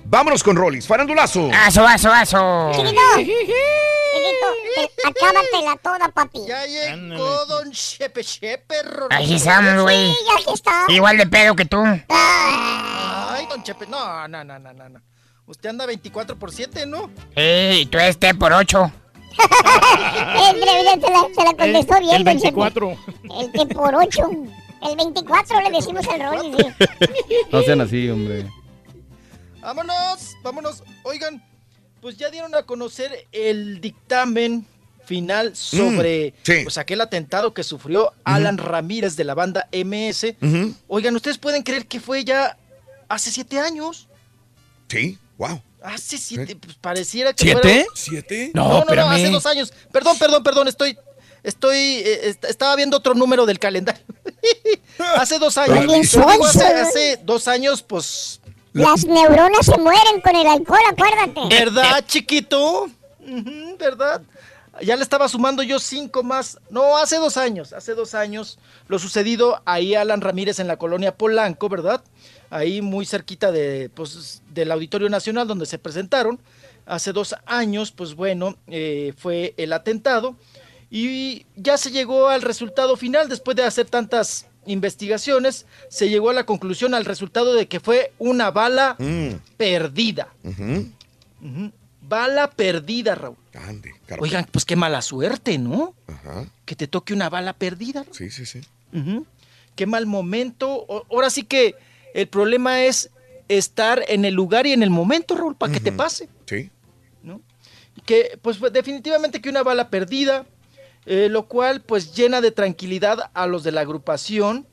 [0.07, 0.87] Vámonos con Rollis.
[0.87, 1.51] Farandulazo.
[1.53, 2.71] ¡Aso, aso, aso!
[2.75, 3.47] Chiquito, chiquito,
[4.75, 6.41] te- acábatela toda, papi.
[6.47, 8.75] Ya llegó Don Chepe Chepe.
[9.11, 10.11] Aquí estamos, güey.
[10.13, 10.85] Sí, aquí está.
[10.89, 11.83] Igual de pedo que tú.
[12.09, 14.89] Ay, Don Chepe, no, no, no, no, no.
[14.89, 15.01] no.
[15.47, 17.11] Usted anda 24 por 7, ¿no?
[17.35, 18.93] Ey, tú eres T por 8.
[20.51, 22.53] El breve se la, se la contestó bien, el don Chepe.
[22.61, 22.97] 24.
[23.41, 24.31] El que por 8.
[24.83, 26.87] El 24 le decimos al Rolly, sí.
[27.51, 28.47] No sean así, hombre.
[29.65, 30.83] Vámonos, vámonos.
[31.05, 31.43] Oigan,
[32.03, 34.67] pues ya dieron a conocer el dictamen
[35.07, 36.53] final sobre Mm, sí.
[36.65, 40.37] pues, aquel atentado que sufrió Alan Ramírez de la banda MS.
[40.87, 42.59] Oigan, ¿ustedes pueden creer que fue ya
[43.09, 44.07] hace siete años?
[44.89, 45.63] Sí, wow.
[45.83, 47.61] Hace siete, pues pareciera que ¿Siete?
[47.61, 48.51] fuera- ¿Siete?
[48.55, 49.73] No, No, no, no, hace dos años.
[49.93, 50.99] Perdón, perdón, perdón, estoy,
[51.43, 54.03] estoy, eh, est- estaba viendo otro número del calendario.
[55.17, 55.87] hace dos años.
[56.83, 58.41] Hace dos años, pues,
[58.75, 61.41] Las neuronas se mueren con el alcohol, acuérdate.
[61.49, 62.91] ¿verdad, chiquito?
[63.79, 64.21] ¿Verdad?
[64.83, 66.59] Ya le estaba sumando yo cinco más.
[66.71, 71.17] No, hace dos años, hace dos años, lo sucedido ahí Alan Ramírez en la colonia
[71.17, 72.03] Polanco, ¿verdad?
[72.51, 76.41] Ahí muy cerquita de, pues, del Auditorio Nacional donde se presentaron.
[76.85, 80.35] Hace dos años, pues bueno, eh, fue el atentado.
[80.91, 85.67] Y ya se llegó al resultado final después de hacer tantas investigaciones.
[85.89, 90.29] Se llegó a la conclusión, al resultado de que fue una bala Mm, perdida.
[92.07, 93.37] Bala perdida, Raúl.
[93.55, 93.95] Ande.
[94.19, 95.95] Oigan, pues qué mala suerte, ¿no?
[96.07, 96.47] Ajá.
[96.67, 98.05] Que te toque una bala perdida.
[98.11, 98.61] Sí, sí, sí.
[98.93, 99.27] Ujú.
[99.75, 100.69] Qué mal momento.
[100.87, 101.75] O- ahora sí que
[102.13, 103.11] el problema es
[103.49, 106.29] estar en el lugar y en el momento, Raúl, para que te pase.
[106.47, 106.71] Sí.
[108.07, 110.45] Que, pues definitivamente que una bala perdida,
[111.07, 114.67] eh, lo cual pues llena de tranquilidad a los de la agrupación,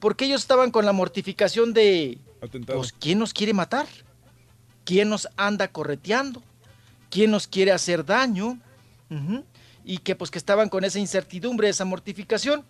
[0.00, 2.78] porque ellos estaban con la mortificación de, Atentado.
[2.78, 3.86] pues, ¿quién nos quiere matar?
[4.84, 6.42] ¿Quién nos anda correteando?
[7.10, 8.58] ¿Quién nos quiere hacer daño?
[9.84, 12.64] Y que pues que estaban con esa incertidumbre, esa mortificación,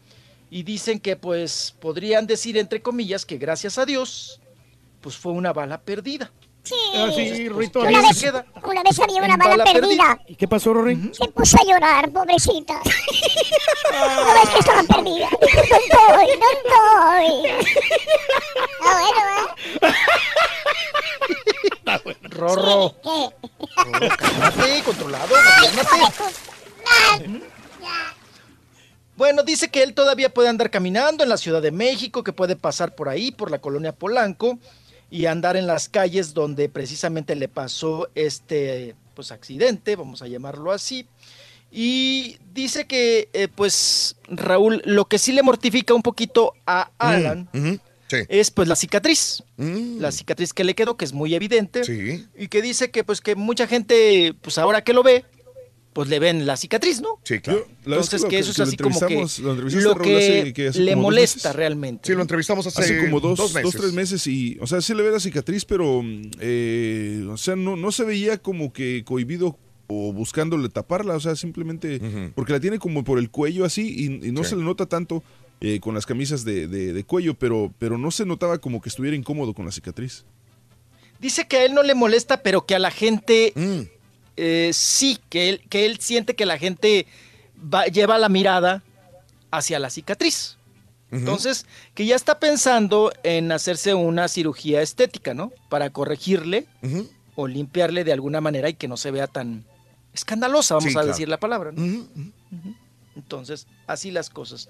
[0.50, 4.40] y dicen que pues podrían decir entre comillas que gracias a Dios,
[5.00, 6.30] pues fue una bala perdida.
[6.64, 6.74] Sí.
[6.94, 7.80] Ah, sí, Rito.
[7.80, 8.44] Una Una vez, queda.
[8.62, 9.80] una vez había una bala, bala perdida.
[9.80, 10.18] perdida.
[10.28, 11.10] ¿Y qué pasó, Rory?
[11.14, 12.80] Se puso a llorar, pobrecita.
[13.90, 15.28] No ves que estaba perdida.
[15.30, 17.68] No estoy, no estoy.
[21.86, 22.28] Ah, bueno, ¿eh?
[22.28, 23.30] Rorro, ¿Qué?
[23.76, 26.34] Rorro, cálmate, controlado, gobiérnate.
[29.16, 32.54] Bueno, dice que él todavía puede andar caminando en la Ciudad de México, que puede
[32.56, 34.58] pasar por ahí, por la colonia Polanco,
[35.10, 40.70] y andar en las calles donde precisamente le pasó este pues accidente, vamos a llamarlo
[40.70, 41.06] así.
[41.70, 47.48] Y dice que, eh, pues, Raúl, lo que sí le mortifica un poquito a Alan
[47.52, 47.74] Mm.
[48.10, 48.16] Sí.
[48.30, 49.42] es pues la cicatriz.
[49.58, 51.84] Mm, La cicatriz que le quedó, que es muy evidente.
[51.84, 52.26] Sí.
[52.38, 55.26] Y que dice que, pues, que mucha gente, pues ahora que lo ve,
[55.98, 57.18] pues le ven la cicatriz, ¿no?
[57.24, 57.66] Sí, claro.
[57.84, 60.68] Entonces, que eso es lo así como que lo entrevistaste, lo Raúl, que hace- que
[60.68, 62.06] hace le molesta realmente.
[62.06, 65.02] Sí, lo entrevistamos hace, Hace como dos, dos tres meses y, o sea, sí le
[65.02, 66.00] ve la cicatriz, pero,
[66.38, 71.34] eh, o sea, no, no se veía como que cohibido o buscándole taparla, o sea,
[71.34, 72.00] simplemente
[72.36, 73.88] porque la tiene como por el cuello así
[74.22, 74.50] y, y no Sí.
[74.50, 75.24] se le nota tanto
[75.60, 78.88] eh, con las camisas de, de- de cuello, pero, pero no se notaba como que
[78.88, 80.24] estuviera incómodo con la cicatriz.
[81.20, 83.97] Dice que a él no le molesta, pero que a la gente Mm.
[84.38, 87.06] Eh, sí, que él, que él siente que la gente
[87.62, 88.82] va- lleva la mirada
[89.50, 90.56] hacia la cicatriz.
[91.10, 95.52] Entonces, que ya está pensando en hacerse una cirugía estética, ¿no?
[95.70, 96.66] Para corregirle
[97.34, 99.64] o limpiarle de alguna manera y que no se vea tan
[100.12, 101.08] escandalosa, vamos Sí, a claro.
[101.08, 102.06] decir la palabra, ¿no?
[103.16, 104.68] Entonces, así las cosas.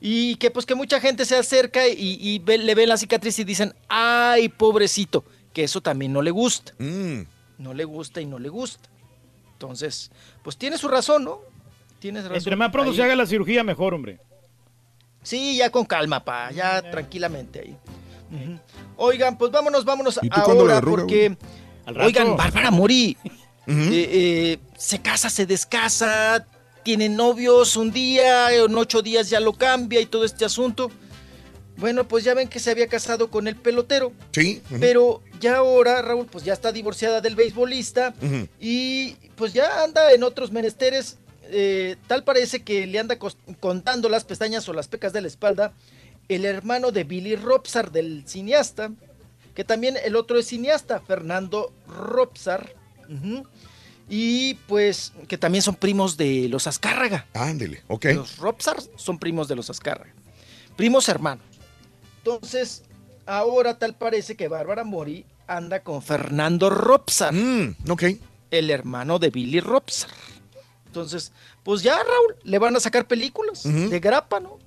[0.00, 3.38] Y que pues que mucha gente se acerca y, y ve- le ve la cicatriz
[3.38, 6.72] y dicen, ay, pobrecito, que eso también no le gusta.
[6.78, 7.20] Mm.
[7.58, 8.88] No le gusta y no le gusta.
[9.54, 10.10] Entonces,
[10.42, 11.40] pues tiene su razón, ¿no?
[11.98, 12.36] Tienes razón.
[12.36, 12.96] Entre más pronto Ahí.
[12.96, 14.18] se haga la cirugía, mejor, hombre.
[15.22, 17.76] Sí, ya con calma, pa, ya tranquilamente ahí.
[18.96, 21.36] Oigan, pues vámonos, vámonos ¿Y tú cuándo la ahora arruga, porque,
[21.86, 22.06] Al rato.
[22.06, 23.16] oigan, Bárbara Mori
[23.66, 26.44] eh, eh, se casa, se descasa,
[26.82, 30.90] tiene novios un día, en ocho días ya lo cambia y todo este asunto.
[31.76, 34.62] Bueno, pues ya ven que se había casado con el pelotero, Sí.
[34.80, 38.14] pero ya ahora, Raúl, pues ya está divorciada del beisbolista
[38.60, 41.18] y pues ya anda en otros menesteres.
[41.50, 43.18] eh, tal parece que le anda
[43.60, 45.74] contando las pestañas o las pecas de la espalda
[46.28, 48.90] el hermano de Billy Robsar, del cineasta,
[49.54, 52.74] que también el otro es cineasta, Fernando Robsar.
[54.08, 57.26] Y pues que también son primos de los Azcárraga.
[57.34, 58.06] Ándele, ok.
[58.14, 60.12] Los Robsar son primos de los Azcárraga.
[60.76, 61.44] Primos hermanos.
[62.18, 62.82] Entonces,
[63.26, 67.32] ahora tal parece que Bárbara Mori anda con Fernando Robsar.
[67.32, 68.04] Mm, ok.
[68.58, 70.10] El hermano de Billy Robsar.
[70.86, 71.32] Entonces,
[71.64, 74.58] pues ya, Raúl, le van a sacar películas de grapa, ¿no?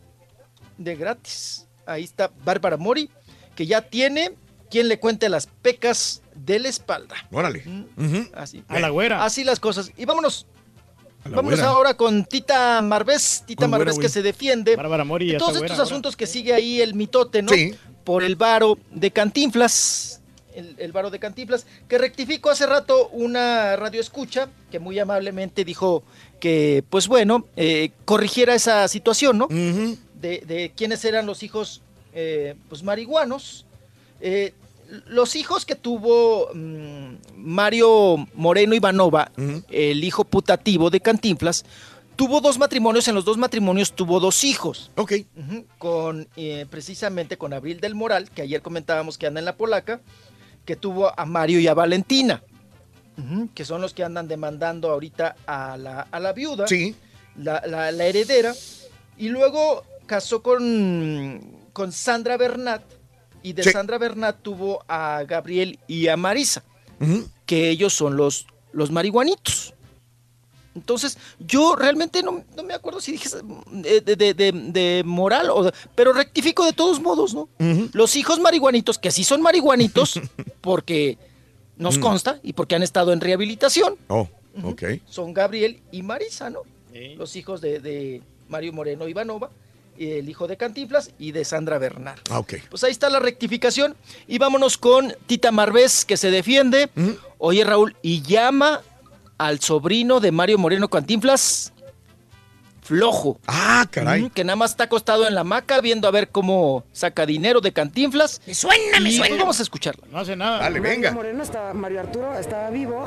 [0.77, 1.66] De gratis.
[1.85, 3.09] Ahí está Bárbara Mori,
[3.56, 4.33] que ya tiene
[4.69, 7.16] quien le cuente las pecas de la espalda.
[7.32, 7.64] Órale.
[7.66, 8.22] Mm.
[8.33, 8.61] Así.
[8.67, 9.24] A la güera.
[9.24, 9.91] Así las cosas.
[9.95, 10.45] Y vámonos.
[11.24, 11.69] Vámonos güera.
[11.69, 13.43] ahora con Tita Marvés.
[13.45, 14.06] Tita ¿Cuál güera, Marvés güey?
[14.06, 14.75] que se defiende.
[14.75, 17.53] Bárbara Mori de todos estos asuntos que sigue ahí el mitote, ¿no?
[17.53, 17.74] Sí.
[18.03, 20.17] Por el varo de Cantinflas.
[20.58, 25.64] El, el varo de Cantinflas, que rectificó hace rato una radio escucha que muy amablemente
[25.64, 26.03] dijo
[26.40, 29.48] que, pues bueno, eh, corrigiera esa situación, ¿no?
[29.50, 31.82] De, de quiénes eran los hijos
[32.14, 33.66] eh, pues marihuanos.
[34.19, 34.53] Eh,
[35.08, 39.32] los hijos que tuvo mm, Mario Moreno Ivanova,
[39.69, 41.66] el hijo putativo de Cantinflas,
[42.16, 44.92] tuvo dos matrimonios, en los dos matrimonios tuvo dos hijos.
[44.95, 45.14] Ok.
[45.77, 50.02] Con eh, precisamente con Abril del Moral, que ayer comentábamos que anda en la polaca,
[50.68, 52.44] que tuvo a Mario y a Valentina,
[53.56, 56.94] que son los que andan demandando ahorita a la, a la viuda Sí.
[57.38, 58.54] la, la- la heredera,
[59.18, 61.42] y luego casó con,
[61.74, 62.84] con Sandra Bernat,
[63.42, 63.72] y de Sí.
[63.72, 66.64] Sandra Bernat tuvo a Gabriel y a Marisa,
[67.46, 69.74] que ellos son los, los marihuanitos.
[70.78, 73.30] Entonces, yo realmente no, no me acuerdo si dije
[73.72, 77.50] de, de- de- moral, o, pero rectifico de todos modos, ¿no?
[77.94, 80.20] Los hijos marihuanitos, que sí son marihuanitos,
[80.62, 81.18] porque
[81.78, 82.02] nos Mm.
[82.02, 84.28] consta y porque han estado en rehabilitación, Oh,
[84.64, 84.84] ok.
[85.06, 86.62] son Gabriel y Marisa, ¿no?
[87.18, 89.50] Los hijos de, de Mario Moreno Ivanova,
[90.00, 92.20] el hijo de Cantinflas y de Sandra Bernard.
[92.30, 92.54] Ah, ok.
[92.70, 93.96] Pues ahí está la rectificación.
[94.28, 96.90] Y vámonos con Tita Marvés, que se defiende.
[97.40, 98.82] Oye, Raúl, y llama
[99.38, 101.74] al sobrino de Mario Moreno Cantinflas
[102.82, 103.38] flojo.
[103.48, 104.30] Ah, caray.
[104.30, 107.74] Que nada más está acostado en la hamaca viendo a ver cómo saca dinero de
[107.74, 108.41] Cantinflas.
[108.48, 109.35] Me suena, me Y suena.
[109.35, 110.07] vamos a escucharla.
[110.09, 110.59] No hace nada.
[110.59, 111.11] Dale, Mario venga.
[111.11, 113.03] Moreno estaba, Mario Arturo estaba vivo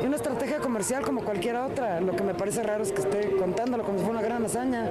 [0.00, 2.00] y una estrategia comercial como cualquier otra.
[2.00, 4.86] Lo que me parece raro es que esté contándolo como si fuera una gran hazaña.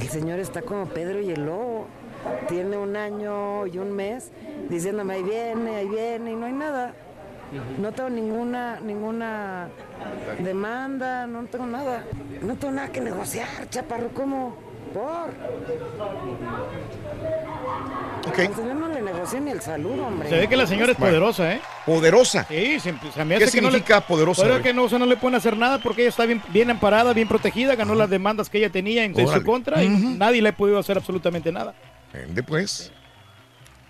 [0.00, 1.86] El señor está como Pedro y el lobo.
[2.48, 4.30] Tiene un año y un mes
[4.68, 6.92] diciéndome ahí viene, ahí viene y no hay nada.
[7.78, 9.68] No tengo ninguna, ninguna
[10.40, 12.04] demanda, no tengo nada.
[12.42, 14.56] No tengo nada que negociar, chaparro, ¿cómo?
[14.92, 15.30] ¿Por?
[18.26, 18.38] Ok.
[18.38, 20.28] Al señor no le negocié ni el saludo, hombre.
[20.28, 21.60] Se ve que la señora es poderosa, ¿eh?
[21.84, 22.46] Poderosa.
[22.48, 24.42] Sí, se, se me ¿Qué hace que no le, significa poderosa?
[24.42, 26.70] Pero que no, o sea, no le pueden hacer nada porque ella está bien, bien
[26.70, 30.50] amparada, bien protegida, ganó las demandas que ella tenía en, su contra y nadie le
[30.50, 31.74] ha podido hacer absolutamente nada.
[32.12, 32.92] Vende, pues.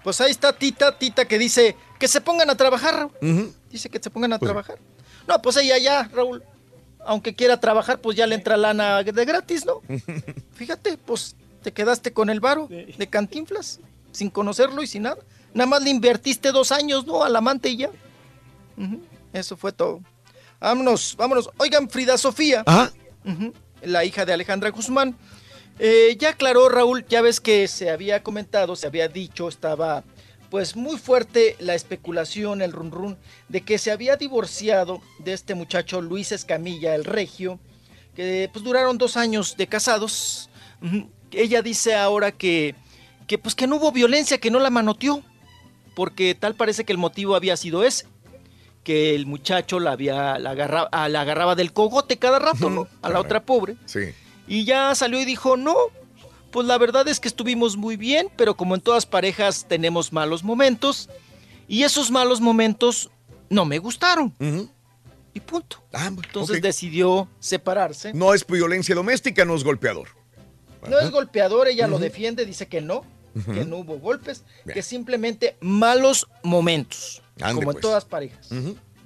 [0.02, 3.50] Pues ahí está Tita, Tita que dice que se pongan a trabajar, Raúl.
[3.70, 4.52] Dice que se pongan a Pues sí.
[4.52, 4.78] trabajar.
[5.26, 6.42] No, pues ella ya, Raúl.
[7.06, 9.80] Aunque quiera trabajar, pues ya le entra lana de gratis, ¿no?
[10.52, 13.80] Fíjate, pues te quedaste con el varo de Cantinflas,
[14.12, 15.16] sin conocerlo y sin nada.
[15.54, 17.24] Nada más le invertiste dos años, ¿no?
[17.24, 17.90] Al amante y ya.
[19.32, 20.02] Eso fue todo.
[20.60, 21.48] Vámonos, vámonos.
[21.56, 22.64] Oigan, Frida Sofía,
[23.82, 25.16] la hija de Alejandra Guzmán,
[25.78, 30.04] eh, ya aclaró Raúl, ya ves que se había comentado, se había dicho, estaba
[30.54, 33.16] pues muy fuerte la especulación, el run run,
[33.48, 37.58] de que se había divorciado de este muchacho Luis Escamilla, el regio,
[38.14, 40.48] que pues duraron dos años de casados.
[41.32, 42.76] Ella dice ahora que,
[43.26, 45.24] que pues que no hubo violencia, que no la manoteó,
[45.96, 48.06] porque tal parece que el motivo había sido ese,
[48.84, 52.86] que el muchacho la había, la agarraba, ah, la agarraba del cogote cada rato, ¿no?
[53.02, 53.74] A la otra pobre.
[53.86, 54.14] Sí.
[54.46, 55.74] Y ya salió y dijo, no,
[56.54, 60.44] pues la verdad es que estuvimos muy bien, pero como en todas parejas tenemos malos
[60.44, 61.10] momentos,
[61.66, 63.10] y esos malos momentos
[63.50, 64.32] no me gustaron.
[65.32, 65.82] Y punto.
[65.92, 66.62] Entonces ok.
[66.62, 68.14] decidió separarse.
[68.14, 70.10] No es violencia doméstica, no es golpeador.
[70.88, 73.04] No es golpeador, ella lo defiende, dice que no,
[73.52, 74.74] que no hubo golpes, Bien.
[74.76, 77.82] que simplemente malos momentos, Ande, como en pues.
[77.82, 78.48] todas parejas.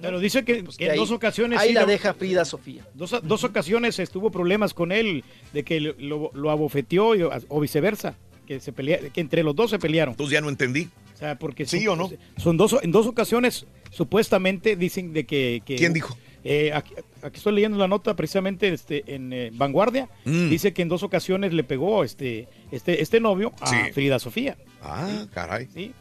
[0.01, 1.59] Pero dice que, Pues que en ahí- dos ocasiones.
[1.59, 2.85] ahí sí la lo- deja Frida Sofía.
[2.93, 8.15] Dos, dos ocasiones estuvo problemas con él, de que lo, abofeteó y- o viceversa,
[8.47, 10.13] que, se pelea, que entre los dos se pelearon.
[10.13, 10.87] Entonces ya no entendí.
[11.13, 12.11] O sea, porque ¿Sí son, o no?
[12.37, 15.61] Son dos, en dos ocasiones, supuestamente dicen de que.
[15.65, 16.17] que- ¿Quién dijo?
[16.45, 20.07] Eh, aquí, aquí estoy leyendo la nota precisamente este, en eh, Vanguardia.
[20.23, 20.49] Mm.
[20.49, 23.91] Dice que en dos ocasiones le pegó este, este, este novio a Sí.
[23.93, 24.55] Frida Sofía.
[24.81, 25.67] Ah, caray.
[25.73, 25.91] Sí.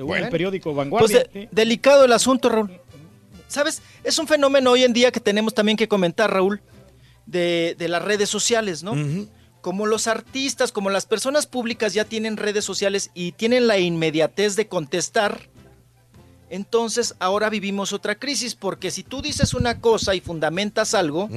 [0.00, 0.24] Según Bueno.
[0.24, 1.26] el periódico Pues Vanguardia.
[1.30, 2.70] de- delicado el asunto, Raúl.
[3.48, 3.82] ¿Sabes?
[4.02, 6.62] Es un fenómeno hoy en día que tenemos también que comentar, Raúl,
[7.26, 8.94] de, de las redes sociales, ¿no?
[9.60, 14.56] Como los artistas, como las personas públicas ya tienen redes sociales y tienen la inmediatez
[14.56, 15.50] de contestar,
[16.48, 21.28] entonces ahora vivimos otra crisis, porque si tú dices una cosa y fundamentas algo,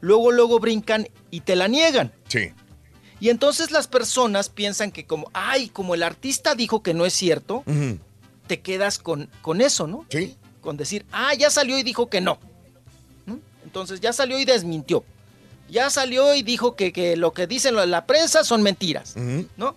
[0.00, 2.12] luego, luego brincan y te la niegan.
[2.26, 2.50] Sí.
[3.20, 7.12] Y entonces las personas piensan que como, ay, como el artista dijo que no es
[7.14, 7.98] cierto, Ujú.
[8.48, 10.04] Te quedas con, con eso, ¿no?
[10.08, 10.34] Sí.
[10.60, 12.38] Con decir, ah, ya salió y dijo que no.
[13.26, 13.38] ¿no?
[13.64, 15.04] Entonces ya salió y desmintió.
[15.70, 19.14] Ya salió y dijo que, que lo que dicen la- prensa son mentiras,
[19.56, 19.76] ¿no?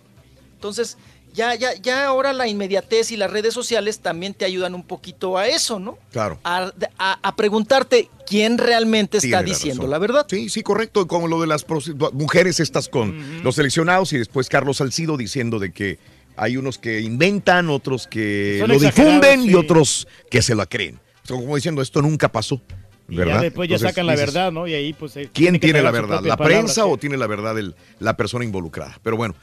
[0.54, 0.96] Entonces,
[1.34, 5.36] ya, ya, ya ahora la inmediatez y las redes sociales también te ayudan un poquito
[5.36, 5.98] a eso, ¿no?
[6.10, 6.38] Claro.
[6.44, 10.26] A, a- a preguntarte quién realmente está Tiene diciendo la verdad.
[10.30, 11.06] Sí, sí, correcto.
[11.06, 11.66] Como lo de las
[12.12, 15.98] mujeres estas con los seleccionados y después Carlos Salcido diciendo de que
[16.36, 20.98] hay unos que inventan, otros que Son lo difunden y otros que se lo creen.
[21.28, 22.60] Como diciendo, esto nunca pasó.
[23.08, 23.34] Y ¿verdad?
[23.36, 24.66] ya después ya Entonces, sacan la dices, verdad, ¿no?
[24.66, 25.16] Y ahí pues...
[25.16, 26.22] eh, ¿Quién tiene la verdad?
[26.22, 26.88] ¿La palabra, prensa sí.
[26.90, 28.98] o tiene la verdad el- la persona involucrada?
[29.02, 29.34] Pero bueno,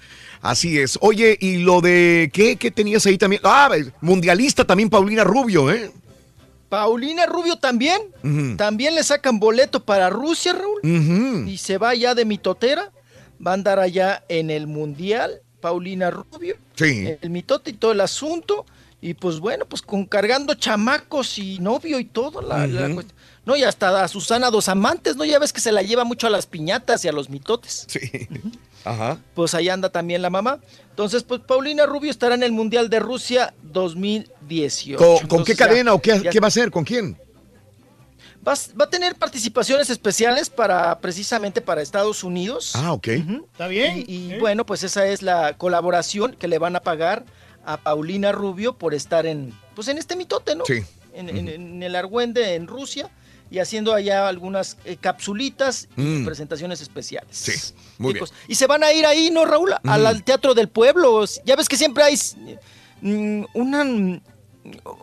[0.41, 0.97] así es.
[1.01, 3.41] Oye, y lo de ¿qué, qué tenías ahí también?
[3.45, 3.69] Ah,
[4.01, 5.91] mundialista también Paulina Rubio, ¿eh?
[6.69, 8.01] Paulina Rubio también.
[8.57, 11.47] También le sacan boleto para Rusia, Raúl.
[11.47, 12.91] Y se va ya de mitotera.
[13.45, 15.41] Va a andar allá en el Mundial.
[15.61, 16.55] Paulina Rubio.
[16.85, 17.17] Sí.
[17.21, 18.65] El mitote y todo el asunto.
[19.01, 22.41] Y pues bueno, pues con cargando chamacos y novio y todo.
[22.41, 23.05] La, cuestión.
[23.45, 25.23] No, y hasta a Susana dos amantes, ¿no?
[25.23, 27.85] Ya ves que se la lleva mucho a las piñatas y a los mitotes.
[27.87, 27.99] Sí.
[28.85, 29.17] Ajá.
[29.35, 30.59] Pues ahí anda también la mamá.
[30.89, 34.97] Entonces, pues Paulina Rubio estará en el Mundial de Rusia 2018.
[34.97, 36.71] ¿Con, con Entonces, qué ya- cadena o qué, ya qué va a hacer?
[36.71, 37.17] ¿Con quién?
[38.49, 42.71] Va, va a tener participaciones especiales para precisamente para Estados Unidos.
[42.75, 43.07] Ah, ok.
[43.07, 44.03] Está bien.
[44.07, 47.25] Y, y bueno, pues esa es la colaboración que le van a pagar
[47.63, 50.65] a Paulina Rubio por estar en, pues en este mitote, ¿no?
[50.65, 50.81] Sí.
[51.13, 53.09] En, en- en el Argüende, en Rusia,
[53.51, 56.25] y haciendo allá algunas eh, capsulitas y Mm.
[56.25, 57.35] presentaciones especiales.
[57.35, 57.51] Sí,
[57.97, 58.25] muy bien.
[58.25, 58.37] Chicos.
[58.47, 59.73] Y se van a ir ahí, ¿no, Raúl?
[59.83, 61.25] Al, al Teatro del Pueblo.
[61.45, 62.17] Ya ves que siempre hay
[63.01, 64.21] mm, una mm,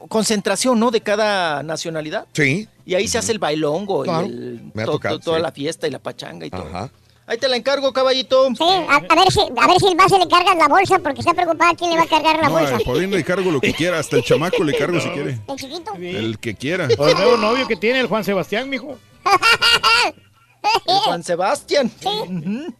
[0.08, 0.90] concentración, ¿no?
[0.90, 2.26] De cada nacionalidad.
[2.32, 2.68] Sí.
[2.84, 4.26] Y ahí se hace el bailongo Claro.
[4.26, 5.42] y el- Me ha to- tocado, to- toda sí.
[5.42, 6.66] la fiesta y la pachanga y todo.
[6.66, 6.90] Ajá.
[7.28, 8.46] Ahí te la encargo, caballito.
[8.56, 11.18] Sí, a, a ver si, a ver si el base le cargas la bolsa porque
[11.20, 12.76] está preocupada quién le va a cargar la No, bolsa.
[12.76, 15.40] a Paulina le cargo lo que quiera, hasta el chamaco le cargo si quiere.
[15.48, 15.92] El chiquito.
[15.96, 16.86] El que quiera.
[16.96, 18.96] O el nuevo novio que tiene el Juan Sebastián, mijo.
[20.86, 21.90] El Juan Sebastián.
[22.04, 22.74] Ujú.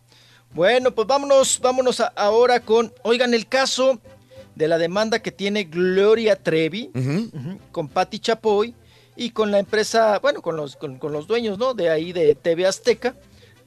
[0.52, 3.98] Bueno, pues vámonos, vámonos a- ahora con, oigan, el caso
[4.56, 6.90] de la demanda que tiene Gloria Trevi
[7.70, 8.74] con Patti Chapoy
[9.14, 11.72] y con la empresa, bueno, con los, con, con los dueños, ¿no?
[11.74, 13.14] De ahí de TV Azteca,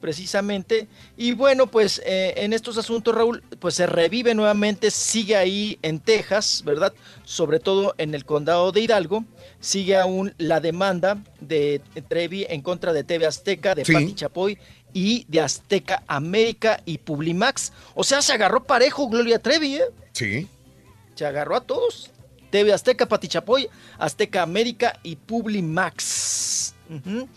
[0.00, 0.88] precisamente.
[1.16, 6.00] Y bueno, pues eh, en estos asuntos, Raúl, pues se revive nuevamente, sigue ahí en
[6.00, 6.92] Texas, ¿verdad?
[7.24, 9.24] Sobre todo en el condado de Hidalgo,
[9.60, 13.92] sigue aún la demanda de Trevi en contra de TV Azteca, de Sí.
[13.92, 14.58] Patti Chapoy
[14.92, 17.72] y de Azteca América y Publimax.
[17.94, 19.84] O sea, se agarró parejo Gloria Trevi, ¿eh?
[20.12, 20.48] Sí.
[21.14, 22.10] Se agarró a todos.
[22.50, 26.74] TV Azteca, Pati Chapoy, Azteca América y Publimax.
[26.88, 27.28] Ujú.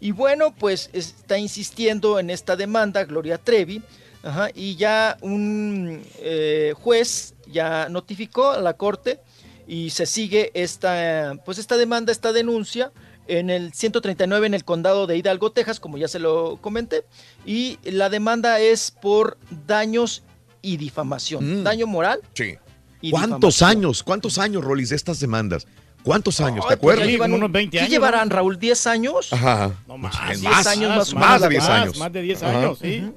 [0.00, 3.82] Y bueno, pues está insistiendo en esta demanda Gloria Trevi.
[4.24, 9.20] ajá, y ya un eh, juez ya notificó a la corte
[9.66, 12.92] y se sigue esta, pues esta demanda, esta denuncia
[13.28, 17.04] en el 139 en el condado de Hidalgo, Texas, como ya se lo comenté,
[17.46, 20.22] y la demanda es por daños
[20.60, 22.20] y difamación, daño moral.
[22.34, 22.56] Sí.
[23.02, 23.70] Y ¿Cuántos difamación.
[23.70, 25.66] años, cuántos años, Rolis, de estas demandas?
[26.02, 26.60] ¿Cuántos años?
[26.66, 27.04] ¿Te pues acuerdas?
[27.06, 28.58] ya llevan un- ¿Qué llevarán, Raúl?
[28.58, 29.32] ¿10 años?
[29.32, 29.72] Ajá.
[29.86, 31.82] No más, más, más, 10 años más o más menos de la 10 demanda.
[31.82, 31.98] años.
[31.98, 32.58] Más de 10 Ajá.
[32.58, 33.12] años, sí.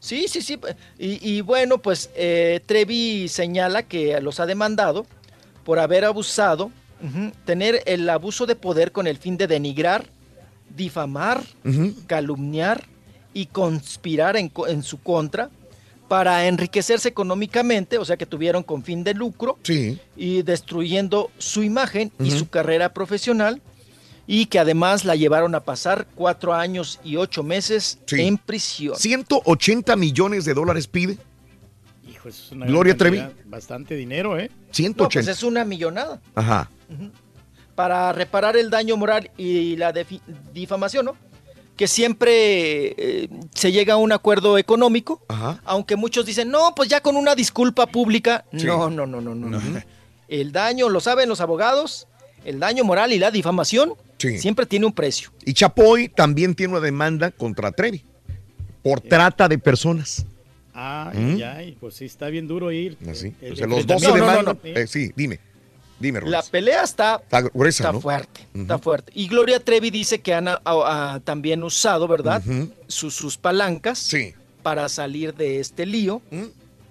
[0.00, 0.58] Sí, sí, sí.
[0.98, 5.06] Y, y bueno, pues eh, Trevi señala que los ha demandado
[5.64, 6.70] por haber abusado,
[7.44, 10.06] tener el abuso de poder con el fin de denigrar,
[10.76, 11.42] difamar,
[12.06, 12.84] calumniar
[13.34, 15.50] y conspirar en, co- en su contra
[16.12, 19.98] para enriquecerse económicamente, o sea que tuvieron con fin de lucro Sí.
[20.14, 23.62] y destruyendo su imagen y su carrera profesional
[24.26, 28.20] y que además la llevaron a pasar cuatro años y ocho meses Sí.
[28.20, 28.94] en prisión.
[28.94, 31.16] 180 millones de dólares pide.
[32.06, 33.22] Hijo, eso es una Gloria Trevi.
[33.46, 34.50] Bastante dinero, ¿eh?
[34.54, 35.24] No, 180.
[35.26, 36.20] pues es una millonada.
[36.34, 36.68] Ajá.
[37.74, 39.94] Para reparar el daño moral y la
[40.52, 41.16] difamación, ¿no?
[41.82, 45.60] Que siempre eh, se llega a un acuerdo económico, Ajá.
[45.64, 48.44] aunque muchos dicen, no, pues ya con una disculpa pública.
[48.56, 48.66] Sí.
[48.66, 49.48] No, no, no, no, no.
[49.48, 49.82] no.
[50.28, 52.06] El daño, lo saben los abogados,
[52.44, 54.38] el daño moral y la difamación Sí.
[54.38, 55.30] siempre tiene un precio.
[55.44, 58.04] Y Chapoy también tiene una demanda contra Trevi
[58.84, 60.24] por trata de personas.
[60.72, 61.40] Ay, ¿Mm?
[61.44, 62.96] ay, pues sí, está bien duro ir.
[63.10, 63.34] Así.
[63.42, 64.58] El O sea, los dos se No, no, no, demandan.
[64.62, 64.70] no.
[64.80, 65.40] Eh, sí, dime.
[66.02, 66.32] Dime, Rolis.
[66.32, 68.00] La pelea está, Está gruesa, está ¿no?
[68.00, 69.12] fuerte, está fuerte.
[69.14, 70.48] Y Gloria Trevi dice que han
[71.24, 72.42] también usado, ¿verdad?
[72.88, 74.10] sus, sus palancas
[74.62, 76.20] para salir de este lío.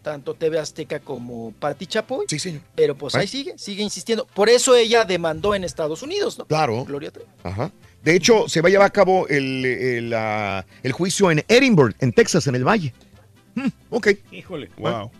[0.02, 2.26] Tanto TV Azteca como Pati Chapoy.
[2.28, 2.62] Sí, señor.
[2.74, 4.26] Pero pues ahí sigue, sigue insistiendo.
[4.26, 6.46] Por eso ella demandó en Estados Unidos, ¿no?
[6.46, 6.86] Claro.
[6.86, 7.30] Gloria Trevi.
[7.44, 7.72] Ajá.
[8.04, 10.16] De hecho, se va a llevar a cabo el, el,
[10.82, 12.96] el juicio en Edinburgh, en Texas, en el Valle.
[13.54, 14.08] Hmm, ok.
[14.32, 14.72] Híjole.
[14.78, 15.12] Wow.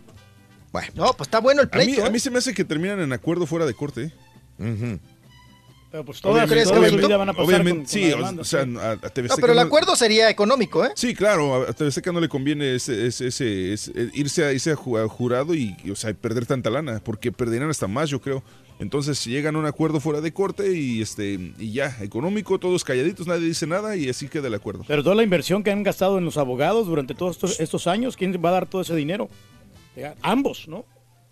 [0.72, 0.88] Bueno.
[0.94, 2.04] No, pues está bueno el A mí, pleito.
[2.04, 2.10] a ¿eh?
[2.10, 4.12] mí se me hace que terminan en acuerdo fuera de corte.
[4.58, 4.98] ¿eh?
[5.90, 8.00] Pero pues toda, Obviamente- toda su obviamente- vida van a pasar obviamente, con- con sí,
[8.00, 8.76] la o- demanda, o sea, sí.
[8.78, 10.90] a, a TV No, pero el no- acuerdo sería económico, ¿eh?
[10.96, 14.52] Sí, claro, a TV Azteca no le conviene ese, ese, ese- ese- eh, irse, a,
[14.54, 17.88] irse a ju- a jurado y, y, o sea, perder tanta lana, porque perderían hasta
[17.88, 18.42] más, yo creo.
[18.78, 22.82] Entonces si llegan a un acuerdo fuera de corte y este y ya, económico, todos
[22.84, 24.84] calladitos, nadie dice nada y así queda el acuerdo.
[24.88, 28.16] Pero toda la inversión que han gastado en los abogados durante todos estos, estos años,
[28.16, 29.28] ¿quién va a dar todo ese dinero?
[29.96, 30.84] Ya, Ambos, ¿no?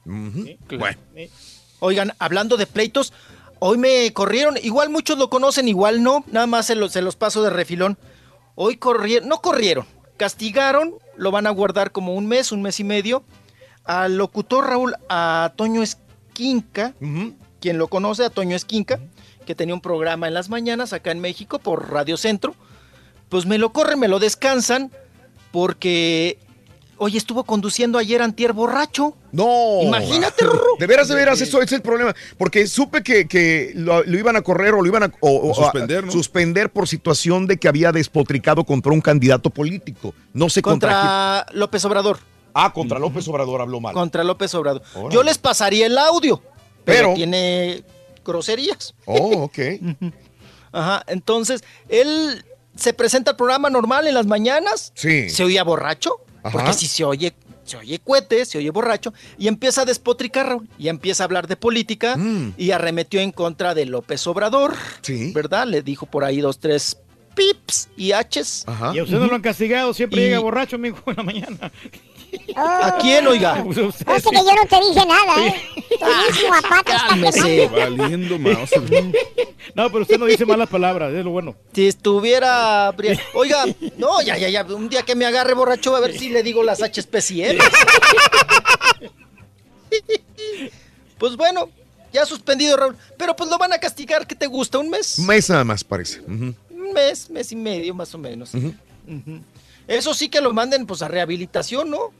[0.05, 0.59] Sí.
[0.79, 0.99] Bueno.
[1.81, 3.13] Oigan, hablando de pleitos,
[3.59, 7.17] hoy me corrieron, igual muchos lo conocen, igual no, nada más se los, se los
[7.17, 7.97] paso de refilón.
[8.55, 12.85] Hoy corrieron, no corrieron, castigaron, lo van a guardar como un mes, un mes y
[12.85, 13.23] medio,
[13.85, 16.95] al locutor Raúl, a Toño Esquinca,
[17.61, 19.01] quien lo conoce, a Toño Esquinca,
[19.47, 22.55] que tenía un programa en las mañanas acá en México por Radio Centro,
[23.29, 24.91] pues me lo corren, me lo descansan,
[25.53, 26.39] porque,
[27.03, 29.17] oye, estuvo conduciendo ayer antier borracho.
[29.33, 29.81] No.
[29.83, 30.45] Imagínate,
[30.79, 32.15] De veras, de veras, eso es el problema.
[32.39, 35.55] Porque supe que, que lo, lo iban a correr o lo iban a, o- o-
[35.55, 36.13] suspender, a- ¿no?
[36.13, 40.15] suspender por situación de que había despotricado contra un candidato político.
[40.35, 42.19] No sé contra, contra López Obrador.
[42.55, 43.95] Ah, contra López Obrador habló mal.
[43.95, 44.83] Contra López Obrador.
[45.11, 46.43] Yo les pasaría el audio,
[46.85, 47.83] pero, Pero- tiene
[48.25, 48.95] groserías.
[49.07, 49.59] Oh, ok.
[50.73, 52.45] Ajá, entonces, él
[52.77, 54.93] se presenta al programa normal en las mañanas.
[54.95, 55.29] Sí.
[55.31, 56.51] Se oía borracho, Ajá.
[56.51, 60.69] porque si se oye, se oye cuete, se oye borracho, y empieza a despotricar, Raúl,
[60.79, 62.17] y empieza a hablar de política,
[62.57, 64.77] y arremetió en contra de López Obrador, Mm.
[65.03, 65.33] Sí.
[65.33, 65.67] ¿verdad?
[65.67, 66.97] Le dijo por ahí dos, tres
[67.35, 68.65] pips y haches.
[68.67, 68.93] Ajá.
[68.95, 71.73] Y a usted no lo han castigado, siempre Y- llega borracho, amigo, en la mañana.
[72.57, 73.63] ¿A quién, oiga?
[73.65, 74.31] Pues usted Fíjate sí.
[74.31, 75.63] que yo no te dije nada, ¿eh?
[76.85, 77.69] Cálmese.
[77.69, 78.71] Valiendo mouse.
[79.75, 81.55] No, pero usted no dice malas palabras, es lo bueno.
[81.73, 82.93] Si estuviera.
[83.35, 83.65] Oiga,
[83.99, 84.65] no, ya, ya, ya.
[84.65, 87.59] Un día que me agarre borracho, a ver si le digo las HPCL.
[91.19, 91.69] Pues bueno,
[92.15, 92.97] ya suspendido, Raúl.
[93.19, 94.79] Pero pues lo van a castigar, ¿qué te gusta?
[94.79, 95.19] ¿Un mes?
[95.19, 96.21] Un mes nada más, parece.
[96.21, 96.55] Ujú.
[96.71, 98.53] Un mes, mes y medio, más o menos.
[99.91, 102.13] Eso sí que lo manden pues a rehabilitación, ¿no?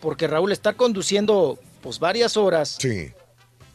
[0.00, 2.76] Porque Raúl está conduciendo pues varias horas.
[2.80, 3.10] Sí.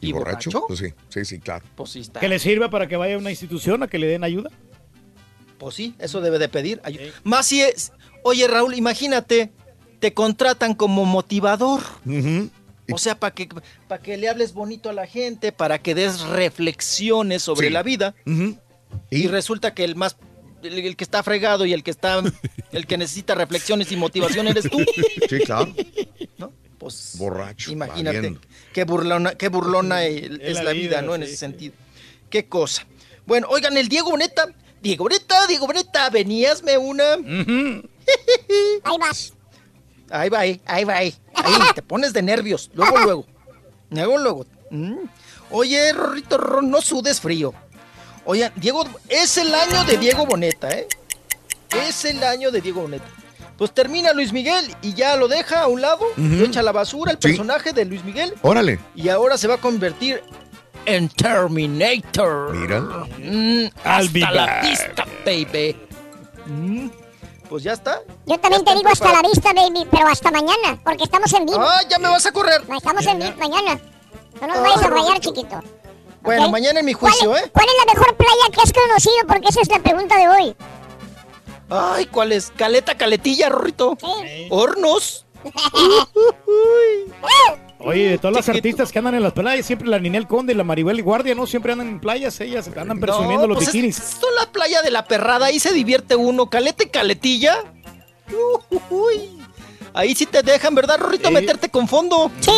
[0.00, 0.64] ¿Y borracho?
[0.66, 1.64] Pues sí, sí, sí, claro.
[1.76, 2.20] Pues sí está.
[2.20, 4.50] Que le sirva para que vaya a una institución a que le den ayuda.
[5.58, 6.80] Pues sí, eso debe de pedir.
[6.82, 7.92] ayu- Más si es.
[8.22, 9.52] Oye, Raúl, imagínate,
[10.00, 11.80] te contratan como motivador.
[12.92, 13.48] O sea, para que,
[13.88, 17.72] para que le hables bonito a la gente, para que des reflexiones sobre Sí.
[17.72, 18.14] la vida.
[19.10, 20.16] Y resulta que el más.
[20.64, 22.22] El, el que está fregado y el que está.
[22.72, 24.78] El que necesita reflexiones y motivación eres tú.
[25.28, 25.72] Sí, claro.
[26.76, 27.14] Pues.
[27.16, 27.72] Borracho.
[27.72, 28.36] Imagínate
[28.74, 31.14] qué burlona, qué burlona es, la vida, ¿no?
[31.14, 31.72] En ese sentido.
[32.28, 32.86] Qué cosa.
[33.24, 34.48] Bueno, oigan, el Diego Boneta.
[34.82, 37.14] Diego Boneta, Diego Boneta, veníasme una.
[37.14, 39.32] Ahí vas.
[40.10, 41.14] Ahí va, ahí, ahí va, ahí.
[41.34, 42.70] Ahí, te pones de nervios.
[42.74, 43.26] Luego, luego.
[43.88, 44.46] Luego, luego.
[44.70, 44.96] Mm.
[45.50, 47.54] Oye, Rorrito, no sudes frío.
[48.26, 50.88] Oigan, Diego, es el año de Diego Boneta, ¿eh?
[51.86, 53.04] Es el año de Diego Boneta.
[53.58, 56.72] Pues termina Luis Miguel y ya lo deja a un lado, lo echa a la
[56.72, 57.28] basura el Sí.
[57.28, 58.80] personaje de Luis Miguel Órale.
[58.96, 60.22] y ahora se va a convertir
[60.86, 62.52] en Terminator.
[62.54, 62.80] Mira.
[63.18, 65.76] Mm, hasta la vista, baby.
[66.46, 66.88] Mm,
[67.48, 68.00] pues ya está.
[68.26, 71.60] Yo también te digo hasta la vista, baby, pero hasta mañana, porque estamos en vivo.
[71.60, 72.68] Ah, ya me vas a correr.
[72.68, 73.78] No, Estamos en vivo mañana.
[74.40, 75.60] No nos vayas a rayar, chiquito.
[76.24, 77.50] Bueno, mañana en mi ¿Cuál, juicio, ¿eh?
[77.52, 79.14] ¿Cuál es la mejor playa que has conocido?
[79.28, 80.56] Porque esa es la pregunta de hoy.
[81.70, 82.52] Ay, ¿cuál es?
[82.56, 83.96] Caleta, caletilla, Rorrito.
[84.50, 85.24] Hornos.
[87.80, 90.56] Oye, de todas las artistas que andan en las playas, siempre la Ninel Conde y
[90.56, 91.46] la Maribel Guardia, ¿no?
[91.46, 93.98] Siempre andan en playas, ellas andan presumiendo los pues es- bikinis.
[93.98, 96.48] Esto es la playa de la perrada, ahí se divierte uno.
[96.48, 97.58] Caleta y caletilla.
[98.88, 99.43] Uy.
[99.96, 101.28] Ahí sí te dejan, ¿verdad, Rorrito?
[101.28, 101.34] Sí.
[101.34, 102.28] Meterte con fondo.
[102.40, 102.50] Sí.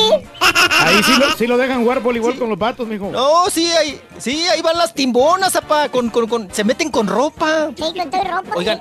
[0.81, 3.10] Ahí sí lo, sí lo dejan jugar voleibol con los vatos, mijo.
[3.10, 7.06] No, sí, ahí, sí, ahí van las timbonas, apa, con, con, con- se meten con
[7.06, 7.70] ropa.
[7.76, 8.56] Sí, con ropa.
[8.56, 8.81] Oigan,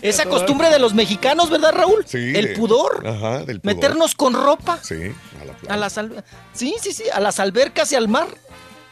[0.00, 2.04] esa costumbre de los mexicanos, ¿verdad, Raúl?
[2.06, 2.18] Sí.
[2.36, 3.04] El de- pudor.
[3.04, 3.74] Ajá, del pudor.
[3.74, 4.94] Meternos con ropa Sí,
[5.40, 5.74] a la playa.
[5.74, 8.28] a las al- sí, sí, sí, a las albercas y al mar.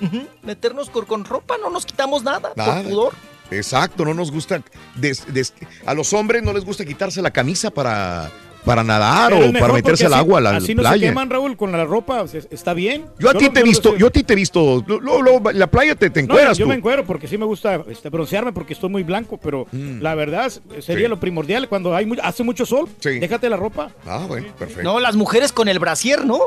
[0.00, 2.82] Ujú, Meternos con, con ropa, no nos quitamos nada, Nada.
[2.82, 3.14] por pudor.
[3.52, 4.60] Exacto, no nos gusta.
[4.96, 5.54] des- des-
[5.86, 8.30] a los hombres no les gusta quitarse la camisa para,
[8.66, 11.08] para nadar o para meterse al agua a la Así no se playa.
[11.08, 13.06] queman, Raúl, con la ropa, o sea, está bien.
[13.18, 14.84] yo a ti te he visto, yo a ti te he visto.
[14.86, 16.68] lo- lo- lo- la playa te, te No, encueras yo tú.
[16.68, 20.52] me encuero porque sí me gusta este, broncearme porque estoy muy blanco, pero la verdad
[20.80, 21.08] sería Sí.
[21.08, 22.88] lo primordial cuando hay mu- hace mucho sol.
[23.00, 23.18] Sí.
[23.20, 23.90] Déjate la ropa.
[24.04, 24.82] Ah, bueno, perfecto.
[24.82, 26.38] No, las mujeres con el brasier, ¿no?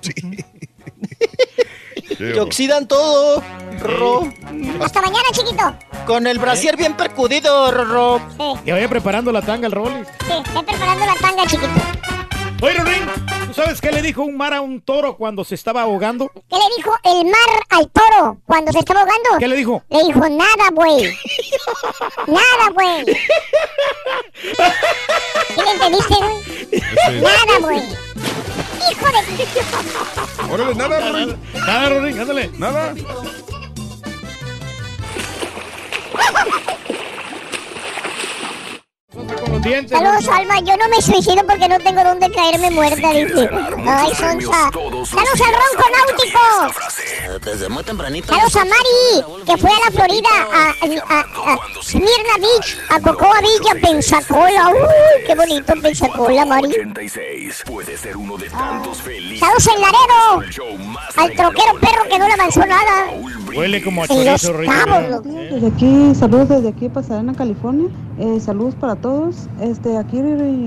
[0.00, 0.12] Sí.
[2.18, 3.42] Que oxidan todo,
[3.80, 4.28] Rorro.
[4.82, 5.74] Hasta mañana, chiquito.
[6.06, 8.20] Con el brasier bien percudido, Rorro.
[8.36, 10.06] Sí, Que vaya preparando la tanga al Rollis.
[10.26, 11.68] sí, estoy preparando la tanga, chiquito.
[12.60, 13.06] Oye, Rorín,
[13.46, 16.28] ¿tú sabes qué le dijo un mar a un toro cuando se estaba ahogando?
[16.50, 19.28] ¿Qué le dijo el mar al toro cuando se estaba ahogando?
[19.38, 19.84] ¿Qué le dijo?
[19.88, 21.02] Le dijo, nada, güey.
[22.26, 23.04] nada, güey.
[25.54, 27.20] ¿Sí le entendiste, güey?
[27.22, 27.82] Nada, güey.
[28.90, 30.52] Hijo de...
[30.52, 31.36] Órale, nada, Rorín.
[31.54, 32.50] Nada, Rorín, ándale.
[32.58, 32.94] Nada.
[39.26, 39.98] Con los dientes.
[39.98, 40.60] Saludos, Alma.
[40.60, 43.48] Yo no me suicido porque no tengo dónde caerme muerta, dice.
[43.86, 44.70] Ay, Sonsa.
[44.72, 47.40] Saludos al Ronco Náutico.
[47.44, 48.28] Desde muy tempranito.
[48.28, 53.00] Saludos a Mari, que fue a la Florida, a, a, a, a Smyrna Beach, a
[53.00, 54.70] Cocoa Beach, a Pensacola.
[54.70, 56.68] Uy, qué bonito Pensacola, Mari.
[56.68, 59.40] 86 puede ser uno de tantos felices.
[59.40, 60.78] Saludos en Laredo,
[61.16, 63.06] al troquero perro que no le avanzó nada.
[63.56, 65.22] Huele como a chorizo, loco.
[65.50, 67.88] Desde aquí, saludos desde aquí, Pasadena, California.
[68.18, 69.48] Eh, saludos para todos.
[69.60, 70.20] Este, aquí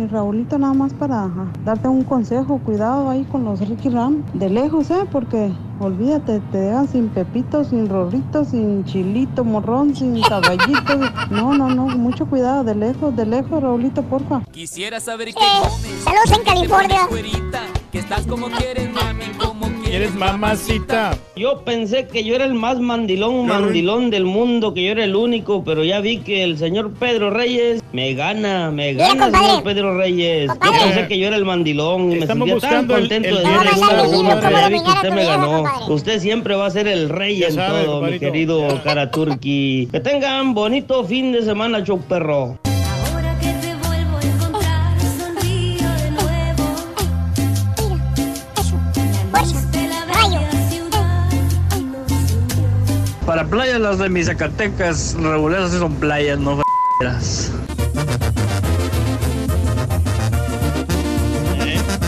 [0.10, 2.60] Raulito nada más para ajá, darte un consejo.
[2.60, 4.24] Cuidado ahí con los Ricky Ram.
[4.34, 5.06] De lejos, ¿eh?
[5.12, 11.00] Porque olvídate, te dejan sin pepito, sin rorrito, sin chilito, morrón, sin caballito.
[11.32, 12.64] No, no, no, mucho cuidado.
[12.64, 14.42] De lejos, de lejos, Raulito, porfa.
[14.52, 16.04] Quisiera saber qué Eh, comes.
[16.04, 17.08] saludos en California.
[17.92, 19.24] Que estás como quieres, mami,
[19.92, 21.18] ¿Quieres mamacita?
[21.36, 25.18] Yo pensé que yo era el más mandilón, mandilón del mundo, que yo era el
[25.18, 29.98] único, pero ya vi que el señor Pedro Reyes me gana, me gana, señor Pedro
[29.98, 30.48] Reyes.
[30.64, 33.30] Yo pensé que yo era el mandilón y me Estamos sentía tan buscando el- contento
[33.30, 35.26] el de ser el San número Valentín, uno, ¿cómo pero ya vi que usted me
[35.26, 35.64] ganó.
[35.90, 39.90] Usted siempre va a ser el rey Ya en sabe, todo, mi querido cara turqui.
[39.92, 42.58] Que tengan bonito fin de semana, show perro.
[53.32, 56.62] Para playas las de mis Zacatecas, regulares son playas, no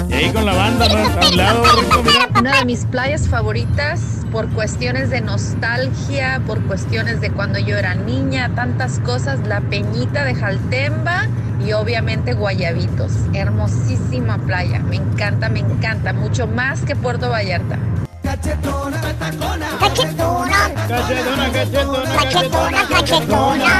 [0.09, 0.97] Y ahí con la banda, ¿no?
[0.97, 1.63] A un lado,
[2.03, 2.27] mira.
[2.37, 4.01] Una de mis playas favoritas
[4.33, 10.25] por cuestiones de nostalgia, por cuestiones de cuando yo era niña, tantas cosas, la Peñita
[10.25, 11.29] de Jaltemba
[11.65, 13.13] y obviamente Guayabitos.
[13.31, 17.79] Hermosísima playa, me encanta, me encanta, mucho más que Puerto Vallarta.
[18.33, 18.97] Cachetona.
[20.89, 23.73] Cachetona, cachetona, Cachetona, cachetona.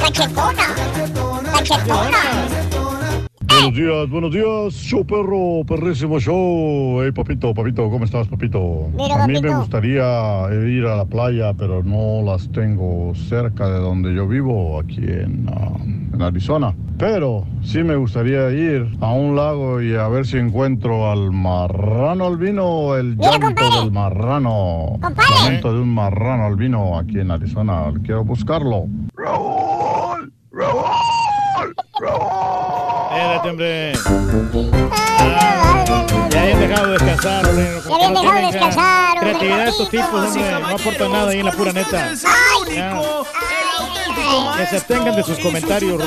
[0.00, 0.66] cachetona.
[1.52, 2.75] Cachetona.
[3.48, 7.00] Buenos días, buenos días, show perro, perrísimo show.
[7.02, 8.88] Hey, papito, papito, ¿cómo estás, papito?
[8.94, 9.58] Mira, a mí me papito.
[9.60, 15.00] gustaría ir a la playa, pero no las tengo cerca de donde yo vivo, aquí
[15.00, 15.72] en, ah,
[16.12, 16.74] en Arizona.
[16.98, 22.26] Pero sí me gustaría ir a un lago y a ver si encuentro al marrano
[22.26, 23.80] albino o el Mira, llanto compadre.
[23.80, 24.98] del marrano.
[25.00, 25.34] Compadre.
[25.44, 27.92] Lamento de un marrano albino aquí en Arizona.
[28.04, 28.86] Quiero buscarlo.
[31.98, 32.85] Eh,
[33.16, 33.92] Cálmate, hombre.
[34.92, 35.84] Ah,
[36.30, 37.64] ya hayan dejado de descansar, hombre.
[37.88, 39.30] Ya habían dejado de descansar, hombre.
[39.30, 40.50] Creatividad de estos tipos, hombre.
[40.60, 42.10] No aportan nada ahí en la pura neta.
[44.58, 46.02] Que se abstengan de sus comentarios,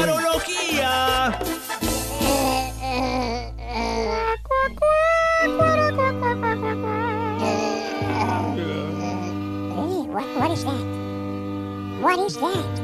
[10.38, 10.86] what, is that?
[12.02, 12.80] What is that?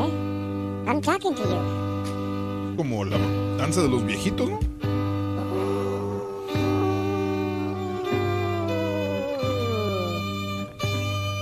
[0.00, 0.10] Eh?
[0.86, 1.89] I'm talking to you.
[2.80, 3.18] Como la
[3.58, 4.58] danza de los viejitos, ¿no?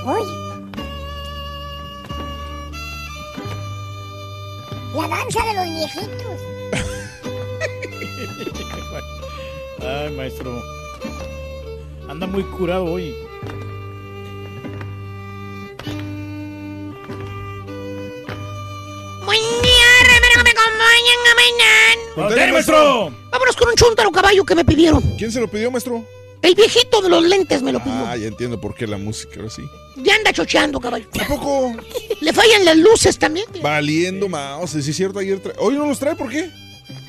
[0.05, 0.33] Oye.
[4.97, 6.41] La danza de los viejitos.
[9.81, 10.61] Ay, maestro.
[12.09, 13.15] Anda muy curado hoy.
[21.03, 22.15] Me acompañan a bailar.
[22.15, 23.13] Contale, maestro.
[23.31, 25.03] Vámonos con un chuntaro caballo que me pidieron.
[25.17, 26.05] ¿Quién se lo pidió, maestro?
[26.43, 28.07] El viejito de los lentes me lo pidió.
[28.07, 29.63] Ah, ya entiendo por qué la música, ahora sí.
[29.97, 31.07] Ya anda chocheando, caballo.
[31.21, 31.75] ¿A poco?
[32.21, 33.47] Le fallan las luces también.
[33.61, 35.57] Valiendo mouse, sí es cierto, ayer trae.
[35.59, 36.49] Hoy no los trae, ¿por qué?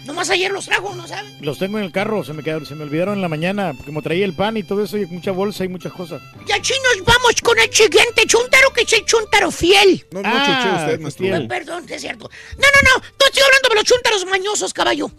[0.10, 1.38] Nomás ayer los trajo, ¿no saben?
[1.40, 4.02] Los tengo en el carro, se me quedaron, se me olvidaron en la mañana, como
[4.02, 6.20] traía el pan y todo eso, y mucha bolsa y muchas cosas.
[6.48, 10.04] Y aquí nos vamos con el siguiente chuntaro, que es el chuntaro fiel.
[10.12, 11.28] No, no chochee usted, maestro.
[11.36, 12.28] Ah, perdón, es cierto.
[12.58, 15.12] No, no, no, no estoy hablando de los chuntaros mañosos, caballo.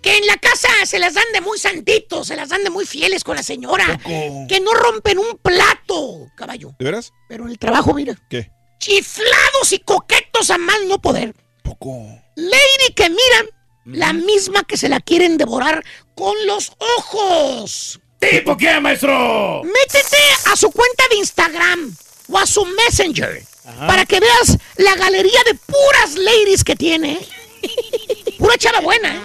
[0.00, 2.86] Que en la casa se las dan de muy santitos, se las dan de muy
[2.86, 4.00] fieles con la señora.
[4.48, 6.72] Que no rompen un plato, caballo.
[6.78, 7.12] ¿De veras?
[7.28, 8.16] Pero en el trabajo, mira.
[8.30, 8.50] ¿Qué?
[8.78, 11.34] Chiflados y coquetos a más no poder.
[11.62, 12.06] Poco.
[12.34, 13.46] Lady que miran,
[13.92, 15.84] la misma que se la quieren devorar
[16.14, 18.00] con los ojos.
[18.18, 19.62] ¿Tipo qué, maestro?
[19.64, 20.16] Métete
[20.52, 21.94] a su cuenta de Instagram
[22.30, 23.42] o a su Messenger
[23.86, 27.18] para que veas la galería de puras ladies que tiene.
[28.38, 29.14] Pura chava buena.
[29.14, 29.20] ¿eh?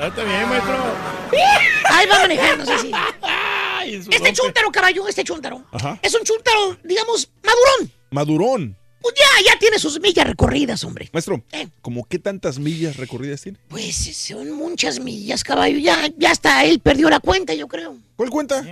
[0.00, 0.76] Ah, Está bien, maestro.
[1.90, 2.90] Ahí va manejando, sí, sí.
[4.10, 5.62] Este chúntaro, caballo, este chúntaro.
[5.72, 5.98] Ajá.
[6.02, 7.92] Es un chúntaro, digamos, madurón.
[8.10, 8.78] Madurón.
[9.04, 11.10] Pues ya, ya tiene sus millas recorridas, hombre.
[11.12, 11.68] Maestro, Eh.
[11.82, 13.58] ¿cómo qué tantas millas recorridas tiene?
[13.68, 15.76] Pues son muchas millas, caballo.
[15.78, 17.98] Ya, ya hasta él perdió la cuenta, yo creo.
[18.16, 18.64] ¿Cuál cuenta?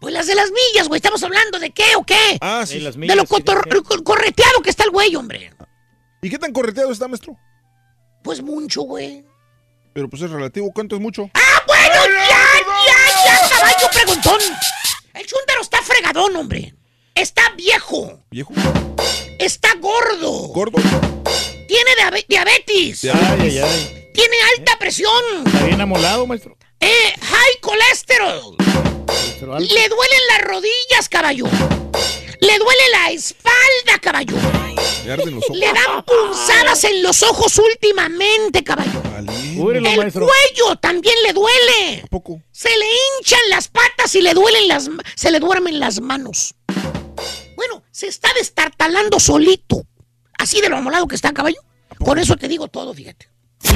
[0.00, 0.98] Pues las de las millas, güey.
[0.98, 2.38] Estamos hablando de qué o qué.
[2.40, 2.78] Ah, sí.
[2.78, 3.82] las de millas, lo sí, cotor- sí, sí.
[3.82, 5.52] co- correteado que está el güey, hombre.
[6.22, 7.36] ¿Y qué tan correteado está, maestro?
[8.22, 9.24] Pues mucho, güey.
[9.92, 11.28] Pero pues es relativo, ¿cuánto es mucho?
[11.34, 11.94] ¡Ah, bueno!
[12.28, 12.46] ¡Ya,
[12.86, 14.38] ya, ya, caballo preguntón!
[15.14, 16.76] El chúndaro está fregadón, hombre.
[17.16, 18.22] Está viejo.
[18.30, 18.52] ¿Viejo?
[19.38, 20.30] Está gordo.
[20.48, 20.78] ¿Gordo?
[21.66, 23.04] Tiene diabe- diabetes.
[23.04, 24.10] Ay, ay, ay.
[24.12, 25.22] Tiene alta presión.
[25.46, 26.56] Está bien amolado, maestro.
[26.80, 27.58] Eh, high
[29.54, 31.44] algo- Le duelen las rodillas, caballo.
[32.40, 34.36] Le duele la espalda, caballo.
[35.54, 39.02] Le dan punzadas en los ojos últimamente, caballo.
[39.16, 40.26] El maestro.
[40.26, 42.04] cuello también le duele.
[42.10, 42.40] poco?
[42.52, 46.54] Se le hinchan las patas y le duelen las se le duermen las manos.
[47.58, 49.84] Bueno, se está destartalando solito.
[50.38, 51.60] Así de lo amolado que está, caballo.
[51.98, 53.28] Con eso te digo todo, fíjate.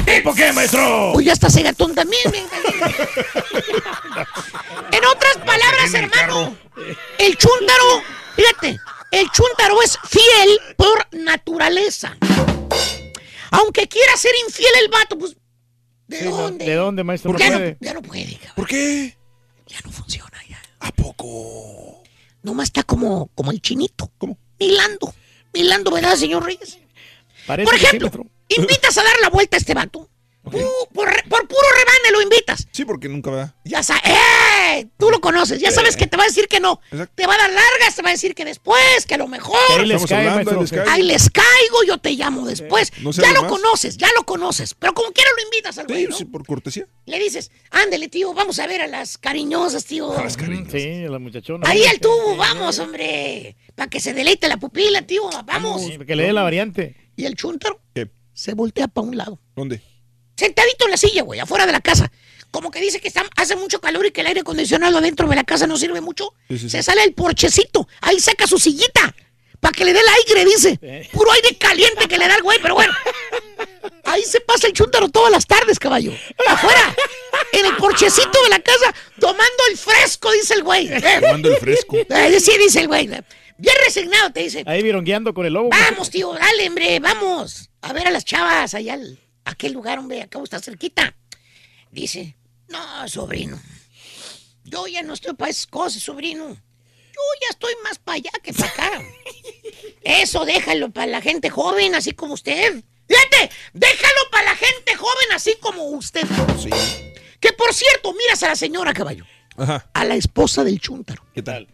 [0.05, 1.11] ¿Tipo qué, maestro?
[1.11, 2.23] Uy, ya está cegatón también.
[2.33, 2.45] en
[5.05, 6.55] otras palabras, hermano,
[7.17, 8.01] el chúntaro,
[8.37, 8.79] fíjate,
[9.11, 12.15] el chúntaro es fiel por naturaleza.
[13.51, 15.35] Aunque quiera ser infiel el vato, pues,
[16.07, 16.63] ¿de Sí, no, dónde?
[16.63, 17.37] ¿De dónde, maestro?
[17.37, 18.53] Ya, no, ya no puede, cabrón.
[18.55, 19.17] ¿Por qué?
[19.67, 20.61] Ya no funciona ya.
[20.79, 21.92] ¿A poco?
[22.43, 24.11] Nomás está como, como el chinito.
[24.17, 24.37] ¿Cómo?
[24.59, 25.13] Milando.
[25.53, 26.77] Milando, ¿verdad, señor Reyes?
[27.47, 28.11] Parece Por ejemplo,
[28.49, 30.09] invitas a dar la vuelta a este vato.
[30.43, 30.57] Por,
[31.47, 32.67] puro rebane lo invitas.
[32.71, 33.55] Sí, porque nunca va.
[33.63, 34.87] Ya sabes, ¡eh!
[34.97, 36.81] Tú lo conoces, ya sabes que te va a decir que no.
[36.91, 37.13] Exacto.
[37.15, 39.57] Te va a dar largas, te va a decir que después, que a lo mejor.
[39.79, 40.61] Ahí les Estamos cae, hablando, maestro.
[40.61, 40.93] les cae.
[40.93, 42.91] Ahí les caigo, yo te llamo después.
[43.01, 43.51] No ya lo más.
[43.51, 44.73] conoces, ya lo conoces.
[44.73, 46.17] Pero como quiera lo invitas al güey, Sí, ¿no?
[46.17, 46.87] sí, por cortesía.
[47.05, 50.13] Le dices, ándale, tío, vamos a ver a las cariñosas, tío.
[50.71, 51.69] Sí, la muchachona.
[51.69, 53.55] Ahí al tubo, vamos, hombre.
[53.75, 55.23] Para que se deleite la pupila, tío.
[55.45, 55.83] Vamos.
[55.83, 56.97] Sí, que le dé la variante.
[57.15, 58.09] Y el chúntaro ¿Qué?
[58.33, 59.39] se voltea para un lado.
[59.55, 59.81] ¿Dónde?
[60.35, 62.11] Sentadito en la silla, güey, afuera de la casa.
[62.51, 65.35] Como que dice que está- hace mucho calor y que el aire acondicionado adentro de
[65.35, 66.33] la casa no sirve mucho.
[66.49, 67.87] Sí, sí, se sale el porchecito.
[68.01, 69.13] Ahí saca su sillita.
[69.59, 71.09] Para que le dé el aire, dice.
[71.13, 72.93] Puro aire caliente que le da el güey, pero bueno.
[74.03, 76.11] Ahí se pasa el chúntaro todas las tardes, caballo.
[76.47, 76.93] Afuera.
[77.53, 80.89] En el porchecito de la casa, tomando el fresco, dice el güey.
[81.21, 81.95] Tomando el fresco.
[82.09, 83.07] Eh, sí, dice el güey.
[83.07, 84.63] Bien resignado, te dice.
[84.65, 85.69] Ahí virongueando con el lobo.
[85.69, 87.69] Vamos, tío, dale, hombre, vamos.
[87.81, 91.15] A ver a las chavas allá al aquel lugar, hombre, acá está cerquita.
[91.91, 92.35] Dice,
[92.69, 93.59] no, sobrino.
[94.63, 96.47] Yo ya no estoy para esas cosas, sobrino.
[96.49, 99.01] Yo ya estoy más para allá que para acá.
[100.03, 102.83] Eso déjalo para la gente joven, así como usted.
[103.07, 106.25] Fíjate, déjalo para la gente joven así como usted.
[106.59, 106.69] Sí.
[107.39, 109.25] Que por cierto, miras a la señora caballo,
[109.57, 109.89] Ajá.
[109.93, 111.23] a la esposa del chúntaro.
[111.33, 111.67] ¿Qué tal?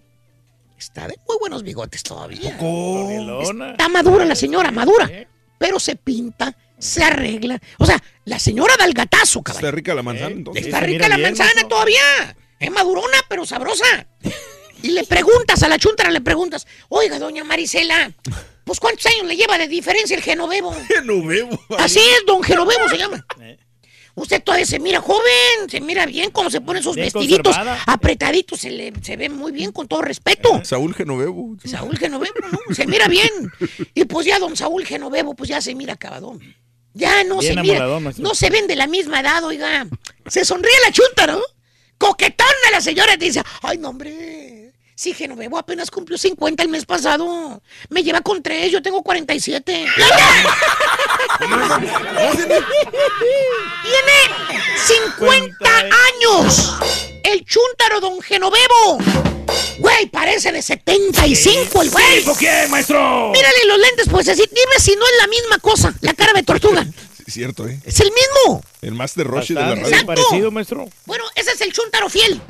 [0.78, 2.58] Está de muy buenos bigotes todavía.
[3.72, 5.10] Está madura la señora, madura.
[5.60, 7.62] Pero se pinta, se arregla.
[7.78, 9.68] O sea, la señora da el gatazo, caballo.
[9.68, 10.66] Está rica la manzana, entonces.
[10.66, 12.36] Está rica la manzana todavía.
[12.60, 13.86] Es madurona, pero sabrosa.
[14.82, 18.14] Y le preguntas a la chuntara, le preguntas, oiga, doña Marisela,
[18.64, 20.74] pues ¿cuántos años le lleva de diferencia el Genovevo?
[20.88, 21.60] Genovevo.
[21.78, 23.26] Así es, don Genovevo se llama.
[24.20, 27.82] Usted todavía se mira joven, se mira bien, cómo se ponen sus Bien vestiditos conservada.
[27.88, 30.62] apretaditos, se, le, se ve muy bien, con todo respeto.
[30.66, 31.56] Saúl Genovevo.
[31.64, 32.76] Saúl Genovevo, ¿no?
[32.76, 33.30] Se mira bien.
[33.94, 36.40] Y pues ya don Saúl Genovevo, pues ya se mira acabadón.
[36.94, 39.88] Ya no Bien se mira, no se ven de la misma edad, oiga.
[40.28, 41.40] Se sonríe la chunta, ¿no?
[41.98, 44.59] Coquetona la señora y dice, ay, no, hombre.
[45.00, 47.62] Sí, Genovevo apenas cumplió 50 el mes pasado.
[47.88, 49.64] Me lleva con 3, yo tengo 47.
[49.64, 49.88] Tiene
[54.86, 56.74] 50 años.
[57.24, 58.98] El chúntaro don Genovevo.
[59.78, 62.26] Güey, parece de 75 el güey.
[62.26, 63.32] ¿Por qué, maestro?
[63.32, 64.44] Mírale los lentes, pues así.
[64.52, 65.94] Dime si no es la misma cosa.
[66.02, 66.84] La cara de tortuga.
[66.84, 67.80] Sí, cierto, ¿eh?
[67.86, 68.62] Es el mismo.
[68.82, 70.06] El Master Roshi de la radio.
[70.06, 70.90] parecido, maestro.
[71.06, 72.42] Bueno, ese es el chúntaro fiel.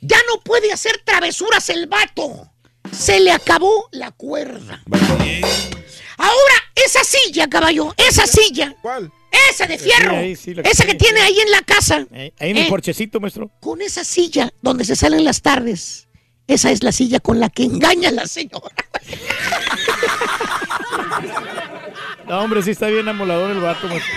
[0.00, 2.50] Ya no puede hacer travesuras el vato.
[2.92, 4.82] Se le acabó la cuerda.
[6.16, 8.74] Ahora, esa silla, caballo, esa silla.
[8.82, 9.12] ¿Cuál?
[9.50, 10.10] Esa de fierro.
[10.12, 12.06] Sí, ahí sí, la- esa que tiene ahí en la casa.
[12.12, 13.50] Ahí en el Eh, porchecito, maestro.
[13.60, 16.08] Con esa silla donde se salen las tardes.
[16.46, 18.74] Esa es la silla con la que engaña a la señora.
[22.26, 24.12] No, hombre, sí está bien amolador el vato, maestro.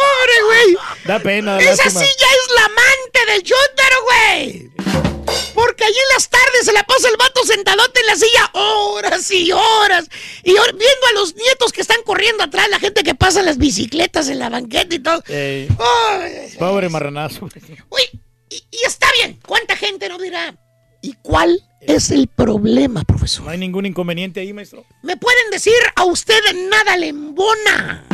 [0.00, 0.76] ¡Ay, pobre, güey!
[1.04, 2.00] Da pena, da Esa lástima.
[2.00, 4.68] silla es la amante del chúntaro, güey.
[5.54, 9.30] Porque allí en las tardes se la pasa el vato sentadote en la silla horas
[9.30, 10.08] y horas.
[10.42, 14.28] Y viendo a los nietos que están corriendo atrás, la gente que pasa las bicicletas
[14.28, 15.22] en la banqueta y todo.
[15.28, 15.68] Ey,
[16.10, 17.48] Ay, pobre marranazo.
[17.90, 18.02] Uy,
[18.50, 19.38] y, y está bien.
[19.46, 20.54] ¿Cuánta gente no dirá?
[21.02, 23.44] ¿Y cuál es el problema, profesor?
[23.44, 24.84] No hay ningún inconveniente ahí, maestro.
[25.02, 28.04] ¿Me pueden decir a usted nada le embona?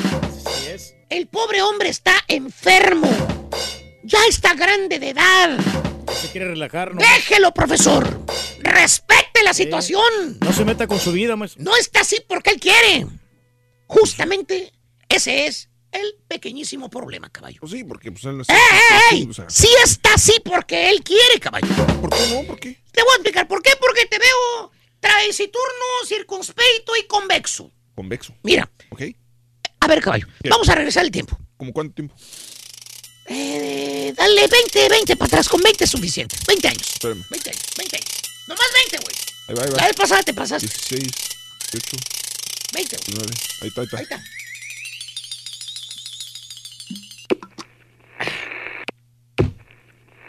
[0.46, 0.94] Así es.
[1.10, 3.10] El pobre hombre está enfermo.
[4.02, 5.58] Ya está grande de edad.
[6.20, 7.00] Se quiere relajar, ¿no?
[7.00, 8.20] Déjelo, profesor.
[8.60, 10.38] Respete la situación.
[10.40, 11.62] No se meta con su vida, maestro.
[11.62, 13.06] No está así porque él quiere.
[13.86, 14.72] Justamente
[15.08, 17.58] ese es el pequeñísimo problema, caballo.
[17.60, 19.26] Pues sí, porque pues él no ¡Eh, eh, eh!
[19.28, 21.68] o sea, Sí está así porque él quiere, caballo.
[22.00, 22.42] ¿Por qué no?
[22.46, 22.82] ¿Por qué?
[22.90, 23.70] Te voy a explicar por qué.
[23.80, 27.70] Porque te veo taciturno, circunspecto y convexo.
[27.94, 28.34] Convexo.
[28.42, 29.02] Mira, ¿Ok?
[29.84, 30.26] A ver, caballo.
[30.42, 30.48] ¿Qué?
[30.48, 31.38] Vamos a regresar el tiempo.
[31.56, 32.14] ¿Cómo cuánto tiempo?
[33.26, 35.48] Eh, dale 20, 20 para atrás.
[35.48, 36.36] Con 20 es suficiente.
[36.46, 36.92] 20 años.
[36.94, 37.24] Espérame.
[37.30, 38.10] 20 años, 20 años.
[38.48, 39.16] Nomás 20, güey.
[39.48, 39.76] Ahí va, ahí va.
[39.76, 40.66] La vez pasada te pasaste.
[40.66, 41.02] 16,
[41.72, 41.96] 18,
[42.72, 43.06] 20, güey.
[43.06, 43.34] 19.
[43.60, 43.96] Ahí está, ahí está.
[43.96, 44.22] Ahí está.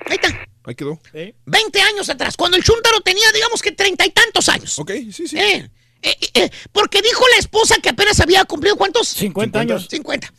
[0.08, 0.48] Ahí está.
[0.66, 1.00] Ahí quedó.
[1.45, 4.77] 20 años atrás, cuando el chúntaro tenía, digamos que treinta y tantos años.
[4.80, 5.38] Ok, sí, sí.
[5.38, 5.69] Eh,
[6.06, 9.08] eh, eh, porque dijo la esposa que apenas había cumplido, ¿cuántos?
[9.08, 9.88] 50 años.
[9.90, 10.32] 50.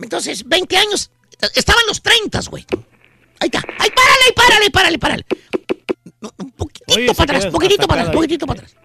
[0.00, 1.10] Entonces, 20 años.
[1.54, 2.66] Estaban los 30, güey.
[3.40, 3.58] Ahí está.
[3.78, 5.26] Ahí, párale, ahí, párale, párale, párale.
[6.20, 8.16] No, un poquitito Oye, para atrás, queda poquitito para atrás, ahí.
[8.16, 8.76] poquitito para atrás.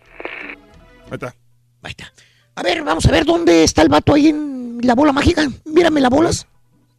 [1.05, 1.35] Ahí está.
[1.83, 2.13] Ahí está.
[2.55, 5.47] A ver, vamos a ver dónde está el vato ahí en la bola mágica.
[5.65, 6.47] Mírame las bolas.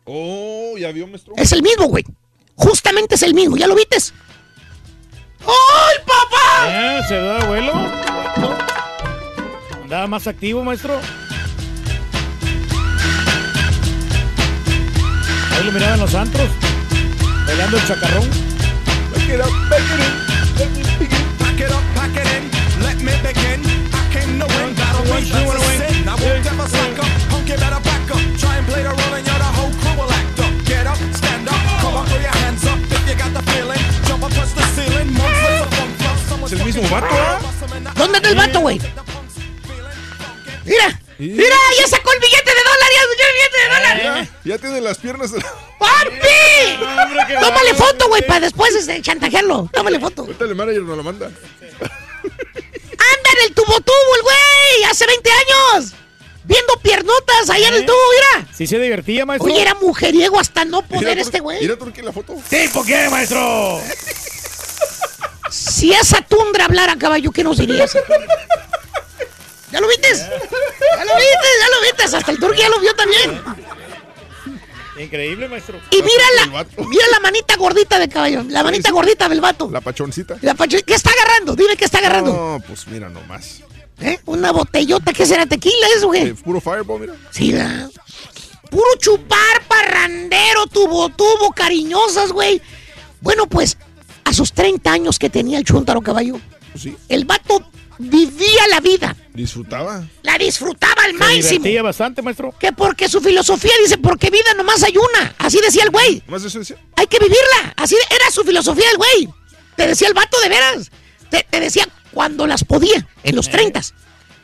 [0.04, 1.34] Oh, ya vio, maestro.
[1.36, 2.04] Es el mismo, güey.
[2.54, 4.12] Justamente es el mismo, ¿ya lo vistes?
[5.40, 6.66] ¡Ay, papá!
[6.68, 7.72] Eh, ¿Se da abuelo?
[9.90, 11.00] Andaba más activo, maestro.
[15.50, 16.48] Ahí lo miraban los antros.
[17.44, 18.28] Bailando el chacarrón.
[19.10, 20.14] Back it up, back it in.
[20.60, 21.26] Let me begin.
[21.40, 22.46] Pack it up, pack it in,
[22.84, 23.66] let me begin.
[23.90, 26.08] I came to win, battle was that's a sin.
[26.08, 28.22] I won't ever slack up, punk you better back up.
[28.38, 30.54] Try and play the role and you're the whole crew will act up.
[30.66, 33.82] Get up, stand up, come on, throw your hands up if you got the feeling.
[34.06, 36.46] Jump up, touch the ceiling, monsters of funk club.
[36.46, 37.10] Es el mismo vato.
[37.96, 38.78] ¿Dónde está el vato, güey?
[40.64, 44.28] Mira, mira, ya sacó el billete de dólar, ya sacó el billete de dólar.
[44.44, 45.32] Ya tiene las piernas.
[45.32, 45.40] de-
[45.78, 46.78] ¡Papi!
[47.40, 49.68] Tómale foto, güey, para después este, chantajearlo.
[49.72, 50.22] Tómale foto.
[50.22, 51.26] Ahorita el manager nos la manda.
[51.26, 51.38] Anda
[53.38, 55.92] en el tubo tubo, el güey, hace 20 años.
[56.44, 57.96] Viendo piernotas allá en el tubo,
[58.36, 58.46] mira.
[58.52, 59.50] ¿Sí se divertía, maestro?
[59.50, 61.60] Oye, era mujeriego hasta no poder Mira, este güey.
[61.60, 62.34] Mira tú aquí la foto.
[62.48, 63.80] Sí, ¿por qué, maestro?
[65.50, 67.96] Si esa tundra hablara, caballo, ¿qué nos dirías?
[69.72, 70.08] ¿Ya lo viste?
[70.14, 71.48] ¿Ya lo viste?
[71.60, 72.16] ¿Ya lo viste?
[72.16, 73.40] Hasta el turco ya lo vio también.
[74.98, 75.80] Increíble, maestro.
[75.90, 78.44] Y mira la, mira la manita gordita del caballo.
[78.48, 79.70] La manita gordita del vato.
[79.70, 80.36] La pachoncita.
[80.42, 81.56] La pacho- ¿Qué está agarrando?
[81.56, 82.32] Dime qué está agarrando.
[82.32, 83.62] No, pues mira nomás.
[84.00, 84.18] ¿Eh?
[84.26, 86.28] Una botellota, ¿qué será tequila eso, güey?
[86.28, 87.14] Eh, puro fireball, mira.
[87.30, 87.88] Sí, la...
[88.70, 92.62] Puro chupar, parrandero, tubo, tubo, cariñosas, güey.
[93.20, 93.76] Bueno, pues,
[94.24, 96.38] a sus 30 años que tenía el chuntaro caballo,
[96.78, 96.96] sí.
[97.08, 97.62] el vato
[98.00, 99.14] vivía la vida.
[99.34, 100.06] Disfrutaba.
[100.22, 101.42] La disfrutaba al Se máximo.
[101.42, 102.54] divertía bastante, maestro.
[102.58, 105.34] Que porque su filosofía dice, porque vida nomás hay una.
[105.38, 106.22] Así decía el güey.
[106.26, 106.76] ¿Más eso decía?
[106.96, 107.74] Hay que vivirla.
[107.76, 109.28] Así era su filosofía el güey.
[109.76, 110.90] Te decía el vato de veras.
[111.30, 113.80] Te, te decía cuando las podía, en los 30.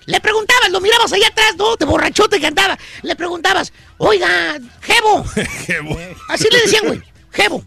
[0.06, 1.74] Le preguntabas, lo mirabas allá atrás, ¿no?
[1.76, 2.78] De borrachote que andaba.
[3.02, 5.24] Le preguntabas, oiga, Jebo.
[6.28, 7.02] Así le decían, güey.
[7.32, 7.64] Jebo.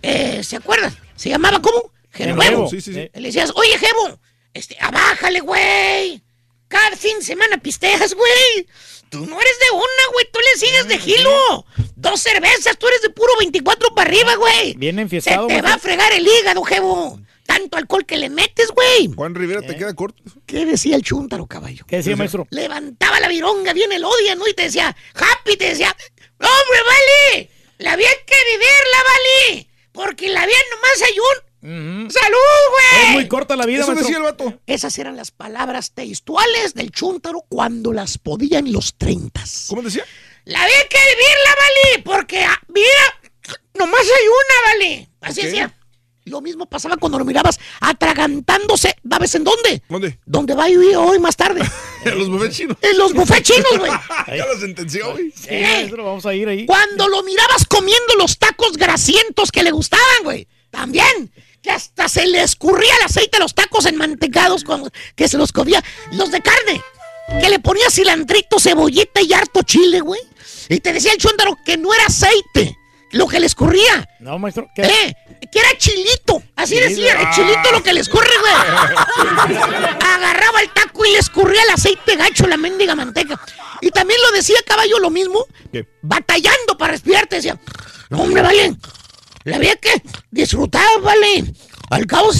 [0.00, 0.96] Eh, ¿Se acuerdan?
[1.16, 1.90] ¿Se llamaba cómo?
[2.12, 2.40] Jebo.
[2.40, 3.10] Jebo, sí, sí, sí.
[3.14, 4.20] Le decías, oye, Jebo,
[4.54, 6.22] este, abájale, güey.
[6.68, 8.66] Cada fin de semana pisteas, güey.
[9.10, 10.26] Tú no eres de una, güey.
[10.32, 11.66] Tú le sigues de gilo.
[11.96, 14.74] Dos cervezas, tú eres de puro 24 para arriba, güey.
[14.74, 17.20] Bien Se enfiestado, te va a fregar el hígado, Jebo.
[17.44, 19.12] Tanto alcohol que le metes, güey.
[19.14, 20.22] Juan Rivera, te queda corto.
[20.46, 21.84] ¿Qué decía el chúntaro, caballo?
[21.86, 22.46] ¿Qué decía, maestro?
[22.50, 24.48] Levantaba la vironga bien el odia, ¿no?
[24.48, 25.94] Y te decía, Happy, te decía,
[26.38, 27.50] ¡Hombre, vale!
[27.78, 29.68] La hay que vivirla, vale.
[29.92, 31.51] Porque la vida nomás hay un...
[31.62, 33.06] ¡Salud, güey!
[33.08, 34.60] Es muy corta la vida, Eso decía el vato.
[34.66, 39.66] Esas eran las palabras textuales del chúntaro cuando las podía en los treintas.
[39.68, 40.04] ¿Cómo decía?
[40.44, 42.02] La vida hay que vivirla, vale.
[42.04, 45.08] Porque ah, vida nomás hay una, vale.
[45.20, 45.46] Así Ok.
[45.46, 45.78] decía.
[46.24, 48.96] Lo mismo pasaba cuando lo mirabas atragantándose.
[49.08, 49.82] ¿Sabes en dónde?
[49.88, 50.18] ¿Dónde?
[50.24, 51.62] ¿Dónde va a ir hoy más tarde?
[52.04, 52.76] En los buffets chinos.
[52.80, 53.90] En los buffets chinos, güey.
[54.36, 55.30] ya lo sentenció, güey.
[55.30, 56.66] Sí, maestro, vamos a ir ahí.
[56.66, 60.48] Cuando lo mirabas comiendo los tacos grasientos que le gustaban, güey.
[60.70, 61.32] También.
[61.62, 65.52] Que hasta se le escurría el aceite a los tacos enmantecados cuando, que se los
[65.52, 65.82] comía.
[66.12, 66.82] Los de carne.
[67.40, 70.20] Que le ponía cilantrito, cebollita y harto chile, güey.
[70.68, 72.76] Y te decía el chúndaro que no era aceite
[73.12, 74.08] lo que le escurría.
[74.20, 74.68] No, maestro.
[74.74, 74.82] ¿qué?
[74.82, 75.16] ¿Eh?
[75.52, 76.42] Que era chilito.
[76.56, 78.52] Así Sí, decía, el chilito lo que le escurre, güey.
[80.00, 83.38] Agarraba el taco y le escurría el aceite gacho, la mendiga manteca.
[83.80, 85.86] Y también lo decía caballo lo mismo, ¿Qué?
[86.02, 87.36] batallando para respirarte.
[87.36, 87.58] Decía,
[88.10, 88.74] no, hombre, vale.
[89.44, 89.90] La había que
[90.30, 91.44] disfrutar, vale.
[91.90, 92.30] Al cabo,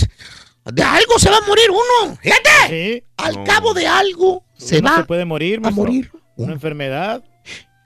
[0.73, 2.17] de algo se va a morir uno.
[2.23, 2.51] Fíjate.
[2.69, 3.05] Sí.
[3.17, 3.45] Al No.
[3.45, 5.85] cabo de algo se Uno va se puede morir, a maestro.
[5.85, 6.11] morir.
[6.37, 7.25] Una enfermedad.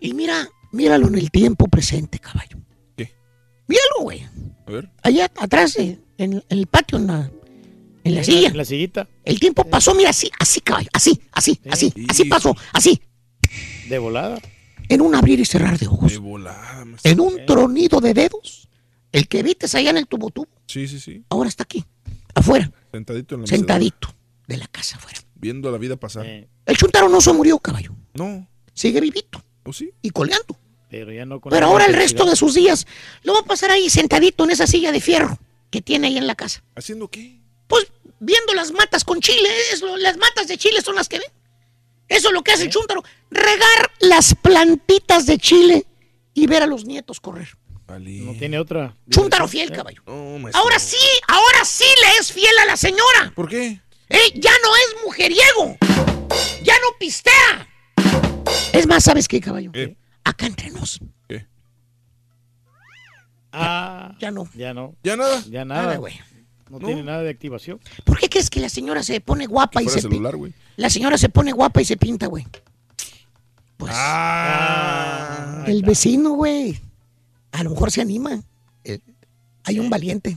[0.01, 2.59] Y mira, míralo en el tiempo presente, caballo.
[2.97, 3.13] ¿Qué?
[3.67, 4.23] Míralo, güey.
[4.67, 4.91] A ver.
[5.03, 7.31] Allá atrás, eh, en, en el patio, en la,
[8.05, 8.49] en la silla.
[8.49, 9.09] En la sillita.
[9.25, 12.29] El tiempo pasó, mira, así, así, caballo, así, así, así, así Sí.
[12.29, 13.01] pasó, así,
[13.89, 14.39] De volada.
[14.89, 18.66] en un abrir y cerrar de ojos, De volada, en un tronido de dedos.
[19.17, 21.25] El que vites allá en el tubo tubo, Sí, sí, sí.
[21.31, 21.85] ahora está aquí,
[22.35, 23.57] afuera, Sentadito en la mesa.
[23.57, 24.15] sentadito
[24.47, 25.19] de la casa afuera.
[25.35, 26.27] Viendo la vida pasar.
[26.27, 28.47] Eh, El chuntaro no se murió, caballo, No.
[28.75, 29.91] sigue vivito ¿O sí?
[30.03, 30.59] y coleando.
[30.91, 32.87] pero ya no con Pero ahora el resto de sus días
[33.23, 35.39] lo va a pasar ahí sentadito en esa silla de fierro
[35.71, 36.63] que tiene ahí en la casa.
[36.75, 37.41] ¿Haciendo qué?
[37.67, 37.87] Pues
[38.21, 41.25] viendo las matas con chile, es lo- las matas de chile son las que ve.
[42.09, 45.87] Eso es lo que hace el chúntaro, regar las plantitas de chile
[46.35, 47.49] y ver a los nietos correr.
[47.87, 48.11] Vale.
[48.21, 48.97] No tiene otra.
[49.11, 50.03] Chúntaro fiel, caballo.
[50.55, 50.97] Ahora sí,
[51.29, 53.33] ahora sí le es fiel a la señora.
[53.35, 53.81] ¿Por qué?
[54.09, 55.77] Eh, ya no es mujeriego.
[56.63, 57.69] Ya no pistea.
[58.73, 59.71] Es más, ¿sabes qué, caballo?
[59.73, 59.97] ¿Qué?
[60.25, 61.01] Acá entre nos.
[61.29, 61.47] ¿Qué?
[63.53, 64.49] Ah, Ya no.
[64.55, 64.95] ya no.
[65.03, 65.43] ¿Ya nada?
[65.49, 65.97] Ya Nada, nada.
[65.97, 66.19] güey.
[66.69, 66.87] No, No.
[66.87, 67.81] tiene nada de activación.
[68.05, 70.53] ¿Por qué crees que la señora se pone guapa y Fuera se celular, güey.
[70.77, 72.45] La señora se pone guapa y se pinta, güey.
[73.77, 75.65] Pues Ah.
[75.69, 76.81] el vecino, güey.
[77.57, 78.39] A lo mejor se anima.
[78.85, 78.99] Eh,
[79.65, 80.37] hay un valiente.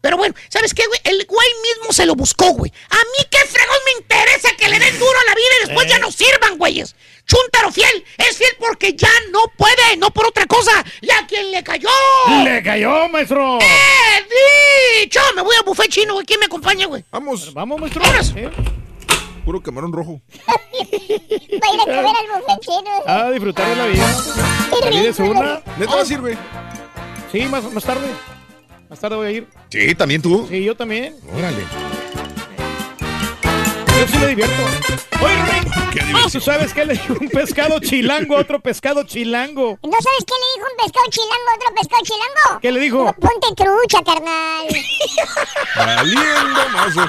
[0.00, 1.00] Pero bueno, ¿sabes qué, güey?
[1.04, 2.72] El güey mismo se lo buscó, güey.
[2.90, 5.86] A mí qué fregón me interesa que le den duro a la vida y después
[5.86, 5.90] Eh.
[5.90, 6.94] ya no sirvan, güeyes.
[7.26, 10.84] Chuntaro fiel, es fiel porque ya no puede, no por otra cosa.
[11.00, 11.88] ¿Y a quién le cayó?
[12.44, 13.58] ¡Le cayó, maestro!
[13.60, 15.20] ¡Eh, dicho!
[15.34, 16.26] Me voy al buffet chino, güey.
[16.26, 17.04] ¿Quién me acompaña, güey?
[17.10, 17.52] Vamos.
[17.52, 18.02] Vamos, maestro.
[18.36, 18.50] ¿Eh?
[19.46, 20.20] Puro camarón rojo.
[20.42, 22.90] Va a ir a comer al buffet chino.
[23.06, 24.16] A disfrutar de la vida.
[24.82, 25.62] La vida es una.
[25.78, 26.36] ¿Neta vas a ir, güey?
[27.30, 28.08] Sí, más, más tarde.
[28.90, 29.46] Más tarde voy a ir.
[29.70, 30.48] Sí, también tú.
[30.50, 31.14] Sí, yo también.
[31.32, 31.62] Órale.
[34.06, 34.62] Yo sí me divierto.
[35.24, 35.60] Oye, Rey,
[35.92, 36.42] Qué ¿tú diversión.
[36.42, 39.78] sabes qué le dijo un pescado chilango a otro pescado chilango?
[39.82, 42.60] ¿No sabes qué le dijo un pescado chilango a otro pescado chilango?
[42.60, 43.14] ¿Qué le dijo?
[43.14, 44.66] Ponte trucha, carnal.
[45.76, 46.94] Valiendo más.
[46.94, 47.02] De,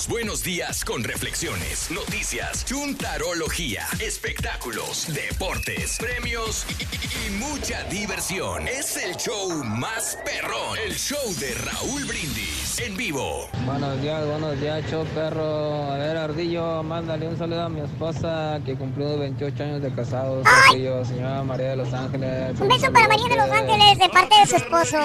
[0.00, 8.66] los buenos días con reflexiones, noticias, chuntarología, espectáculos, deportes, premios y, y- y mucha diversión.
[8.66, 13.46] Es el show más perrón, el show de Raúl Brindis en vivo.
[13.66, 15.92] Buenos días, buenos días, show perro.
[15.92, 20.46] A ver, Ardillo, mándale un saludo a mi esposa que cumplió 28 años de casados.
[20.46, 22.58] Ardillo, señora María de Los Ángeles.
[22.58, 24.98] Un beso para María de Los Ángeles de parte de su esposo.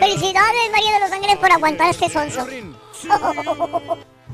[0.00, 2.44] Felicidades, María de Los Ángeles, por aguantar este sonso.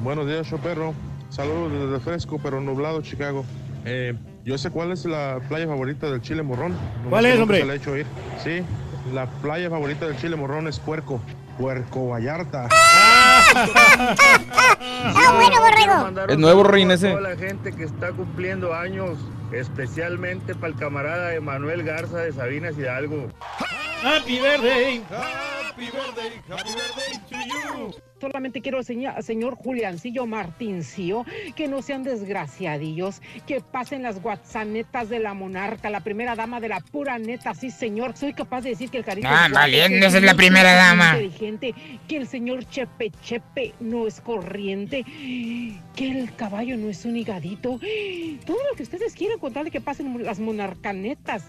[0.02, 0.94] Buenos días, show perro.
[1.31, 3.44] Saludos desde fresco pero nublado Chicago.
[3.84, 6.73] Eh, yo sé cuál es la playa favorita del Chile Morrón.
[6.73, 7.58] Nomás ¿Cuál que es, hombre?
[7.60, 8.07] se la he hecho ir.
[8.42, 8.62] Sí,
[9.15, 11.20] la playa favorita del Chile Morrón es Puerco.
[11.58, 12.68] Puerco Vallarta.
[15.08, 16.26] Ah, bueno, borrego.
[16.33, 17.10] Es nuevo, Rin, ese.
[17.10, 19.18] Toda la gente que está cumpliendo años,
[19.52, 23.28] especialmente para el camarada Emanuel Garza de Sabinas Hidalgo.
[24.02, 25.05] Happy birthday.
[25.10, 26.42] Happy birthday.
[26.49, 27.94] Happy birthday to you.
[28.20, 35.19] Solamente quiero señor, señor Juliancillo Martincillo que no sean desgraciadillos, que pasen las guatzanetas de
[35.19, 38.17] la monarca, la primera dama de la pura neta, sí señor.
[38.17, 41.12] Soy capaz de decir que el carito Ah, valiente, esa es la primera dama.
[41.19, 41.75] inteligente,
[42.09, 45.05] que el señor Chepe Chepe no es corriente,
[45.95, 47.78] que el caballo no es un higadito.
[48.47, 51.43] Todo lo que ustedes quieran contarle que pasen las monarcanetas,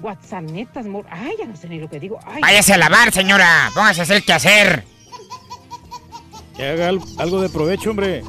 [0.00, 2.18] guatzanetas, mor- ay, ya no sé ni lo que digo.
[2.26, 2.42] Ay.
[2.42, 3.70] Váyase a lavar, señora.
[3.74, 4.84] Póngase a hacer qué hacer.
[6.56, 8.22] Que haga al- algo de provecho, hombre.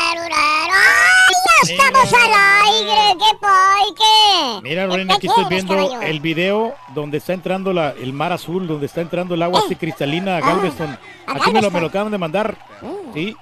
[0.00, 1.34] ¡Ay,
[1.66, 2.32] ya estamos al
[2.66, 3.18] aire!
[3.18, 3.38] ¡Qué
[3.96, 4.60] qué!
[4.62, 6.02] Mira, ¿Qué Reina, aquí estoy viendo caballo?
[6.02, 9.74] el video donde está entrando la- el mar azul, donde está entrando el agua así
[9.76, 10.90] cristalina a Galveston.
[11.26, 11.80] a Aquí me lo, me Galveston.
[11.82, 12.58] lo acaban de mandar.
[13.14, 13.36] Sí.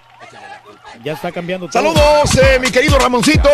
[1.05, 1.83] Ya está cambiando todo.
[1.83, 3.49] Saludos, eh, mi querido Ramoncito.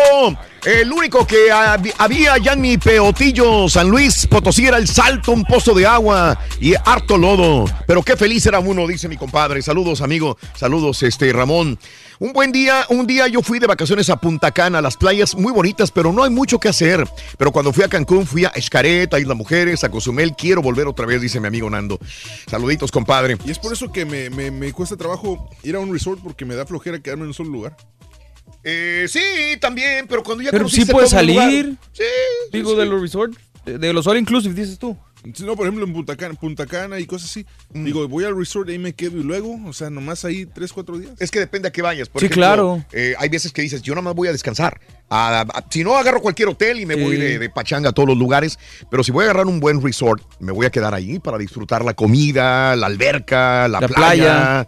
[0.65, 5.31] El único que hab- había ya en mi peotillo San Luis Potosí era el salto,
[5.31, 7.65] un pozo de agua y harto lodo.
[7.85, 9.61] Pero qué feliz era uno, dice mi compadre.
[9.61, 10.37] Saludos, amigo.
[10.55, 11.77] Saludos, este Ramón.
[12.23, 15.51] Un buen día, un día yo fui de vacaciones a Punta Cana, las playas muy
[15.51, 17.05] bonitas, pero no hay mucho que hacer.
[17.37, 20.33] Pero cuando fui a Cancún, fui a Escaret, a Isla Mujeres, a Cozumel.
[20.33, 21.99] Quiero volver otra vez, dice mi amigo Nando.
[22.49, 23.35] Saluditos, compadre.
[23.43, 26.45] Y es por eso que me, me- me cuesta trabajo ir a un resort porque
[26.45, 27.75] me da flojera quedarme en un solo lugar.
[28.63, 29.19] Eh, sí,
[29.59, 31.19] también, pero cuando ya Pero sí puedes lugar-
[31.49, 31.75] salir.
[31.91, 32.03] Sí.
[32.53, 33.33] Digo, de los resort,
[33.65, 34.97] de, de los all inclusive, dices tú.
[35.33, 37.45] Si no, por ejemplo, en Punta Cana, Punta Cana y cosas así.
[37.73, 37.85] Mm.
[37.85, 40.97] Digo, voy al resort, ahí me quedo y luego, o sea, nomás ahí tres, cuatro
[40.97, 41.13] días.
[41.19, 42.09] Es que depende a qué vayas.
[42.09, 42.85] Por Sí, ejemplo, claro.
[42.91, 44.81] eh, hay veces que dices, yo nada más voy a descansar.
[45.09, 47.01] A- a- si no, agarro cualquier hotel y me Sí.
[47.01, 48.59] voy de, de pachanga a todos los lugares.
[48.91, 51.85] Pero si voy a agarrar un buen resort, me voy a quedar ahí para disfrutar
[51.85, 54.05] la comida, la alberca, la, La playa,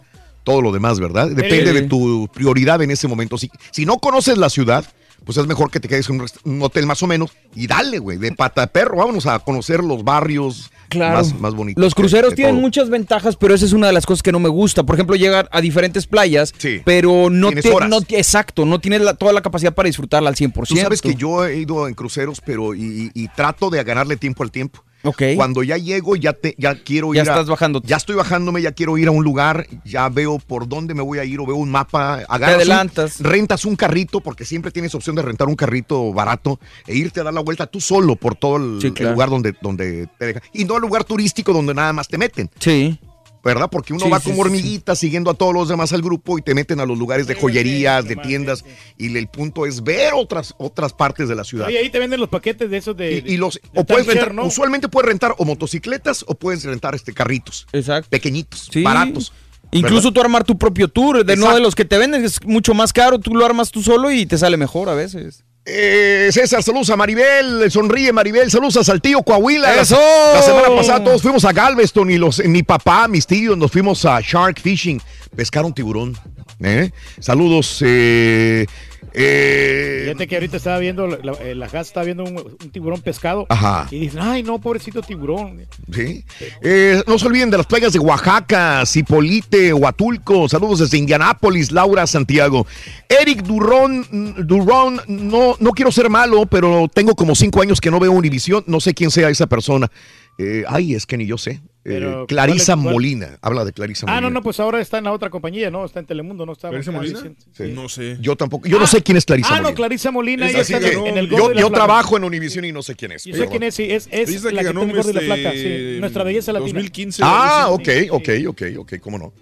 [0.44, 1.28] todo lo demás, ¿verdad?
[1.28, 1.72] Depende Sí.
[1.74, 3.36] de tu prioridad en ese momento.
[3.36, 4.84] Si, si no conoces la ciudad,
[5.26, 8.16] pues es mejor que te quedes en un, hotel más o menos y dale, güey,
[8.16, 8.96] de pata de perro.
[8.96, 11.16] Vámonos a conocer los barrios Claro.
[11.18, 11.82] más, más bonitos.
[11.82, 12.62] Los cruceros de tienen todo.
[12.62, 14.84] muchas ventajas, pero esa es una de las cosas que no me gusta.
[14.84, 16.80] Por ejemplo, llegar a diferentes playas, Sí.
[16.84, 20.36] pero no, Tienes te- no- exacto, no tienes la- toda la capacidad para disfrutarla al
[20.36, 20.76] 100%.
[20.76, 24.16] Tú sabes que yo he ido en cruceros, pero y, y- y trato de ganarle
[24.16, 24.84] tiempo al tiempo.
[25.06, 25.22] Ok.
[25.36, 27.28] Cuando ya llego, ya te, ya quiero Ya ir.
[27.28, 27.80] a- estás bajando.
[27.84, 31.18] Ya estoy bajándome, ya quiero ir a un lugar, ya veo por dónde me voy
[31.18, 32.20] a ir o veo un mapa.
[32.28, 33.20] agarras un- adelantas.
[33.20, 37.24] rentas un carrito, porque siempre tienes opción de rentar un carrito barato e irte a
[37.24, 39.12] dar la vuelta tú solo por todo el, Sí, el claro.
[39.12, 40.42] lugar donde, donde te dejan.
[40.52, 42.50] Y no al lugar turístico donde nada más te meten.
[42.58, 42.98] Sí.
[43.46, 43.68] ¿Verdad?
[43.70, 46.36] Porque uno Sí, va sí, como sí, hormiguita siguiendo a todos los demás al grupo
[46.36, 48.64] y te meten a los lugares de joyerías, de tiendas.
[48.98, 51.68] Y el punto es ver otras, otras partes de la ciudad.
[51.68, 53.22] Oye, ahí te venden los paquetes de esos de.
[53.24, 54.44] Y, y los, de o puedes rentar, ¿no?
[54.44, 57.66] usualmente puedes rentar o motocicletas o puedes rentar este carritos.
[57.72, 58.10] Exacto.
[58.10, 58.82] Pequeñitos, Sí.
[58.82, 59.32] baratos.
[59.72, 60.12] Incluso ¿verdad?
[60.12, 61.54] tú armar tu propio tour, de no Exacto.
[61.56, 64.26] de los que te venden, es mucho más caro, tú lo armas tú solo y
[64.26, 65.44] te sale mejor a veces.
[65.68, 69.74] Eh, César, saludos a Maribel, sonríe Maribel, saludos a Saltillo, Coahuila.
[69.74, 69.98] La- ¡Eso!
[70.32, 74.04] La, semana pasada todos fuimos a Galveston y los, mi papá, mis tíos, nos fuimos
[74.04, 75.02] a Shark Fishing,
[75.34, 76.16] pescar un tiburón.
[76.62, 76.92] ¿eh?
[77.18, 77.82] Saludos.
[77.84, 78.64] Eh,
[79.12, 83.46] eh, Fíjate que ahorita estaba viendo, la, la, casa estaba viendo un, un tiburón pescado.
[83.48, 83.86] Ajá.
[83.90, 85.66] Y dicen, ay, no, pobrecito tiburón.
[85.92, 86.24] Sí.
[86.62, 90.48] Eh, no se olviden de las playas de Oaxaca, Cipolite, Huatulco.
[90.48, 92.66] Saludos desde Indianápolis, Laura Santiago.
[93.08, 94.06] Eric Durrón,
[94.46, 98.64] Durrón, no, no quiero ser malo, pero tengo como cinco años que no veo Univisión.
[98.66, 99.90] No sé quién sea esa persona.
[100.38, 101.60] Eh, ay, es que ni yo sé.
[101.86, 102.94] Eh, Pero, Clarisa ¿cuál es- cuál?
[102.94, 103.38] Molina.
[103.40, 104.20] Habla de Clarisa Ah, Molina.
[104.28, 105.84] no, no, pues ahora está en la otra compañía, ¿no?
[105.84, 106.68] Está en Telemundo, no está.
[106.68, 107.36] ¿Clarisa estaba Molina?
[107.56, 107.64] Sí.
[107.72, 108.18] No sé.
[108.20, 108.66] Yo tampoco.
[108.66, 109.70] Yo no sé quién es Clarisa Ah, Molina.
[109.70, 110.48] no, Clarisa Molina.
[110.50, 113.12] ella está que en, en el yo yo trabajo en Univisión y no sé quién
[113.12, 113.22] es.
[113.24, 115.52] Yo sé quién es, sí, es, es la que que ganó está en el la
[115.52, 115.96] sí.
[116.00, 116.72] Nuestra belleza latina.
[116.72, 117.22] 2015.
[117.24, 119.32] Ah, ok, ok, ok, ok, cómo no.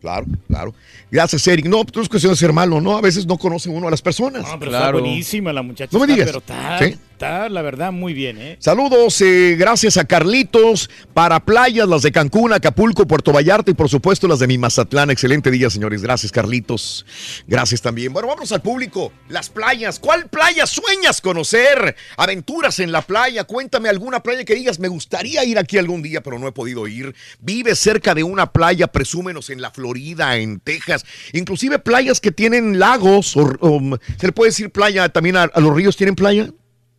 [0.00, 0.74] Claro, claro.
[1.10, 1.66] Gracias, Eric.
[1.66, 2.96] No, pues, no es cuestión de ser malo, ¿no?
[2.96, 4.42] A veces no conoce uno a las personas.
[4.48, 5.90] No, pero está buenísima la muchacha.
[5.92, 6.26] No me está, digas.
[6.28, 6.96] Pero está, Sí.
[7.20, 8.56] La verdad, muy bien, ¿eh?
[8.60, 13.90] Saludos, eh, gracias a Carlitos para playas, las de Cancún, Acapulco, Puerto Vallarta y por
[13.90, 15.10] supuesto las de mi Mazatlán.
[15.10, 16.02] Excelente día, señores.
[16.02, 17.04] Gracias, Carlitos.
[17.46, 18.12] Gracias también.
[18.12, 19.12] Bueno, vamos al público.
[19.28, 19.98] Las playas.
[19.98, 21.94] ¿Cuál playa sueñas conocer?
[22.16, 23.44] Aventuras en la playa.
[23.44, 26.88] Cuéntame alguna playa que digas, me gustaría ir aquí algún día, pero no he podido
[26.88, 27.14] ir.
[27.40, 31.04] Vives cerca de una playa, presúmenos en la Florida, en Texas.
[31.34, 33.36] Inclusive playas que tienen lagos.
[33.36, 33.80] O,
[34.18, 35.96] ¿Se le puede decir playa también a los ríos?
[35.96, 36.50] ¿Tienen playa?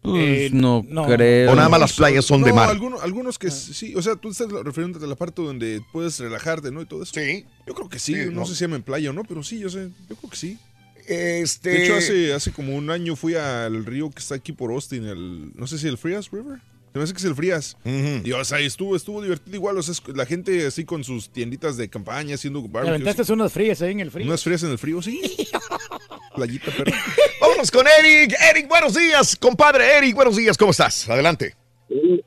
[0.02, 1.52] Pues, no, creo.
[1.52, 2.70] O nada más las playas son de mar.
[2.70, 6.72] Algunos, algunos que sí, o sea, tú estás refiriéndote a la parte donde puedes relajarte,
[6.72, 6.82] ¿no?
[6.82, 7.14] Y todo eso.
[7.14, 7.46] Sí.
[7.68, 8.46] Yo creo que sí, Sí, no, no.
[8.46, 10.58] sé si llaman playa o no, pero sí, yo sé, yo creo que sí.
[11.08, 11.70] Este...
[11.70, 15.06] De hecho, hace, hace como un año fui al río que está aquí por Austin,
[15.06, 16.60] el, no sé si el Frias River.
[16.94, 17.78] Se me hace que es el Frías.
[17.86, 19.78] Y, o sea, estuvo, estuvo divertido igual.
[19.78, 23.02] O sea, es- la gente así con sus tienditas de campaña haciendo ¿Te barbecues.
[23.02, 24.26] aventaste unas frías ahí en el frío?
[24.28, 25.22] Unas frías en el frío, sí.
[26.36, 26.92] Playita, pero.
[27.42, 28.36] Vámonos con Eric.
[28.52, 29.86] Eric, buenos días, compadre.
[29.98, 30.58] Eric, buenos días.
[30.58, 31.10] ¿Cómo estás?
[31.10, 31.56] Adelante.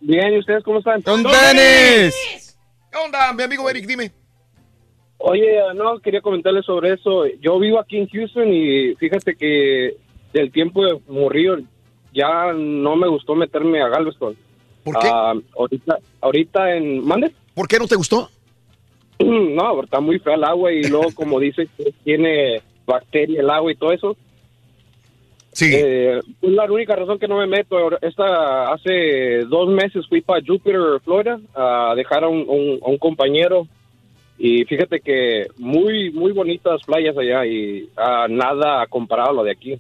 [0.01, 1.03] Bien, ¿y ustedes cómo están?
[1.03, 2.57] ¡Con tenis!
[2.91, 3.87] ¿Qué onda, mi amigo Eric?
[3.87, 4.13] Dime.
[5.19, 7.25] Oye, no, quería comentarles sobre eso.
[7.41, 9.97] Yo vivo aquí en Houston y fíjate que
[10.35, 11.57] del tiempo de Morrillo
[12.15, 14.37] ya no me gustó meterme a Galveston.
[14.85, 15.09] ¿Por qué?
[15.11, 17.05] Ah, ahorita, ahorita en...
[17.07, 17.33] ¿Mande?
[17.55, 18.29] ¿Por qué no te gustó?
[19.19, 21.69] No, está muy fea el agua y luego como dice
[22.03, 24.17] tiene bacteria el agua y todo eso.
[25.53, 25.71] Sí.
[25.73, 27.79] Eh, la única razón que no me meto.
[27.79, 32.89] Ahora, Esta, hace dos meses fui para Jupiter, Florida, a dejar a un, un- a
[32.91, 33.69] un compañero.
[34.37, 39.53] Y fíjate que muy, muy bonitas playas allá y ah, nada comparado a lo de
[39.53, 39.79] aquí.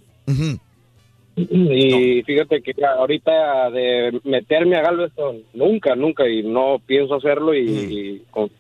[1.36, 7.60] Y fíjate que ahorita de meterme a Galveston, nunca, nunca, y no pienso hacerlo y,
[7.60, 8.50] y con-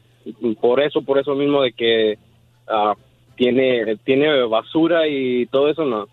[0.60, 2.18] por eso, por eso mismo de que
[2.66, 2.94] ah,
[3.36, 6.08] tiene, tiene basura y todo eso, no.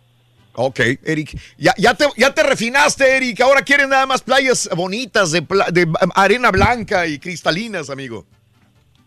[0.54, 1.38] Ok, Eric.
[1.58, 3.40] Ya, ya, te, ya te refinaste, Eric.
[3.42, 8.26] Ahora quieres nada más playas bonitas de, pla- de arena blanca y cristalinas, amigo.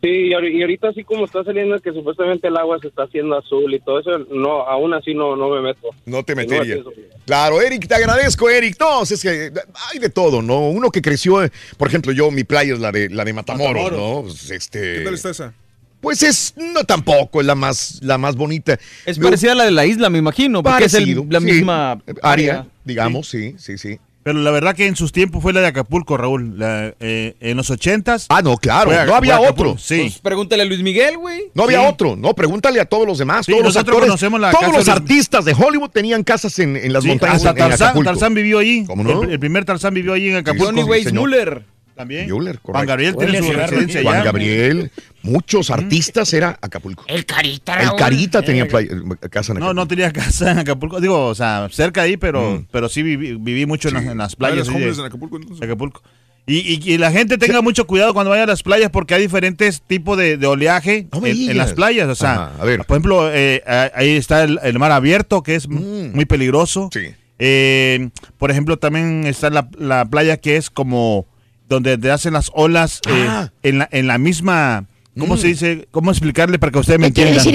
[0.05, 3.05] Sí, y ahori- y ahorita así como está saliendo que supuestamente el agua se está
[3.05, 5.89] haciendo azul y todo eso, no, aún así no, no me meto.
[6.05, 6.76] No te no metería.
[7.24, 8.76] Claro, Eric, te agradezco, Eric.
[8.78, 9.50] No, es que
[9.92, 10.68] hay de todo, ¿no?
[10.68, 11.39] Uno que creció,
[11.78, 13.99] por ejemplo, yo, mi playa es la de, la de Matamoros, Matamoros.
[13.99, 14.23] ¿no?
[14.24, 14.97] Pues, este...
[14.99, 15.55] ¿Qué tal está esa?
[16.02, 18.78] Pues es, no tampoco, es la más, la más bonita.
[19.07, 21.47] Es parecida a la de la isla, me imagino, porque Parecido, es el- la sí.
[21.47, 23.99] misma área, digamos, sí, sí, sí.
[24.25, 26.59] Pero la verdad que en sus tiempos fue la de Acapulco, Raúl.
[26.59, 28.27] La, eh, en los ochentas.
[28.31, 29.77] Ah, no, claro, fue no había otro.
[29.78, 30.01] Sí.
[30.01, 31.43] Pues pregúntale a Luis Miguel, güey.
[31.55, 31.86] No había Sí.
[31.89, 34.65] otro, no, pregúntale a todos los demás, Sí, todos los nosotros actores, conocemos la todos
[34.65, 37.57] casa los de- artistas de Hollywood tenían casas en, en las Sí, montañas hasta en,
[37.59, 38.11] en Tarzán, Acapulco.
[38.11, 38.85] Tarzán vivió allí.
[38.86, 39.23] ¿Cómo no?
[39.25, 40.67] El, el primer Tarzán vivió allí en Acapulco.
[40.67, 41.67] Johnny Weissmuller.
[41.94, 42.26] También.
[42.26, 42.73] Müller, correcto.
[42.73, 44.24] Juan Gabriel tiene su residencia Juan allá.
[44.24, 44.90] Gabriel,
[45.23, 47.05] muchos artistas era Acapulco.
[47.06, 47.98] El Carita, El Raúl.
[47.98, 48.90] Carita tenía Eh, playa-
[49.31, 51.00] casa en No, no tenía casa en Acapulco.
[51.00, 52.66] Digo, o sea, cerca de ahí, pero, Mm.
[52.73, 54.66] pero sí viví, viví mucho en, las, en las playas.
[54.68, 55.62] ¿Eres sí, en Acapulco entonces?
[55.64, 56.02] Acapulco.
[56.47, 59.23] Y, y- y la gente tenga mucho cuidado cuando vaya a las playas porque hay
[59.23, 62.06] diferentes tipos de, de oleaje en, las playas.
[62.08, 62.84] O sea, Ajá, a ver.
[62.84, 63.62] por ejemplo, eh,
[63.94, 66.12] ahí está el, el mar abierto, que es Mm.
[66.14, 66.90] muy peligroso.
[67.39, 71.26] Eh, por ejemplo, también está la, la playa que es como
[71.68, 73.52] donde te hacen las olas eh, Ah.
[73.62, 74.86] en, la, en la misma...
[75.18, 75.39] ¿Cómo Mm.
[75.39, 75.89] se dice?
[75.93, 77.55] ¿Cómo explicarle para que ustedes me ¿Qué quiere decir?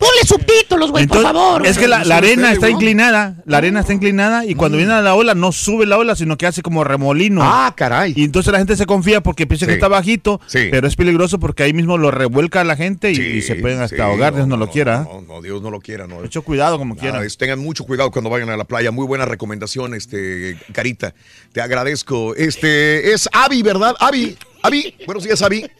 [0.00, 1.66] Ponle subtítulos, güey, por favor.
[1.66, 5.34] Es que la, arena está inclinada, la arena está inclinada y cuando viene la ola
[5.34, 7.42] no sube la ola, sino que hace como remolino.
[7.44, 8.14] Ah, caray.
[8.16, 10.68] Y entonces la gente se confía porque piensa que está bajito, Sí.
[10.70, 13.82] pero es peligroso porque ahí mismo lo revuelca a la gente y, y se pueden
[13.82, 15.00] hasta sí, ahogar, no, Dios no, lo quiera.
[15.00, 16.20] No, no, Dios no lo quiera, no.
[16.20, 17.24] Mucho cuidado como Nada, quieran.
[17.26, 18.90] es- tengan mucho cuidado cuando vayan a la playa.
[18.90, 21.12] Muy buena recomendación, este, Carita.
[21.52, 22.34] Te agradezco.
[22.36, 23.94] Este, es Avi, ¿verdad?
[24.00, 25.66] Avi, Avi, buenos días, Avi.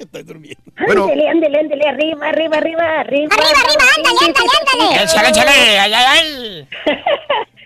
[0.87, 1.05] Bueno.
[1.05, 3.29] Ándele, ándele, ándele, arriba, arriba, arriba, arriba.
[3.35, 5.05] Arriba, arriba, ándale, ándale, ándale.
[5.05, 6.69] Échale, échale, ay, ay, ay.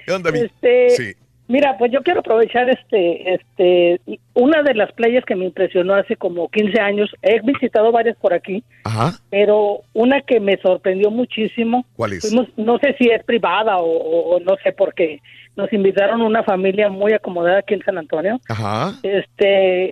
[0.06, 0.30] ¿Qué onda?
[0.30, 1.12] Este, Sí.
[1.46, 4.00] Mira, pues yo quiero aprovechar este, este,
[4.32, 7.10] una de las playas que me impresionó hace como 15 años.
[7.20, 9.12] He visitado varias por aquí, Ajá.
[9.28, 11.84] pero una que me sorprendió muchísimo.
[11.96, 12.22] ¿Cuál es?
[12.22, 15.20] Fuimos, no sé si es privada o, o- o no sé por qué.
[15.54, 18.40] Nos invitaron una familia muy acomodada aquí en San Antonio.
[18.48, 18.94] Ajá.
[19.02, 19.90] Este,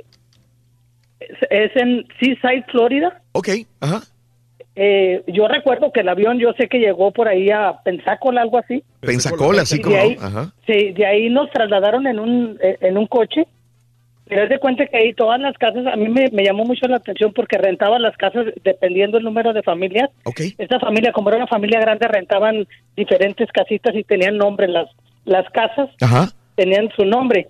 [1.21, 3.21] es, es en Seaside, Florida.
[3.33, 3.49] Ok,
[3.81, 4.01] ajá.
[4.75, 8.59] Eh, yo recuerdo que el avión, yo sé que llegó por ahí a Pensacola, algo
[8.59, 8.83] así.
[9.01, 9.97] Pensacola, así Y como.
[9.97, 10.53] de ahí- Ajá.
[10.67, 13.47] Sí, de ahí nos trasladaron en un, eh, en un coche.
[14.29, 16.87] Pero es de cuenta que ahí todas las casas, a mí me, me llamó mucho
[16.89, 20.09] la atención porque rentaban las casas dependiendo el número de familias.
[20.25, 20.41] Ok.
[20.57, 24.69] Esta familia, como era una familia grande, rentaban diferentes casitas y tenían nombre.
[24.69, 24.89] Las,
[25.27, 26.29] las casas Ajá.
[26.55, 27.49] tenían su nombre.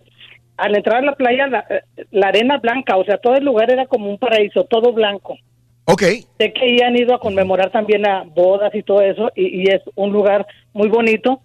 [0.57, 3.71] Al entrar a la playa, la, eh, la arena blanca, o sea, todo el lugar
[3.71, 5.37] era como un paraíso, todo blanco.
[5.85, 6.03] Ok.
[6.39, 9.65] Sé que ahí han ido a conmemorar también a bodas y todo eso, y, y
[9.71, 11.41] es un lugar muy bonito.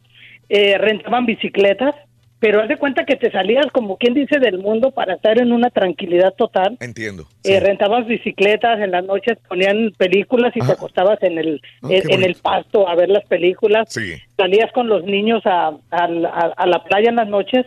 [0.50, 1.96] Eh, rentaban bicicletas,
[2.40, 5.52] pero haz de cuenta que te salías, como quien dice, del mundo para estar en
[5.52, 6.78] una tranquilidad total.
[6.80, 7.26] Entiendo.
[7.44, 12.12] Eh, rentabas bicicletas, en las noches ponían películas y te acostabas en el, Ah, en,
[12.12, 13.92] en el pasto a ver las películas.
[13.92, 14.14] Sí.
[14.38, 17.66] Salías con los niños a, a la- a la playa en las noches.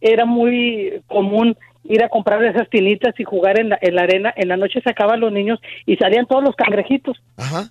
[0.00, 1.56] Era muy común
[1.88, 4.32] ir a comprar esas tinitas y jugar en la, en la arena.
[4.36, 7.16] En la noche sacaban los niños y salían todos los cangrejitos.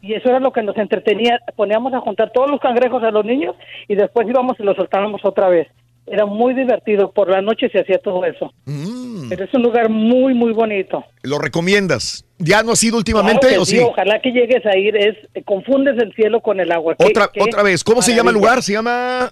[0.02, 1.40] Y eso era lo que nos entretenía.
[1.56, 3.56] Poníamos a juntar todos los cangrejos a los niños
[3.88, 5.68] y después íbamos y los soltábamos otra vez.
[6.08, 7.12] Era muy divertido.
[7.12, 8.54] Por la noche se hacía todo eso.
[8.66, 9.28] Mm.
[9.30, 11.04] Pero es un lugar muy, muy bonito.
[11.24, 12.24] ¿Lo recomiendas?
[12.38, 13.84] ¿Ya no has ido últimamente Claro o sí, sí?
[13.84, 14.96] Ojalá que llegues a ir.
[14.96, 16.96] Es, eh, confundes el cielo con el agua.
[16.96, 18.62] Qué- Otra, qué otra vez, ¿cómo se llama el lugar?
[18.62, 19.32] Se llama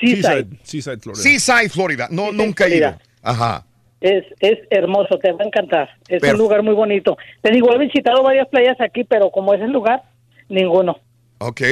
[0.00, 0.46] Seaside.
[0.62, 1.22] Seaside, Florida.
[1.22, 2.08] Seaside, Florida.
[2.10, 2.94] No, nunca he ido.
[3.22, 3.64] Ajá.
[4.04, 5.88] Es, es hermoso, te va a encantar.
[6.02, 6.34] Es Perfecto.
[6.34, 7.16] un lugar muy bonito.
[7.40, 10.02] Te digo, he visitado varias playas aquí, pero como es el lugar,
[10.50, 10.98] ninguno.
[11.38, 11.62] Ok.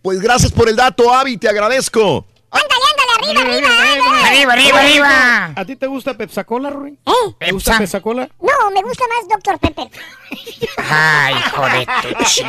[0.00, 2.24] Pues gracias por el dato, Avi, te agradezco.
[3.22, 3.68] Arriba,
[4.26, 5.52] Arriba, arriba, arriba.
[5.56, 6.98] ¿A ti te gusta Pepsacola, Rui?
[7.06, 7.34] ¿Eh?
[7.38, 8.28] ¿Te gusta Pepsacola?
[8.40, 9.58] No, me gusta más Dr.
[9.58, 9.88] Pepper.
[10.90, 11.86] Ay, hijo de
[12.16, 12.44] tu chi-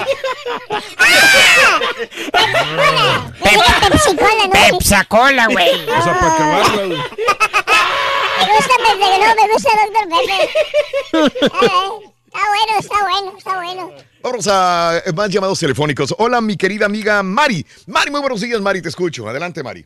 [3.42, 4.78] Pepsi-Cola, ¿no?
[4.78, 5.70] Pepsacola, güey.
[5.90, 6.98] O sea, para acabarla, güey.
[6.98, 10.06] Me gusta Pepsi, no, me gusta Dr.
[10.10, 11.52] Pepper.
[11.62, 13.92] Ay, Está bueno, está bueno, está bueno.
[14.24, 16.16] Vamos a eh, más llamados telefónicos.
[16.18, 17.64] Hola, mi querida amiga Mari.
[17.86, 19.28] Mari, muy buenos días, Mari, te escucho.
[19.30, 19.86] Adelante, Mari.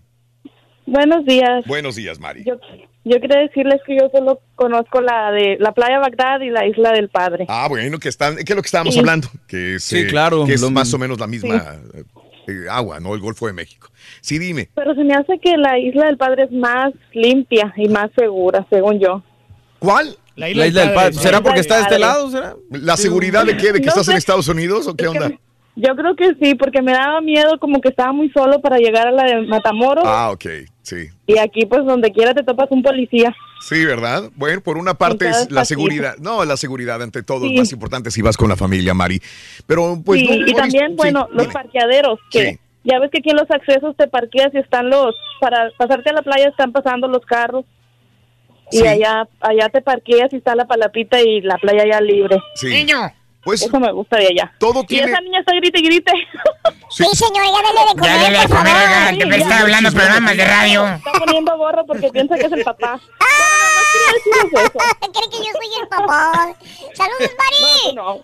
[0.88, 1.66] Buenos días.
[1.68, 2.44] Buenos días, Mari.
[2.46, 2.56] Yo,
[3.04, 6.92] yo quería decirles que yo solo conozco la de la playa Bagdad y la isla
[6.94, 7.46] del Padre.
[7.50, 9.00] Ah, bueno, que están, ¿qué es lo que estábamos Sí.
[9.02, 9.28] hablando?
[9.48, 12.04] Que es, Sí, eh, claro, Que es lo más o menos la misma eh,
[12.48, 13.14] eh, agua, ¿no?
[13.14, 13.90] El Golfo de México.
[14.22, 14.70] Sí, dime.
[14.76, 18.66] Pero se me hace que la isla del Padre es más limpia y más segura,
[18.70, 19.22] según yo.
[19.80, 20.16] ¿Cuál?
[20.38, 21.14] La isla del Padre.
[21.14, 22.30] ¿Será porque está de este lado?
[22.32, 22.56] ¿Será?
[22.72, 23.74] ¿La seguridad de qué?
[23.74, 24.16] ¿De que No estás en.
[24.16, 25.32] Estados Unidos o qué onda?
[25.80, 29.08] Yo creo que sí, porque me daba miedo como que estaba muy solo para llegar
[29.08, 30.46] a la de Matamoros Ah, ok,
[30.88, 31.10] sí.
[31.28, 33.36] y aquí pues donde quiera te topas un policía.
[33.60, 34.30] Sí, ¿verdad?
[34.36, 36.16] Bueno, por una parte es la seguridad.
[36.20, 37.54] No, la seguridad ante todo Sí.
[37.54, 39.20] es más importante si vas con la familia, Mari.
[39.66, 40.22] Pero pues...
[40.22, 41.54] Sí, no- y no- también, bueno, los dime.
[41.54, 42.60] parqueaderos, que Sí.
[42.84, 46.14] ya ves que aquí en los accesos te parqueas y están los, para pasarte a
[46.14, 47.66] la playa están pasando los carros.
[48.72, 52.38] Y allá allá te parqueas y está la palapita y la playa ya libre.
[52.56, 52.68] Sí.
[52.68, 52.98] Niño.
[53.44, 54.54] Pues Eso me gusta de allá.
[54.60, 55.10] todo Y tiene...
[55.12, 56.12] esa niña está grite y grite.
[56.90, 58.88] Sí, señor, ya dele de comer, Ya dele de comer, favor.
[58.88, 60.88] oiga, que me está hablando programas de radio.
[60.96, 63.00] Está poniendo gorro porque piensa que es el papá.
[65.00, 66.56] Cree que yo soy el papá.
[66.94, 67.96] Saludos, Mari.
[67.96, 68.22] No,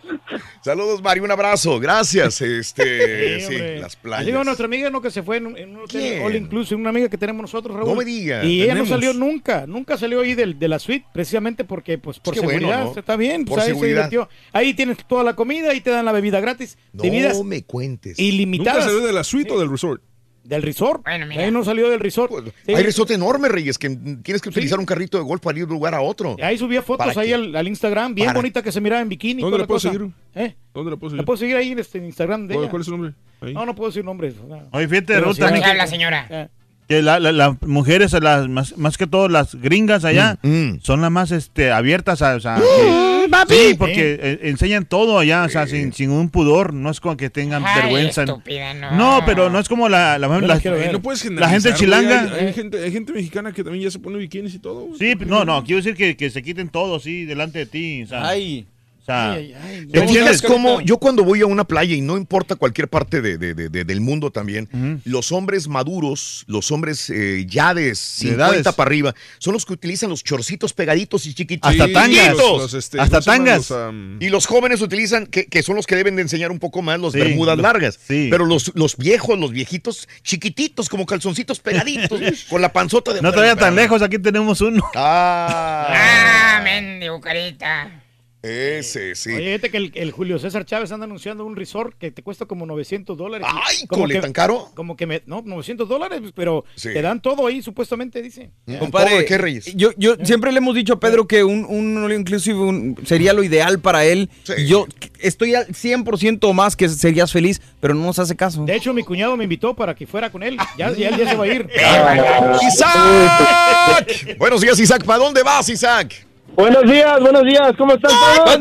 [0.63, 1.79] Saludos, Mari, un abrazo.
[1.79, 2.41] Gracias.
[2.41, 4.31] Este, Sí, sí, las playas.
[4.31, 7.17] como nuestra amiga no que se fue en un, hotel all inclusive, una amiga que
[7.17, 7.89] tenemos nosotros, Raúl.
[7.89, 8.89] No me diga, Y ella no tenemos.
[8.89, 12.59] salió nunca, nunca salió ahí del- de la suite, precisamente porque, pues, por Qué bueno,
[12.59, 12.99] seguridad, ¿no?
[12.99, 14.03] está bien, Por pues, ahí seguridad.
[14.05, 14.29] se divirtió.
[14.53, 17.03] Ahí tienes toda la comida, ahí te dan la bebida gratis, No
[17.43, 18.19] me cuentes.
[18.53, 18.83] Ilimitadas.
[18.85, 20.01] ¿Nunca salió de la suite o del resort?
[20.43, 21.03] Del resort.
[21.05, 21.43] Bueno, mira.
[21.43, 22.33] Ahí no salió del resort.
[22.65, 22.73] Sí.
[22.75, 25.71] Hay resort enorme, Reyes, que tienes que utilizar un carrito de golf para ir de
[25.71, 26.35] un lugar a otro.
[26.43, 28.39] Ahí subía fotos ¿Para ahí al, al Instagram, bien ¿Para?
[28.39, 29.39] bonita que se miraba en bikini.
[29.39, 29.89] y ¿Dónde la puedo cosa.
[29.93, 30.11] seguir?
[30.35, 30.53] ¿Eh?
[30.73, 31.25] ¿Dónde la puedo La seguir?
[31.25, 32.71] puedo seguir ahí en este Instagram de ¿Cuál, ella.
[32.71, 33.13] cuál es su nombre?
[33.39, 33.53] Ahí.
[33.53, 34.35] No, no puedo decir nombres.
[34.43, 34.65] o sea.
[34.71, 36.27] Oye, fíjate, Ruth, también que- la señora.
[36.29, 36.47] Eh.
[36.89, 40.99] que la- la- las mujeres, las, más, más que todo las gringas allá, Mm, son
[40.99, 42.21] las más este, abiertas.
[42.21, 43.12] A, o sea, Mm, que-
[43.49, 46.73] sí, porque eh, enseñan todo allá, o sea, sin, sin un pudor.
[46.73, 48.23] No es como que tengan Ay, vergüenza.
[48.23, 48.91] estúpida, no.
[48.95, 50.91] No, pero no es como la, la, la- ver.
[50.91, 52.25] No puedes la gente chilanga.
[52.27, 52.39] güey.
[52.41, 54.85] Hay, hay gente, hay gente mexicana que también ya se pone bikinis y todo.
[54.85, 54.99] güey.
[54.99, 58.03] Sí, no, no, quiero decir que, que se quiten todo así delante de ti.
[58.03, 58.65] O sea, Ay.
[59.03, 59.85] O sea, Ay, ay, ay.
[59.87, 60.41] ¿Te ¿me fijas entiendes?
[60.41, 63.67] cómo yo cuando voy a una playa y no importa cualquier parte de- de- de-
[63.67, 68.75] de- del mundo también, los hombres maduros, los hombres eh, ya de 50 edades.
[68.75, 71.69] para arriba, son los que utilizan los chorcitos pegaditos y chiquititos.
[71.69, 72.29] Hasta tangas.
[72.37, 73.69] los- los, este, Hasta tangas.
[73.69, 76.81] Los, Y los jóvenes utilizan, que, que son los que deben de enseñar un poco
[76.81, 77.99] más, los Sí, bermudas largas.
[78.07, 78.29] sí.
[78.31, 83.31] Pero los, los viejos, los viejitos, chiquititos, como calzoncitos pegaditos, con la panzota de no
[83.33, 84.81] te vayas tan lejos, aquí tenemos uno.
[84.95, 88.02] Ah, Ah, mendigo carita.
[88.43, 89.31] Ese, sí.
[89.31, 92.45] Oye, fíjate que el, el Julio César Chávez anda anunciando un resort que te cuesta
[92.45, 93.47] como 900 dólares.
[93.49, 94.69] Ay, como cole, que- ¿tan caro?
[94.75, 96.89] Como que me, no, 900 dólares, pero Sí.
[96.93, 98.51] te dan todo ahí, supuestamente, dice.
[98.65, 99.73] ¿Todo Compadre, de qué, Reyes?
[99.75, 103.43] Yo, yo siempre le hemos dicho a Pedro que un, un inclusive un- sería lo
[103.43, 104.29] ideal para él.
[104.43, 104.53] Sí.
[104.57, 104.87] Y Yo
[105.19, 108.65] estoy al 100% más que serías feliz, pero no nos hace caso.
[108.65, 110.57] De hecho, mi cuñado me invitó para que fuera con él.
[110.77, 111.69] Ya, ya ya se va a ir.
[112.67, 114.35] ¡Isaac!
[114.37, 115.05] Buenos días, Isaac.
[115.05, 116.25] ¿Para dónde vas, Isaac?
[116.55, 118.57] Buenos días, buenos días, ¿cómo están todos?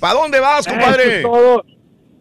[0.00, 1.02] ¿Para dónde vas, compadre?
[1.04, 1.64] Eso es todo.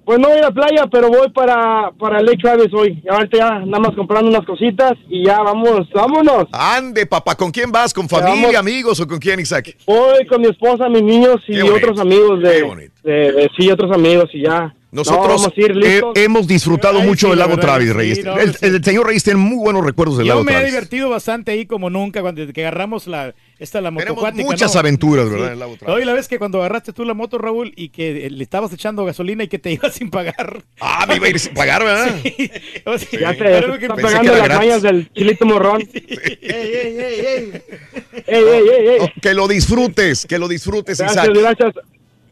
[0.03, 3.01] Pues no voy a la playa, pero voy para, para Lake Travis hoy.
[3.09, 6.45] Ahorita ya nada más comprando unas cositas y ya vamos, vámonos.
[6.51, 7.93] Ande, papá, ¿con quién vas?
[7.93, 8.55] ¿Con familia, vamos.
[8.55, 9.75] amigos o con quién, Isaac?
[9.85, 12.61] Voy con mi esposa, mis niños y otros amigos de,
[13.03, 14.73] de- sí, otros amigos y ya.
[14.93, 16.11] No, Nosotros ir he- listos.
[16.17, 18.17] hemos disfrutado Ay, mucho sí, del la lago Travis, Reyes.
[18.17, 18.65] sí, no, el, sí.
[18.65, 20.71] el señor Reyes tiene muy buenos recuerdos del Yo lago me he Travis.
[20.73, 24.79] divertido bastante ahí como nunca cuando que agarramos la esta la moto muchas ¿no?
[24.81, 25.95] aventuras, ¿verdad, en el lago Travis?
[25.95, 28.73] Hoy la vez que cuando agarraste tú la moto, Raúl, y que eh, le estabas
[28.73, 30.61] echando gasolina y que te ibas sin pagar.
[30.81, 32.13] Ah, me iba a ir sin pagar, ¿verdad?
[32.23, 32.51] Sí.
[32.85, 34.57] O sea, Ya se creo que pegando las gratis.
[34.57, 35.81] mañas del chilito morrón.
[35.93, 36.99] Ey, ey,
[38.27, 39.13] ey, ey.
[39.21, 41.37] Que lo disfrutes, que lo disfrutes, Gracias, Isaac.
[41.57, 41.75] gracias.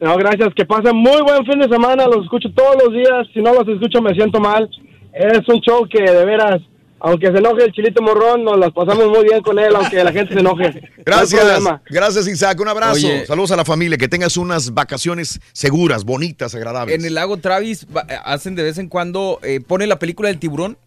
[0.01, 0.49] No, gracias.
[0.55, 2.05] Que pasen muy buen fin de semana.
[2.07, 3.27] Los escucho todos los días.
[3.33, 4.69] Si no los escucho, me siento mal.
[5.13, 6.61] Es un show que de veras,
[6.99, 10.11] aunque se enoje el chilito morrón, nos las pasamos muy bien con él, aunque la
[10.11, 10.71] gente se enoje.
[10.71, 11.81] No Gracias, problema.
[11.89, 13.07] gracias Isaac, un abrazo.
[13.07, 13.25] Oye.
[13.25, 16.95] Saludos a la familia, que tengas unas vacaciones seguras, bonitas, agradables.
[16.95, 20.37] En el lago Travis eh, hacen de vez en cuando, eh, pone la película del
[20.39, 20.77] tiburón,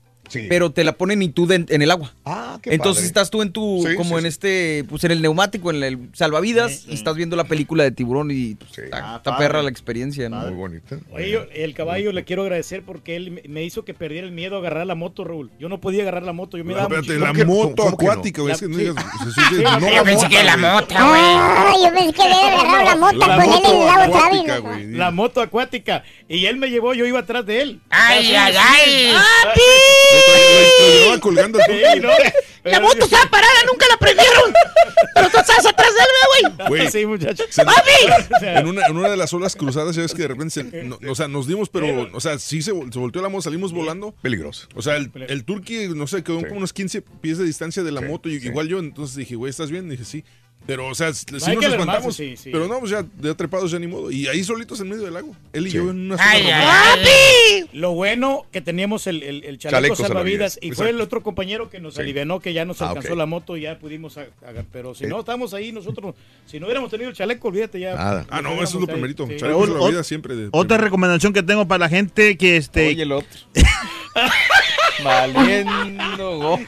[0.49, 2.15] pero te la ponen y tú de- en el agua.
[2.25, 3.07] Ah, qué Entonces padre.
[3.09, 4.29] estás tú en tu, Sí, como sí, en sí.
[4.29, 8.31] este, pues en el neumático, en el salvavidas, y estás viendo la película de tiburón
[8.31, 9.39] y pues, está, está padre.
[9.47, 10.39] perra la experiencia, ¿no?
[10.41, 10.97] Muy bonita.
[11.13, 14.57] Oye, yo- el caballo le quiero agradecer porque él me- hizo que perdiera el miedo
[14.57, 15.51] a agarrar la moto, Raúl.
[15.59, 17.89] Yo no podía agarrar la moto, yo me No, daba espérate, la ¿Cómo que- moto
[17.89, 18.55] acuática, güey,
[19.97, 21.21] yo pensé que la mota, mota, güey.
[21.23, 24.13] Ah, yo pensé que había agarrado la mota La con él en moto el lago
[24.13, 24.89] Travis.
[24.97, 26.05] La moto acuática.
[26.29, 27.81] Y él me llevó, yo iba atrás de él.
[27.91, 29.13] Ay, ay, ay.
[30.81, 32.11] Lo llevaba colgando el Sí, ¿no?
[32.65, 34.53] La moto estaba parada, nunca la prendieron.
[35.15, 36.69] Pero tú estás atrás de él, güey.
[36.69, 37.45] Güey, Sí, muchacho.
[38.43, 40.99] En una, en una de las olas cruzadas, ya ves que de repente, se- no-
[41.09, 43.73] o sea, nos dimos, pero, o sea, sí se, vol- se volteó la moto, salimos
[43.73, 44.13] volando.
[44.23, 44.69] Peligroso.
[44.75, 47.93] O sea, el, el turqui, no sé, quedó como unos 15 pies de distancia de
[47.93, 49.89] la moto, y, igual yo, entonces dije, güey, ¿estás bien?
[49.89, 50.25] dije, sí.
[50.67, 52.15] Pero, o sea, sí hay nos espantamos.
[52.17, 52.51] sí, sí.
[52.53, 54.11] Pero no, pues ya, de trepados ya ni modo.
[54.13, 55.35] Y ahí solitos en medio del lago.
[55.53, 57.69] Él y yo en una Ay, ay.
[57.73, 61.23] Lo bueno que teníamos el, el, el chaleco, Chaleco salvavidas salvavidas, y fue el otro
[61.23, 62.01] compañero que nos Sí.
[62.01, 65.09] alivianó que ya nos Ah, alcanzó la moto y ya pudimos agar- pero si Eh.
[65.09, 66.15] no estamos ahí nosotros
[66.47, 68.27] si no hubiéramos tenido el chaleco olvídate ya Nada.
[68.31, 69.27] Ah, no, eso es lo primerito.
[69.41, 73.13] Raúl, salvavidas siempre de Otra recomendación que tengo para la gente que este Oye, el
[73.13, 73.29] otro.
[75.05, 76.59] Valiendo.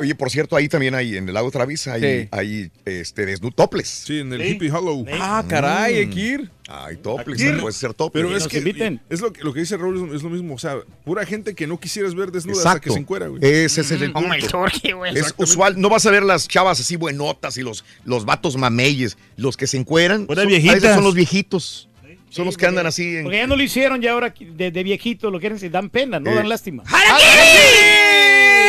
[0.00, 2.28] oye, por cierto, ahí también hay, en el lago Travis, hay, Sí.
[2.32, 3.88] hay este, toples.
[3.88, 5.04] Sí, en el Hippie Hollow.
[5.20, 6.50] Ah, caray, hay que ir.
[6.70, 8.20] Hay toples, puede ser tople.
[8.20, 9.00] Pero es nos que inviten.
[9.08, 10.54] es lo que, lo que dice Raúl, es, lo mismo.
[10.54, 13.40] O sea, pura gente que no quisieras ver desnuda hasta que se encuera, güey.
[13.42, 14.66] Ese es el el punto.
[15.14, 19.16] Es usual, no vas a ver las chavas así buenotas y los, los vatos mameyes.
[19.36, 20.74] Los que se encueran, son, a viejitas.
[20.82, 21.88] veces son los viejitos.
[22.30, 23.22] Son los que andan así en...
[23.22, 26.20] porque ya no lo hicieron ya ahora de, de viejito lo quieren si dan pena
[26.20, 26.34] no Eh.
[26.34, 26.84] dan lástima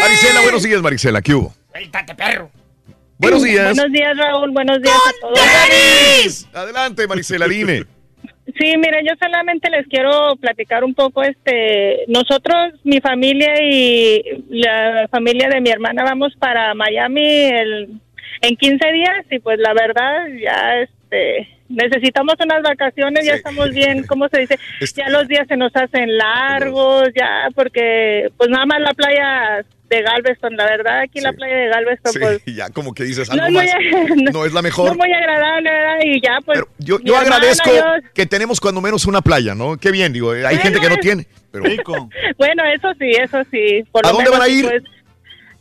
[0.02, 1.54] Marisela, buenos días, Marisela, ¿qué hubo?
[1.72, 2.50] Suéltate, perro.
[3.20, 3.76] Buenos días.
[3.76, 4.52] Buenos días, Raúl.
[4.52, 6.48] Buenos días a todos.
[6.54, 7.84] Adelante, Marisela, dime.
[8.60, 15.08] Sí, mire, yo solamente les quiero platicar un poco, este, nosotros, mi familia y la
[15.10, 17.90] familia de mi hermana vamos para Miami el,
[18.42, 24.04] en 15 días y pues la verdad ya, este, necesitamos unas vacaciones, ya estamos bien,
[24.08, 24.58] ¿cómo se dice?
[24.82, 29.64] Este- Ya los días se nos hacen largos, ya, porque pues nada más la playa
[29.90, 31.38] de Galveston, la verdad, aquí la Sí.
[31.38, 34.34] playa de Galveston, Sí, pues ya como que dices no algo es muy, más.
[34.34, 34.92] No es la no mejor.
[34.92, 35.98] es muy agradable, ¿verdad?
[36.06, 36.60] Y ya, pues.
[36.60, 39.78] Pero yo, yo hermana, agradezco yo- que tenemos cuando menos una playa, ¿no?
[39.78, 41.28] Qué bien, digo, hay Bueno, gente que no tiene.
[41.52, 42.10] Pero Rico.
[42.38, 43.84] Bueno, eso sí, eso sí.
[43.92, 44.66] Por ¿A lo dónde menos, van a ir?
[44.66, 44.84] Pues,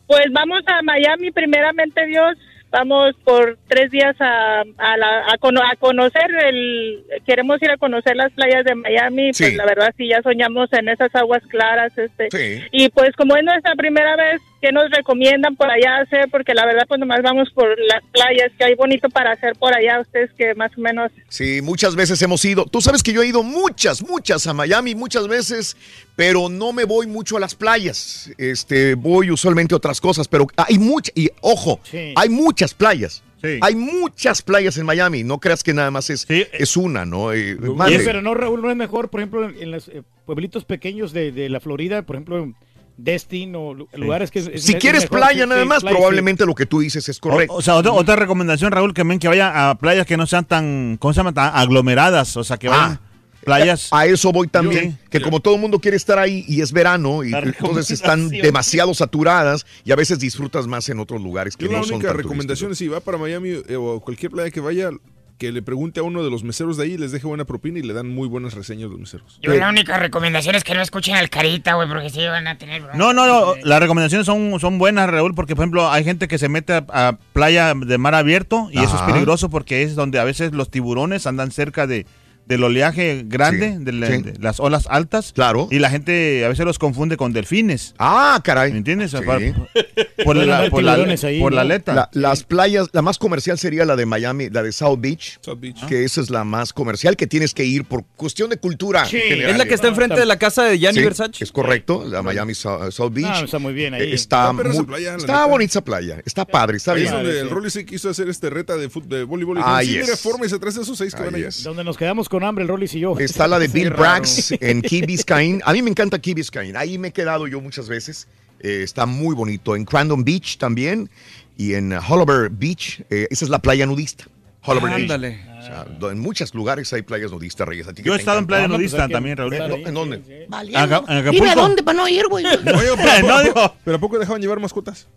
[0.06, 2.36] pues vamos a Miami, primeramente Dios.
[2.70, 7.02] Vamos por tres días a, a, la- a, cono- a conocer el...
[7.26, 9.32] Queremos ir a conocer las playas de Miami.
[9.32, 9.44] Sí.
[9.44, 11.96] Pues la verdad sí, ya soñamos en esas aguas claras.
[11.96, 12.62] este Sí.
[12.72, 16.28] Y pues como es nuestra primera vez, ¿qué nos recomiendan por allá hacer?
[16.30, 19.74] Porque la verdad pues nomás vamos por las playas, que hay bonito para hacer por
[19.74, 20.00] allá.
[20.00, 21.10] Ustedes que más o menos...
[21.28, 22.64] Sí, muchas veces hemos ido.
[22.66, 25.76] Tú sabes que yo he ido muchas, muchas a Miami, muchas veces,
[26.16, 28.30] pero no me voy mucho a las playas.
[28.38, 32.12] Este, voy usualmente a otras cosas, pero hay muchas, y ojo, Sí.
[32.16, 33.22] hay muchas playas.
[33.40, 33.60] Sí.
[33.60, 35.22] Hay muchas playas en Miami.
[35.22, 36.44] No creas que nada más es, Sí.
[36.52, 37.32] es una, ¿no?
[37.32, 37.56] Eh,
[38.04, 41.30] pero no Raúl no es mejor por ejemplo en, en los eh, pueblitos pequeños de,
[41.30, 42.52] de la Florida por ejemplo
[42.98, 45.68] en Destin o lu- lugares que es- si es quieres mejor, playa sí, nada sí,
[45.68, 45.98] más, playa, sí.
[46.00, 47.54] probablemente lo que tú dices es correcto.
[47.54, 50.44] o sea, otra, otra recomendación, Raúl, que ven que vaya a playas que no sean
[50.44, 51.32] tan, ¿cómo se llama?
[51.32, 52.36] Tan aglomeradas.
[52.36, 53.00] O sea, que vayan Ah.
[53.44, 53.88] playas.
[53.92, 56.72] A eso voy también, Yo- que como todo el mundo quiere estar ahí y es
[56.72, 61.56] verano y La entonces están demasiado saturadas y a veces disfrutas más en otros lugares
[61.56, 64.00] que Yo la no son única tan recomendación es si va para Miami eh, o
[64.00, 64.90] cualquier playa que vaya,
[65.38, 67.82] que le pregunte a uno de los meseros de ahí, les deje buena propina y
[67.82, 69.38] le dan muy buenas reseñas los meseros.
[69.40, 72.58] Yo la única recomendación es que no escuchen al carita, güey, porque sí van a
[72.58, 72.82] tener...
[72.94, 76.38] No, no, no, las recomendaciones son, son buenas, Raúl, porque por ejemplo hay gente que
[76.38, 80.18] se mete a, a playa de mar abierto y eso es peligroso porque es donde
[80.18, 82.04] a veces los tiburones andan cerca de,
[82.48, 84.22] del oleaje grande, Sí, de, la- sí.
[84.22, 85.32] de las olas altas.
[85.34, 85.68] Claro.
[85.70, 87.94] Y la gente a veces los confunde con delfines.
[87.98, 88.72] Ah, caray.
[88.72, 89.10] ¿Me entiendes?
[89.12, 89.18] Sí.
[90.24, 91.70] Por, la, por la, tiburones ahí, por la ¿no?
[91.72, 91.94] aleta.
[91.94, 95.58] La- las playas, la más comercial sería la de Miami, la de South Beach, South
[95.60, 95.86] Beach.
[95.86, 99.04] que esa es la más comercial que tienes que ir por cuestión de cultura.
[99.04, 99.18] Sí.
[99.20, 99.52] general.
[99.52, 101.44] Es la que está enfrente de la casa de Gianni Sí, Versace.
[101.44, 103.26] Es correcto, la Miami South, South Beach.
[103.28, 104.02] Ah, está muy bien ahí.
[104.02, 107.06] Eh, Está, Está muy- playa, la está bonita esa playa, está padre, está Ahí bien.
[107.08, 107.38] es donde sí.
[107.38, 109.58] el Rolly se quiso hacer este reta de, fut- de voleibol.
[109.58, 110.06] Y Ah, dijo, sí, yes.
[110.06, 111.34] mira, forma y se trae esos seis que van.
[111.62, 113.18] Donde nos quedamos con hambre, el Rollis y yo.
[113.18, 113.90] Está la de Bill.
[113.90, 115.60] Braggs en Key Biscayne.
[115.64, 116.76] A mí me encanta Key Biscayne.
[116.78, 118.28] Ahí me he quedado yo muchas veces.
[118.60, 119.76] Eh, está muy bonito.
[119.76, 121.08] En Crandon Beach también.
[121.56, 123.02] Y en Holliver Beach.
[123.10, 124.24] eh, esa es la playa nudista.
[124.62, 125.02] Holliver Beach.
[125.02, 125.40] Ándale.
[125.58, 127.86] O sea, do- en muchos lugares hay playas nudistas, Reyes.
[127.88, 129.52] ¿A ti qué Yo he estado en playa No, pues nudista también, Raúl.
[129.54, 130.18] ahí, ¿En dónde?
[130.18, 130.32] sí, sí.
[130.32, 131.54] En Dime a Acapulco.
[131.56, 132.44] dónde para no ir, güey.
[132.46, 132.62] Oye,
[132.96, 135.08] pero, No, ¿a poco- pero ¿a poco dejaban llevar mascotas?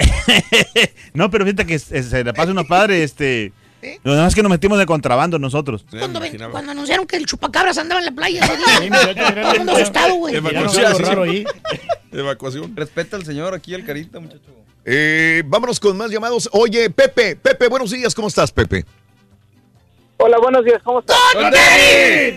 [1.14, 3.54] No, pero fíjate que se, la pasa unos padres, este...
[4.04, 5.86] Lo demás es que nos metimos de contrabando nosotros.
[5.90, 9.36] Cuando, ven- anunciaron que el chupacabras andaba en la playa ese día.
[9.42, 10.36] Todo el mundo asustado, güey.
[10.40, 11.46] Raro ahí.
[12.12, 12.76] Evacuación.
[12.76, 14.42] Respeta al señor aquí, el carita, muchacho.
[14.86, 16.50] Eh, vámonos con más llamados.
[16.52, 18.14] Oye, Pepe, Pepe, buenos días.
[18.16, 18.86] ¿Cómo estás, Pepe?
[20.18, 21.18] Hola, buenos días, ¿cómo estás?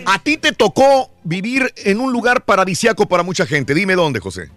[0.05, 3.75] A ti te tocó vivir en un lugar paradisiaco para mucha gente.
[3.75, 4.49] Dime dónde, José.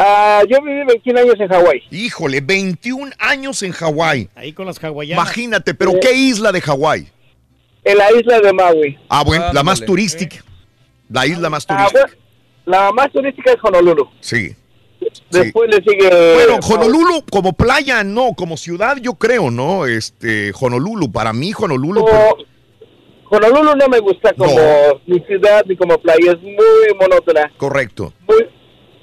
[0.00, 1.82] Ah, yo viví 21 años en Hawái.
[1.90, 4.28] Híjole, 21 años en Hawái.
[4.34, 5.24] Ahí con las hawaianas.
[5.24, 7.08] Imagínate, pero ¿qué isla de Hawái?
[7.84, 8.98] En la isla de Maui.
[9.08, 10.36] Ah, bueno, la más turística.
[11.10, 12.00] La isla más Ah, turística.
[12.02, 12.16] bueno,
[12.66, 14.08] la más turística es Honolulu.
[14.20, 14.54] Sí.
[15.30, 16.34] Después le sigue...
[16.34, 19.86] Bueno, Honolulu como playa no, como ciudad yo creo, ¿no?
[19.86, 22.04] Este, Honolulu, para mí Honolulu.
[22.04, 22.36] Como-
[23.30, 25.00] Honolulu no me gusta como No.
[25.06, 26.54] mi ciudad ni como playa, es muy
[26.98, 27.50] monótona.
[27.56, 28.12] Correcto.
[28.26, 28.46] Muy-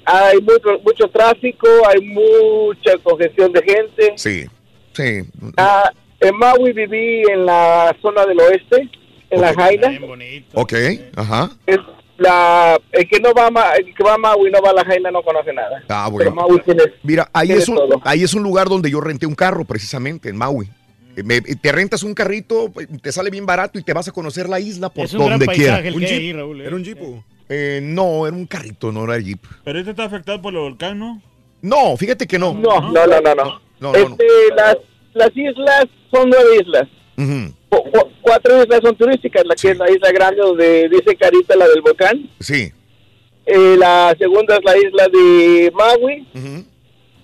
[0.06, 4.12] hay mucho, mucho tráfico, hay mucha congestión de gente.
[4.16, 4.44] Sí.
[4.92, 5.28] Sí.
[5.56, 8.88] Ah, en Maui viví en la zona del oeste,
[9.30, 9.88] en la Jaina.
[9.88, 10.46] Bien bonito.
[10.60, 10.72] Ok,
[11.16, 11.50] ajá.
[11.66, 11.78] Es
[12.18, 14.74] la, el que no va a, Ma- el que va a Maui no va a
[14.74, 15.82] la Jaina no conoce nada.
[15.88, 16.34] Ah, Pero bueno.
[16.34, 18.00] Maui tiene, Mira, ahí tiene es, un, todo.
[18.04, 20.70] ahí es un lugar donde yo renté un carro, precisamente, en Maui.
[21.16, 24.12] Eh, me- te rentas un carrito, eh, te sale bien barato y te vas a
[24.12, 25.78] conocer la isla por Es un gran donde quiera.
[25.78, 26.10] Un jeep.
[26.20, 26.60] ahí, Raúl.
[26.62, 26.66] ¿eh?
[26.66, 26.98] Era un jeep.
[27.48, 29.40] Eh, no, era un carrito, no era jeep.
[29.64, 31.22] Pero este está afectado por el volcán, ¿no?
[31.62, 32.54] No, fíjate que no.
[32.54, 33.44] No, no, no, no, no.
[33.44, 33.98] No, no, no.
[33.98, 34.26] Este,
[34.56, 34.76] Las,
[35.14, 36.88] las islas son nueve islas.
[37.68, 41.68] Cu- cuatro islas son turísticas, la que es la isla grande donde dice Carita, la
[41.68, 42.28] del volcán.
[42.40, 42.72] Sí.
[43.46, 46.26] Eh, la segunda es la isla de Maui,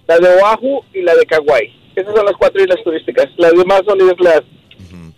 [0.07, 1.68] la de Oahu y la de Kauai.
[1.97, 3.26] Esas son las cuatro islas turísticas.
[3.36, 4.42] Las demás son islas
[4.86, 5.12] Ujú.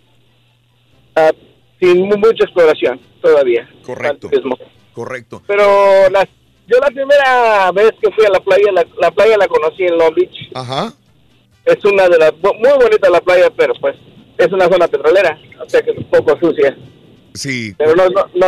[1.15, 1.31] ah,
[1.79, 3.69] sin mu- mucha exploración todavía.
[3.83, 4.29] Correcto.
[4.95, 5.43] Correcto.
[5.45, 6.25] Pero las,
[6.67, 9.97] yo la primera vez que fui a la playa, la, la playa la conocí en
[9.97, 10.49] Long Beach.
[10.55, 10.91] Ajá.
[11.65, 13.95] Es una de las, muy bonita la playa, pero pues
[14.37, 16.75] es una zona petrolera, o sea que es un poco sucia.
[17.33, 17.73] Sí.
[17.77, 18.47] Pero no, no, no,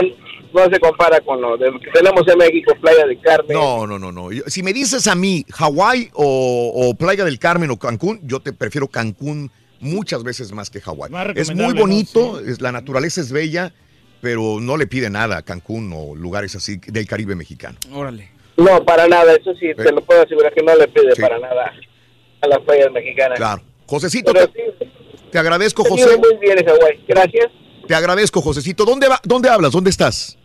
[0.53, 3.57] no se compara con lo de- que tenemos en México, Playa de Carmen.
[3.57, 4.29] No, no, no, no.
[4.47, 8.53] Si me dices a mí Hawái o, o Playa del Carmen o Cancún, yo te
[8.53, 11.11] prefiero Cancún muchas veces más que Hawái.
[11.35, 12.49] Es muy bonito, ¿no?
[12.49, 13.73] es, la naturaleza es bella,
[14.21, 17.77] pero no le pide nada a Cancún o lugares así del Caribe mexicano.
[17.93, 18.29] Órale.
[18.57, 21.21] No, para nada, eso sí, te lo puedo asegurar que no le pide Sí.
[21.21, 21.71] para nada
[22.41, 23.37] a las playas mexicanas.
[23.37, 23.61] Claro.
[23.85, 24.87] Josecito, te, sí,
[25.31, 26.17] te agradezco, José.
[26.17, 27.03] muy bien en Hawái.
[27.07, 27.47] Gracias.
[27.87, 28.83] Te agradezco, Josecito.
[28.83, 29.71] ¿Dónde, va, ¿Dónde hablas?
[29.71, 30.37] ¿Dónde estás?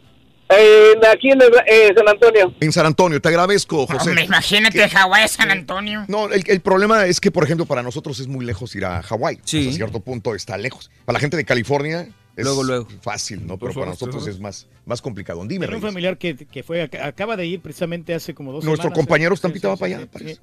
[0.51, 2.55] Eh, aquí en el- eh, San Antonio.
[2.61, 3.21] En San Antonio.
[3.21, 4.11] Te agradezco, José.
[4.11, 6.05] Hombre, imagínate Hawái, San Antonio.
[6.09, 9.03] No, el, el problema es que, por ejemplo, para nosotros es muy lejos ir a
[9.03, 9.39] Hawái.
[9.45, 9.61] Sí.
[9.61, 10.91] Hasta cierto punto está lejos.
[11.07, 12.89] Para la gente de California es Luego, luego.
[13.03, 13.59] fácil, ¿no?
[13.59, 15.41] Pero para nosotros es más, más complicado.
[15.47, 15.93] Dime, Tengo un Reyes.
[15.93, 18.99] familiar que, que fue, ac- acaba de ir precisamente hace como dos Nuestro semanas.
[18.99, 19.35] compañero ¿eh?
[19.35, 20.41] Estampita va para allá, parece.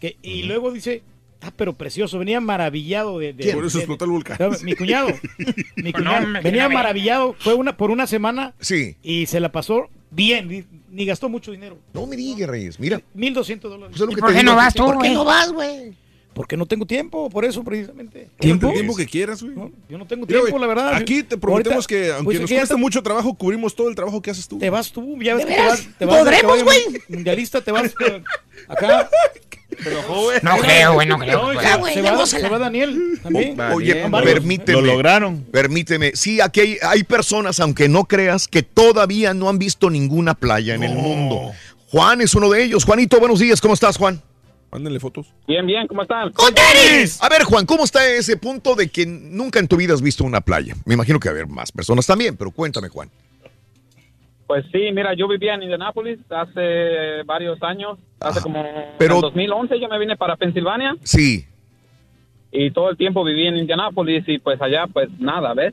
[0.00, 1.02] Que- y luego dice,
[1.42, 3.32] ah, pero precioso, venía maravillado de...
[3.32, 4.38] de- Por eso explotó el volcán.
[4.62, 5.08] Mi cuñado,
[5.76, 8.96] mi cuñado, venía maravillado, fue una por una semana Sí.
[9.02, 11.78] y se la pasó bien, ni, ni gastó mucho dinero.
[11.92, 12.80] No me digas, Reyes.
[12.80, 13.88] Mira, 1.200 dólares.
[13.90, 15.92] pues es lo ¿Y que por qué no vas tú, ¿Por qué no vas, güey?
[16.36, 18.28] Porque no tengo tiempo, por eso precisamente.
[18.38, 18.66] ¿Tiempo?
[18.68, 19.54] El tiempo que quieras, güey.
[19.56, 20.94] No, yo no tengo Mira, tiempo, la verdad.
[20.94, 23.94] Aquí te prometemos Ahorita, que, aunque pues, nos cuesta te- mucho trabajo, cubrimos todo el
[23.94, 24.58] trabajo que haces tú.
[24.58, 26.80] Te vas tú, ya ves ¿De que te vas, te vas ¿Podremos, güey?
[27.08, 28.22] Mundialista, te vas eh,
[28.68, 29.08] acá.
[30.42, 31.54] No creo, güey, no creo.
[31.54, 33.58] No, se, Ya, güey, se ya va, se va Daniel también.
[33.72, 34.82] Oye, permíteme.
[34.82, 35.42] Lo lograron.
[35.44, 36.12] Permíteme.
[36.16, 40.74] Sí, aquí hay, hay personas, aunque no creas, que todavía no han visto ninguna playa
[40.74, 41.52] en el mundo.
[41.88, 42.84] Juan es uno de ellos.
[42.84, 43.62] Juanito, buenos días.
[43.62, 44.20] ¿Cómo estás, Juan?
[44.76, 45.32] Mándenle fotos.
[45.48, 46.30] Bien, bien, ¿cómo están?
[46.32, 47.18] ¡Con tenis!
[47.22, 50.22] A ver, Juan, ¿cómo está ese punto de que nunca en tu vida has visto
[50.22, 50.74] una playa?
[50.84, 53.08] Me imagino que va a haber más personas también, pero cuéntame, Juan.
[54.46, 58.42] Pues sí, mira, yo vivía en Indianápolis hace varios años, hace Ajá.
[58.42, 58.66] como
[58.98, 61.46] Pero- en 2011 yo me vine para Pensilvania Sí.
[62.52, 65.72] y todo el tiempo viví en Indianápolis y pues allá pues nada, ¿ves?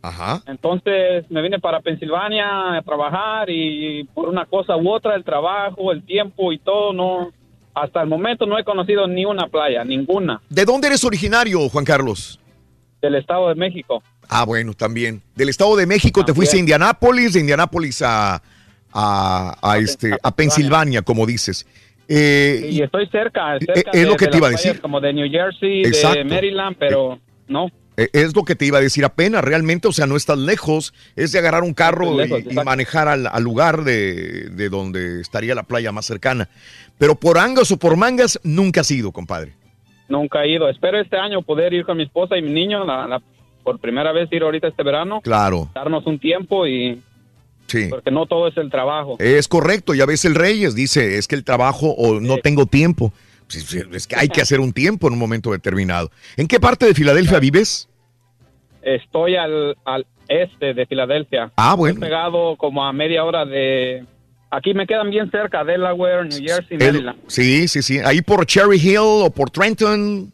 [0.00, 0.42] Ajá.
[0.46, 5.90] Entonces me vine para Pensilvania a trabajar y por una cosa u otra, el trabajo,
[5.90, 7.32] el tiempo y todo, no,
[7.74, 11.84] hasta el momento no he conocido ni una playa, ninguna, ¿De dónde eres originario, Juan
[11.84, 12.38] Carlos?
[13.02, 14.02] del Estado de México.
[14.30, 15.20] Ah, bueno, también.
[15.34, 18.40] Del Estado de México te fuiste a Indianápolis, de Indianápolis a,
[18.92, 21.66] a, a, este, a Pensilvania, como dices.
[22.08, 24.80] Eh, Y estoy cerca, cerca es de- lo que de te iba a decir.
[24.80, 26.18] Como de New Jersey, Exacto.
[26.18, 27.70] de Maryland, pero no.
[27.96, 30.92] Eh, Es lo que te iba a decir apenas, realmente, o sea, no estás lejos,
[31.16, 35.54] es de agarrar un carro lejos, y- manejar al, al lugar de, de donde estaría
[35.54, 36.48] la playa más cercana.
[36.98, 39.52] Pero por angas o por mangas, nunca has ido, compadre.
[40.08, 40.68] Nunca he ido.
[40.68, 43.22] Espero este año poder ir con mi esposa y mi niño, la, la-
[43.62, 45.20] por primera vez ir ahorita este verano.
[45.22, 47.00] Claro, Darnos un tiempo y
[47.66, 47.86] sí.
[47.88, 49.16] porque no todo es el trabajo.
[49.18, 53.12] Es correcto, ya ves el Reyes, dice, es que el trabajo o no tengo tiempo.
[53.48, 56.10] Es que hay que hacer un tiempo en un momento determinado.
[56.36, 57.88] ¿En qué parte de Filadelfia vives?
[58.82, 61.52] Estoy al, al este de Filadelfia.
[61.56, 61.94] Ah, bueno.
[61.94, 64.04] Estoy pegado como a media hora de...
[64.50, 67.18] Aquí me quedan bien cerca, Delaware, New Jersey, El- Maryland.
[67.26, 67.98] sí, sí, sí.
[67.98, 70.32] Ahí por Cherry Hill o por Trenton,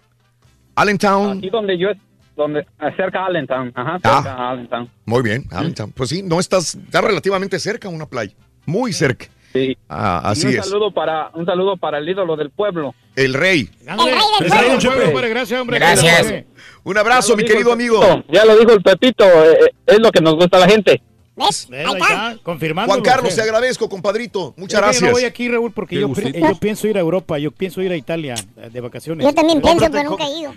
[0.74, 1.38] Allentown.
[1.38, 1.88] Aquí donde yo...
[2.36, 3.72] Donde, ah, cerca de Allentown.
[3.74, 4.22] Ajá, Ah.
[4.22, 4.90] cerca de Allentown.
[5.04, 5.92] Muy bien, Allentown.
[5.92, 8.32] Pues sí, no estás, está relativamente cerca a una playa.
[8.66, 9.26] Muy cerca.
[9.52, 9.76] Sí.
[9.88, 10.66] Ah, Y así un es.
[10.66, 12.94] Saludo para, un saludo para el ídolo del pueblo.
[13.16, 13.68] El rey.
[13.82, 15.78] Gracias, hombre, gracias, hombre.
[15.78, 16.44] Gracias.
[16.84, 18.00] Un abrazo, mi querido amigo.
[18.28, 21.02] Ya lo dijo el Pepito, eh, es lo que nos gusta a la gente.
[21.40, 21.68] ¿Ves?
[21.72, 22.92] Ahí está, confirmando.
[22.92, 24.54] Juan Carlos, te agradezco, compadrito.
[24.56, 25.02] Muchas Yo gracias.
[25.02, 27.96] no voy aquí, Raúl, porque yo, yo pienso ir a Europa, yo pienso ir a
[27.96, 28.34] Italia
[28.70, 29.26] de vacaciones.
[29.26, 30.54] Yo también pienso, pero nunca he ido.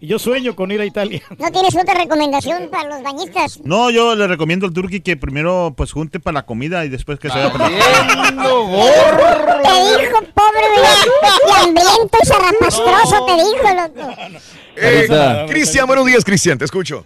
[0.00, 1.22] Y yo sueño con ir a Italia.
[1.38, 3.60] ¿No tienes otra recomendación para los bañistas?
[3.64, 7.18] No, yo le recomiendo al Turqui que primero pues junte para la comida y después
[7.18, 7.86] que se vaya para Te dijo,
[10.34, 10.62] pobre,
[11.62, 14.14] hambriento y zarrapastroso, te dijo, loco.
[14.76, 17.04] Eh, Cristian, buenos días, Cristian, te escucho.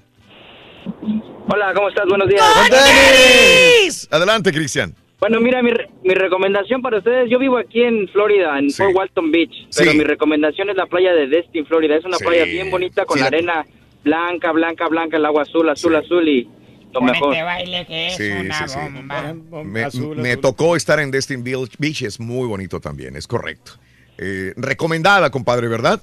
[1.49, 2.05] Hola, ¿cómo estás?
[2.09, 4.09] Buenos días.
[4.11, 4.95] Adelante, Cristian.
[5.19, 8.95] Bueno, mira, mi, re- mi recomendación para ustedes, yo vivo aquí en Florida, en Fort
[8.95, 9.99] Walton Beach, pero Sí.
[9.99, 11.97] mi recomendación es la playa de Destin, Florida.
[11.97, 12.25] Es una Sí.
[12.25, 13.65] playa bien bonita con Sí, la- arena
[14.05, 16.49] blanca, blanca, blanca, el agua azul, azul, azul y
[16.93, 17.33] lo mejor.
[17.33, 19.65] Este baile que es una bomba.
[19.65, 23.73] Me, me tocó estar en Destin Beach, Beach, es muy bonito también, es correcto.
[24.19, 26.03] Eh, recomendada, compadre, ¿verdad?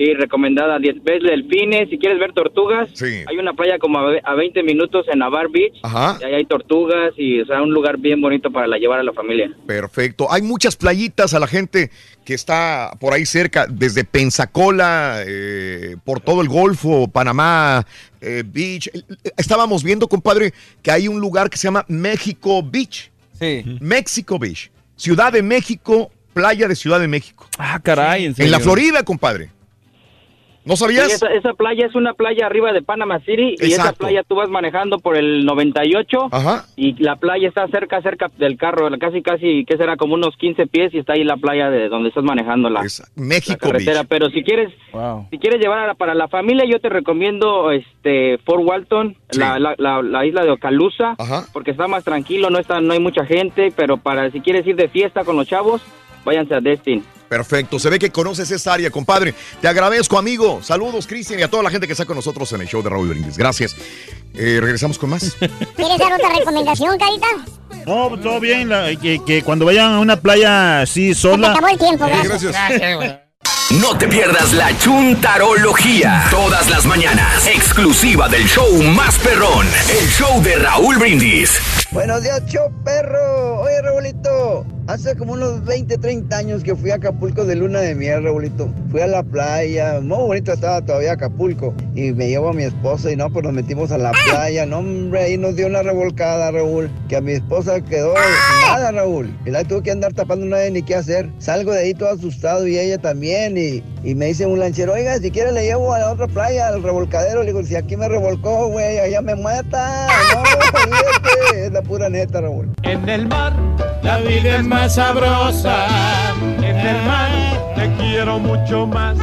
[0.00, 0.78] Sí, recomendada.
[0.78, 3.22] Diez- Ves delfines, si quieres ver tortugas, Sí.
[3.26, 6.16] hay una playa como a ve- a 20 minutos en Navar Beach, Ajá.
[6.22, 9.02] y ahí hay tortugas y, o sea, un lugar bien bonito para la llevar a
[9.02, 9.50] la familia.
[9.66, 10.32] Perfecto.
[10.32, 11.90] Hay muchas playitas a la gente
[12.24, 17.84] que está por ahí cerca, desde Pensacola, eh, por todo el Golfo, Panamá
[18.22, 18.88] eh, Beach.
[19.36, 23.10] Estábamos viendo, compadre, que hay un lugar que se llama México Beach.
[23.38, 23.64] Sí.
[23.80, 24.70] México Beach.
[24.96, 27.46] Ciudad de México, playa de Ciudad de México.
[27.58, 28.60] Ah, caray, en En la.
[28.60, 29.50] Florida, compadre.
[30.64, 31.06] ¿No sabías?
[31.08, 34.34] Sí, esa, esa playa es una playa arriba de Panama City y esa playa tú
[34.34, 36.66] vas manejando por el 98 Ajá.
[36.76, 40.66] y la playa está cerca, cerca del carro, casi, casi, que será como unos 15
[40.66, 42.82] pies y está ahí la playa de donde estás manejando la,
[43.16, 44.00] México la carretera.
[44.02, 44.08] Beach.
[44.10, 44.70] Pero si quieres,
[45.30, 49.58] si quieres llevar a la- para la familia, yo te recomiendo este Fort Walton, la,
[49.58, 51.16] la, la- la isla de Ocalusa,
[51.52, 54.76] porque está más tranquilo, no está, no hay mucha gente, pero para si quieres ir
[54.76, 55.80] de fiesta con los chavos,
[56.24, 57.04] váyanse a Destin.
[57.28, 59.34] Perfecto, se ve que conoces esta área, compadre.
[59.60, 60.60] Te agradezco, amigo.
[60.64, 62.90] Saludos, Cristian, y a toda la gente que está con nosotros en el show de
[62.90, 63.38] Raúl Brindis.
[63.38, 63.76] Gracias.
[64.34, 65.36] Eh, regresamos con más.
[65.76, 67.26] ¿Quieres dar otra recomendación, Carita?
[67.86, 71.52] No, pues, todo bien, la- que, que cuando vayan a una playa así sola.
[71.52, 72.52] acabó el tiempo, gracias.
[73.78, 76.24] No te pierdas la chuntarología.
[76.28, 77.46] Todas las mañanas.
[77.46, 79.64] Exclusiva del show más perrón.
[79.88, 81.60] El show de Raúl Brindis.
[81.92, 83.60] Buenos días, show perro.
[83.60, 87.96] Oye, Raulito, hace como unos 20, 30 años que fui a Acapulco de luna de
[87.96, 88.72] miel, Raulito.
[88.90, 91.74] Fui a la playa, muy bonito estaba todavía Acapulco.
[91.96, 94.66] Y me llevo a mi esposa y no, pues nos metimos a la playa.
[94.66, 96.90] No, hombre, ahí nos dio una revolcada, Raúl.
[97.08, 98.14] Que a mi esposa quedó
[98.62, 99.36] nada, Raúl.
[99.44, 101.28] Y la tuve que andar tapando, no había ni qué hacer.
[101.38, 103.58] Salgo de ahí todo asustado y ella también.
[103.60, 106.68] Y, y me dice un lanchero, oiga, si quiere le llevo a la otra playa,
[106.68, 107.42] al revolcadero.
[107.42, 110.06] Le digo, si aquí me revolcó, güey, allá me mata.
[110.34, 112.70] No, es la pura neta, Raúl.
[112.82, 113.52] En el mar
[114.02, 115.86] la vida es más sabrosa.
[116.58, 117.30] En el mar
[117.74, 119.18] te quiero mucho más.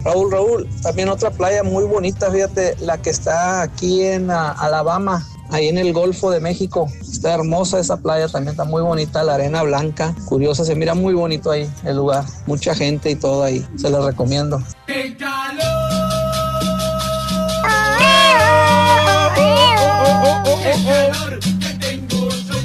[0.00, 5.26] Raúl, Raúl, también otra playa muy bonita, fíjate, la que está aquí en ah, Alabama,
[5.50, 6.88] ahí en el Golfo de México.
[7.00, 11.14] Está hermosa esa playa, también está muy bonita, la arena blanca, curiosa, se mira muy
[11.14, 12.24] bonito ahí el lugar.
[12.46, 14.62] Mucha gente y todo ahí, se los recomiendo.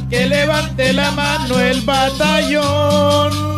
[0.09, 3.49] Que levante la mano el batallón.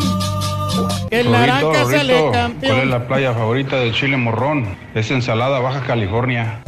[1.10, 2.74] Que el Rorrito, naranja sale Rorrito, campeón.
[2.74, 4.78] ¿Cuál es la playa favorita del Chile Morrón?
[4.94, 6.62] Es Ensalada Baja California.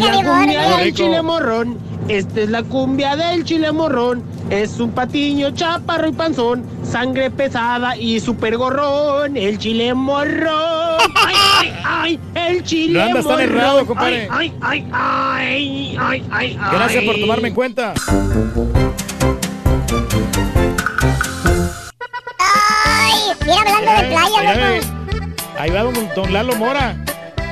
[0.00, 1.78] La cumbia del chile morrón.
[2.08, 4.22] Esta es la cumbia del chile morrón.
[4.48, 6.64] Es un patiño chaparro y panzón.
[6.82, 9.36] Sangre pesada y super gorrón.
[9.36, 10.98] El chile morrón.
[11.16, 12.20] Ay, ay, ay.
[12.34, 14.28] El chile No andas tan errado, compadre.
[14.30, 16.58] Ay, ay, ay, ay, ay, ay.
[16.72, 17.94] Gracias por tomarme en cuenta.
[22.38, 23.14] Ay,
[23.46, 24.66] mira, hablando de playa, Mira, loco.
[24.66, 25.58] ve.
[25.58, 26.96] Ahí va don, don Lalo Mora.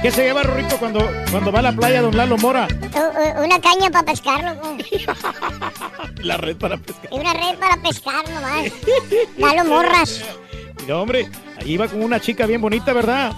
[0.03, 2.69] ¿Qué se lleva Rorrito cuando, cuando va a la playa don Lalo Mora?
[3.43, 4.77] Una caña para pescar, loco.
[6.23, 7.09] La red para pescar.
[7.13, 8.67] Y una red para pescar nomás.
[9.37, 10.23] Dalo morras.
[10.83, 11.29] Mira, hombre,
[11.59, 13.33] ahí va con una chica bien bonita, ¿verdad?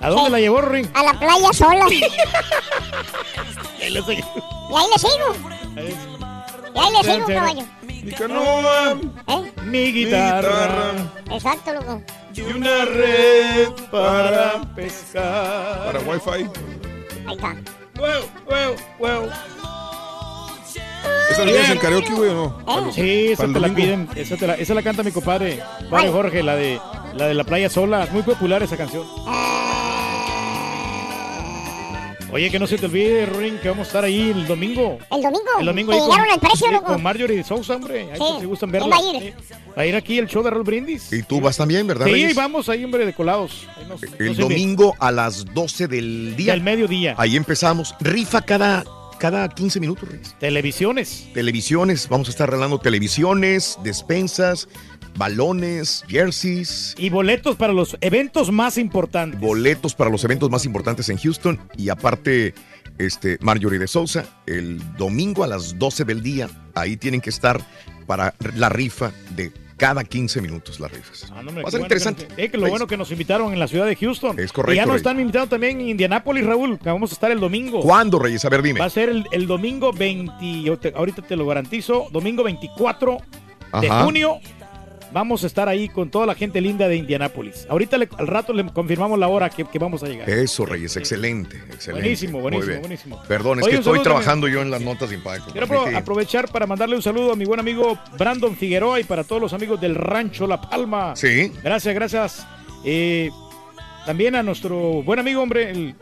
[0.00, 0.32] ¿A dónde Sí.
[0.32, 0.90] la llevó, Rorín?
[0.94, 1.86] A la playa sola.
[1.86, 2.00] Ahí
[3.90, 4.22] le seguí.
[4.22, 5.34] Y ahí le sigo.
[6.74, 7.64] Y ahí le sigo, caballo.
[7.82, 8.96] Mi canoa,
[9.28, 9.52] ¿Eh?
[9.64, 10.92] mi guitarra
[11.30, 12.02] Exacto, loco.
[12.34, 15.84] Y una red para pescar.
[15.92, 16.30] para Wi-Fi.
[17.26, 17.54] Ahí está.
[17.96, 19.30] Wow, wow, wow.
[21.30, 22.34] ¿Esa la en karaoke, güey, o
[22.66, 22.80] no?
[22.86, 26.10] Los- Sí, esa te la piden, esa, te la, esa la canta mi compadre, compadre
[26.10, 26.78] Jorge, la de
[27.14, 29.04] la de la playa sola, muy popular esa canción.
[32.32, 34.98] Oye, que no se te olvide, Rorín, que vamos a estar ahí el domingo.
[35.10, 35.40] El domingo.
[35.60, 36.86] El domingo Te ahí llegaron al precio, loco.
[36.86, 38.08] con Marjorie de Sousa, hombre.
[38.12, 38.24] Ahí Sí.
[38.40, 38.96] si gustan ¿Quién verla.
[38.96, 39.34] va a ir?
[39.76, 41.12] Va a ir aquí el show de Raúl Brindis.
[41.12, 42.34] Y tú vas también, ¿verdad, Sí, Reyes?
[42.34, 43.66] vamos ahí, hombre, de colados.
[43.76, 46.52] Ahí nos- El nos domingo a las 12 del día.
[46.52, 47.14] Del mediodía.
[47.18, 47.94] Ahí empezamos.
[48.00, 48.82] Rifa cada,
[49.18, 50.34] cada 15 minutos, Reyes.
[50.40, 51.26] Televisiones.
[51.34, 52.08] Televisiones.
[52.08, 54.68] Vamos a estar regalando televisiones, despensas,
[55.16, 56.94] balones, jerseys.
[56.98, 59.40] Y boletos para los eventos más importantes.
[59.40, 61.58] Boletos para los eventos más importantes en Houston.
[61.76, 62.54] Y aparte,
[62.98, 66.48] este, Marjorie de Sousa, el domingo a las 12 del día.
[66.74, 67.60] Ahí tienen que estar
[68.06, 71.26] para la rifa de cada 15 minutos las rifas.
[71.32, 72.24] Ah, no, hombre, Va a ser interesante.
[72.26, 74.38] que nos- eh, que lo bueno que nos invitaron en la ciudad de Houston.
[74.38, 77.32] Es correcto, Y ya nos están invitando también en Indianápolis, Raúl, que vamos a estar
[77.32, 77.80] el domingo.
[77.80, 78.44] ¿Cuándo, Reyes?
[78.44, 78.78] A ver, dime.
[78.78, 83.18] Va a ser el, el domingo 20, yo te- ahorita te lo garantizo, domingo 24
[83.80, 84.38] de junio.
[85.12, 87.66] Vamos a estar ahí con toda la gente linda de Indianápolis.
[87.68, 90.28] Ahorita le- al rato le confirmamos la hora que, que vamos a llegar.
[90.30, 92.02] Eso, Reyes, excelente, excelente.
[92.02, 92.80] Buenísimo, Muy buenísimo, bien.
[92.80, 93.22] buenísimo.
[93.28, 95.52] Perdón, es Oye, que estoy trabajando yo en las notas de impacto.
[95.52, 99.24] Quiero apro- aprovechar para mandarle un saludo a mi buen amigo Brandon Figueroa y para
[99.24, 101.14] todos los amigos del Rancho La Palma.
[101.16, 101.52] Sí.
[101.62, 102.46] Gracias, gracias.
[102.84, 103.30] Eh,
[104.06, 105.94] también a nuestro buen amigo, hombre, el...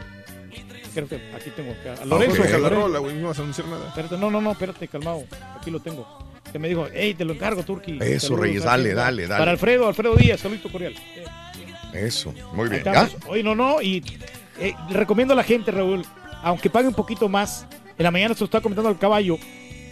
[0.94, 2.42] creo que aquí tengo a Lorenzo.
[2.42, 2.68] Ah, Lorenzo.
[2.70, 3.88] rola, güey, no vas a anunciar nada.
[3.88, 5.24] Espérate, no, no, no, espérate, calmado.
[5.58, 6.06] Aquí lo tengo.
[6.52, 7.98] Que me dijo, hey, te lo encargo, Turki.
[8.00, 8.64] Eso, Saludos, Reyes, gracias.
[8.64, 9.38] dale, dale, dale.
[9.38, 10.94] Para Alfredo, Alfredo Díaz, saludito cordial.
[11.92, 12.82] Eso, muy bien.
[13.28, 14.04] Oye, no, no, y
[14.58, 16.04] eh, recomiendo a la gente, Raúl,
[16.42, 17.66] aunque pague un poquito más,
[17.98, 19.38] en la mañana se lo está comentando al caballo,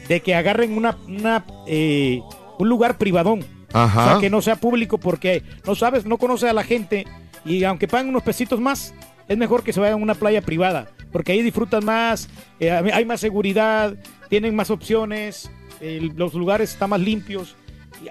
[0.09, 2.21] de que agarren una, una eh,
[2.59, 3.45] un lugar privadón.
[3.73, 4.01] Ajá.
[4.01, 7.05] O sea, que no sea público porque no sabes, no conoce a la gente
[7.45, 8.95] y aunque paguen unos pesitos más,
[9.29, 12.29] es mejor que se vayan a una playa privada porque ahí disfrutan más,
[12.61, 13.95] eh, hay más seguridad,
[14.29, 17.57] tienen más opciones, el- los lugares están más limpios,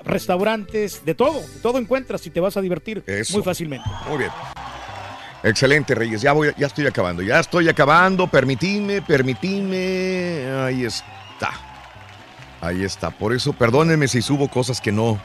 [0.03, 3.33] restaurantes, de todo, de todo encuentras y te vas a divertir Eso.
[3.33, 3.87] muy fácilmente.
[4.09, 4.31] Muy bien.
[5.43, 6.21] Excelente, Reyes.
[6.21, 7.21] Ya voy, ya estoy acabando.
[7.21, 8.27] Ya estoy acabando.
[8.27, 10.45] Permitidme, permitidme.
[10.65, 11.51] Ahí está.
[12.59, 13.11] Ahí está.
[13.11, 15.19] Por eso, perdónenme si subo cosas que no,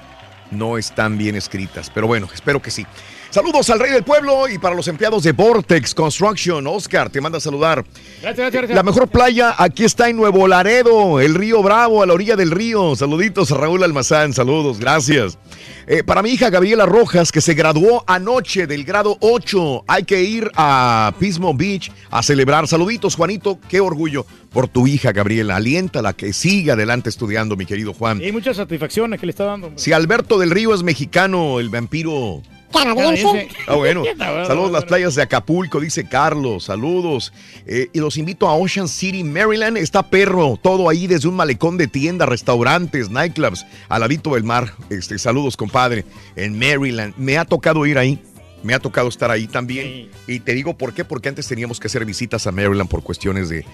[0.51, 1.91] no están bien escritas.
[1.91, 2.87] Pero bueno, espero que sí.
[3.33, 6.67] Saludos al rey del pueblo y para los empleados de Vortex Construction.
[6.67, 7.83] Oscar, te manda a saludar.
[8.21, 8.77] Gracias, gracias, gracias.
[8.77, 12.51] La mejor playa aquí está en Nuevo Laredo, el río Bravo, a la orilla del
[12.51, 12.95] río.
[12.95, 15.39] Saluditos a Raúl Almazán, saludos, gracias.
[15.87, 20.23] Eh, para mi hija Gabriela Rojas, que se graduó anoche del grado 8, hay que
[20.23, 22.69] ir a Pismo Beach a celebrar.
[22.69, 25.57] Saluditos, Juanito, qué orgullo por tu hija Gabriela.
[25.57, 28.21] Aliéntala que siga adelante estudiando, mi querido Juan.
[28.21, 29.69] Y hay muchas satisfacciones que le está dando.
[29.69, 29.83] hombre.
[29.83, 32.43] Si Alberto del Río es mexicano, el vampiro
[32.73, 33.49] Canadiense.
[33.67, 34.03] Ah, bueno.
[34.05, 34.71] Saludos bueno.
[34.71, 36.65] las playas de Acapulco, dice Carlos.
[36.65, 37.33] Saludos.
[37.67, 39.77] Eh, y los invito a Ocean City, Maryland.
[39.77, 40.59] Está perro.
[40.61, 44.75] Todo ahí desde un malecón de tiendas, restaurantes, nightclubs, al ladito del mar.
[44.91, 46.05] Este, saludos, compadre.
[46.37, 47.15] En Maryland.
[47.17, 48.19] Me ha tocado ir ahí.
[48.63, 50.11] Me ha tocado estar ahí también.
[50.27, 51.05] Y te digo por qué.
[51.05, 53.65] Porque antes teníamos que hacer visitas a Maryland por cuestiones de,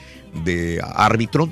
[0.45, 1.49] de árbitro.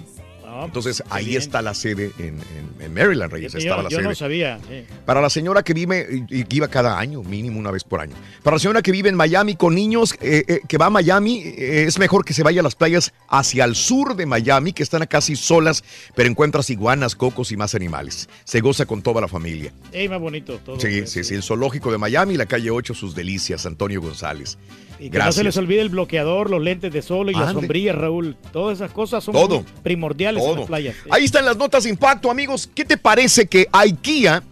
[0.56, 1.38] Ah, Entonces ahí bien.
[1.38, 3.52] está la sede en, en- en Maryland, Reyes.
[3.52, 4.08] Yo- estaba yo, la yo sede.
[4.08, 4.58] no sabía.
[4.68, 4.84] sí.
[5.04, 8.14] Para la señora que vive, y que iba cada año, mínimo una vez por año.
[8.42, 11.42] Para la señora que vive en Miami con niños, eh, eh, que va a Miami,
[11.44, 14.82] eh, es mejor que se vaya a las playas hacia el sur de Miami, que
[14.82, 18.28] están casi solas, pero encuentras iguanas, cocos y más animales.
[18.44, 19.72] Se goza con toda la familia.
[19.92, 20.80] Ey, más bonito todo.
[20.80, 24.56] Sí, sí, sí, el zoológico de Miami, la calle 8, sus delicias, Antonio González.
[24.98, 25.56] Y que no se les Gracias.
[25.58, 28.34] olvide el bloqueador, los lentes de sol y las sombrillas, Raúl.
[28.50, 29.62] Todas esas cosas son Todo.
[29.82, 30.57] primordiales Todo.
[30.58, 30.97] las playas.
[31.10, 32.68] Ahí están las notas de impacto, amigos.
[32.75, 34.42] ¿Qué te parece que IKEA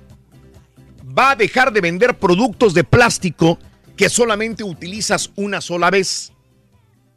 [1.16, 3.58] va a dejar de vender productos de plástico
[3.96, 6.32] que solamente utilizas una sola vez?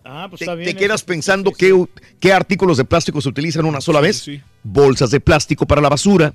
[0.03, 0.77] Ah, pues te, está te bien.
[0.77, 1.05] quedas eso.
[1.07, 1.85] pensando qué,
[2.19, 4.25] qué artículos de plástico se utilizan una sola vez.
[4.63, 6.33] Bolsas de plástico para la basura,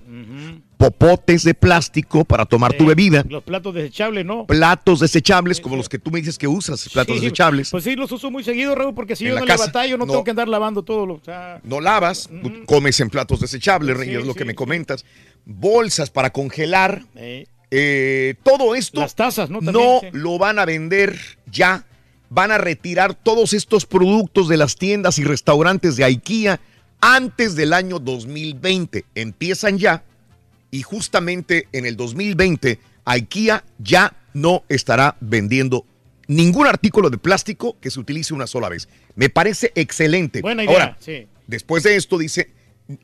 [0.82, 4.46] popotes de plástico para tomar tu Eh, bebida, Los platos desechables, ¿no?
[4.46, 7.70] platos desechables como los que tú me dices que usas, platos Sí, desechables.
[7.70, 9.66] Pues sí, los uso muy seguido, Raúl, porque si En yo la no casa, le
[9.68, 10.12] batallo, no, no.
[10.12, 11.06] tengo que andar lavando todo.
[11.06, 12.28] Lo, o sea, no lavas,
[12.66, 15.04] comes en platos desechables, Rey, es lo sí, que me comentas.
[15.44, 17.04] Bolsas para congelar.
[17.14, 19.60] eh, Eh, todo esto Las tazas, ¿no?
[19.62, 21.16] no También, lo van a vender
[21.50, 21.86] ya.
[22.28, 26.60] Van a retirar todos estos productos de las tiendas y restaurantes de IKEA
[27.00, 29.04] antes del año 2020.
[29.14, 30.02] Empiezan ya
[30.72, 35.86] y justamente en el 2020 IKEA ya no estará vendiendo
[36.26, 38.88] ningún artículo de plástico que se utilice una sola vez.
[39.14, 40.40] Me parece excelente.
[40.40, 41.28] buena idea, Ahora, sí.
[41.46, 42.50] Después de esto, dice,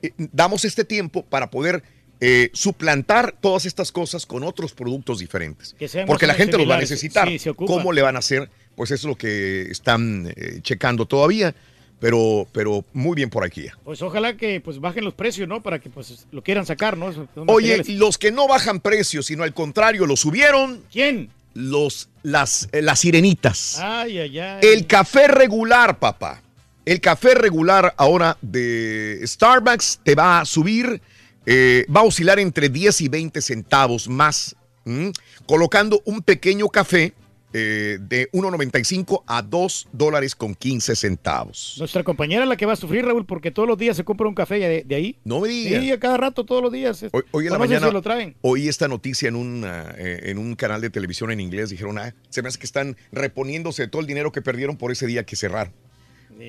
[0.02, 1.82] eh, damos este tiempo para poder
[2.20, 5.76] eh, suplantar todas estas cosas con otros productos diferentes.
[6.06, 7.28] Porque la gente los va a necesitar.
[7.28, 7.50] Sí.
[7.54, 8.48] ¿Cómo le van a hacer?
[8.74, 11.54] Pues eso es lo que están eh, checando todavía.
[12.00, 13.66] Pero, pero muy bien por aquí.
[13.84, 15.62] Pues ojalá que pues bajen los precios, ¿no?
[15.62, 17.12] Para que pues lo quieran sacar, ¿no?
[17.48, 20.82] Oye, los que no bajan precios, sino al contrario, lo subieron.
[20.92, 21.30] ¿Quién?
[21.54, 23.78] Los, las, eh, las sirenitas.
[23.80, 24.60] Ay, ay, ay.
[24.62, 26.40] El café regular, papá.
[26.84, 31.02] El café regular ahora de Starbucks te va a subir,
[31.46, 34.54] eh, va a oscilar entre 10 y 20 centavos más,
[34.86, 35.12] ¿m?
[35.46, 37.12] colocando un pequeño café
[37.52, 41.76] eh, de 1.95 a 2 dólares con 15 centavos.
[41.78, 44.28] Nuestra compañera es la que va a sufrir, Raúl, porque todos los días se compra
[44.28, 45.16] un café de, de ahí.
[45.24, 45.82] No me digas.
[45.82, 47.04] Sí, a cada rato, todos los días.
[47.12, 48.36] Hoy, hoy en la sé si mañana lo traen.
[48.42, 51.70] oí esta noticia en, una, eh, en un canal de televisión en inglés.
[51.70, 54.92] Dijeron, ah, se me hace que están reponiéndose de todo el dinero que perdieron por
[54.92, 55.72] ese día que cerraron.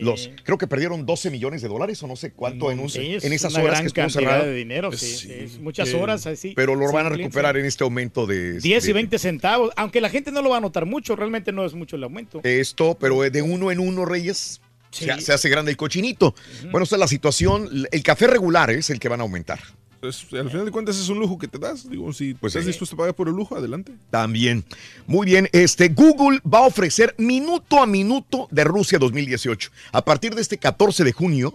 [0.02, 3.16] Los, creo que perdieron 12 millones de dólares o no sé cuánto en, un- Sí,
[3.16, 4.46] es en esas una horas gran que estuvo cerrado.
[4.46, 6.54] de dinero, sí, muchas horas así.
[6.56, 10.02] Pero lo van a recuperar en este aumento de 10 y de 20 centavos, aunque
[10.02, 12.42] la gente no lo va a notar mucho, realmente no es mucho el aumento.
[12.44, 14.62] esto, pero de uno en uno, Reyes.
[14.92, 16.34] Se hace grande el cochinito.
[16.72, 17.70] Bueno, esta es la situación.
[17.92, 19.60] El café regular es el que van a aumentar.
[20.02, 21.90] Al final de cuentas es un lujo que te das.
[21.90, 22.70] Digo, si Pues estás sí.
[22.70, 23.94] dispuesto a pagar por el lujo, adelante.
[24.10, 24.64] También.
[25.08, 29.72] Muy bien, este Google va a ofrecer minuto a minuto de Rusia 2018.
[29.92, 31.54] A partir de este 14 de junio,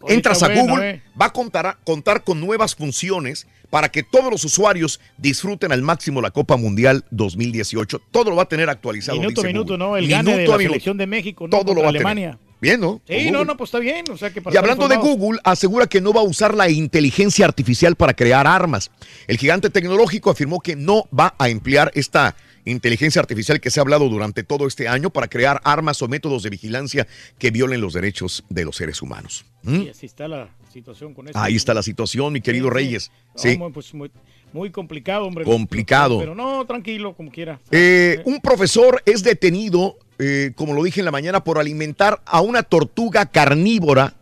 [0.00, 1.02] Oye, entras a bueno, Google, eh.
[1.18, 6.20] va a contar, contar con nuevas funciones para que todos los usuarios disfruten al máximo
[6.20, 7.98] la Copa Mundial 2018.
[8.10, 9.18] Todo lo va a tener actualizado.
[9.18, 9.78] Minuto a minuto, Google.
[9.78, 9.96] ¿no?
[9.96, 10.72] El gane de Minuto la a minuto.
[10.74, 11.50] selección de México, ¿no?
[11.58, 12.32] Todo lo va a Alemania.
[12.32, 12.43] tener.
[12.64, 13.02] Bien, ¿no?
[13.06, 14.06] Sí, no, no, pues está bien.
[14.10, 14.96] O sea, que para Y hablando de.
[14.96, 18.90] Google, asegura que no va a usar la inteligencia artificial para crear armas.
[19.26, 22.34] El gigante tecnológico afirmó que no va a emplear esta
[22.64, 26.42] inteligencia artificial que se ha hablado durante todo este año para crear armas o métodos
[26.42, 27.06] de vigilancia
[27.38, 29.44] que violen los derechos de los seres humanos.
[29.62, 29.80] ¿Mm?
[29.82, 31.38] Sí, así está la situación con eso.
[31.38, 32.74] Ahí está la situación, mi querido Sí.
[32.74, 33.10] Reyes.
[33.36, 33.60] Sí.
[33.74, 34.10] pues, muy,
[34.54, 35.44] muy complicado, hombre.
[35.44, 36.20] Complicado.
[36.20, 37.58] Pero no, tranquilo, como quiera.
[37.72, 42.40] Eh, un profesor es detenido, eh, como lo dije en la mañana, por alimentar a
[42.40, 44.14] una tortuga carnívora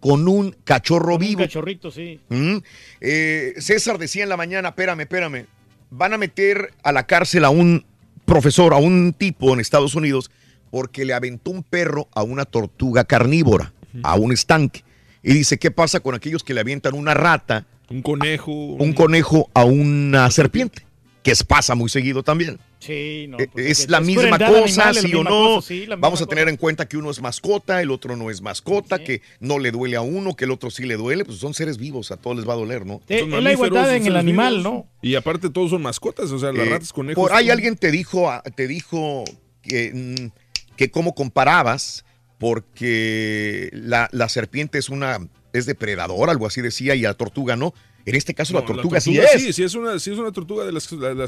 [0.00, 1.40] con un cachorro Un vivo.
[1.40, 2.18] cachorrito, sí.
[2.28, 2.56] Mm.
[3.00, 5.46] Eh, César decía en la mañana, espérame, espérame,
[5.90, 7.84] van a meter a la cárcel a un
[8.24, 10.32] profesor, a un tipo en Estados Unidos,
[10.72, 14.82] porque le aventó un perro a una tortuga carnívora, a un estanque.
[15.22, 18.52] Y dice, ¿qué pasa con aquellos que le avientan una rata, Un conejo.
[18.52, 20.84] un conejo a una serpiente?
[21.22, 22.58] Que es- pasa muy seguido también.
[22.78, 23.40] Sí, no.
[23.40, 25.30] Eh, pues, es que- la misma cosa, animal, es sí o no.
[25.30, 28.30] cosa, sí, la Vamos a tener en cuenta que uno es mascota, el otro no
[28.30, 31.24] es mascota, que no le duele a uno, que el otro sí le duele.
[31.24, 33.00] Pues son seres vivos, a todos les va a doler, ¿no?
[33.08, 34.64] Eh, es la igualdad en el animal, vivos.
[34.72, 34.86] ¿no?
[35.02, 37.20] Y aparte todos son mascotas, o sea, las Eh, ratas, conejos.
[37.20, 39.24] Por ahí alguien te dijo, ah, te dijo
[39.62, 42.04] que, mm, que cómo comparabas,
[42.38, 45.18] porque la, la serpiente es una
[45.56, 47.74] es depredadora, algo así decía, y la tortuga no.
[48.04, 49.42] En este caso No, la tortuga, sí tortuga es.
[49.42, 50.86] Sí, sí es una, sí es una tortuga de las,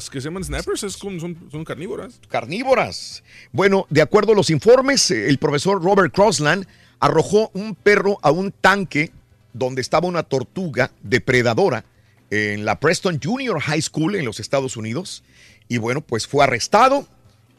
[0.09, 2.19] que se llaman snappers, es como- son, son carnívoras.
[2.29, 3.23] carnívoras.
[3.51, 6.65] Bueno, de acuerdo a los informes, el profesor Robert Crossland
[6.99, 9.11] arrojó un perro a un tanque
[9.53, 11.83] donde estaba una tortuga depredadora
[12.29, 15.23] en la Preston Junior High School en los Estados Unidos.
[15.67, 17.07] Y bueno, pues fue arrestado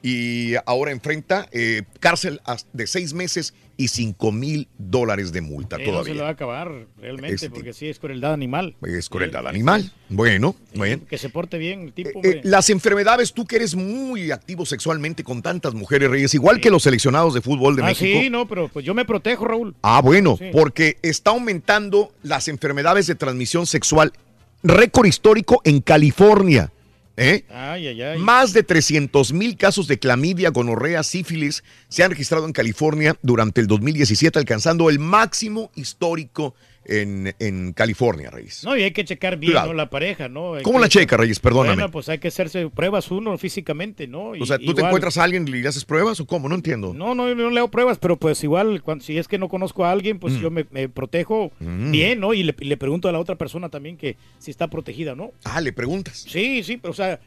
[0.02, 2.40] y ahora enfrenta eh, cárcel
[2.72, 6.26] de seis meses y cinco mil dólares de multa Eh, no se le va todavía.
[6.26, 8.76] a acabar realmente, Este porque sí es crueldad animal.
[8.82, 9.90] Es crueldad animal.
[10.08, 11.02] Bueno, bueno.
[11.08, 12.40] Que se porte bien el tipo, Eh, hombre.
[12.44, 16.82] las enfermedades, tú que eres muy activo sexualmente con tantas mujeres, Reyes, igual que los
[16.82, 18.20] seleccionados de fútbol de ah, México.
[18.20, 19.74] sí, no, pero pues yo me protejo, Raúl.
[19.82, 20.46] Ah, bueno, Sí.
[20.52, 24.12] porque está aumentando las enfermedades de transmisión sexual.
[24.62, 26.70] Récord histórico en California.
[27.20, 27.44] ¿Eh?
[27.50, 28.18] Ay, ay, ay.
[28.18, 33.60] Más de 300 mil casos de clamidia, gonorrea, sífilis se han registrado en California durante
[33.60, 36.54] el 2017, alcanzando el máximo histórico
[36.86, 38.64] en, en California, Reyes.
[38.64, 39.54] No, y hay que checar bien.
[39.76, 40.54] La pareja, ¿no?
[40.54, 41.38] Hay ¿Cómo que- la checa, Reyes?
[41.38, 41.74] Perdóname.
[41.74, 44.30] Bueno, pues hay que hacerse pruebas uno físicamente, ¿no?
[44.30, 46.48] o sea, ¿tú te encuentras a alguien y le haces pruebas o cómo?
[46.48, 46.94] No entiendo.
[46.94, 49.84] No, no, yo no leo pruebas, pero pues igual, cuando, si es que no conozco
[49.84, 50.40] a alguien, pues Mm.
[50.40, 51.90] yo me, me protejo Mm.
[51.90, 52.32] bien, ¿no?
[52.34, 55.32] Y le, le pregunto a la otra persona también que si está protegida, ¿no?
[55.44, 56.24] Ah, le preguntas.
[56.28, 57.20] Sí, sí, pero o sea,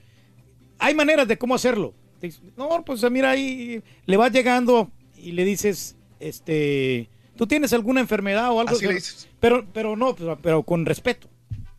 [0.79, 1.93] hay maneras de cómo hacerlo.
[2.57, 8.49] No, pues mira, ahí le vas llegando y le dices, este, ¿tú tienes alguna enfermedad
[8.51, 8.73] o algo?
[8.75, 9.27] Así le dices.
[9.43, 11.27] Pero, pero no, pero, pero con respeto.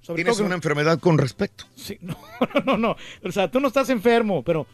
[0.03, 1.65] Sobre Tienes todo que- una enfermedad con respeto.
[1.75, 2.15] Sí, no,
[2.67, 2.97] no, no.
[3.25, 4.67] O sea, tú no estás enfermo, pero.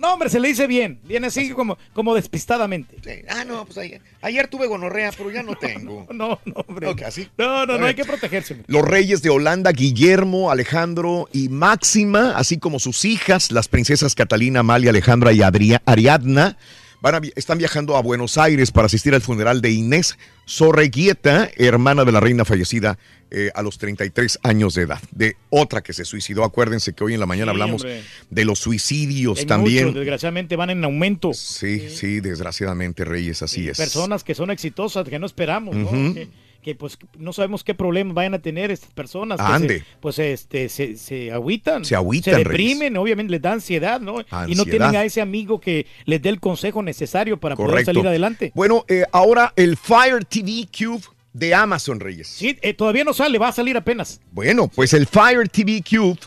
[0.00, 0.98] No, hombre, se le dice bien.
[1.04, 3.24] Viene así como, como despistadamente.
[3.28, 6.08] Ah, no, pues ayer, ayer tuve gonorrea, pero ya no tengo.
[6.12, 6.92] no, no, hombre.
[7.38, 8.64] No, no, no, hay que protegerse.
[8.66, 14.60] Los reyes de Holanda, Guillermo, Alejandro y Máxima, así como sus hijas, las princesas Catalina,
[14.60, 16.56] Amalia, Alejandra y Adria- Ariadna,
[17.02, 20.16] van a están viajando a Buenos Aires para asistir al funeral de Inés
[20.46, 22.98] Sorreguieta, hermana de la reina fallecida
[23.30, 26.44] eh, a los 33 años de edad, de otra que se suicidó.
[26.44, 28.02] Acuérdense que hoy en la mañana Sí, hablamos hombre.
[28.30, 29.86] de los suicidios Hay también.
[29.86, 31.32] muchos, desgraciadamente van en aumento.
[31.34, 33.76] Sí, sí, desgraciadamente, Reyes, así es.
[33.78, 35.90] Personas que son exitosas, que no esperamos, ¿no?
[36.14, 36.28] Que,
[36.62, 39.38] que, pues no sabemos qué problemas vayan a tener estas personas.
[39.40, 39.84] que se- Ande.
[40.00, 41.84] pues este, se, se agüitan.
[41.84, 44.20] Se agüitan, Se deprimen, obviamente les da ansiedad, ¿no?
[44.46, 48.06] Y no tienen a ese amigo que les dé el consejo necesario para poder salir
[48.06, 48.52] adelante.
[48.54, 52.28] Bueno, eh, ahora el Fire TV Cube de Amazon, Reyes.
[52.28, 54.20] Sí, eh, todavía no sale, va a salir apenas.
[54.30, 56.18] Bueno, pues el Fire TV Cube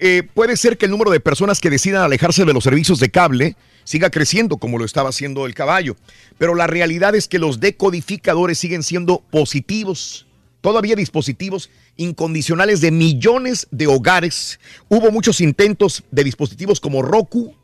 [0.00, 3.10] eh, puede ser que el número de personas que decidan alejarse de los servicios de
[3.10, 3.56] cable
[3.88, 5.96] siga creciendo como lo estaba haciendo el caballo.
[6.36, 10.26] Pero la realidad es que los decodificadores siguen siendo positivos.
[10.60, 14.60] Todavía dispositivos incondicionales de millones de hogares.
[14.90, 17.54] Hubo muchos intentos de dispositivos como Roku,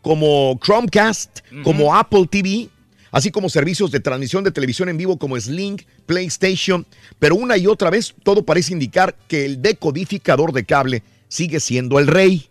[0.00, 2.70] como Chromecast, como Apple TV,
[3.10, 6.86] así como servicios de transmisión de televisión en vivo como Sling, PlayStation,
[7.18, 11.98] pero una y otra vez todo parece indicar que el decodificador de cable sigue siendo
[11.98, 12.48] el rey.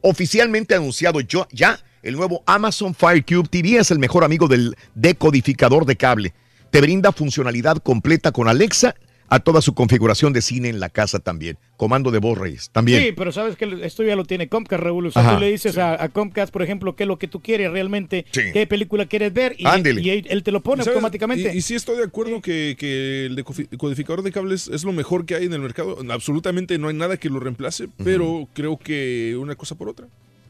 [0.00, 4.76] Oficialmente anunciado yo- ya, el nuevo Amazon Fire Cube TV es el mejor amigo del
[4.94, 6.34] decodificador de cable.
[6.70, 8.94] Te brinda funcionalidad completa con Alexa
[9.28, 11.58] a toda su configuración de cine en la casa también.
[11.76, 13.02] Comando de voz, Reyes, también.
[13.02, 16.02] Sí, pero sabes que esto ya lo tiene Comcast, sea, Ajá, tú le dices a,
[16.02, 18.42] a Comcast, por ejemplo, qué es lo que tú quieres realmente, Sí.
[18.52, 19.66] qué película quieres ver, y,
[20.10, 21.52] él, él te lo pone automáticamente.
[21.52, 25.26] Y, y sí estoy de acuerdo que, que el decodificador de cables es lo mejor
[25.26, 25.98] que hay en el mercado.
[26.10, 30.06] Absolutamente no hay nada que lo reemplace, pero creo que una cosa por otra.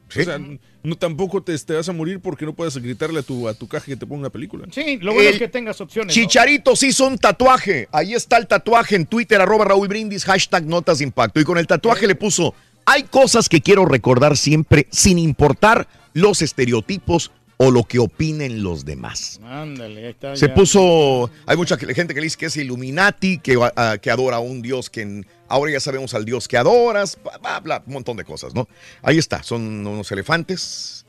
[0.09, 0.39] O sea,
[0.85, 3.67] no tampoco te, te vas a morir porque no puedas gritarle a tu, a tu
[3.67, 4.67] caja que te ponga una película.
[4.71, 6.17] Sí, lo bueno El es que tengas opciones.
[6.17, 6.23] ¿no?
[6.23, 7.89] Chicharito se hizo un tatuaje.
[7.91, 11.41] Ahí está el tatuaje en Twitter, arroba Raúl Brindis, hashtag Notas de Impacto.
[11.41, 12.55] Y con el tatuaje le puso,
[12.85, 18.85] hay cosas que quiero recordar siempre, sin importar los estereotipos o lo que opinen los
[18.85, 19.41] demás.
[19.43, 20.37] Ándale, ahí está.
[20.37, 20.55] Se ya.
[20.55, 24.41] puso, hay mucha gente que le dice que es Illuminati, que, ah, que adora a
[24.41, 27.93] un dios que en- ahora ya sabemos al dios que adoras, bla, bla, bla, un
[27.95, 28.69] montón de cosas, ¿no?
[29.03, 31.05] Ahí está, son unos elefantes,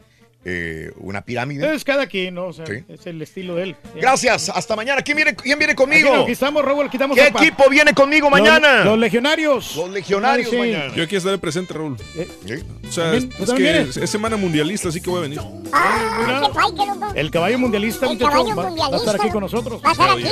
[0.50, 1.76] eh, una pirámide.
[1.76, 2.46] Es cada quien, ¿no?
[2.46, 2.76] O sea, Sí.
[2.88, 3.76] es el estilo de él.
[3.96, 5.02] Gracias, hasta mañana.
[5.02, 6.14] ¿Quién viene, quién viene conmigo?
[6.24, 8.78] Aquí, estamos, Raúl, quitamos ¿Qué pa- equipo viene conmigo mañana?
[8.78, 9.76] Los, los legionarios.
[9.76, 10.56] Los legionarios Sí.
[10.56, 10.94] mañana.
[10.96, 11.98] Yo aquí estaré presente, Raúl.
[12.16, 13.30] Eh, O sea, ¿También?
[13.32, 15.42] es, ¿Tú es también que es, es semana mundialista, así que voy a venir.
[15.74, 17.14] Ah, qué pay, qué loco.
[17.14, 19.82] El caballo mundialista, El muchacho, caballo va, va a estar aquí con nosotros.
[19.84, 20.24] Va a estar aquí,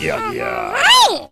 [0.00, 1.31] Ya, ya,